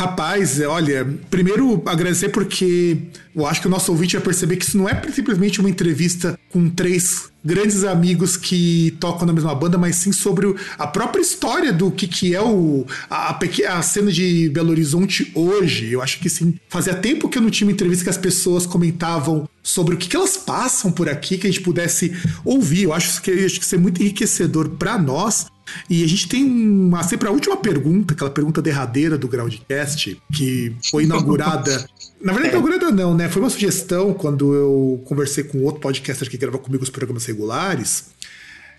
rapaz, 0.00 0.58
olha, 0.60 1.06
primeiro 1.28 1.82
agradecer 1.84 2.30
porque 2.30 2.96
eu 3.36 3.46
acho 3.46 3.60
que 3.60 3.66
o 3.66 3.70
nosso 3.70 3.92
ouvinte 3.92 4.16
vai 4.16 4.24
perceber 4.24 4.56
que 4.56 4.64
isso 4.64 4.78
não 4.78 4.88
é 4.88 4.98
simplesmente 5.12 5.60
uma 5.60 5.68
entrevista 5.68 6.38
com 6.48 6.70
três 6.70 7.30
grandes 7.44 7.84
amigos 7.84 8.34
que 8.34 8.96
tocam 8.98 9.26
na 9.26 9.32
mesma 9.32 9.54
banda, 9.54 9.76
mas 9.76 9.96
sim 9.96 10.10
sobre 10.10 10.54
a 10.78 10.86
própria 10.86 11.20
história 11.20 11.70
do 11.70 11.90
que, 11.90 12.08
que 12.08 12.34
é 12.34 12.40
o, 12.40 12.86
a, 13.10 13.38
a 13.68 13.82
cena 13.82 14.10
de 14.10 14.48
Belo 14.48 14.70
Horizonte 14.70 15.30
hoje. 15.34 15.92
Eu 15.92 16.00
acho 16.00 16.18
que 16.18 16.30
sim. 16.30 16.54
Fazia 16.68 16.94
tempo 16.94 17.28
que 17.28 17.36
eu 17.36 17.42
não 17.42 17.50
tinha 17.50 17.68
uma 17.68 17.72
entrevista 17.72 18.04
que 18.04 18.10
as 18.10 18.18
pessoas 18.18 18.66
comentavam 18.66 19.46
sobre 19.62 19.94
o 19.94 19.98
que, 19.98 20.08
que 20.08 20.16
elas 20.16 20.36
passam 20.36 20.90
por 20.90 21.10
aqui, 21.10 21.36
que 21.36 21.46
a 21.46 21.50
gente 21.50 21.62
pudesse 21.62 22.12
ouvir. 22.42 22.84
Eu 22.84 22.94
acho 22.94 23.20
que, 23.20 23.30
acho 23.30 23.58
que 23.58 23.64
isso 23.64 23.74
é 23.74 23.78
muito 23.78 24.02
enriquecedor 24.02 24.70
para 24.70 24.98
nós. 24.98 25.46
E 25.88 26.04
a 26.04 26.06
gente 26.06 26.28
tem 26.28 26.44
uma, 26.44 27.02
sempre 27.02 27.28
a 27.28 27.30
última 27.30 27.56
pergunta, 27.56 28.14
aquela 28.14 28.30
pergunta 28.30 28.62
derradeira 28.62 29.16
do 29.16 29.28
Groundcast, 29.28 30.20
que 30.32 30.74
foi 30.90 31.04
inaugurada. 31.04 31.88
Na 32.20 32.32
verdade, 32.32 32.54
inaugurada 32.54 32.90
não, 32.90 33.14
né? 33.14 33.28
Foi 33.28 33.40
uma 33.40 33.50
sugestão 33.50 34.12
quando 34.12 34.54
eu 34.54 35.02
conversei 35.06 35.42
com 35.42 35.62
outro 35.64 35.80
podcaster 35.80 36.28
que 36.28 36.36
grava 36.36 36.58
comigo 36.58 36.82
os 36.82 36.90
programas 36.90 37.24
regulares, 37.24 38.06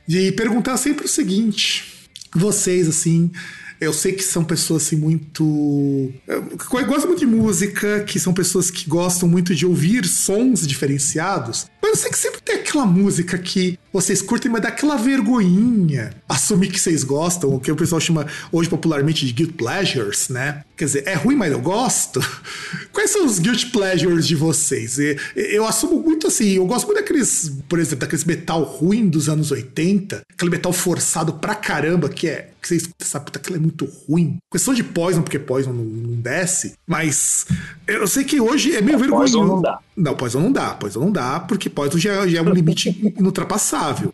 de 0.08 0.32
perguntar 0.34 0.78
sempre 0.78 1.06
o 1.06 1.10
seguinte: 1.10 2.10
vocês, 2.36 2.88
assim. 2.88 3.32
Eu 3.80 3.92
sei 3.92 4.12
que 4.12 4.22
são 4.22 4.44
pessoas 4.44 4.84
assim 4.84 4.96
muito. 4.96 6.14
que 6.28 6.86
gostam 6.86 7.08
muito 7.08 7.20
de 7.20 7.26
música, 7.26 8.02
que 8.02 8.20
são 8.20 8.32
pessoas 8.32 8.70
que 8.70 8.88
gostam 8.88 9.28
muito 9.28 9.56
de 9.56 9.66
ouvir 9.66 10.06
sons 10.06 10.68
diferenciados. 10.68 11.66
Mas 11.82 11.92
eu 11.92 11.98
sei 11.98 12.12
que 12.12 12.18
sempre 12.18 12.42
tem 12.42 12.56
aquela 12.56 12.86
música 12.86 13.38
que 13.38 13.80
vocês 13.92 14.22
curtem, 14.22 14.50
mas 14.50 14.62
dá 14.62 14.70
aquela 14.70 14.96
vergonhinha 14.96 16.12
assumir 16.30 16.70
que 16.70 16.80
vocês 16.80 17.04
gostam, 17.04 17.54
o 17.54 17.60
que 17.60 17.72
o 17.72 17.76
pessoal 17.76 18.00
chama 18.00 18.26
hoje 18.52 18.70
popularmente 18.70 19.26
de 19.26 19.34
guilt 19.34 19.54
pleasures, 19.54 20.30
né? 20.30 20.64
Quer 20.78 20.86
dizer, 20.86 21.04
é 21.08 21.16
ruim, 21.16 21.36
mas 21.36 21.52
eu 21.52 21.60
gosto. 21.60 22.22
Quais 22.94 23.12
são 23.12 23.26
os 23.26 23.40
guilt 23.40 23.72
pleasures 23.72 24.28
de 24.28 24.36
vocês? 24.36 24.98
Eu 25.36 25.66
assumo 25.66 26.02
muito 26.02 26.28
assim, 26.28 26.52
eu 26.52 26.66
gosto 26.66 26.86
muito 26.86 27.00
daqueles, 27.00 27.52
por 27.68 27.80
exemplo, 27.80 28.00
daqueles 28.00 28.24
metal 28.24 28.64
ruim 28.64 29.10
dos 29.10 29.28
anos 29.28 29.52
80, 29.52 30.22
aquele 30.34 30.52
metal 30.52 30.72
forçado 30.72 31.34
pra 31.34 31.56
caramba, 31.56 32.10
que 32.10 32.28
é. 32.28 32.50
Que 32.62 32.68
você 32.68 32.76
escuta 32.76 33.04
essa 33.04 33.20
puta, 33.20 33.40
aquilo 33.40 33.56
é 33.56 33.60
muito 33.60 33.86
ruim. 33.86 34.38
Questão 34.52 34.72
de 34.72 34.84
Poison, 34.84 35.24
porque 35.24 35.40
Poison 35.40 35.74
não, 35.74 35.84
não 35.84 36.22
desce, 36.22 36.74
mas 36.86 37.48
eu 37.88 38.06
sei 38.06 38.24
que 38.24 38.40
hoje 38.40 38.76
é 38.76 38.82
meio 38.82 39.00
vergonhoso. 39.00 39.40
Poison 39.40 39.56
não 39.56 39.62
dá. 39.64 39.80
Não, 39.96 40.16
Poison 40.16 40.40
não 40.40 40.52
dá, 40.52 40.70
Poison 40.72 41.02
não 41.02 41.12
dá, 41.12 41.40
porque 41.42 41.70
Poison 41.70 41.98
já, 41.98 42.26
já 42.28 42.40
é 42.40 42.42
um 42.42 42.50
limite 42.50 43.14
inultrapassável. 43.20 44.14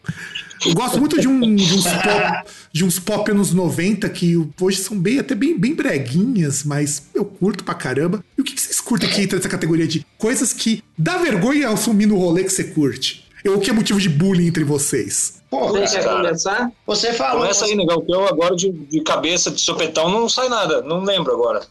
Eu 0.66 0.74
gosto 0.74 1.00
muito 1.00 1.20
de, 1.22 1.28
um- 1.28 1.56
de 1.56 1.74
uns 1.76 1.84
pop, 1.86 2.50
de 2.74 2.84
uns 2.84 3.00
pop 3.00 3.30
anos 3.32 3.54
90 3.54 4.10
que 4.10 4.36
hoje 4.60 4.78
são 4.82 4.98
bem, 5.00 5.20
até 5.20 5.36
bem, 5.36 5.58
bem 5.58 5.76
breguinhas, 5.76 6.64
mas 6.64 7.04
eu 7.14 7.24
curto 7.24 7.64
pra 7.64 7.76
caramba. 7.76 8.24
E 8.38 8.42
o 8.42 8.44
que, 8.44 8.54
que 8.54 8.62
vocês 8.62 8.82
curtem 8.82 9.08
que 9.10 9.22
entra 9.22 9.38
nessa 9.38 9.50
categoria 9.50 9.88
de 9.88 10.04
coisas 10.18 10.52
que 10.54 10.84
dá 10.98 11.18
vergonha 11.18 11.70
assumir 11.70 12.08
no 12.08 12.18
rolê 12.18 12.44
que 12.44 12.50
você 12.52 12.64
curte? 12.64 13.26
Ou 13.46 13.58
o 13.58 13.60
que 13.62 13.70
é 13.70 13.74
motivo 13.74 14.02
de 14.02 14.10
bullying 14.10 14.48
entre 14.48 14.64
vocês? 14.64 15.36
Pô, 15.50 15.72
cara. 15.72 16.18
começar? 16.18 16.72
você 16.86 17.14
falou. 17.14 17.42
Começa 17.44 17.66
aí, 17.66 17.76
negão, 17.76 18.02
que 18.04 18.14
eu 18.14 18.28
agora 18.28 18.56
de, 18.56 18.72
de 18.72 19.00
cabeça, 19.02 19.50
de 19.52 19.62
sopetão, 19.62 20.10
não 20.10 20.28
sai 20.28 20.50
nada. 20.50 20.82
Não 20.82 21.02
lembro 21.04 21.32
agora. 21.34 21.62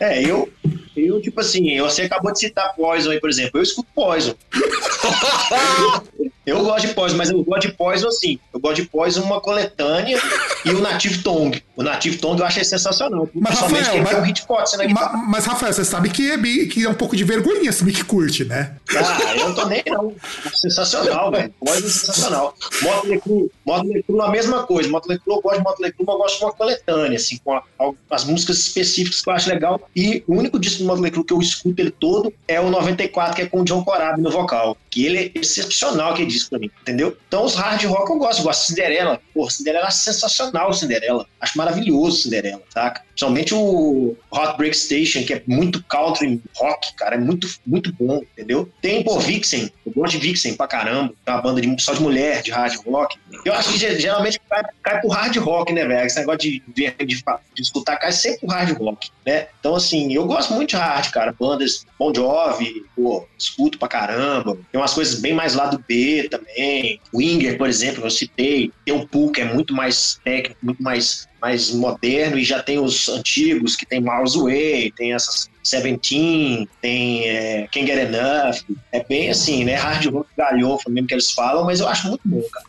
É, 0.00 0.22
eu, 0.22 0.50
eu, 0.96 1.20
tipo 1.20 1.40
assim, 1.40 1.78
você 1.78 2.02
acabou 2.02 2.32
de 2.32 2.38
citar 2.38 2.74
Poison 2.74 3.10
aí, 3.10 3.20
por 3.20 3.28
exemplo. 3.28 3.58
Eu 3.58 3.62
escuto 3.62 3.88
Poison. 3.94 4.34
Eu 6.46 6.64
gosto 6.64 6.88
de 6.88 6.94
Poison, 6.94 7.16
mas 7.16 7.30
eu 7.30 7.44
gosto 7.44 7.68
de 7.68 7.74
Poison 7.74 8.08
assim. 8.08 8.38
Eu 8.52 8.58
gosto 8.58 8.82
de 8.82 8.88
Poison 8.88 9.22
uma 9.22 9.40
coletânea 9.40 10.18
e 10.64 10.70
o 10.70 10.80
Native 10.80 11.22
Tongue. 11.22 11.62
O 11.80 11.82
Native 11.82 12.18
Tongue 12.18 12.40
eu 12.42 12.46
achei 12.46 12.62
sensacional. 12.62 13.26
Mas, 13.34 13.58
Rafael, 13.58 13.84
que 13.84 13.96
é 13.96 14.00
o 14.00 14.04
mas- 14.20 14.28
Hitchcock, 14.28 14.76
né? 14.76 14.88
Ma- 14.88 15.12
Mas, 15.26 15.46
Rafael, 15.46 15.72
você 15.72 15.82
sabe 15.82 16.10
que 16.10 16.30
é, 16.30 16.36
bem- 16.36 16.68
que 16.68 16.84
é 16.84 16.88
um 16.90 16.92
pouco 16.94 17.16
de 17.16 17.24
vergonha 17.24 17.70
assumir 17.70 17.92
que 17.94 18.04
curte, 18.04 18.44
né? 18.44 18.74
Ah, 18.94 19.34
eu 19.34 19.48
não 19.48 19.54
tô 19.54 19.66
nem 19.66 19.82
não. 19.86 20.14
Sensacional, 20.54 21.30
velho. 21.30 21.54
É 21.66 21.74
sensacional. 21.80 22.54
Motley 22.82 23.18
Crue, 23.20 23.50
Motley 23.64 24.02
Crue 24.02 24.20
a 24.20 24.28
mesma 24.28 24.62
coisa. 24.64 24.88
Motley 24.90 25.18
Crue, 25.18 25.36
eu 25.36 25.40
gosto 25.40 25.56
de 25.58 25.64
Motley 25.64 25.92
Crue, 25.92 26.04
mas 26.06 26.14
eu 26.14 26.18
gosto 26.18 26.38
de 26.38 26.44
uma 26.44 26.52
coletânea, 26.52 27.16
assim, 27.16 27.38
com 27.42 27.52
a- 27.54 27.62
as 28.10 28.24
músicas 28.24 28.58
específicas 28.58 29.22
que 29.22 29.30
eu 29.30 29.32
acho 29.32 29.48
legal. 29.48 29.80
E 29.96 30.22
o 30.26 30.34
único 30.36 30.58
disco 30.58 30.82
do 30.82 30.86
Motley 30.86 31.10
Crue 31.10 31.24
que 31.24 31.32
eu 31.32 31.40
escuto 31.40 31.80
ele 31.80 31.90
todo 31.90 32.32
é 32.46 32.60
o 32.60 32.68
94, 32.68 33.34
que 33.36 33.42
é 33.42 33.46
com 33.46 33.60
o 33.62 33.64
John 33.64 33.82
Corabi 33.84 34.20
no 34.20 34.30
vocal. 34.30 34.76
Que 34.90 35.06
ele 35.06 35.18
é 35.34 35.38
excepcional, 35.38 36.12
aquele 36.12 36.28
disco 36.28 36.50
pra 36.50 36.58
mim, 36.58 36.70
entendeu? 36.82 37.16
Então 37.28 37.44
os 37.44 37.54
hard 37.54 37.82
rock 37.84 38.10
eu 38.10 38.18
gosto. 38.18 38.40
Eu 38.40 38.44
gosto 38.44 38.60
de 38.62 38.66
Cinderela. 38.68 39.20
Pô, 39.32 39.48
Cinderela 39.48 39.86
é 39.86 39.90
sensacional, 39.90 40.72
Cinderela. 40.72 41.24
Acho 41.40 41.56
maravilhoso, 41.56 41.69
Cinderela, 42.10 42.62
saca? 42.72 43.02
Principalmente 43.08 43.54
o 43.54 44.16
Heartbreak 44.34 44.76
Station, 44.76 45.24
que 45.24 45.34
é 45.34 45.42
muito 45.46 45.82
country 45.84 46.40
rock, 46.56 46.94
cara, 46.94 47.16
é 47.16 47.18
muito, 47.18 47.48
muito 47.66 47.92
bom, 47.92 48.22
entendeu? 48.32 48.70
Tem, 48.80 49.02
pô, 49.02 49.18
Vixen, 49.18 49.70
eu 49.84 49.92
gosto 49.92 50.12
de 50.12 50.18
Vixen 50.18 50.54
pra 50.54 50.66
caramba, 50.66 51.12
é 51.26 51.30
uma 51.30 51.42
banda 51.42 51.60
de, 51.60 51.82
só 51.82 51.92
de 51.92 52.02
mulher, 52.02 52.42
de 52.42 52.50
hard 52.50 52.74
rock. 52.86 53.18
Eu 53.44 53.52
acho 53.52 53.72
que 53.72 53.78
geralmente 53.78 54.40
cai, 54.48 54.62
cai 54.82 55.00
pro 55.00 55.10
hard 55.10 55.36
rock, 55.36 55.72
né, 55.72 55.86
velho? 55.86 56.06
Esse 56.06 56.18
negócio 56.18 56.40
de, 56.40 56.62
de, 56.68 56.90
de, 57.04 57.22
de 57.54 57.62
escutar 57.62 57.96
cai 57.96 58.12
sempre 58.12 58.40
pro 58.40 58.48
hard 58.48 58.76
rock, 58.78 59.10
né? 59.26 59.48
Então, 59.58 59.74
assim, 59.74 60.12
eu 60.12 60.26
gosto 60.26 60.54
muito 60.54 60.70
de 60.70 60.76
hard, 60.76 61.10
cara, 61.10 61.34
bandas 61.38 61.84
Bon 62.00 62.14
Jovi, 62.14 62.86
pô, 62.96 63.26
escuto 63.38 63.78
pra 63.78 63.86
caramba. 63.86 64.56
Tem 64.72 64.80
umas 64.80 64.94
coisas 64.94 65.20
bem 65.20 65.34
mais 65.34 65.54
lá 65.54 65.66
do 65.66 65.78
B 65.78 66.28
também. 66.30 66.98
Winger, 67.14 67.58
por 67.58 67.68
exemplo, 67.68 68.04
eu 68.04 68.10
citei. 68.10 68.72
Tem 68.86 68.94
o 68.94 69.06
Pooh, 69.06 69.30
que 69.30 69.42
é 69.42 69.44
muito 69.44 69.74
mais 69.74 70.18
técnico, 70.24 70.58
muito 70.62 70.82
mais 70.82 71.28
mais 71.40 71.70
moderno 71.70 72.38
e 72.38 72.44
já 72.44 72.62
tem 72.62 72.78
os 72.78 73.08
antigos 73.08 73.76
que 73.76 73.86
tem 73.86 74.00
Miles 74.00 74.34
Way, 74.34 74.92
tem 74.96 75.14
essas 75.14 75.48
Seventeen, 75.62 76.66
tem 76.80 77.28
é, 77.28 77.68
Can't 77.72 77.86
Get 77.86 77.98
Enough. 77.98 78.78
É 78.92 79.04
bem 79.04 79.30
assim, 79.30 79.64
né? 79.64 79.74
Hard 79.74 80.06
rock 80.06 80.28
galhofa 80.36 80.88
mesmo 80.88 81.06
que 81.06 81.14
eles 81.14 81.30
falam, 81.32 81.64
mas 81.64 81.80
eu 81.80 81.88
acho 81.88 82.08
muito 82.08 82.22
bom, 82.24 82.42
cara. 82.50 82.66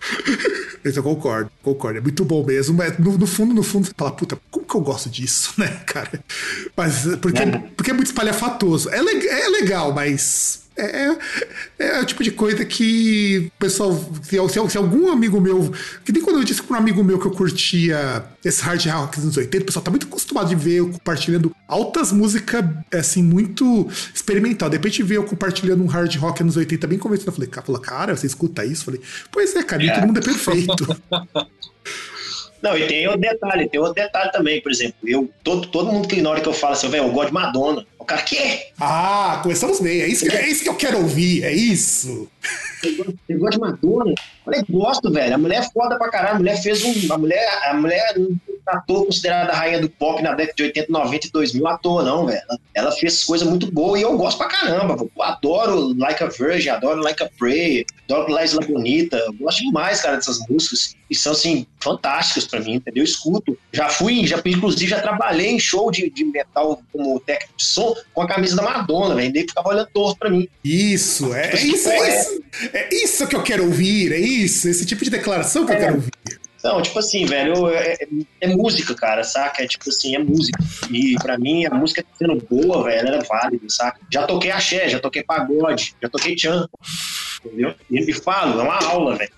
Isso 0.84 1.00
eu 1.00 1.04
concordo, 1.04 1.52
concordo. 1.64 2.00
É 2.00 2.02
muito 2.02 2.26
bom 2.26 2.46
mesmo. 2.46 2.76
Mas 2.76 2.98
no, 2.98 3.18
no 3.18 3.26
fundo, 3.26 3.54
no 3.54 3.64
fundo, 3.64 3.88
você 3.88 3.94
fala, 3.98 4.12
puta, 4.12 4.38
como 4.52 4.66
que 4.66 4.76
eu 4.76 4.82
gosto 4.82 5.10
disso, 5.10 5.54
né, 5.58 5.68
cara? 5.86 6.24
Mas 6.76 7.06
porque, 7.22 7.42
é. 7.42 7.58
porque 7.76 7.92
é 7.92 7.94
muito 7.94 8.08
espalhafatoso. 8.08 8.90
É, 8.90 9.02
le 9.02 9.28
é 9.28 9.48
legal, 9.48 9.94
mas 9.94 10.61
é, 10.82 11.18
é, 11.80 11.98
é, 11.98 12.00
o 12.02 12.06
tipo 12.06 12.24
de 12.24 12.32
coisa 12.32 12.66
que 12.66 13.52
o 13.56 13.60
pessoal. 13.60 13.94
Se, 14.24 14.70
se, 14.70 14.78
algum 14.78 15.12
amigo 15.12 15.40
meu. 15.40 15.72
Que 16.04 16.12
nem 16.12 16.22
quando 16.22 16.38
eu 16.38 16.44
disse 16.44 16.64
para 16.64 16.76
um 16.76 16.80
amigo 16.80 17.04
meu 17.04 17.20
que 17.20 17.28
eu 17.28 17.32
curtia 17.32 18.26
esse 18.44 18.62
hard 18.64 18.84
rock 18.88 19.18
dos 19.18 19.26
anos 19.26 19.38
80, 19.38 19.64
o 19.64 19.66
pessoal 19.68 19.84
tá 19.84 19.92
muito 19.92 20.08
acostumado 20.08 20.50
de 20.50 20.56
ver 20.56 20.78
eu 20.78 20.90
compartilhando 20.90 21.56
altas 21.68 22.12
músicas, 22.12 22.66
assim, 22.92 23.22
muito 23.22 23.88
experimental. 24.14 24.70
De 24.70 24.78
repente 24.78 25.04
ver 25.04 25.18
eu 25.18 25.24
compartilhando 25.24 25.84
um 25.84 25.88
hard 25.88 26.16
rock 26.16 26.42
anos 26.42 26.58
80 26.58 26.88
bem 26.88 26.98
convencido. 26.98 27.30
Eu 27.30 27.34
falei, 27.34 27.82
cara, 27.82 28.16
você 28.16 28.26
escuta 28.26 28.66
isso? 28.66 28.82
Eu 28.82 28.86
falei, 28.86 29.02
pois 29.32 29.56
é, 29.56 29.64
cara, 29.64 29.84
é. 29.84 29.94
todo 29.94 30.08
mundo 30.08 30.20
é 30.20 30.24
perfeito. 30.24 31.02
Não, 32.62 32.78
e 32.78 32.86
tem 32.88 33.08
outro 33.08 33.22
detalhe, 33.22 33.68
tem 33.68 33.80
outro 33.80 33.96
detalhe 33.96 34.32
também, 34.32 34.62
por 34.62 34.72
exemplo, 34.72 34.96
eu, 35.04 35.28
todo, 35.44 35.68
todo 35.68 35.92
mundo 35.92 36.08
que 36.08 36.22
na 36.22 36.30
hora 36.30 36.42
que 36.42 36.48
eu 36.48 36.54
falo 36.54 36.74
assim, 36.74 36.90
velho, 36.90 37.06
eu 37.06 37.12
gosto 37.12 37.30
de 37.30 37.34
Madonna. 37.34 37.86
O 38.02 38.04
cara, 38.04 38.24
quê? 38.24 38.72
Ah, 38.80 39.42
começamos 39.44 39.80
bem, 39.80 40.02
é 40.02 40.08
isso, 40.08 40.26
que, 40.26 40.36
é 40.36 40.50
isso 40.50 40.64
que 40.64 40.70
eu 40.70 40.76
quero 40.76 40.98
ouvir, 40.98 41.44
é 41.44 41.54
isso. 41.54 42.28
Você 42.82 43.36
gosta 43.36 43.52
de 43.52 43.60
Madonna? 43.60 44.10
Eu 44.10 44.16
falei, 44.44 44.64
gosto, 44.68 45.12
velho. 45.12 45.36
A 45.36 45.38
mulher 45.38 45.60
é 45.60 45.70
foda 45.70 46.00
pra 46.00 46.10
caralho. 46.10 46.36
A 46.38 46.40
mulher 46.40 46.60
fez 46.64 46.84
um. 46.84 47.14
A 47.14 47.18
mulher, 47.20 47.48
a 47.64 47.76
mulher 47.76 48.16
ator 48.66 49.06
considerada 49.06 49.52
a 49.52 49.56
rainha 49.56 49.80
do 49.80 49.90
pop 49.90 50.22
na 50.22 50.34
década 50.34 50.56
de 50.56 50.64
80, 50.64 50.92
90 50.92 51.28
e 51.28 51.32
2000 51.32 51.68
ator, 51.68 52.04
não, 52.04 52.26
velho. 52.26 52.42
Ela, 52.74 52.92
fez 52.92 53.24
coisas 53.24 53.48
muito 53.48 53.72
boas 53.72 54.00
e 54.00 54.04
eu 54.04 54.18
gosto 54.18 54.38
pra 54.38 54.48
caramba. 54.48 54.96
Eu 55.00 55.24
adoro 55.24 55.94
Like 55.98 56.24
a 56.24 56.28
Virgin, 56.28 56.70
adoro 56.70 57.02
Like 57.02 57.22
a 57.22 57.30
Prayer, 57.38 57.86
adoro 58.10 58.32
La 58.32 58.44
Isla 58.44 58.66
Bonita. 58.66 59.18
Eu 59.18 59.34
gosto 59.34 59.60
demais, 59.60 60.02
cara, 60.02 60.16
dessas 60.16 60.40
músicas. 60.48 60.96
E 61.10 61.16
são, 61.16 61.34
assim, 61.34 61.68
fantásticas 61.80 62.48
pra 62.48 62.62
mim, 62.62 62.76
entendeu? 62.76 63.02
Eu 63.02 63.06
escuto. 63.06 63.58
Já 63.72 63.90
fui, 63.90 64.26
já, 64.26 64.42
inclusive, 64.46 64.90
já 64.90 65.02
trabalhei 65.02 65.52
em 65.52 65.60
show 65.60 65.92
de, 65.92 66.10
de 66.10 66.24
metal 66.24 66.82
como 66.92 67.20
técnico 67.20 67.54
de 67.58 67.66
som 67.66 67.91
com 68.14 68.22
a 68.22 68.28
camisa 68.28 68.56
da 68.56 68.64
Madonna, 68.64 69.16
velho. 69.16 69.34
Daí 69.34 69.44
ficava 69.44 69.70
olhando 69.70 69.90
torto 69.94 70.20
pra 70.20 70.30
mim. 70.30 70.48
Isso, 70.64 71.34
é, 71.34 71.50
tipo, 71.50 71.58
é 71.58 71.62
isso, 71.62 71.90
é 71.90 72.20
isso. 72.20 72.44
É 72.74 72.90
isso 72.94 73.28
que 73.28 73.36
eu 73.36 73.44
quero 73.44 73.66
ouvir, 73.66 74.12
é 74.12 74.20
isso. 74.20 74.68
Esse 74.68 74.86
tipo 74.86 75.04
de 75.04 75.10
declaração 75.10 75.66
que 75.66 75.72
é. 75.72 75.76
eu 75.76 75.80
quero 75.80 75.96
ouvir. 75.96 76.12
Não, 76.64 76.82
tipo 76.82 77.00
assim, 77.00 77.26
velho, 77.26 77.70
é, 77.70 77.94
é, 77.94 78.08
é, 78.42 78.48
música, 78.48 78.94
cara, 78.94 79.24
saca? 79.24 79.64
É 79.64 79.68
tipo 79.68 79.90
assim, 79.90 80.16
é 80.16 80.20
música. 80.20 80.60
E 80.92 81.16
pra 81.16 81.38
mim, 81.38 81.66
a 81.66 81.74
música 81.74 82.06
sendo 82.18 82.36
boa, 82.50 82.84
velho, 82.84 83.08
ela 83.08 83.18
é 83.18 83.24
válida, 83.24 83.66
saca? 83.68 84.00
Já 84.12 84.28
toquei 84.28 84.52
axé, 84.52 84.88
já 84.88 85.00
toquei 85.00 85.24
pagode, 85.24 85.96
já 86.02 86.08
toquei 86.08 86.36
tchan. 86.36 86.68
Entendeu? 87.44 87.74
E, 87.90 88.14
falo, 88.14 88.62
é 88.62 88.64
uma 88.64 88.78
aula, 88.84 89.16
velho. 89.16 89.32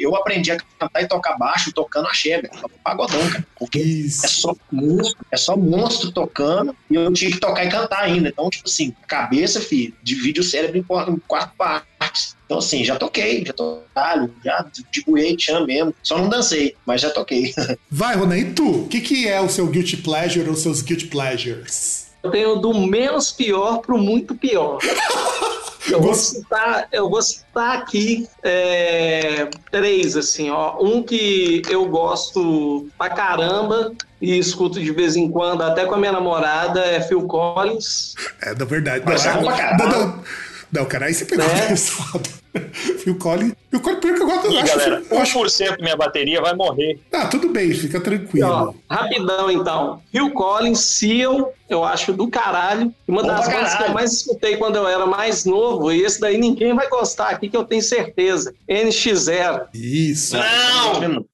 Eu 0.00 0.14
aprendi 0.14 0.50
a 0.50 0.58
cantar 0.78 1.02
e 1.02 1.08
tocar 1.08 1.38
baixo 1.38 1.72
tocando 1.72 2.06
axé, 2.06 2.40
velho. 2.40 2.50
Pagodão, 2.84 3.28
cara. 3.30 3.46
Porque 3.58 3.78
Isso. 3.78 4.26
é 4.26 4.28
só 4.28 4.54
monstro, 4.70 5.26
é 5.32 5.36
só 5.36 5.56
monstro 5.56 6.12
tocando 6.12 6.76
e 6.90 6.94
eu 6.94 7.12
tinha 7.12 7.30
que 7.30 7.40
tocar 7.40 7.64
e 7.64 7.70
cantar 7.70 8.02
ainda. 8.02 8.28
Então, 8.28 8.50
tipo 8.50 8.68
assim, 8.68 8.94
cabeça, 9.08 9.60
filho, 9.60 9.94
divide 10.02 10.40
o 10.40 10.44
cérebro 10.44 10.78
em 10.78 10.82
quatro 10.82 11.56
partes. 11.56 12.36
Então, 12.44 12.58
assim, 12.58 12.84
já 12.84 12.96
toquei, 12.96 13.44
já 13.44 13.52
toquei, 13.52 14.30
já 14.44 14.66
dibuei 14.92 15.36
tchan 15.36 15.66
mesmo. 15.66 15.94
Só 16.02 16.18
não 16.18 16.28
dancei, 16.28 16.76
mas 16.84 17.00
já 17.00 17.10
toquei. 17.10 17.52
Vai, 17.90 18.16
Ronan, 18.16 18.38
e 18.38 18.52
tu? 18.52 18.82
O 18.82 18.88
que, 18.88 19.00
que 19.00 19.26
é 19.26 19.40
o 19.40 19.48
seu 19.48 19.66
guilty 19.66 19.96
pleasure 19.96 20.48
ou 20.48 20.54
seus 20.54 20.82
guilty 20.82 21.06
pleasures? 21.06 22.06
Eu 22.22 22.30
tenho 22.30 22.56
do 22.56 22.74
menos 22.74 23.32
pior 23.32 23.78
pro 23.78 23.98
muito 23.98 24.34
pior. 24.34 24.78
Eu 25.90 26.00
vou 26.00 26.14
citar, 26.14 26.88
eu 26.92 27.08
vou 27.08 27.22
citar 27.22 27.78
aqui 27.78 28.28
é, 28.42 29.48
três, 29.70 30.16
assim, 30.16 30.50
ó. 30.50 30.76
Um 30.80 31.02
que 31.02 31.62
eu 31.70 31.86
gosto 31.86 32.88
pra 32.98 33.10
caramba 33.10 33.92
e 34.20 34.38
escuto 34.38 34.80
de 34.80 34.90
vez 34.92 35.16
em 35.16 35.30
quando, 35.30 35.62
até 35.62 35.84
com 35.84 35.94
a 35.94 35.98
minha 35.98 36.12
namorada, 36.12 36.80
é 36.80 37.00
Phil 37.00 37.22
Collins. 37.26 38.14
É, 38.42 38.54
da 38.54 38.64
verdade. 38.64 39.04
Não, 39.04 39.52
é, 39.52 39.76
não, 39.76 39.88
não, 39.88 40.24
não, 40.72 40.84
cara, 40.84 41.06
aí 41.06 41.14
você 41.14 41.24
pegou 41.24 41.44
é. 41.46 41.68
pesado. 41.68 42.28
Phil 42.98 43.16
Collins. 43.16 43.54
Phil 43.70 43.80
Collins, 43.80 44.00
pior 44.00 44.14
que 44.14 44.22
eu 44.22 44.26
gosto. 44.26 44.50
Ih, 44.50 44.58
acho, 44.58 44.76
galera, 44.76 45.02
1% 45.02 45.44
acho... 45.44 45.82
minha 45.82 45.96
bateria 45.96 46.40
vai 46.40 46.54
morrer. 46.54 46.98
Ah, 47.12 47.26
tudo 47.26 47.48
bem, 47.48 47.72
fica 47.72 48.00
tranquilo. 48.00 48.48
Ó, 48.48 48.94
rapidão, 48.94 49.50
então. 49.50 50.02
Phil 50.10 50.30
Collins, 50.32 50.80
Seal, 50.80 51.52
eu 51.68 51.84
acho 51.84 52.12
do 52.12 52.28
caralho. 52.28 52.92
Uma 53.06 53.22
Opa, 53.22 53.32
das 53.32 53.48
bandas 53.48 53.74
que 53.74 53.82
eu 53.82 53.92
mais 53.92 54.12
escutei 54.12 54.56
quando 54.56 54.76
eu 54.76 54.86
era 54.88 55.06
mais 55.06 55.44
novo, 55.44 55.92
e 55.92 56.02
esse 56.02 56.20
daí 56.20 56.38
ninguém 56.38 56.74
vai 56.74 56.88
gostar 56.88 57.28
aqui, 57.30 57.48
que 57.48 57.56
eu 57.56 57.64
tenho 57.64 57.82
certeza. 57.82 58.54
NX0. 58.68 59.66
Isso. 59.74 60.36
Não! 60.36 61.24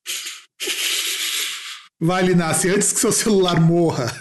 Vai, 2.00 2.24
Linassi, 2.24 2.68
antes 2.68 2.92
que 2.92 2.98
seu 2.98 3.12
celular 3.12 3.60
morra. 3.60 4.12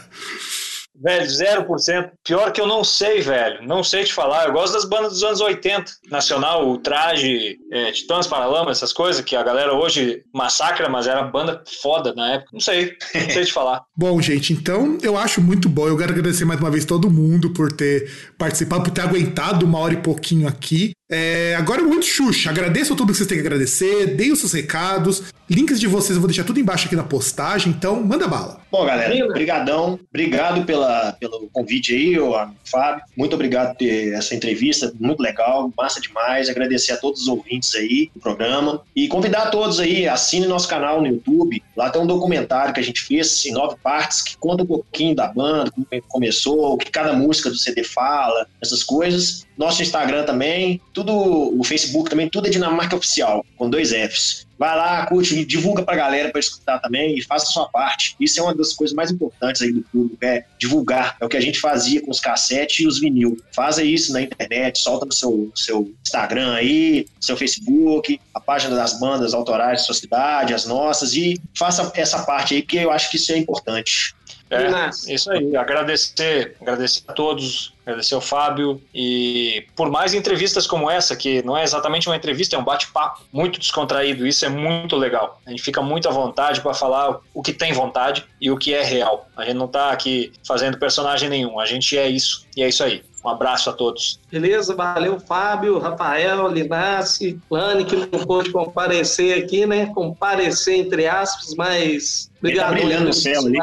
Velho, 1.02 1.26
0%. 1.26 2.12
Pior 2.24 2.52
que 2.52 2.62
eu 2.62 2.68
não 2.68 2.84
sei, 2.84 3.22
velho. 3.22 3.66
Não 3.66 3.84
sei 3.84 4.04
te 4.04 4.14
falar. 4.14 4.46
Eu 4.46 4.54
gosto 4.54 4.74
das 4.74 4.86
bandas 4.86 5.14
dos 5.14 5.24
anos 5.24 5.42
80. 5.42 5.92
Nacional, 6.10 6.70
o 6.70 6.78
Traje, 6.78 7.58
é, 7.72 7.92
Titãs, 7.92 8.28
Paralama, 8.28 8.72
essas 8.72 8.94
coisas 8.94 9.24
que 9.24 9.36
a 9.36 9.44
galera 9.44 9.74
hoje 9.74 10.24
massacra, 10.34 10.88
mas 10.90 11.08
era 11.08 11.24
banda 11.24 11.64
foda 11.82 12.14
na 12.14 12.34
época. 12.34 12.52
Não 12.54 12.60
sei. 12.60 12.96
Não 13.16 13.30
sei 13.30 13.46
te 13.46 13.54
falar. 13.54 13.82
bom, 13.98 14.22
gente, 14.22 14.54
então 14.54 14.98
eu 15.02 15.18
acho 15.18 15.42
muito 15.42 15.68
bom. 15.68 15.88
Eu 15.88 15.98
quero 15.98 16.12
agradecer 16.12 16.46
mais 16.46 16.60
uma 16.60 16.72
vez 16.72 16.86
todo 16.86 17.10
mundo 17.10 17.52
por 17.52 17.72
ter 17.72 18.12
participado, 18.38 18.84
por 18.84 18.92
ter 18.92 19.02
aguentado 19.02 19.66
uma 19.66 19.80
hora 19.80 19.94
e 19.94 20.02
pouquinho 20.02 20.48
aqui. 20.48 20.92
É, 21.14 21.56
agora 21.58 21.82
é 21.82 21.84
muito 21.84 22.06
Xuxa. 22.06 22.50
Agradeço 22.50 22.96
tudo 22.96 23.12
que 23.12 23.18
vocês 23.18 23.28
têm 23.28 23.38
que 23.38 23.46
agradecer. 23.46 24.16
Deem 24.16 24.32
os 24.32 24.40
seus 24.40 24.54
recados. 24.54 25.24
Links 25.50 25.82
de 25.82 25.86
vocês 25.86 26.16
eu 26.16 26.22
vou 26.22 26.30
deixar 26.30 26.46
tudo 26.46 26.62
embaixo 26.62 26.86
aqui 26.86 26.96
na 26.96 27.04
postagem. 27.04 27.74
Então, 27.74 28.02
manda 28.02 28.26
bala. 28.30 28.62
Bom, 28.72 28.86
galera, 28.86 29.28
brigadão. 29.28 30.00
Obrigado 30.10 30.66
pela, 30.66 31.12
pelo 31.20 31.50
convite 31.52 31.94
aí, 31.94 32.18
o 32.18 32.34
Fábio. 32.64 33.04
Muito 33.18 33.34
obrigado 33.34 33.72
por 33.72 33.80
ter 33.80 34.14
essa 34.14 34.34
entrevista. 34.34 34.94
Muito 34.98 35.22
legal, 35.22 35.70
massa 35.78 36.00
demais. 36.00 36.48
Agradecer 36.48 36.94
a 36.94 36.98
todos 36.98 37.24
os 37.24 37.28
ouvintes 37.28 37.76
aí 37.76 38.10
do 38.16 38.22
programa. 38.22 38.82
E 38.96 39.10
convidar 39.10 39.48
todos 39.48 39.82
aí, 39.82 40.08
assine 40.08 40.48
nosso 40.48 40.70
canal 40.70 41.02
no 41.02 41.08
YouTube. 41.08 41.62
Lá 41.76 41.90
tem 41.90 42.02
um 42.02 42.08
documentário 42.08 42.74
que 42.74 42.80
a 42.80 42.84
gente 42.84 43.02
fez 43.02 43.46
em 43.46 43.52
nove 43.52 43.76
partes 43.84 44.22
que 44.22 44.38
conta 44.38 44.64
um 44.64 44.68
pouquinho 44.68 45.14
da 45.14 45.28
banda, 45.28 45.70
como 45.72 45.86
começou, 46.08 46.74
o 46.74 46.78
que 46.78 46.90
cada 46.90 47.12
música 47.12 47.50
do 47.50 47.58
CD 47.58 47.84
fala, 47.84 48.48
essas 48.62 48.82
coisas. 48.82 49.46
Nosso 49.58 49.84
Instagram 49.84 50.24
também, 50.24 50.82
o 51.10 51.64
Facebook 51.64 52.10
também, 52.10 52.30
tudo 52.30 52.48
é 52.48 52.50
Dinamarca 52.50 52.96
Oficial, 52.96 53.46
com 53.58 53.70
dois 53.70 53.92
Fs. 53.92 54.48
Vai 54.58 54.78
lá, 54.78 55.08
curte, 55.08 55.44
divulga 55.44 55.82
pra 55.82 55.96
galera 55.96 56.30
para 56.30 56.40
escutar 56.40 56.78
também 56.78 57.18
e 57.18 57.24
faça 57.24 57.48
a 57.48 57.50
sua 57.50 57.70
parte. 57.70 58.16
Isso 58.20 58.40
é 58.40 58.44
uma 58.44 58.54
das 58.54 58.74
coisas 58.74 58.96
mais 58.96 59.10
importantes 59.10 59.60
aí 59.64 59.72
do 59.72 59.82
público, 59.82 60.24
é 60.24 60.46
divulgar. 60.60 61.18
É 61.20 61.26
o 61.26 61.30
que 61.30 61.36
a 61.36 61.42
gente 61.42 61.60
fazia 61.60 62.00
com 62.00 62.12
os 62.12 62.20
cassetes 62.20 62.80
e 62.82 62.88
os 62.88 63.00
vinil. 63.00 63.42
Faça 63.52 63.84
isso 63.84 64.14
na 64.14 64.22
internet, 64.22 64.78
solta 64.78 65.08
no 65.08 65.12
seu, 65.12 65.52
seu 65.56 65.92
Instagram 66.06 66.54
aí, 66.54 67.08
seu 67.20 67.36
Facebook, 67.36 68.20
a 68.36 68.40
página 68.40 68.76
das 68.76 69.00
bandas 69.00 69.34
autorais 69.34 69.80
da 69.80 69.86
sua 69.86 69.96
cidade, 69.96 70.54
as 70.54 70.68
nossas, 70.68 71.16
e 71.16 71.42
faça 71.58 71.92
essa 71.96 72.20
parte 72.24 72.54
aí, 72.54 72.62
porque 72.62 72.78
eu 72.78 72.92
acho 72.92 73.10
que 73.10 73.16
isso 73.16 73.32
é 73.32 73.38
importante. 73.38 74.14
É, 74.52 75.14
isso 75.14 75.32
aí. 75.32 75.56
Agradecer, 75.56 76.58
agradecer 76.62 77.04
a 77.08 77.14
todos, 77.14 77.74
agradecer 77.86 78.16
ao 78.16 78.22
Fábio 78.22 78.82
e 78.94 79.66
por 79.76 79.90
mais 79.90 80.14
entrevistas 80.14 80.68
como 80.68 80.90
essa, 80.90 81.16
que 81.16 81.42
não 81.44 81.58
é 81.58 81.64
exatamente 81.64 82.10
uma 82.10 82.18
entrevista, 82.18 82.58
é 82.58 82.60
um 82.60 82.64
bate-papo 82.64 83.22
muito 83.32 83.60
descontraído. 83.60 84.28
Isso 84.28 84.46
é 84.46 84.50
muito 84.50 84.98
legal. 84.98 85.40
A 85.46 85.52
gente 85.52 85.64
fica 85.64 85.82
muito 85.82 86.10
à 86.10 86.12
vontade 86.12 86.60
para 86.60 86.74
falar 86.74 87.20
o 87.34 87.42
que 87.42 87.54
tem 87.54 87.72
vontade 87.72 88.26
e 88.42 88.52
o 88.52 88.58
que 88.58 88.74
é 88.74 88.84
real. 88.84 89.28
A 89.38 89.46
gente 89.46 89.56
não 89.56 89.68
está 89.68 89.92
aqui 89.92 90.34
fazendo 90.46 90.78
personagem 90.78 91.30
nenhum, 91.30 91.58
a 91.58 91.66
gente 91.66 91.98
é 91.98 92.10
isso 92.10 92.46
e 92.56 92.62
é 92.62 92.68
isso 92.68 92.84
aí. 92.84 93.04
Um 93.24 93.30
abraço 93.30 93.70
a 93.70 93.74
todos. 93.74 94.20
Beleza, 94.32 94.76
valeu, 94.76 95.20
Fábio, 95.20 95.78
Rafael, 95.78 96.48
Linassi, 96.48 97.40
Lani, 97.50 97.86
que 97.86 97.96
não 97.96 98.26
pôde 98.26 98.52
comparecer 98.52 99.44
aqui, 99.44 99.66
né? 99.66 99.86
Comparecer 99.94 100.80
entre 100.80 101.08
aspas, 101.08 101.54
mas 101.56 102.31
Obrigado 102.42 102.70
tá 102.70 102.74
brilhando 102.74 103.10
o 103.10 103.14
céu 103.14 103.42
ali. 103.42 103.60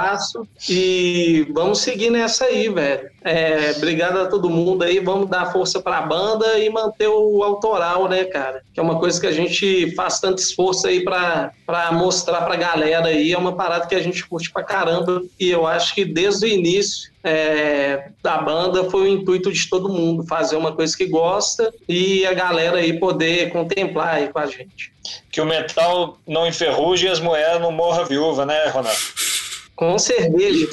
E 0.68 1.46
vamos 1.50 1.80
seguir 1.80 2.10
nessa 2.10 2.44
aí, 2.44 2.68
velho. 2.68 3.10
É, 3.24 3.74
obrigado 3.76 4.20
a 4.20 4.26
todo 4.26 4.48
mundo 4.48 4.84
aí. 4.84 5.00
Vamos 5.00 5.28
dar 5.28 5.52
força 5.52 5.82
pra 5.82 6.00
banda 6.00 6.59
e 6.59 6.70
manter 6.70 7.09
o 7.09 7.42
autoral, 7.42 8.09
né, 8.09 8.24
cara? 8.24 8.62
Que 8.72 8.78
é 8.78 8.82
uma 8.82 8.98
coisa 8.98 9.20
que 9.20 9.26
a 9.26 9.32
gente 9.32 9.92
faz 9.96 10.20
tanto 10.20 10.38
esforço 10.38 10.86
aí 10.86 11.02
pra, 11.02 11.50
pra 11.66 11.90
mostrar 11.90 12.42
pra 12.42 12.55
galera 12.55 13.09
aí. 13.09 13.32
É 13.32 13.38
uma 13.38 13.56
parada 13.56 13.86
que 13.86 13.94
a 13.96 14.00
gente 14.00 14.24
curte 14.24 14.52
pra 14.52 14.62
caramba. 14.62 15.22
E 15.38 15.50
eu 15.50 15.66
acho 15.66 15.92
que 15.94 16.05
desde 16.05 16.46
o 16.46 16.48
início 16.48 17.10
é, 17.22 18.10
da 18.22 18.38
banda 18.38 18.84
foi 18.84 19.02
o 19.02 19.09
intuito 19.09 19.52
de 19.52 19.68
todo 19.68 19.88
mundo 19.88 20.24
fazer 20.26 20.56
uma 20.56 20.72
coisa 20.72 20.96
que 20.96 21.06
gosta 21.06 21.72
e 21.88 22.24
a 22.24 22.32
galera 22.32 22.78
aí 22.78 22.98
poder 22.98 23.50
contemplar 23.50 24.14
aí 24.14 24.28
com 24.28 24.38
a 24.38 24.46
gente. 24.46 24.92
Que 25.30 25.40
o 25.40 25.46
metal 25.46 26.18
não 26.26 26.46
enferruje 26.46 27.06
e 27.06 27.09
as 27.09 27.20
moedas 27.20 27.60
não 27.60 27.72
morram 27.72 28.05
viúva, 28.05 28.46
né, 28.46 28.67
Ronaldo? 28.70 28.98
Com 29.78 29.96
cerveja. 29.96 30.68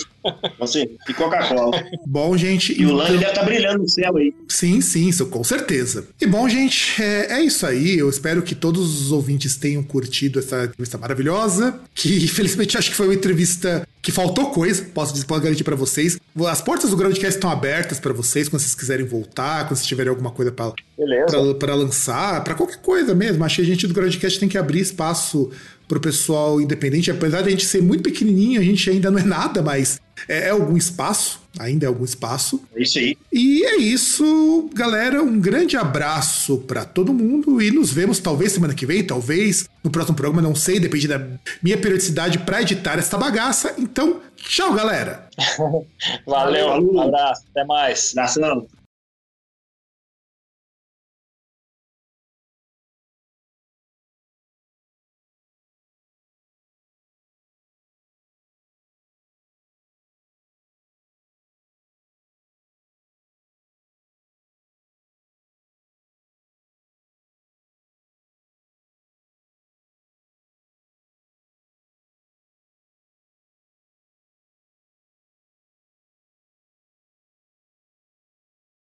Você, 0.57 0.89
e 1.07 1.13
Coca-Cola. 1.13 1.79
Bom, 2.07 2.35
gente. 2.35 2.73
E 2.81 2.87
o 2.87 2.93
Lani 2.93 3.19
deve 3.19 3.29
estar 3.29 3.41
tá 3.41 3.45
brilhando 3.45 3.83
no 3.83 3.87
céu 3.87 4.17
aí. 4.17 4.33
Sim, 4.49 4.81
sim, 4.81 5.09
isso 5.09 5.27
com 5.27 5.43
certeza. 5.43 6.07
E 6.19 6.25
bom, 6.25 6.49
gente, 6.49 6.99
é, 6.99 7.33
é, 7.33 7.43
isso 7.43 7.67
aí. 7.67 7.99
Eu 7.99 8.09
espero 8.09 8.41
que 8.41 8.55
todos 8.55 9.01
os 9.01 9.11
ouvintes 9.11 9.57
tenham 9.57 9.83
curtido 9.83 10.39
essa 10.39 10.63
entrevista 10.63 10.97
maravilhosa. 10.97 11.79
Que 11.93 12.15
infelizmente 12.25 12.79
acho 12.79 12.89
que 12.89 12.95
foi 12.95 13.05
uma 13.05 13.13
entrevista 13.13 13.87
que 14.01 14.11
faltou 14.11 14.51
coisa, 14.51 14.83
posso, 14.93 15.25
posso 15.25 15.41
garantir 15.41 15.63
para 15.63 15.75
vocês. 15.75 16.19
As 16.47 16.61
portas 16.61 16.89
do 16.89 16.97
Groundcast 16.97 17.37
estão 17.37 17.49
abertas 17.49 17.99
para 17.99 18.13
vocês 18.13 18.49
quando 18.49 18.61
vocês 18.61 18.75
quiserem 18.75 19.05
voltar, 19.05 19.67
quando 19.67 19.77
vocês 19.77 19.87
tiverem 19.87 20.09
alguma 20.09 20.31
coisa 20.31 20.51
para 20.51 21.75
lançar, 21.75 22.43
para 22.43 22.55
qualquer 22.55 22.77
coisa 22.77 23.15
mesmo. 23.15 23.43
Acho 23.43 23.57
que 23.57 23.61
a 23.61 23.65
gente 23.65 23.87
do 23.87 23.93
Groundcast 23.93 24.39
tem 24.39 24.49
que 24.49 24.57
abrir 24.57 24.79
espaço 24.79 25.51
pro 25.87 25.99
pessoal 25.99 26.59
independente. 26.59 27.11
Apesar 27.11 27.41
de 27.41 27.47
a 27.47 27.51
gente 27.51 27.65
ser 27.65 27.81
muito 27.81 28.03
pequenininho, 28.03 28.59
a 28.59 28.63
gente 28.63 28.89
ainda 28.89 29.11
não 29.11 29.19
é 29.19 29.23
nada, 29.23 29.61
mas 29.61 29.99
é, 30.27 30.47
é 30.47 30.49
algum 30.49 30.77
espaço, 30.77 31.41
ainda 31.57 31.85
é 31.85 31.87
algum 31.87 32.03
espaço. 32.03 32.61
É 32.75 32.81
isso 32.81 32.97
aí. 32.97 33.17
E 33.31 33.63
é 33.63 33.77
isso, 33.77 34.69
galera. 34.73 35.21
Um 35.21 35.39
grande 35.39 35.77
abraço 35.77 36.57
para 36.59 36.85
todo 36.85 37.13
mundo 37.13 37.61
e 37.61 37.71
nos 37.71 37.91
vemos 37.91 38.19
talvez 38.19 38.51
semana 38.51 38.73
que 38.73 38.85
vem, 38.85 39.03
talvez 39.03 39.69
no 39.83 39.89
próximo 39.89 40.15
programa, 40.15 40.41
não 40.41 40.55
sei, 40.55 40.79
depende 40.79 41.07
da 41.07 41.21
minha 41.61 41.77
periodicidade 41.77 42.39
para 42.39 42.61
editar 42.61 42.97
esta 42.97 43.17
bagaça. 43.17 43.75
Então, 43.77 44.21
tchau, 44.35 44.73
galera. 44.73 45.29
Valeu, 46.25 46.69
um 46.81 47.01
abraço, 47.01 47.43
até 47.51 47.63
mais. 47.65 48.11
Abração. 48.15 48.67